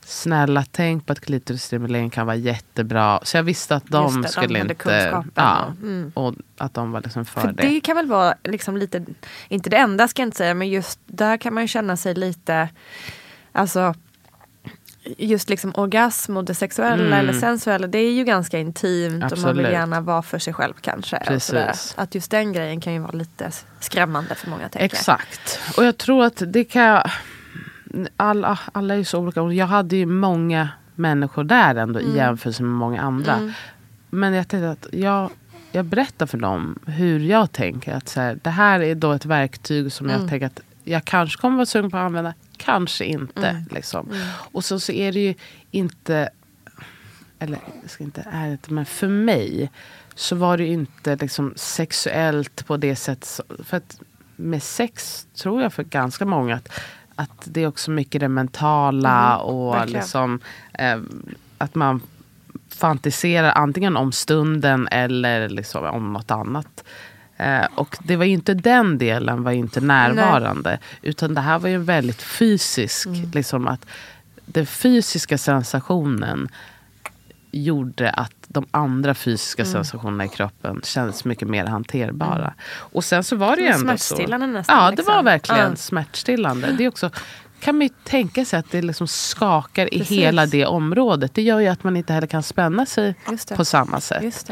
Snälla 0.00 0.64
tänk 0.70 1.06
på 1.06 1.12
att 1.12 1.20
klitorisstimulering 1.20 2.10
kan 2.10 2.26
vara 2.26 2.36
jättebra. 2.36 3.20
Så 3.22 3.36
jag 3.36 3.42
visste 3.42 3.76
att 3.76 3.86
de 3.86 4.22
det, 4.22 4.28
skulle 4.28 4.58
de 4.58 4.70
inte... 4.70 5.24
Ja, 5.34 5.66
mm. 5.82 6.12
Och 6.14 6.34
att 6.58 6.74
de 6.74 6.92
var 6.92 7.00
liksom 7.00 7.24
för, 7.24 7.40
för 7.40 7.52
det. 7.52 7.62
Det 7.62 7.80
kan 7.80 7.96
väl 7.96 8.06
vara 8.06 8.34
liksom 8.44 8.76
lite, 8.76 9.04
inte 9.48 9.70
det 9.70 9.76
enda 9.76 10.08
ska 10.08 10.22
jag 10.22 10.26
inte 10.26 10.36
säga, 10.36 10.54
men 10.54 10.68
just 10.68 11.00
där 11.06 11.36
kan 11.36 11.54
man 11.54 11.68
känna 11.68 11.96
sig 11.96 12.14
lite, 12.14 12.68
alltså 13.52 13.94
just 15.18 15.50
liksom 15.50 15.72
orgasm 15.74 16.36
och 16.36 16.44
det 16.44 16.54
sexuella 16.54 17.04
mm. 17.04 17.12
eller 17.12 17.32
sensuella 17.32 17.86
det 17.86 17.98
är 17.98 18.12
ju 18.12 18.24
ganska 18.24 18.58
intimt 18.58 19.24
Absolut. 19.24 19.44
och 19.44 19.48
man 19.48 19.64
vill 19.64 19.72
gärna 19.72 20.00
vara 20.00 20.22
för 20.22 20.38
sig 20.38 20.52
själv 20.52 20.74
kanske. 20.80 21.16
Att 21.96 22.14
just 22.14 22.30
den 22.30 22.52
grejen 22.52 22.80
kan 22.80 22.92
ju 22.92 22.98
vara 22.98 23.12
lite 23.12 23.50
skrämmande 23.80 24.34
för 24.34 24.50
många. 24.50 24.68
Exakt. 24.72 25.60
Och 25.76 25.84
jag 25.84 25.98
tror 25.98 26.24
att 26.24 26.42
det 26.46 26.64
kan 26.64 27.02
alla, 28.16 28.58
alla 28.72 28.94
är 28.94 29.04
så 29.04 29.18
olika. 29.18 29.40
Jag 29.40 29.66
hade 29.66 29.96
ju 29.96 30.06
många 30.06 30.68
människor 30.94 31.44
där 31.44 31.74
ändå 31.74 31.98
mm. 31.98 32.12
i 32.12 32.16
jämförelse 32.16 32.62
med 32.62 32.72
många 32.72 33.02
andra. 33.02 33.34
Mm. 33.34 33.52
Men 34.10 34.34
jag 34.34 34.48
tänkte 34.48 34.70
att 34.70 34.86
jag, 34.92 35.30
jag 35.72 35.84
berättar 35.84 36.26
för 36.26 36.38
dem 36.38 36.78
hur 36.86 37.20
jag 37.20 37.52
tänker. 37.52 37.94
Att 37.94 38.08
så 38.08 38.20
här, 38.20 38.38
det 38.42 38.50
här 38.50 38.80
är 38.80 38.94
då 38.94 39.12
ett 39.12 39.24
verktyg 39.24 39.92
som 39.92 40.06
mm. 40.06 40.20
jag 40.20 40.30
tänker 40.30 40.46
att 40.46 40.60
jag 40.84 41.04
kanske 41.04 41.40
kommer 41.40 41.56
vara 41.56 41.66
sugen 41.66 41.90
på 41.90 41.96
att 41.96 42.02
använda. 42.02 42.34
Kanske 42.58 43.04
inte. 43.04 43.48
Mm. 43.48 43.64
Liksom. 43.70 44.06
Mm. 44.06 44.26
Och 44.52 44.64
så, 44.64 44.80
så 44.80 44.92
är 44.92 45.12
det 45.12 45.20
ju 45.20 45.34
inte, 45.70 46.28
eller 47.38 47.58
jag 47.82 47.90
ska 47.90 48.04
inte 48.04 48.24
är 48.30 48.50
det, 48.50 48.70
men 48.70 48.86
för 48.86 49.08
mig 49.08 49.70
så 50.14 50.36
var 50.36 50.56
det 50.56 50.64
ju 50.64 50.72
inte 50.72 51.16
liksom 51.16 51.52
sexuellt 51.56 52.66
på 52.66 52.76
det 52.76 52.96
sättet. 52.96 53.40
För 53.64 53.76
att 53.76 54.00
med 54.36 54.62
sex 54.62 55.26
tror 55.34 55.62
jag 55.62 55.72
för 55.72 55.82
ganska 55.82 56.24
många 56.24 56.54
att 56.54 56.68
att 57.18 57.42
det 57.44 57.62
är 57.62 57.66
också 57.66 57.90
mycket 57.90 58.20
det 58.20 58.28
mentala 58.28 59.34
mm, 59.34 59.46
och 59.46 59.88
liksom, 59.88 60.40
eh, 60.72 60.98
att 61.58 61.74
man 61.74 62.00
fantiserar 62.68 63.52
antingen 63.52 63.96
om 63.96 64.12
stunden 64.12 64.88
eller 64.90 65.48
liksom 65.48 65.84
om 65.84 66.12
något 66.12 66.30
annat. 66.30 66.84
Eh, 67.38 67.66
och 67.74 67.96
det 68.02 68.16
var 68.16 68.24
inte 68.24 68.54
den 68.54 68.98
delen 68.98 69.42
var 69.42 69.52
inte 69.52 69.80
närvarande. 69.80 70.70
Nej. 70.70 70.80
Utan 71.02 71.34
det 71.34 71.40
här 71.40 71.58
var 71.58 71.68
ju 71.68 71.78
väldigt 71.78 72.22
fysisk. 72.22 73.06
Mm. 73.06 73.30
Liksom 73.34 73.68
att 73.68 73.86
den 74.46 74.66
fysiska 74.66 75.38
sensationen 75.38 76.48
gjorde 77.50 78.10
att 78.10 78.32
de 78.48 78.66
andra 78.70 79.14
fysiska 79.14 79.62
mm. 79.62 79.72
sensationerna 79.72 80.24
i 80.24 80.28
kroppen 80.28 80.80
kändes 80.84 81.24
mycket 81.24 81.48
mer 81.48 81.66
hanterbara. 81.66 82.38
Mm. 82.38 82.54
Och 82.68 83.04
sen 83.04 83.24
så 83.24 83.36
var 83.36 83.56
det 83.56 83.62
ju 83.62 83.68
ändå 83.68 83.78
smärtstillande 83.78 84.46
så. 84.46 84.52
nästan. 84.52 84.76
Ja, 84.76 84.90
det 84.90 84.96
liksom. 84.96 85.14
var 85.14 85.22
verkligen 85.22 85.64
mm. 85.64 85.76
smärtstillande. 85.76 86.74
Det 86.78 86.84
är 86.84 86.88
också, 86.88 87.10
kan 87.60 87.74
man 87.74 87.82
ju 87.82 87.92
tänka 88.04 88.44
sig 88.44 88.58
att 88.58 88.70
det 88.70 88.82
liksom 88.82 89.08
skakar 89.08 89.86
Precis. 89.86 90.10
i 90.10 90.14
hela 90.14 90.46
det 90.46 90.66
området. 90.66 91.34
Det 91.34 91.42
gör 91.42 91.58
ju 91.58 91.66
att 91.66 91.84
man 91.84 91.96
inte 91.96 92.12
heller 92.12 92.26
kan 92.26 92.42
spänna 92.42 92.86
sig 92.86 93.14
på 93.56 93.64
samma 93.64 94.00
sätt. 94.00 94.50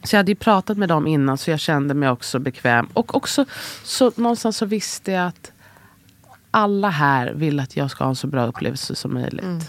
Um, 0.00 0.06
så 0.06 0.16
jag 0.16 0.18
hade 0.18 0.32
ju 0.32 0.36
pratat 0.36 0.78
med 0.78 0.88
dem 0.88 1.06
innan 1.06 1.38
så 1.38 1.50
jag 1.50 1.60
kände 1.60 1.94
mig 1.94 2.08
också 2.08 2.38
bekväm. 2.38 2.88
Och 2.92 3.14
också 3.14 3.44
så 3.82 4.12
någonstans 4.16 4.56
så 4.56 4.66
visste 4.66 5.12
jag 5.12 5.26
att 5.26 5.52
alla 6.50 6.90
här 6.90 7.32
vill 7.34 7.60
att 7.60 7.76
jag 7.76 7.90
ska 7.90 8.04
ha 8.04 8.08
en 8.08 8.16
så 8.16 8.26
bra 8.26 8.46
upplevelse 8.46 8.94
som 8.94 9.14
möjligt. 9.14 9.44
Mm. 9.44 9.60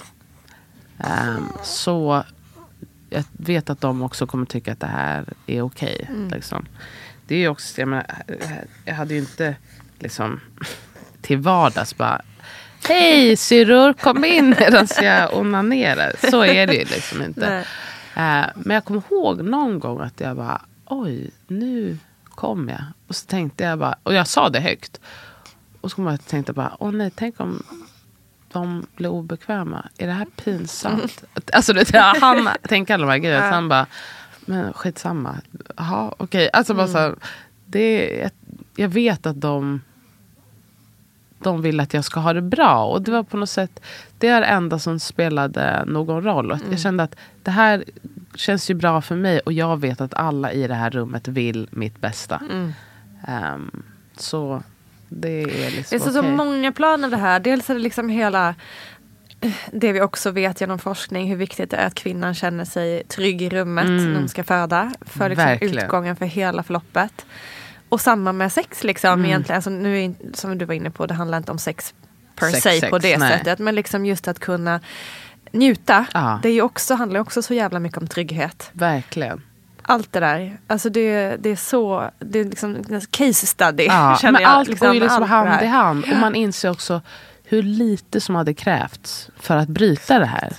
Ehm, 1.00 1.48
så 1.64 2.24
jag 3.10 3.24
vet 3.32 3.70
att 3.70 3.82
de 3.82 4.02
också 4.02 4.28
kommer 4.28 4.46
tycka 4.46 4.72
att 4.72 4.80
det 4.80 4.88
här 4.88 5.26
är 5.48 5.62
okej. 5.62 6.06
Mm. 6.10 6.30
liksom. 6.30 6.66
Det 7.28 7.36
är 7.36 7.40
ju 7.40 7.48
också, 7.48 7.82
jag, 7.82 7.88
menar, 7.88 8.06
jag 8.86 8.96
hade 8.96 9.14
ju 9.14 9.20
inte 9.20 9.56
liksom 10.00 10.40
till 11.22 11.38
vardags 11.38 11.98
bara 11.98 12.22
Hej 12.88 13.38
syrror, 13.38 13.94
kom 13.94 14.26
in 14.26 14.50
medan 14.60 14.88
jag 15.02 15.34
onanerar. 15.34 16.16
Så 16.30 16.44
är 16.46 16.68
det 16.68 16.74
ju 16.74 16.86
liksom 16.86 17.22
inte. 17.22 17.50
Nej. 17.50 17.66
Eh, 18.16 18.46
men 18.56 18.74
jag 18.74 18.86
kommer 18.86 19.02
ihåg 19.12 19.42
någon 19.44 19.80
gång 19.80 20.02
att 20.02 20.20
jag 20.20 20.38
bara, 20.38 20.62
oj, 20.86 21.32
nu 21.48 21.98
kom 22.30 22.70
jag. 22.70 22.82
Och 23.08 23.16
så 23.16 23.26
tänkte 23.26 23.64
jag 23.64 23.80
bara, 23.80 23.96
och 24.04 24.14
jag 24.14 24.28
sa 24.28 24.50
det 24.50 24.60
högt. 24.60 25.00
Och 25.82 25.92
så 25.92 25.96
kom 25.96 26.06
jag 26.06 26.14
och 26.14 26.26
tänkte 26.26 26.54
bara, 26.54 26.78
åh 26.80 26.92
nej, 26.92 27.12
tänk 27.16 27.40
om 27.40 27.64
de 28.52 28.86
blir 28.96 29.10
obekväma. 29.10 29.90
Är 29.98 30.08
det 30.08 30.14
här 30.14 30.28
pinsamt? 30.36 31.24
Alltså 31.54 31.74
du 31.74 31.80
vet, 31.80 31.96
han 32.22 32.50
tänker 32.62 32.94
alla 32.94 33.06
de 33.06 33.12
här 33.12 33.18
grejerna. 33.18 33.50
Så 33.50 33.56
han 33.56 33.70
bara, 33.70 33.86
men 34.46 34.74
skitsamma. 34.74 35.36
Jaha, 35.78 36.14
okej. 36.18 36.50
Alltså 36.54 36.74
bara 36.74 36.88
så 36.88 36.98
här, 36.98 37.16
det, 37.66 38.18
jag, 38.18 38.32
jag 38.76 38.90
vet 38.90 39.26
att 39.26 39.42
de 39.42 39.82
de 41.44 41.62
vill 41.62 41.80
att 41.80 41.94
jag 41.94 42.06
ska 42.06 42.20
ha 42.20 42.34
det 42.34 42.42
bra. 42.42 42.86
Och 42.86 43.02
det 43.02 43.12
var 43.12 43.24
på 43.24 43.38
något 43.38 43.50
sätt 43.50 43.82
det 44.20 44.28
är 44.28 44.42
det 44.42 44.48
enda 44.48 44.80
som 44.80 45.00
spelade 45.00 45.84
någon 45.88 46.24
roll. 46.24 46.52
Och 46.52 46.60
Jag 46.72 46.80
kände 46.80 47.04
att 47.04 47.16
det 47.44 47.52
här 47.52 47.84
känns 48.36 48.70
ju 48.70 48.74
bra 48.74 49.02
för 49.02 49.16
mig 49.16 49.40
och 49.40 49.54
jag 49.54 49.78
vet 49.82 50.02
att 50.02 50.14
alla 50.14 50.52
i 50.52 50.68
det 50.68 50.74
här 50.74 50.90
rummet 50.90 51.28
vill 51.28 51.68
mitt 51.72 52.00
bästa. 52.02 52.42
Ehm, 53.28 53.84
så 54.18 54.64
det 55.10 55.42
är 55.42 55.46
liksom 55.72 55.86
Det 55.90 55.96
är 55.96 56.00
så, 56.12 56.20
okej. 56.20 56.32
så 56.32 56.36
många 56.36 56.72
plan 56.72 57.04
av 57.04 57.10
det 57.12 57.18
här. 57.18 57.40
Dels 57.40 57.70
är 57.70 57.74
det 57.74 57.80
liksom 57.80 58.10
hela 58.10 58.56
det 59.72 59.92
vi 59.94 60.02
också 60.02 60.32
vet 60.32 60.62
genom 60.62 60.80
forskning 60.80 61.30
hur 61.30 61.36
viktigt 61.36 61.72
det 61.72 61.78
är 61.78 61.88
att 61.88 61.96
kvinnan 61.96 62.34
känner 62.34 62.66
sig 62.66 63.04
trygg 63.04 63.42
i 63.42 63.50
rummet 63.50 63.86
Mm. 63.86 64.12
när 64.14 64.20
hon 64.20 64.30
ska 64.30 64.44
föda. 64.44 64.92
För 65.02 65.30
liksom 65.30 65.46
Verkligen. 65.46 65.78
utgången 65.86 66.16
för 66.16 66.26
hela 66.26 66.64
förloppet. 66.64 67.26
Och 67.90 68.02
samma 68.02 68.32
med 68.34 68.52
sex 68.52 68.84
liksom 68.84 69.14
Mm. 69.14 69.26
egentligen. 69.26 69.56
Alltså, 69.56 69.70
nu 69.70 70.00
är, 70.04 70.14
som 70.34 70.58
du 70.58 70.66
var 70.66 70.74
inne 70.74 70.90
på, 70.92 71.06
det 71.06 71.14
handlar 71.14 71.38
inte 71.38 71.52
om 71.52 71.60
sex 71.60 71.94
per 72.40 72.50
Sex, 72.50 72.64
se 72.64 72.80
sex, 72.80 72.90
på 72.90 72.98
det 72.98 73.18
nej. 73.18 73.38
sättet. 73.38 73.60
Men 73.60 73.76
liksom 73.76 74.06
just 74.06 74.28
att 74.28 74.40
kunna 74.40 74.80
njuta. 75.52 76.06
Ja. 76.14 76.40
Det 76.44 76.50
är 76.50 76.62
också, 76.62 76.96
handlar 76.96 77.20
också 77.20 77.42
så 77.42 77.54
jävla 77.54 77.80
mycket 77.80 77.98
om 77.98 78.08
trygghet. 78.08 78.70
Verkligen. 78.74 79.42
Allt 79.82 80.14
det 80.14 80.20
där. 80.20 80.58
Alltså 80.68 80.90
det, 80.90 81.36
det 81.40 81.50
är 81.50 81.56
så, 81.56 82.12
det 82.20 82.40
är 82.40 82.46
liksom 82.46 82.76
en 82.90 83.02
case 83.12 83.48
study. 83.48 83.84
Ja, 83.84 84.18
känner 84.22 84.32
men 84.32 84.42
jag, 84.42 84.52
allt 84.52 84.80
går 84.80 84.94
ju 84.94 85.00
liksom 85.00 85.24
hand 85.24 85.62
i 85.64 85.66
hand. 85.66 86.06
Och 86.12 86.18
man 86.18 86.36
inser 86.36 86.70
också 86.70 87.02
hur 87.44 87.64
lite 87.64 88.22
som 88.22 88.36
hade 88.36 88.54
krävts 88.54 89.30
för 89.40 89.58
att 89.58 89.68
bryta 89.68 90.20
det 90.20 90.26
här. 90.26 90.54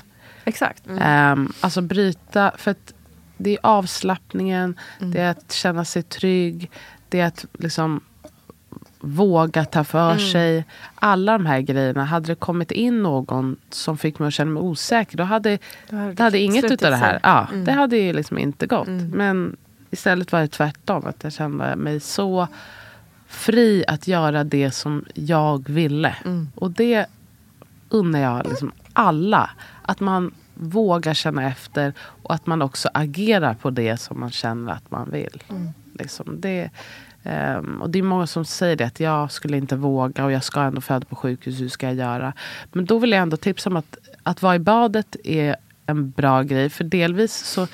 Exakt. 0.45 0.87
Mm. 0.87 1.03
Ehm, 1.03 1.53
alltså 1.61 1.81
bryta, 1.81 2.53
för 2.57 2.71
att 2.71 2.93
det 3.37 3.51
är 3.51 3.59
avslappningen, 3.63 4.79
Mm. 4.99 5.13
det 5.13 5.21
är 5.21 5.31
att 5.31 5.53
känna 5.53 5.85
sig 5.85 6.03
trygg, 6.03 6.71
det 7.09 7.21
är 7.21 7.27
att 7.27 7.45
liksom 7.59 8.01
våga 9.01 9.65
ta 9.65 9.85
för 9.85 10.11
Mm. 10.13 10.19
sig. 10.33 10.65
Alla 10.95 11.33
de 11.33 11.47
här 11.47 11.61
grejerna. 11.61 12.05
Hade 12.05 12.27
det 12.27 12.35
kommit 12.35 12.71
in 12.71 13.03
någon 13.03 13.57
som 13.71 13.99
fick 13.99 14.19
mig 14.19 14.27
att 14.29 14.35
känna 14.35 14.51
mig 14.51 14.63
osäker, 14.63 15.17
då 15.17 15.25
hade, 15.25 15.59
Då 15.91 15.97
hade 15.97 16.13
det 16.15 16.23
hade 16.23 16.39
inget 16.39 16.65
utav 16.65 16.91
det 16.91 16.97
här. 16.97 17.21
Ja, 17.23 17.47
Mm. 17.53 17.65
Det 17.65 17.73
hade 17.73 17.97
ju 17.97 18.13
liksom 18.13 18.39
inte 18.39 18.67
gått. 18.67 18.87
Mm. 18.89 19.09
Men 19.11 19.57
istället 19.91 20.33
var 20.33 20.41
det 20.41 20.49
tvärtom. 20.49 21.07
Att 21.07 21.25
jag 21.25 21.33
kände 21.33 21.77
mig 21.77 22.01
så 22.01 22.49
fri 23.27 23.85
att 23.89 24.09
göra 24.09 24.45
det 24.45 24.71
som 24.71 25.05
jag 25.15 25.69
ville. 25.69 26.17
Mm. 26.25 26.49
Och 26.55 26.71
det 26.71 27.07
unnar 27.89 28.21
jag 28.21 28.47
liksom 28.49 28.73
alla. 28.93 29.51
Att 29.83 30.01
man 30.01 30.35
vågar 30.55 31.15
känna 31.15 31.49
efter 31.49 31.93
och 31.99 32.35
att 32.35 32.47
man 32.47 32.63
också 32.63 32.89
agerar 32.95 33.55
på 33.55 33.71
det 33.71 33.97
som 33.97 34.21
man 34.21 34.31
känner 34.31 34.73
att 34.73 34.91
man 34.91 35.11
vill. 35.11 35.43
Liksom 35.95 36.41
det, 36.41 36.71
ehm, 37.23 37.83
och 37.83 37.91
det 37.91 37.99
är 37.99 38.03
många 38.03 38.27
som 38.27 38.45
säger 38.45 38.77
det, 38.77 38.85
att 38.85 39.01
jag 39.01 39.33
skulle 39.33 39.57
inte 39.57 39.77
våga 39.77 40.25
och 40.25 40.33
jag 40.33 40.45
ska 40.45 40.61
ändå 40.61 40.81
föda 40.81 41.05
på 41.05 41.17
sjukhus, 41.17 41.61
hur 41.61 41.69
ska 41.69 41.87
jag 41.87 41.95
göra? 41.97 42.33
Men 42.73 42.85
då 42.85 42.99
vill 42.99 43.11
jag 43.11 43.21
ändå 43.21 43.37
tipsa 43.37 43.71
om 43.71 43.77
att, 43.77 43.99
att 44.23 44.43
vara 44.43 44.55
i 44.55 44.59
badet 44.59 45.17
är 45.25 45.57
en 45.87 46.11
bra 46.11 46.43
grej. 46.43 46.71
För 46.71 46.85
delvis 46.85 47.33
så 47.35 47.67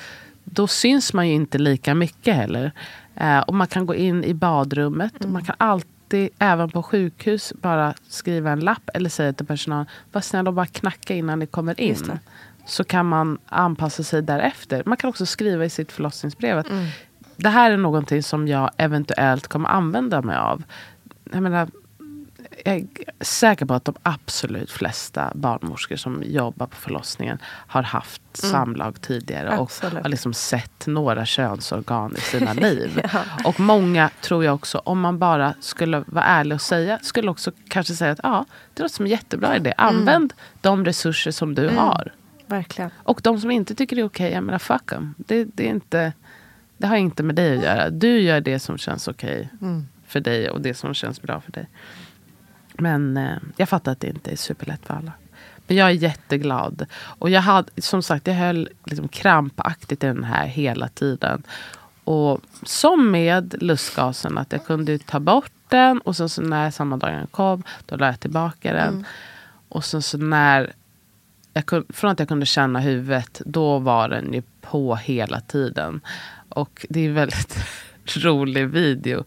då 0.43 0.67
syns 0.67 1.13
man 1.13 1.27
ju 1.27 1.33
inte 1.33 1.57
lika 1.57 1.95
mycket 1.95 2.35
heller. 2.35 2.71
Eh, 3.15 3.39
och 3.39 3.53
man 3.53 3.67
kan 3.67 3.85
gå 3.85 3.95
in 3.95 4.23
i 4.23 4.33
badrummet. 4.33 5.23
Och 5.25 5.29
man 5.29 5.43
kan 5.43 5.55
alltid, 5.59 6.29
även 6.39 6.69
på 6.69 6.83
sjukhus, 6.83 7.53
bara 7.61 7.93
skriva 8.09 8.51
en 8.51 8.59
lapp 8.59 8.89
eller 8.93 9.09
säga 9.09 9.33
till 9.33 9.45
personalen, 9.45 9.85
var 10.11 10.21
snäll 10.21 10.47
och 10.47 10.53
bara 10.53 10.65
knacka 10.65 11.15
innan 11.15 11.39
ni 11.39 11.45
kommer 11.45 11.81
in. 11.81 12.19
Så 12.65 12.83
kan 12.83 13.05
man 13.05 13.37
anpassa 13.45 14.03
sig 14.03 14.21
därefter. 14.21 14.83
Man 14.85 14.97
kan 14.97 15.09
också 15.09 15.25
skriva 15.25 15.65
i 15.65 15.69
sitt 15.69 15.91
förlossningsbrev 15.91 16.57
att 16.57 16.69
Mm. 16.69 16.87
Det 17.37 17.49
här 17.49 17.71
är 17.71 17.77
någonting 17.77 18.23
som 18.23 18.47
jag 18.47 18.71
eventuellt 18.77 19.47
kommer 19.47 19.69
använda 19.69 20.21
mig 20.21 20.37
av. 20.37 20.63
Jag 21.31 21.43
menar, 21.43 21.69
jag 22.65 22.75
är 22.75 22.87
säker 23.23 23.65
på 23.65 23.73
att 23.73 23.85
de 23.85 23.95
absolut 24.03 24.71
flesta 24.71 25.31
barnmorskor 25.35 25.95
som 25.95 26.23
jobbar 26.25 26.67
på 26.67 26.75
förlossningen 26.75 27.37
har 27.43 27.83
haft 27.83 28.21
samlag 28.33 29.01
tidigare 29.01 29.57
och 29.57 29.63
Absolut. 29.63 30.03
har 30.03 30.09
liksom 30.09 30.33
sett 30.33 30.87
några 30.87 31.25
könsorgan 31.25 32.15
i 32.17 32.21
sina 32.21 32.53
liv. 32.53 33.01
Ja. 33.13 33.23
Och 33.45 33.59
många 33.59 34.09
tror 34.21 34.45
jag 34.45 34.55
också, 34.55 34.77
om 34.77 34.99
man 34.99 35.19
bara 35.19 35.53
skulle 35.59 36.03
vara 36.07 36.25
ärlig 36.25 36.55
och 36.55 36.61
säga, 36.61 36.99
skulle 37.01 37.31
också 37.31 37.51
kanske 37.67 37.93
säga 37.93 38.11
att 38.11 38.19
ja, 38.23 38.45
det 38.73 38.83
låter 38.83 38.95
som 38.95 39.05
en 39.05 39.11
jättebra 39.11 39.55
idé. 39.55 39.73
Använd 39.77 40.33
de 40.61 40.85
resurser 40.85 41.31
som 41.31 41.55
du 41.55 41.67
har. 41.69 42.11
Verkligen. 42.47 42.91
Och 42.97 43.19
de 43.23 43.39
som 43.39 43.51
inte 43.51 43.75
tycker 43.75 43.95
det 43.95 44.01
är 44.01 44.05
okej, 44.05 44.31
jag 44.31 44.43
menar 44.43 44.59
fuck 44.59 44.85
them. 44.85 45.15
Det, 45.17 45.43
det, 45.43 45.65
är 45.65 45.69
inte, 45.69 46.13
det 46.77 46.87
har 46.87 46.95
inte 46.95 47.23
med 47.23 47.35
dig 47.35 47.57
att 47.57 47.63
göra. 47.63 47.89
Du 47.89 48.19
gör 48.19 48.41
det 48.41 48.59
som 48.59 48.77
känns 48.77 49.07
okej 49.07 49.49
för 50.07 50.19
dig 50.19 50.49
och 50.49 50.61
det 50.61 50.73
som 50.73 50.93
känns 50.93 51.21
bra 51.21 51.41
för 51.41 51.51
dig. 51.51 51.69
Men 52.73 53.17
eh, 53.17 53.37
jag 53.55 53.69
fattar 53.69 53.91
att 53.91 53.99
det 53.99 54.07
inte 54.07 54.31
är 54.31 54.35
superlätt 54.35 54.85
för 54.85 54.93
alla. 54.93 55.11
Men 55.67 55.77
jag 55.77 55.87
är 55.87 55.93
jätteglad. 55.93 56.85
Och 56.93 57.29
jag 57.29 57.41
hade, 57.41 57.81
som 57.81 58.03
sagt, 58.03 58.27
jag 58.27 58.33
höll 58.33 58.69
liksom 58.85 59.07
krampaktigt 59.07 60.03
i 60.03 60.07
den 60.07 60.23
här 60.23 60.45
hela 60.45 60.87
tiden. 60.87 61.43
Och 62.03 62.41
som 62.63 63.11
med 63.11 63.55
lustgasen, 63.61 64.37
att 64.37 64.51
jag 64.51 64.65
kunde 64.65 64.97
ta 64.97 65.19
bort 65.19 65.51
den 65.67 65.99
och 65.99 66.15
sen 66.15 66.29
så 66.29 66.41
när 66.41 66.71
samma 66.71 66.97
dag 66.97 67.11
den 67.11 67.27
kom, 67.27 67.63
då 67.85 67.95
la 67.95 68.05
jag 68.05 68.19
tillbaka 68.19 68.73
den. 68.73 69.05
Och 69.69 69.85
sen 69.85 70.01
så 70.01 70.17
när 70.17 70.73
jag 71.53 71.65
kunde, 71.65 71.93
från 71.93 72.11
att 72.11 72.19
jag 72.19 72.27
kunde 72.27 72.45
känna 72.45 72.79
huvudet, 72.79 73.41
då 73.45 73.79
var 73.79 74.09
den 74.09 74.33
ju 74.33 74.41
på 74.61 74.95
hela 74.95 75.41
tiden. 75.41 76.01
Och 76.57 76.85
det 76.89 76.99
är 76.99 77.09
en 77.09 77.13
väldigt 77.13 77.57
rolig 78.15 78.67
video. 78.67 79.23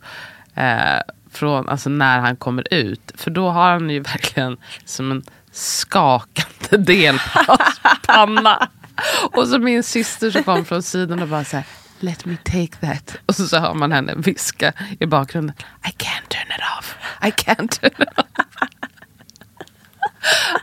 Eh, 0.55 1.01
från, 1.33 1.69
alltså 1.69 1.91
när 1.91 2.19
han 2.19 2.37
kommer 2.37 2.75
ut. 2.75 3.13
För 3.15 3.31
då 3.31 3.51
har 3.51 3.71
han 3.73 3.91
ju 3.91 4.01
verkligen 4.01 4.57
som 4.85 5.11
en 5.11 5.23
skakande 5.53 6.77
delpanna. 6.93 8.69
och 9.33 9.49
så 9.49 9.59
min 9.59 9.83
syster 9.83 10.31
som 10.31 10.43
kom 10.45 10.65
från 10.65 10.83
sidan 10.83 11.23
och 11.23 11.29
bara 11.29 11.45
så 11.45 11.57
här, 11.57 11.67
Let 12.03 12.25
me 12.25 12.37
take 12.45 12.77
that. 12.81 13.17
Och 13.27 13.35
så, 13.35 13.47
så 13.47 13.59
hör 13.59 13.75
man 13.75 13.93
henne 13.93 14.15
viska 14.17 14.73
i 15.01 15.07
bakgrunden. 15.07 15.57
I 15.85 15.89
can't 15.89 16.29
turn 16.29 16.47
it 16.57 16.63
off. 16.79 16.97
I 17.23 17.31
can't 17.31 17.69
turn 17.81 18.03
it 18.03 18.19
off. 18.19 18.25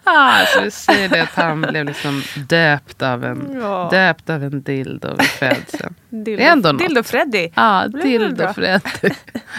Ah, 0.03 0.45
så 0.45 0.61
vi 0.61 0.71
säger 0.71 1.09
det 1.09 1.21
att 1.23 1.33
han 1.35 1.61
blev 1.61 1.85
liksom 1.85 2.23
döpt 2.35 3.01
av 3.01 3.23
en, 3.25 3.57
Ja. 3.61 3.89
döpt 3.91 4.29
av 4.29 4.43
en 4.43 4.61
dildo 4.61 5.15
vid 5.19 5.27
födseln. 5.27 5.95
Dildo, 6.23 6.37
Det 6.41 6.47
är 6.47 6.51
ändå 6.51 6.71
något. 6.71 6.81
Dildo 6.81 7.03
Freddy. 7.03 7.49
Ja, 7.55 7.87
väl 7.93 8.01
dildo. 8.01 8.53
Freddy. 8.53 8.81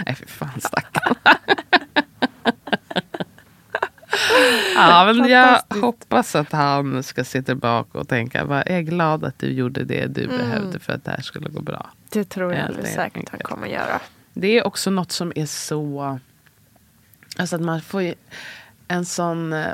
Nej 0.07 0.15
fy 0.15 0.27
fan 0.27 0.61
stackarn. 0.61 1.15
ja, 4.75 5.13
men 5.17 5.29
jag 5.31 5.63
hoppas 5.81 6.35
att 6.37 6.53
han 6.53 7.03
ska 7.03 7.25
se 7.25 7.43
tillbaka 7.43 7.99
och 7.99 8.09
tänka, 8.09 8.45
vad 8.45 8.59
jag 8.59 8.67
är 8.71 8.81
glad 8.81 9.25
att 9.25 9.39
du 9.39 9.47
gjorde 9.53 9.85
det 9.85 10.07
du 10.07 10.25
Mm. 10.25 10.37
behövde 10.39 10.79
för 10.79 10.93
att 10.93 11.05
det 11.05 11.11
här 11.11 11.21
skulle 11.23 11.49
gå 11.49 11.61
bra. 11.63 11.91
Det 12.11 12.25
tror 12.25 12.55
jag 12.55 12.67
alldeles 12.67 12.95
säkert 12.95 13.29
han 13.31 13.41
kommer 13.41 13.67
göra. 13.67 14.01
Det 14.33 14.59
är 14.59 14.67
också 14.67 14.91
något 14.91 15.13
som 15.13 15.33
är 15.37 15.47
så... 15.47 16.19
Alltså 17.39 17.57
att 17.57 17.63
man 17.63 17.81
får 17.81 18.15
en 18.89 19.05
sån 19.05 19.53
eh, 19.53 19.67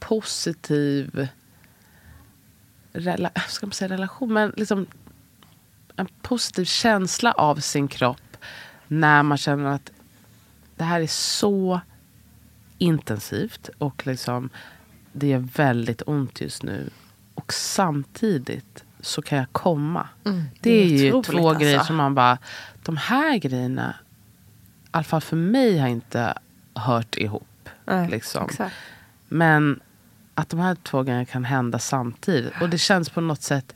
positiv 0.00 1.28
rela, 2.92 3.30
ska 3.48 3.66
man 3.66 3.72
säga 3.72 3.88
relation, 3.88 4.32
men 4.32 4.52
liksom 4.56 4.86
en 5.96 6.08
positiv 6.22 6.64
känsla 6.64 7.32
av 7.32 7.56
sin 7.56 7.88
kropp 7.88 8.36
när 8.88 9.22
man 9.22 9.38
känner 9.38 9.64
att 9.64 9.90
det 10.76 10.84
här 10.84 11.00
är 11.00 11.06
så 11.06 11.80
intensivt 12.78 13.70
och 13.78 14.06
liksom 14.06 14.50
det 15.12 15.32
är 15.32 15.38
väldigt 15.38 16.02
ont 16.06 16.40
just 16.40 16.62
nu. 16.62 16.90
Och 17.34 17.52
samtidigt 17.52 18.84
så 19.00 19.22
kan 19.22 19.38
jag 19.38 19.52
komma. 19.52 20.08
det 20.60 20.70
är 20.70 20.86
ju 20.86 21.12
otroligt, 21.12 21.40
två 21.40 21.48
alltså. 21.48 21.62
grejer 21.64 21.80
som 21.80 21.96
man 21.96 22.14
bara, 22.14 22.38
de 22.82 22.96
här 22.96 23.38
grejerna, 23.38 23.94
i 24.84 24.88
alla 24.90 25.04
fall 25.04 25.20
för 25.20 25.36
mig 25.36 25.78
har 25.78 25.88
inte 25.88 26.38
hört 26.74 27.16
ihop. 27.16 27.68
Nej, 27.84 28.08
liksom. 28.08 28.48
Men 29.28 29.80
att 30.34 30.48
de 30.48 30.60
här 30.60 30.74
två 30.74 31.02
grejerna 31.02 31.24
kan 31.24 31.44
hända 31.44 31.78
samtidigt. 31.78 32.52
Och 32.60 32.68
det 32.68 32.78
känns 32.78 33.10
på 33.10 33.20
något 33.20 33.42
sätt 33.42 33.74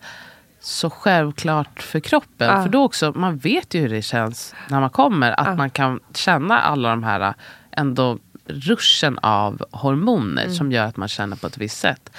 så 0.68 0.90
självklart 0.90 1.82
för 1.82 2.00
kroppen. 2.00 2.48
Ja. 2.48 2.62
För 2.62 2.68
då 2.70 2.82
också, 2.84 3.12
man 3.16 3.36
vet 3.38 3.74
ju 3.74 3.80
hur 3.80 3.88
det 3.88 4.02
känns 4.02 4.54
när 4.70 4.80
man 4.80 4.90
kommer. 4.90 5.40
Att 5.40 5.46
Ja. 5.46 5.54
man 5.54 5.70
kan 5.70 6.00
känna 6.14 6.60
alla 6.60 6.90
de 6.90 7.02
här 7.04 7.34
ändå 7.70 8.18
ruschen 8.46 9.18
av 9.18 9.62
hormoner 9.70 10.42
Mm. 10.42 10.54
som 10.54 10.72
gör 10.72 10.84
att 10.84 10.96
man 10.96 11.08
känner 11.08 11.36
på 11.36 11.46
ett 11.46 11.58
visst 11.58 11.78
sätt. 11.78 12.10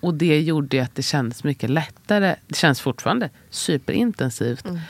Och 0.00 0.14
det 0.14 0.40
gjorde 0.40 0.82
att 0.82 0.94
det 0.94 1.02
kändes 1.02 1.44
mycket 1.44 1.70
lättare. 1.70 2.36
Det 2.46 2.56
känns 2.56 2.80
fortfarande 2.80 3.30
superintensivt. 3.50 4.64
Mm. 4.66 4.80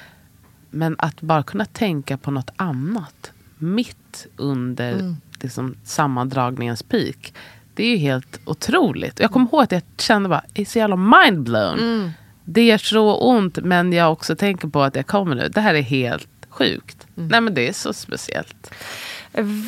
Men 0.71 0.97
att 0.99 1.21
bara 1.21 1.43
kunna 1.43 1.65
tänka 1.65 2.17
på 2.17 2.31
något 2.31 2.51
annat 2.57 3.33
mitt 3.59 4.27
under 4.37 4.93
Mm. 4.93 5.17
liksom, 5.43 5.75
sammandragningens 5.85 6.83
peak. 6.83 7.33
Det 7.75 7.85
är 7.85 7.91
ju 7.91 7.97
helt 7.97 8.41
otroligt. 8.45 9.21
Jag 9.21 9.31
kommer 9.31 9.47
ihåg 9.47 9.63
att 9.63 9.73
jag 9.73 9.83
kände 9.99 10.29
bara, 10.29 10.45
är 10.55 10.65
så 10.65 10.79
jävla 10.79 10.97
mindblown. 10.97 11.79
Mm. 11.79 12.11
Det 12.45 12.63
gör 12.63 12.79
så 12.79 13.17
ont 13.17 13.59
men 13.63 13.93
jag 13.93 14.13
också 14.13 14.37
tänker 14.37 14.69
på 14.69 14.83
att 14.83 14.97
jag 14.97 15.07
kommer 15.07 15.35
nu. 15.35 15.49
Det 15.49 15.61
här 15.61 15.75
är 15.75 15.83
helt 15.83 16.29
sjukt. 16.49 17.07
Mm. 17.17 17.29
Nej 17.29 17.41
men 17.41 17.55
det 17.55 17.69
är 17.69 17.73
så 17.73 17.93
speciellt. 17.93 18.75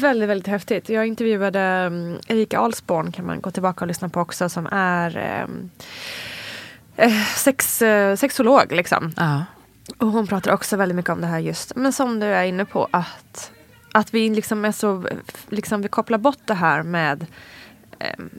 Väldigt, 0.00 0.28
väldigt 0.28 0.46
häftigt. 0.46 0.88
Jag 0.88 1.06
intervjuade 1.06 1.86
um, 1.86 2.18
Erika 2.26 2.58
Alsborn 2.58 3.12
kan 3.12 3.26
man 3.26 3.40
gå 3.40 3.50
tillbaka 3.50 3.84
och 3.84 3.88
lyssna 3.88 4.08
på 4.08 4.20
också 4.20 4.48
som 4.48 4.68
är 4.72 5.42
um, 5.44 5.70
eh, 6.96 7.24
sex, 7.36 7.82
eh, 7.82 8.16
sexolog 8.16 8.72
liksom. 8.72 9.12
Ja. 9.16 9.44
Och 9.98 10.08
hon 10.08 10.26
pratar 10.26 10.52
också 10.52 10.76
väldigt 10.76 10.96
mycket 10.96 11.10
om 11.10 11.20
det 11.20 11.26
här 11.26 11.38
just, 11.38 11.76
men 11.76 11.92
som 11.92 12.20
du 12.20 12.26
är 12.26 12.44
inne 12.44 12.64
på 12.64 12.88
att, 12.90 13.52
att 13.92 14.14
vi 14.14 14.30
liksom 14.30 14.64
är 14.64 14.72
så, 14.72 15.04
liksom 15.48 15.82
vi 15.82 15.88
kopplar 15.88 16.18
bort 16.18 16.40
det 16.44 16.54
här 16.54 16.82
med 16.82 17.22
eh, 17.22 17.26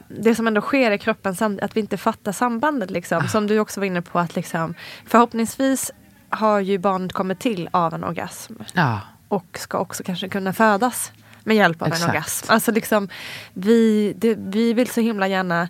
det 0.08 0.36
som 0.36 0.48
ändå 0.48 0.62
sker 0.62 0.92
i 0.92 0.98
kroppen, 0.98 1.36
att 1.62 1.76
vi 1.76 1.80
inte 1.80 1.98
fattar 1.98 2.32
sambandet 2.32 2.92
liksom. 2.92 3.28
Som 3.28 3.48
du 3.48 3.60
också 3.60 3.80
var 3.80 3.86
inne 3.88 4.02
på 4.02 4.20
att 4.20 4.36
liksom 4.36 4.74
förhoppningsvis 5.06 5.92
har 6.30 6.60
ju 6.60 6.78
barnet 6.78 7.14
kommit 7.14 7.40
till 7.40 7.70
av 7.72 7.94
en 7.94 8.04
orgasm 8.04 8.54
Ja. 8.74 9.02
och 9.28 9.46
ska 9.60 9.78
också 9.78 10.04
kanske 10.04 10.30
kunna 10.30 10.54
födas 10.54 11.12
med 11.44 11.56
hjälp 11.56 11.82
av 11.82 11.88
Exakt. 11.88 12.04
en 12.04 12.10
orgasm. 12.10 12.46
Alltså 12.52 12.72
liksom, 12.72 13.10
vi, 13.54 14.14
det, 14.18 14.36
vi 14.40 14.74
vill 14.74 14.90
så 14.90 15.02
himla 15.02 15.28
gärna 15.28 15.70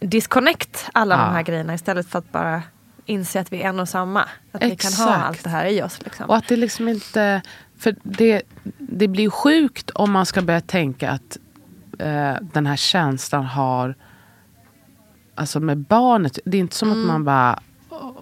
disconnect 0.00 0.88
alla 0.92 1.14
Ja. 1.14 1.20
de 1.24 1.32
här 1.34 1.42
grejerna 1.42 1.74
istället 1.74 2.08
för 2.08 2.18
att 2.18 2.32
bara 2.32 2.62
inse 3.06 3.40
att 3.40 3.52
vi 3.52 3.62
är 3.62 3.68
en 3.68 3.80
och 3.80 3.88
samma. 3.88 4.20
Att 4.52 4.62
vi 4.62 4.76
kan 4.76 4.92
ha 4.92 5.04
Exakt. 5.04 5.24
allt 5.24 5.44
det 5.44 5.50
här 5.50 5.66
i 5.66 5.82
oss. 5.82 5.98
Liksom. 6.04 6.26
Och 6.26 6.36
att 6.36 6.48
det 6.48 6.56
liksom 6.56 6.88
inte... 6.88 7.42
För 7.78 7.96
det, 8.02 8.42
det 8.78 9.08
blir 9.08 9.24
ju 9.24 9.30
sjukt 9.30 9.90
om 9.90 10.12
man 10.12 10.26
ska 10.26 10.42
börja 10.42 10.60
tänka 10.60 11.10
att 11.10 11.36
eh, 11.98 12.34
den 12.52 12.66
här 12.66 12.76
känslan 12.76 13.44
har... 13.44 13.94
Alltså 15.34 15.60
med 15.60 15.78
barnet. 15.78 16.38
Det 16.44 16.56
är 16.56 16.60
inte 16.60 16.76
som 16.76 16.88
Mm. 16.90 17.00
att 17.00 17.06
man 17.06 17.24
bara... 17.24 17.58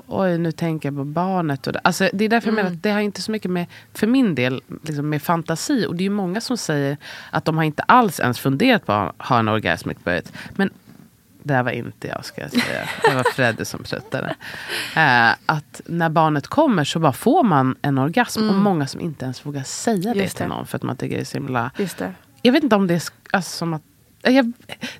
Oj, 0.06 0.38
nu 0.38 0.52
tänker 0.52 0.88
jag 0.88 0.96
på 0.96 1.04
barnet. 1.04 1.66
Och 1.66 1.72
det, 1.72 1.78
alltså, 1.84 2.08
det 2.12 2.24
är 2.24 2.28
därför 2.28 2.48
jag 2.48 2.54
menar 2.54 2.68
Mm. 2.68 2.76
att 2.76 2.82
det 2.82 2.90
har 2.90 3.00
inte 3.00 3.22
så 3.22 3.30
mycket 3.32 3.50
med, 3.50 3.66
för 3.94 4.06
min 4.06 4.34
del, 4.34 4.62
liksom 4.82 5.08
med 5.08 5.22
fantasi. 5.22 5.86
Och 5.86 5.96
det 5.96 6.04
är 6.06 6.10
många 6.10 6.40
som 6.40 6.56
säger 6.56 6.96
att 7.30 7.44
de 7.44 7.56
har 7.56 7.64
inte 7.64 7.82
alls 7.82 8.20
ens 8.20 8.38
funderat 8.40 8.86
på 8.86 8.92
att 8.92 9.14
ha 9.18 9.38
en 9.38 9.48
orgasmic 9.48 9.96
birth. 10.04 10.30
Men 10.54 10.70
det 11.42 11.54
här 11.54 11.62
var 11.62 11.70
inte 11.70 12.08
jag 12.08 12.24
ska 12.24 12.40
jag 12.40 12.50
säga. 12.50 12.88
Det 13.02 13.14
var 13.14 13.24
Fredde 13.32 13.64
som 13.64 13.82
pruttade. 13.82 14.34
Eh, 14.96 15.30
att 15.46 15.80
när 15.86 16.08
barnet 16.08 16.46
kommer 16.46 16.84
så 16.84 16.98
bara 16.98 17.12
får 17.12 17.42
man 17.42 17.76
en 17.82 17.98
orgasm. 17.98 18.48
Och 18.48 18.54
många 18.54 18.86
som 18.86 19.00
inte 19.00 19.24
ens 19.24 19.46
vågar 19.46 19.62
säga 19.62 19.96
det 20.02 20.08
Mm. 20.10 20.22
Just 20.22 20.36
till 20.36 20.42
det. 20.44 20.48
någon. 20.48 20.66
För 20.66 20.76
att 20.76 20.82
man 20.82 20.96
tycker 20.96 21.16
det 21.16 21.22
är 21.22 21.24
så 21.24 21.38
himla... 21.38 21.70
Jag 22.46 22.52
vet 22.52 22.62
inte 22.62 22.76
om 22.76 22.86
det 22.86 22.94
är 22.94 23.02
alltså, 23.32 23.56
som 23.56 23.74
att... 23.74 23.82
Jag, 24.22 24.52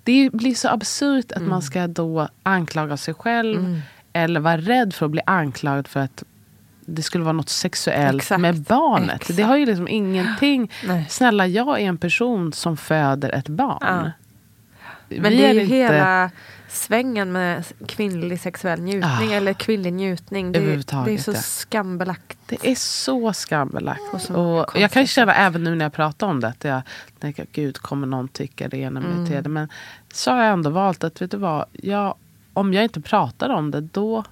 det 0.05 0.31
blir 0.33 0.55
så 0.55 0.69
absurt 0.69 1.33
att 1.33 1.37
Mm. 1.39 1.51
man 1.51 1.63
ska 1.63 1.87
då 1.87 2.29
anklaga 2.43 2.97
sig 2.97 3.15
själv. 3.15 3.81
Eller 4.13 4.41
vara 4.41 4.57
rädd 4.57 4.95
för 4.95 5.07
att 5.07 5.13
bli 5.13 5.21
anklagad 5.27 5.89
för 5.89 6.01
att 6.01 6.23
det 6.87 7.03
skulle 7.03 7.25
vara 7.25 7.33
något 7.33 7.49
sexuellt 7.49 8.23
Exakt. 8.23 8.41
med 8.41 8.61
barnet. 8.63 9.15
Exakt. 9.21 9.37
Det 9.37 9.43
har 9.43 9.57
ju 9.57 9.67
liksom 9.67 9.89
ingenting... 9.89 10.71
Nej. 10.87 11.07
Snälla, 11.09 11.47
jag 11.47 11.81
är 11.81 11.85
en 11.89 11.99
person 11.99 12.53
som 12.53 12.77
föder 12.77 13.31
ett 13.31 13.49
barn. 13.49 13.79
Ja. 13.81 14.11
Vi 15.09 15.21
Men 15.21 15.33
det 15.33 15.45
är 15.47 15.55
ju 15.55 15.61
inte- 15.63 15.75
hela 15.75 16.31
svängen 16.75 17.33
med 17.33 17.65
kvinnlig 17.87 18.41
sexuell 18.41 18.81
njutning 18.81 19.31
Ah. 19.31 19.35
eller 19.35 19.53
kvinnlig 19.53 19.93
njutning. 19.93 20.53
Det, 20.53 20.59
är- 20.59 21.05
det 21.05 21.13
är 21.15 21.19
så 21.19 21.33
skambelagt. 21.35 22.39
Det 22.47 22.67
är 22.71 22.75
så 22.75 23.33
skambelagt. 23.33 24.01
Så 24.19 24.35
Och 24.35 24.81
jag 24.81 24.91
kan 24.91 25.07
känna 25.07 25.35
även 25.35 25.65
nu 25.65 25.75
när 25.75 25.85
jag 25.85 25.93
pratar 25.93 26.27
om 26.27 26.41
det 26.41 26.49
att 26.49 26.65
jag 26.65 26.83
tänker 27.19 27.47
gud 27.53 27.79
kommer 27.79 28.07
någon 28.07 28.29
tycka 28.29 28.69
det 28.69 28.77
ena 28.77 29.01
Mm. 29.01 29.25
med 29.25 29.43
det 29.43 29.49
Men 29.49 29.69
så 30.13 30.31
har 30.31 30.43
jag 30.45 30.53
ändå 30.53 30.71
valt 30.71 31.05
att 31.05 31.23
vet 31.23 31.31
du 31.31 31.37
vad, 31.37 31.65
jag, 31.73 32.15
om 32.53 32.75
jag 32.75 32.83
inte 32.85 33.01
pratar 33.01 33.49
om 33.51 33.71
det 33.71 33.81
då, 33.81 34.25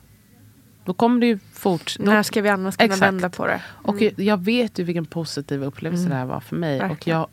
då 0.85 0.95
kommer 0.95 1.21
det 1.21 1.27
ju 1.27 1.39
fort... 1.53 1.97
då- 1.99 2.05
När 2.05 2.23
ska 2.23 2.43
vi 2.43 2.49
annars 2.49 2.77
kunna 2.77 2.85
Exakt. 2.87 3.03
vända 3.03 3.31
på 3.31 3.47
det? 3.47 3.61
Och 3.69 4.03
jag 4.17 4.45
vet 4.45 4.79
ju 4.79 4.85
vilken 4.85 5.07
positiv 5.07 5.65
upplevelse 5.65 6.09
det 6.09 6.15
här 6.15 6.27
var 6.27 6.41
för 6.41 6.57
mig. 6.57 6.75
Och 6.77 6.81
Mm. 6.85 6.89
Verkligen. 6.89 7.19
jag 7.19 7.29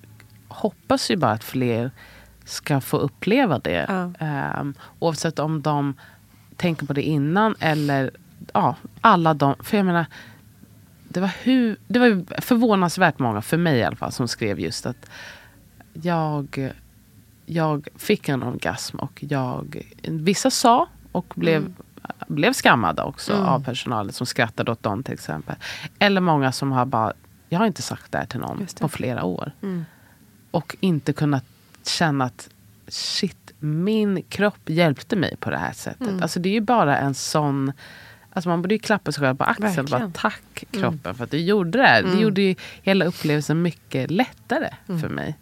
hoppas 0.47 1.11
ju 1.11 1.15
bara 1.15 1.31
att 1.31 1.43
fler 1.43 1.91
ska 2.49 2.81
få 2.81 2.97
uppleva 2.97 3.59
det. 3.59 3.85
Ja. 3.89 4.11
Ehm, 4.25 4.73
oavsett 4.99 5.39
om 5.39 5.61
de 5.61 5.93
tänker 6.55 6.85
på 6.85 6.93
det 6.93 7.01
innan 7.03 7.55
eller 7.59 8.11
ja, 8.53 8.75
alla 9.01 9.33
de. 9.33 9.55
För 9.59 9.77
jag 9.77 9.85
menar, 9.85 10.05
det 11.07 11.19
var, 11.19 11.31
hur, 11.43 11.77
det 11.87 11.99
var 11.99 12.41
förvånansvärt 12.41 13.19
många, 13.19 13.41
för 13.41 13.57
mig 13.57 13.77
i 13.77 13.83
alla 13.83 13.95
fall, 13.95 14.11
som 14.11 14.27
skrev 14.27 14.59
just 14.59 14.85
att 14.85 15.09
jag, 15.93 16.71
jag 17.45 17.87
fick 17.95 18.29
en 18.29 18.43
orgasm 18.43 18.97
och 18.97 19.23
jag, 19.29 19.83
vissa 20.03 20.51
sa 20.51 20.87
och 21.11 21.33
blev, 21.35 21.73
blev 22.27 22.53
skammade 22.53 23.03
också 23.03 23.33
Mm. 23.33 23.45
av 23.45 23.63
personalen 23.63 24.13
som 24.13 24.25
skrattade 24.27 24.71
åt 24.71 24.83
dem 24.83 25.03
till 25.03 25.13
exempel. 25.13 25.55
Eller 25.99 26.21
många 26.21 26.51
som 26.51 26.71
har 26.71 26.85
bara, 26.85 27.13
jag 27.49 27.59
har 27.59 27.65
inte 27.65 27.81
sagt 27.81 28.11
det 28.11 28.17
här 28.17 28.25
till 28.25 28.39
någon 28.39 28.67
på 28.79 28.89
flera 28.89 29.23
år. 29.23 29.51
Mm. 29.61 29.85
Och 30.51 30.75
inte 30.79 31.13
kunnat 31.13 31.45
känna 31.89 32.25
att 32.25 32.49
shit, 32.87 33.51
min 33.59 34.23
kropp 34.29 34.59
hjälpte 34.65 35.15
mig 35.15 35.35
på 35.39 35.49
det 35.49 35.57
här 35.57 35.73
sättet. 35.73 36.07
Mm. 36.07 36.21
Alltså 36.23 36.39
det 36.39 36.49
är 36.49 36.53
ju 36.53 36.61
bara 36.61 36.97
en 36.97 37.13
sån... 37.13 37.71
Alltså 38.33 38.49
man 38.49 38.61
borde 38.61 38.75
ju 38.75 38.79
klappa 38.79 39.11
sig 39.11 39.21
själv 39.23 39.35
på 39.35 39.43
axeln 39.43 39.69
och 39.79 39.85
bara 39.85 39.89
Verkligen. 39.99 40.11
tack 40.11 40.63
kroppen 40.71 41.15
för 41.15 41.23
att 41.23 41.31
du 41.31 41.37
gjorde 41.37 41.77
det 41.77 41.83
här. 41.87 42.01
Det 42.01 42.07
Mm. 42.09 42.21
gjorde 42.21 42.41
ju 42.41 42.55
hela 42.81 43.05
upplevelsen 43.05 43.61
mycket 43.61 44.11
lättare 44.11 44.69
Mm. 44.89 45.01
för 45.01 45.09
mig. 45.09 45.37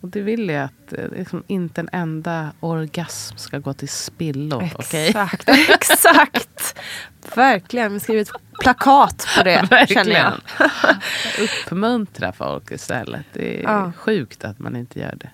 Och 0.00 0.08
det 0.08 0.20
vill 0.20 0.48
jag 0.48 0.64
att 0.64 0.92
eh, 0.92 1.08
liksom, 1.16 1.42
inte 1.46 1.80
en 1.80 1.88
enda 1.92 2.52
orgasm 2.60 3.36
ska 3.36 3.58
gå 3.58 3.72
till 3.72 3.88
spillo. 3.88 4.60
Exakt, 4.78 5.48
exakt. 5.48 6.78
Verkligen, 7.34 7.92
vi 7.92 8.00
skriver 8.00 8.22
ett 8.22 8.30
plakat 8.60 9.26
på 9.36 9.42
det 9.42 9.86
känner 9.88 10.12
jag. 10.12 10.32
Uppmuntra 11.40 12.32
folk 12.32 12.70
istället. 12.70 13.26
Det 13.32 13.58
är 13.58 13.62
Ja. 13.62 13.92
sjukt 13.96 14.44
att 14.44 14.58
man 14.58 14.76
inte 14.76 15.00
gör 15.00 15.14
det. 15.16 15.30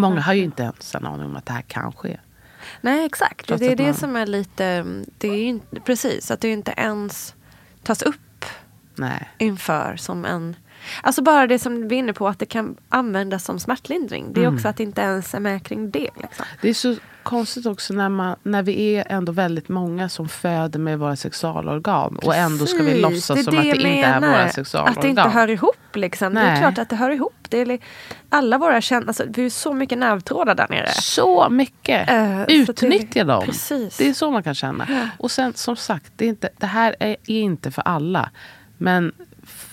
Många 0.00 0.20
har 0.20 0.34
ju 0.34 0.42
inte 0.42 0.62
ens 0.62 0.94
en 0.94 1.06
aning 1.06 1.26
om 1.26 1.36
att 1.36 1.46
det 1.46 1.52
här 1.52 1.62
kan 1.62 1.92
ske. 1.92 2.16
Nej 2.80 3.06
exakt, 3.06 3.46
Trots 3.46 3.60
det 3.60 3.72
är 3.72 3.76
det 3.76 3.84
man- 3.84 3.94
som 3.94 4.16
är 4.16 4.26
lite, 4.26 4.84
det 5.18 5.28
är 5.28 5.36
ju 5.36 5.60
precis 5.84 6.30
att 6.30 6.40
det 6.40 6.48
inte 6.48 6.74
ens 6.76 7.34
tas 7.82 8.02
upp 8.02 8.44
Nej. 8.94 9.28
inför 9.38 9.96
som 9.96 10.24
en 10.24 10.56
Alltså 11.02 11.22
bara 11.22 11.46
det 11.46 11.58
som 11.58 11.88
vi 11.88 11.94
är 11.94 11.98
inne 11.98 12.12
på 12.12 12.28
att 12.28 12.38
det 12.38 12.46
kan 12.46 12.76
användas 12.88 13.44
som 13.44 13.58
smärtlindring. 13.60 14.32
Det 14.32 14.40
är 14.40 14.44
Mm. 14.44 14.54
också 14.54 14.68
att 14.68 14.76
det 14.76 14.82
inte 14.82 15.00
ens 15.00 15.34
är 15.34 15.40
med 15.40 15.66
kring 15.66 15.90
det. 15.90 16.10
Liksom. 16.16 16.46
Det 16.60 16.68
är 16.68 16.74
så 16.74 16.96
konstigt 17.26 17.66
också 17.66 17.94
när, 17.94 18.08
man, 18.08 18.36
när 18.42 18.62
vi 18.62 18.96
är 18.96 19.04
ändå 19.08 19.32
väldigt 19.32 19.68
många 19.68 20.08
som 20.08 20.28
föder 20.28 20.78
med 20.78 20.98
våra 20.98 21.16
sexualorgan. 21.16 22.16
Och 22.22 22.34
ändå 22.34 22.66
ska 22.66 22.82
vi 22.82 22.84
Precis, 22.84 23.02
låtsas 23.02 23.44
som 23.44 23.58
att 23.58 23.64
det 23.64 23.76
inte 23.76 23.88
är 23.88 24.20
våra 24.20 24.48
sexualorgan. 24.48 24.96
Att 24.96 25.02
det 25.02 25.08
inte 25.08 25.22
hör 25.22 25.50
ihop 25.50 25.76
liksom. 25.96 26.34
Det 26.34 26.40
är 26.40 26.60
klart 26.60 26.78
att 26.78 26.88
det 26.90 26.96
hör 26.96 27.10
ihop. 27.10 27.34
Det 27.48 27.60
är 27.60 27.78
alla 28.28 28.58
våra 28.58 28.80
känslor, 28.80 29.08
alltså, 29.08 29.24
vi 29.28 29.42
har 29.42 29.50
så 29.50 29.72
mycket 29.72 29.98
nervtrådar 29.98 30.54
där 30.54 30.66
nere. 30.70 30.88
Så 30.92 31.48
mycket! 31.50 32.08
Så 32.08 32.52
Utnyttja 32.52 33.24
det- 33.24 33.32
dem. 33.32 33.44
Precis. 33.44 33.96
Det 33.96 34.08
är 34.08 34.12
så 34.12 34.30
man 34.30 34.42
kan 34.42 34.54
känna. 34.54 35.10
Och 35.18 35.30
sen 35.30 35.52
som 35.54 35.76
sagt, 35.76 36.12
det, 36.16 36.24
är 36.24 36.28
inte, 36.28 36.48
det 36.58 36.66
här 36.66 36.96
är, 37.00 37.16
är 37.26 37.40
inte 37.40 37.70
för 37.70 37.82
alla. 37.82 38.30
Men 38.78 39.12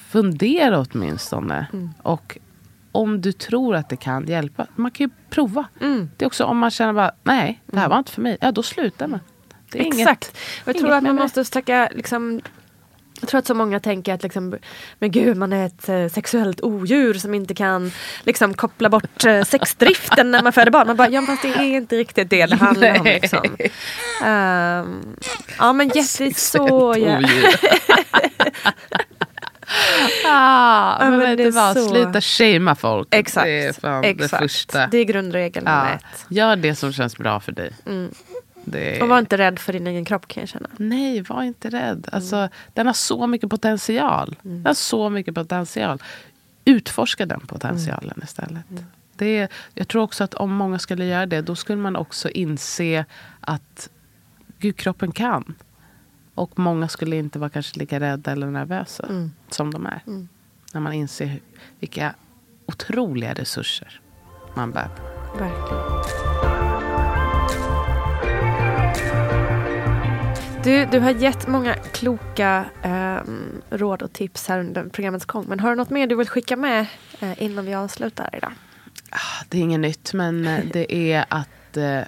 fundera 0.09 0.80
åtminstone. 0.80 1.67
Mm. 1.73 1.89
Och 2.01 2.38
om 2.94 3.22
du 3.22 3.32
tror 3.32 3.76
att 3.76 3.90
det 3.90 3.95
kan 3.95 4.28
hjälpa, 4.28 4.68
man 4.76 4.91
kan 4.91 5.07
ju 5.07 5.14
prova. 5.30 5.65
Mm. 5.82 6.10
Det 6.18 6.26
är 6.26 6.28
också 6.28 6.45
om 6.45 6.57
man 6.57 6.72
känner 6.72 6.94
bara, 6.94 7.11
nej, 7.24 7.61
det 7.65 7.80
här 7.80 7.90
var 7.90 7.98
inte 7.98 8.11
för 8.11 8.22
mig. 8.22 8.38
Ja, 8.41 8.52
då 8.52 8.64
slutar 8.64 9.07
man. 9.07 9.20
Det 9.72 9.80
är 9.80 9.86
Exakt. 9.86 10.26
Inget, 10.26 10.38
jag 10.65 10.78
tror 10.78 10.91
att 10.91 11.03
man 11.03 11.15
det. 11.15 11.22
måste 11.22 11.45
försöka 11.45 11.90
liksom 11.91 12.41
jag 13.20 13.30
tror 13.30 13.40
att 13.40 13.48
så 13.48 13.53
många 13.53 13.80
tänker 13.80 14.14
att 14.14 14.24
liksom, 14.24 14.56
men 14.99 15.11
gud, 15.11 15.38
man 15.38 15.53
är 15.53 15.65
ett 15.65 15.90
eh, 15.90 16.07
sexuellt 16.07 16.61
odjur 16.61 17.14
som 17.14 17.34
inte 17.34 17.53
kan 17.53 17.91
liksom, 18.24 18.53
koppla 18.53 18.90
bort 18.90 19.26
eh, 19.26 19.44
sexdriften 19.45 20.32
när 20.32 20.44
man 20.44 20.53
föder 20.53 20.72
barn. 20.72 20.88
Man 20.88 20.95
bara, 20.95 21.10
ja 21.10 21.22
fast 21.22 21.41
det 21.41 21.48
är 21.48 21.61
inte 21.61 21.95
riktigt 21.95 22.30
det 22.30 22.45
det 22.45 22.56
handlar 22.56 22.99
om. 22.99 23.06
Liksom. 23.06 23.56
Ehm, 24.24 25.15
ja 25.57 25.74
men 25.74 25.90
så... 25.91 26.03
Sexuellt 26.03 26.98
Ja. 26.98 27.22
Ja, 30.23 30.97
men, 30.99 31.18
men 31.19 31.38
det 31.38 31.49
vad? 31.51 31.73
så- 31.77 31.88
Sluta 31.89 32.22
shamea 32.22 32.76
folk. 32.76 33.07
Exakt. 33.11 33.45
Det 33.45 33.65
är 33.65 33.73
fan 33.73 34.03
Exakt. 34.03 34.31
det 34.31 34.38
första. 34.39 34.88
Det 34.88 34.97
är 34.97 35.03
grundregel 35.05 35.64
nummer 35.64 35.89
Ja, 35.89 35.93
ett. 35.95 36.26
gör 36.30 36.55
det 36.55 36.76
som 36.76 36.93
känns 36.93 37.18
bra 37.18 37.39
för 37.39 37.51
dig. 37.51 37.72
Det 38.65 39.01
Och 39.01 39.07
var 39.07 39.19
inte 39.19 39.38
rädd 39.38 39.60
för 39.60 39.73
din 39.73 39.88
egen 39.88 40.05
kropp 40.05 40.27
kan 40.27 40.41
jag 40.41 40.49
känna. 40.49 40.69
Nej, 40.77 41.22
var 41.22 41.43
inte 41.43 41.69
rädd. 41.69 42.10
Alltså, 42.11 42.49
Den 42.73 42.85
har 42.88 42.93
så 42.93 43.27
mycket 43.27 43.49
potential. 43.49 44.35
Den 44.41 44.65
har 44.65 44.73
så 44.73 45.10
mycket 45.10 45.35
potential. 45.35 46.01
Utforska 46.65 47.26
den 47.26 47.39
potentialen 47.39 48.22
istället. 48.23 48.64
Det 49.15 49.38
är, 49.38 49.47
jag 49.73 49.88
tror 49.88 50.01
också 50.03 50.23
att 50.23 50.34
om 50.34 50.51
många 50.53 50.80
skulle 50.80 51.05
göra 51.05 51.26
det, 51.26 51.41
då 51.41 51.55
skulle 51.55 51.77
man 51.81 51.95
också 51.95 52.30
inse 52.30 53.05
att 53.41 53.89
Gud, 54.60 54.77
kroppen 54.77 55.11
kan. 55.11 55.55
Och 56.35 56.60
många 56.60 56.88
skulle 56.88 57.15
inte 57.15 57.39
vara 57.39 57.49
kanske 57.49 57.80
lika 57.80 57.99
rädda 57.99 58.31
eller 58.31 58.47
nervösa 58.47 59.30
som 59.49 59.72
de 59.72 59.85
är. 59.85 60.01
När 60.73 60.81
man 60.81 60.93
inser 60.93 61.39
vilka 61.80 62.15
otroliga 62.65 63.34
resurser 63.34 64.01
man 64.55 64.72
bär 64.72 64.88
på. 64.88 65.38
Verkligen. 65.38 65.84
Du, 70.64 70.85
du 70.85 70.99
har 70.99 71.11
gett 71.11 71.47
många 71.47 71.76
kloka 71.76 72.65
ehm, 72.81 73.61
råd 73.69 74.01
och 74.01 74.14
tips 74.14 74.47
här 74.47 74.60
under 74.60 74.84
programmets 74.84 75.26
gång. 75.26 75.45
Men 75.47 75.60
har 75.60 75.69
du 75.69 75.76
något 75.76 75.89
mer 75.89 76.07
du 76.07 76.15
vill 76.15 76.27
skicka 76.27 76.55
med 76.55 76.85
eh, 77.19 77.43
innan 77.43 77.65
vi 77.65 77.73
avslutar 77.73 78.30
idag? 78.38 78.51
Det 79.49 79.57
är 79.57 79.61
inget 79.61 79.80
nytt, 79.80 80.14
men 80.14 80.47
eh, 80.47 80.65
det 80.73 80.95
är 80.95 81.26
att 81.30 81.77
eh, 81.77 82.01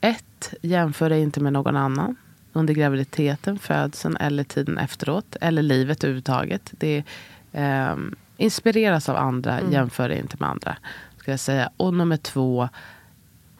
ett, 0.00 0.54
jämför 0.62 1.10
dig 1.10 1.22
inte 1.22 1.40
med 1.40 1.52
någon 1.52 1.76
annan 1.76 2.16
under 2.56 2.74
graviditeten, 2.74 3.58
födseln 3.58 4.16
eller 4.16 4.44
tiden 4.44 4.78
efteråt. 4.78 5.36
Eller 5.40 5.62
livet 5.62 6.04
överhuvudtaget. 6.04 6.72
Det 6.78 7.04
eh, 7.52 7.96
inspireras 8.36 9.08
av 9.08 9.16
andra, 9.16 9.60
jämför 9.70 10.08
dig 10.08 10.18
inte 10.18 10.36
med 10.40 10.48
andra. 10.48 10.76
Ska 11.18 11.30
jag 11.30 11.40
säga. 11.40 11.70
Och 11.76 11.94
nummer 11.94 12.16
två, 12.16 12.68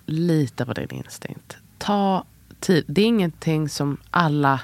lita 0.06 0.66
på 0.66 0.72
din 0.72 0.90
instinkt. 0.90 1.56
Ta 1.78 2.24
tid. 2.60 2.84
Det 2.86 3.00
är 3.02 3.06
ingenting 3.06 3.68
som 3.68 3.96
alla 4.10 4.60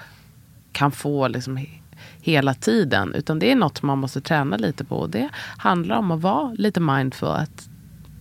kan 0.73 0.93
få 0.93 1.29
liksom 1.29 1.59
he- 1.59 1.81
hela 2.21 2.55
tiden. 2.55 3.15
Utan 3.15 3.39
det 3.39 3.53
är 3.53 3.57
något 3.57 3.83
man 3.83 3.99
måste 3.99 4.21
träna 4.21 4.57
lite 4.57 4.85
på. 4.85 4.97
Och 4.97 5.11
det 5.11 5.29
handlar 5.57 5.97
om 5.97 6.11
att 6.11 6.21
vara 6.21 6.53
lite 6.53 6.81
mindful. 6.81 7.29
Att 7.29 7.69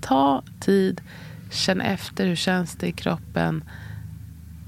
ta 0.01 0.43
tid, 0.59 1.01
känn 1.51 1.81
efter 1.81 2.25
hur 2.27 2.35
känns 2.35 2.75
det 2.75 2.87
i 2.87 2.91
kroppen. 2.91 3.63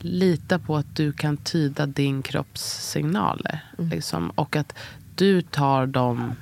Lita 0.05 0.59
på 0.59 0.77
att 0.77 0.95
du 0.95 1.13
kan 1.13 1.37
tyda 1.37 1.85
din 1.85 2.21
kropps 2.21 2.89
signaler. 2.91 3.59
Liksom, 3.77 4.29
och 4.29 4.55
att 4.55 4.75
du 5.15 5.41
tar 5.41 5.87
de 5.87 6.35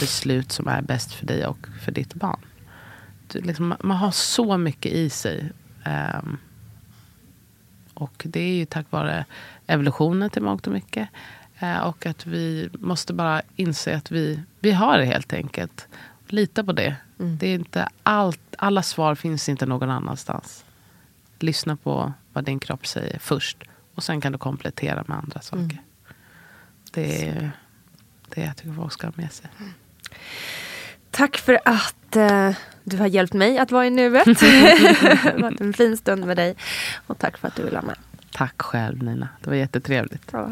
beslut 0.00 0.52
som 0.52 0.68
är 0.68 0.82
bäst 0.82 1.12
för 1.12 1.26
dig 1.26 1.46
och 1.46 1.66
för 1.84 1.92
ditt 1.92 2.14
barn. 2.14 2.40
Du, 3.32 3.40
liksom, 3.40 3.74
man 3.80 3.96
har 3.96 4.10
så 4.10 4.58
mycket 4.58 4.92
i 4.92 5.10
sig. 5.10 5.52
Ehm, 5.84 6.38
och 7.94 8.22
det 8.24 8.40
är 8.40 8.54
ju 8.54 8.66
tack 8.66 8.86
vare 8.90 9.24
evolutionen 9.66 10.30
till 10.30 10.42
mångt 10.42 10.66
och 10.66 10.72
mycket. 10.72 11.08
Eh, 11.58 11.78
och 11.78 12.06
att 12.06 12.26
vi 12.26 12.68
måste 12.72 13.12
bara 13.12 13.42
inse 13.56 13.96
att 13.96 14.10
vi, 14.10 14.40
vi 14.60 14.72
har 14.72 14.98
det 14.98 15.04
helt 15.04 15.32
enkelt. 15.32 15.88
Lita 16.28 16.64
på 16.64 16.72
det. 16.72 16.96
det 17.16 17.46
är 17.46 17.54
inte 17.54 17.88
allt, 18.02 18.40
alla 18.58 18.82
svar 18.82 19.14
finns 19.14 19.48
inte 19.48 19.66
någon 19.66 19.90
annanstans. 19.90 20.64
Lyssna 21.38 21.76
på 21.76 22.12
vad 22.36 22.44
din 22.44 22.60
kropp 22.60 22.86
säger 22.86 23.18
först. 23.18 23.64
Och 23.94 24.02
sen 24.02 24.20
kan 24.20 24.32
du 24.32 24.38
komplettera 24.38 25.04
med 25.06 25.16
andra 25.16 25.40
saker. 25.40 25.82
Det 26.90 27.28
är 27.28 27.50
det 28.28 28.40
jag 28.40 28.56
tycker 28.56 28.72
folk 28.72 28.92
ska 28.92 29.06
ha 29.06 29.12
med 29.16 29.32
sig. 29.32 29.50
Tack 31.10 31.36
för 31.36 31.58
att 31.64 32.16
eh, 32.16 32.50
du 32.84 32.96
har 32.96 33.06
hjälpt 33.06 33.32
mig 33.34 33.58
att 33.58 33.70
vara 33.70 33.86
i 33.86 33.90
nuet. 33.90 34.24
det 34.40 35.18
har 35.22 35.42
varit 35.42 35.60
en 35.60 35.72
fin 35.72 35.96
stund 35.96 36.26
med 36.26 36.36
dig. 36.36 36.56
Och 37.06 37.18
tack 37.18 37.38
för 37.38 37.48
att 37.48 37.56
du 37.56 37.62
ville 37.62 37.76
vara 37.76 37.86
med. 37.86 37.96
Tack 38.32 38.62
själv 38.62 39.02
Nina. 39.02 39.28
Det 39.42 39.50
var 39.50 39.56
jättetrevligt. 39.56 40.32
Bra. 40.32 40.50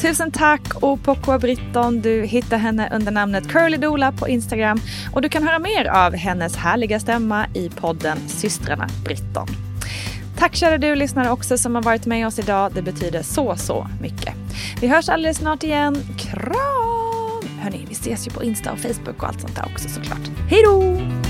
Tusen 0.00 0.30
tack 0.30 0.82
Opokwa 0.82 1.38
Britton. 1.38 2.00
Du 2.00 2.22
hittar 2.22 2.58
henne 2.58 2.90
under 2.94 3.12
namnet 3.12 3.48
Curly 3.48 3.76
Dola 3.76 4.12
på 4.12 4.28
Instagram 4.28 4.80
och 5.12 5.22
du 5.22 5.28
kan 5.28 5.42
höra 5.42 5.58
mer 5.58 5.84
av 5.84 6.14
hennes 6.14 6.56
härliga 6.56 7.00
stämma 7.00 7.46
i 7.54 7.68
podden 7.68 8.18
Systrarna 8.28 8.88
Britton. 9.04 9.69
Tack 10.40 10.56
kära 10.56 10.78
du 10.78 10.94
lyssnare 10.94 11.30
också 11.30 11.58
som 11.58 11.74
har 11.74 11.82
varit 11.82 12.06
med 12.06 12.26
oss 12.26 12.38
idag. 12.38 12.72
Det 12.74 12.82
betyder 12.82 13.22
så, 13.22 13.56
så 13.56 13.86
mycket. 14.00 14.34
Vi 14.80 14.86
hörs 14.86 15.08
alldeles 15.08 15.36
snart 15.36 15.62
igen. 15.62 15.96
Kram! 16.18 17.58
Hörni, 17.60 17.86
vi 17.88 17.92
ses 17.92 18.26
ju 18.26 18.30
på 18.30 18.44
Insta 18.44 18.72
och 18.72 18.78
Facebook 18.78 19.22
och 19.22 19.28
allt 19.28 19.40
sånt 19.40 19.56
där 19.56 19.64
också 19.72 19.88
såklart. 19.88 20.30
Hej 20.50 20.62
då! 20.64 21.29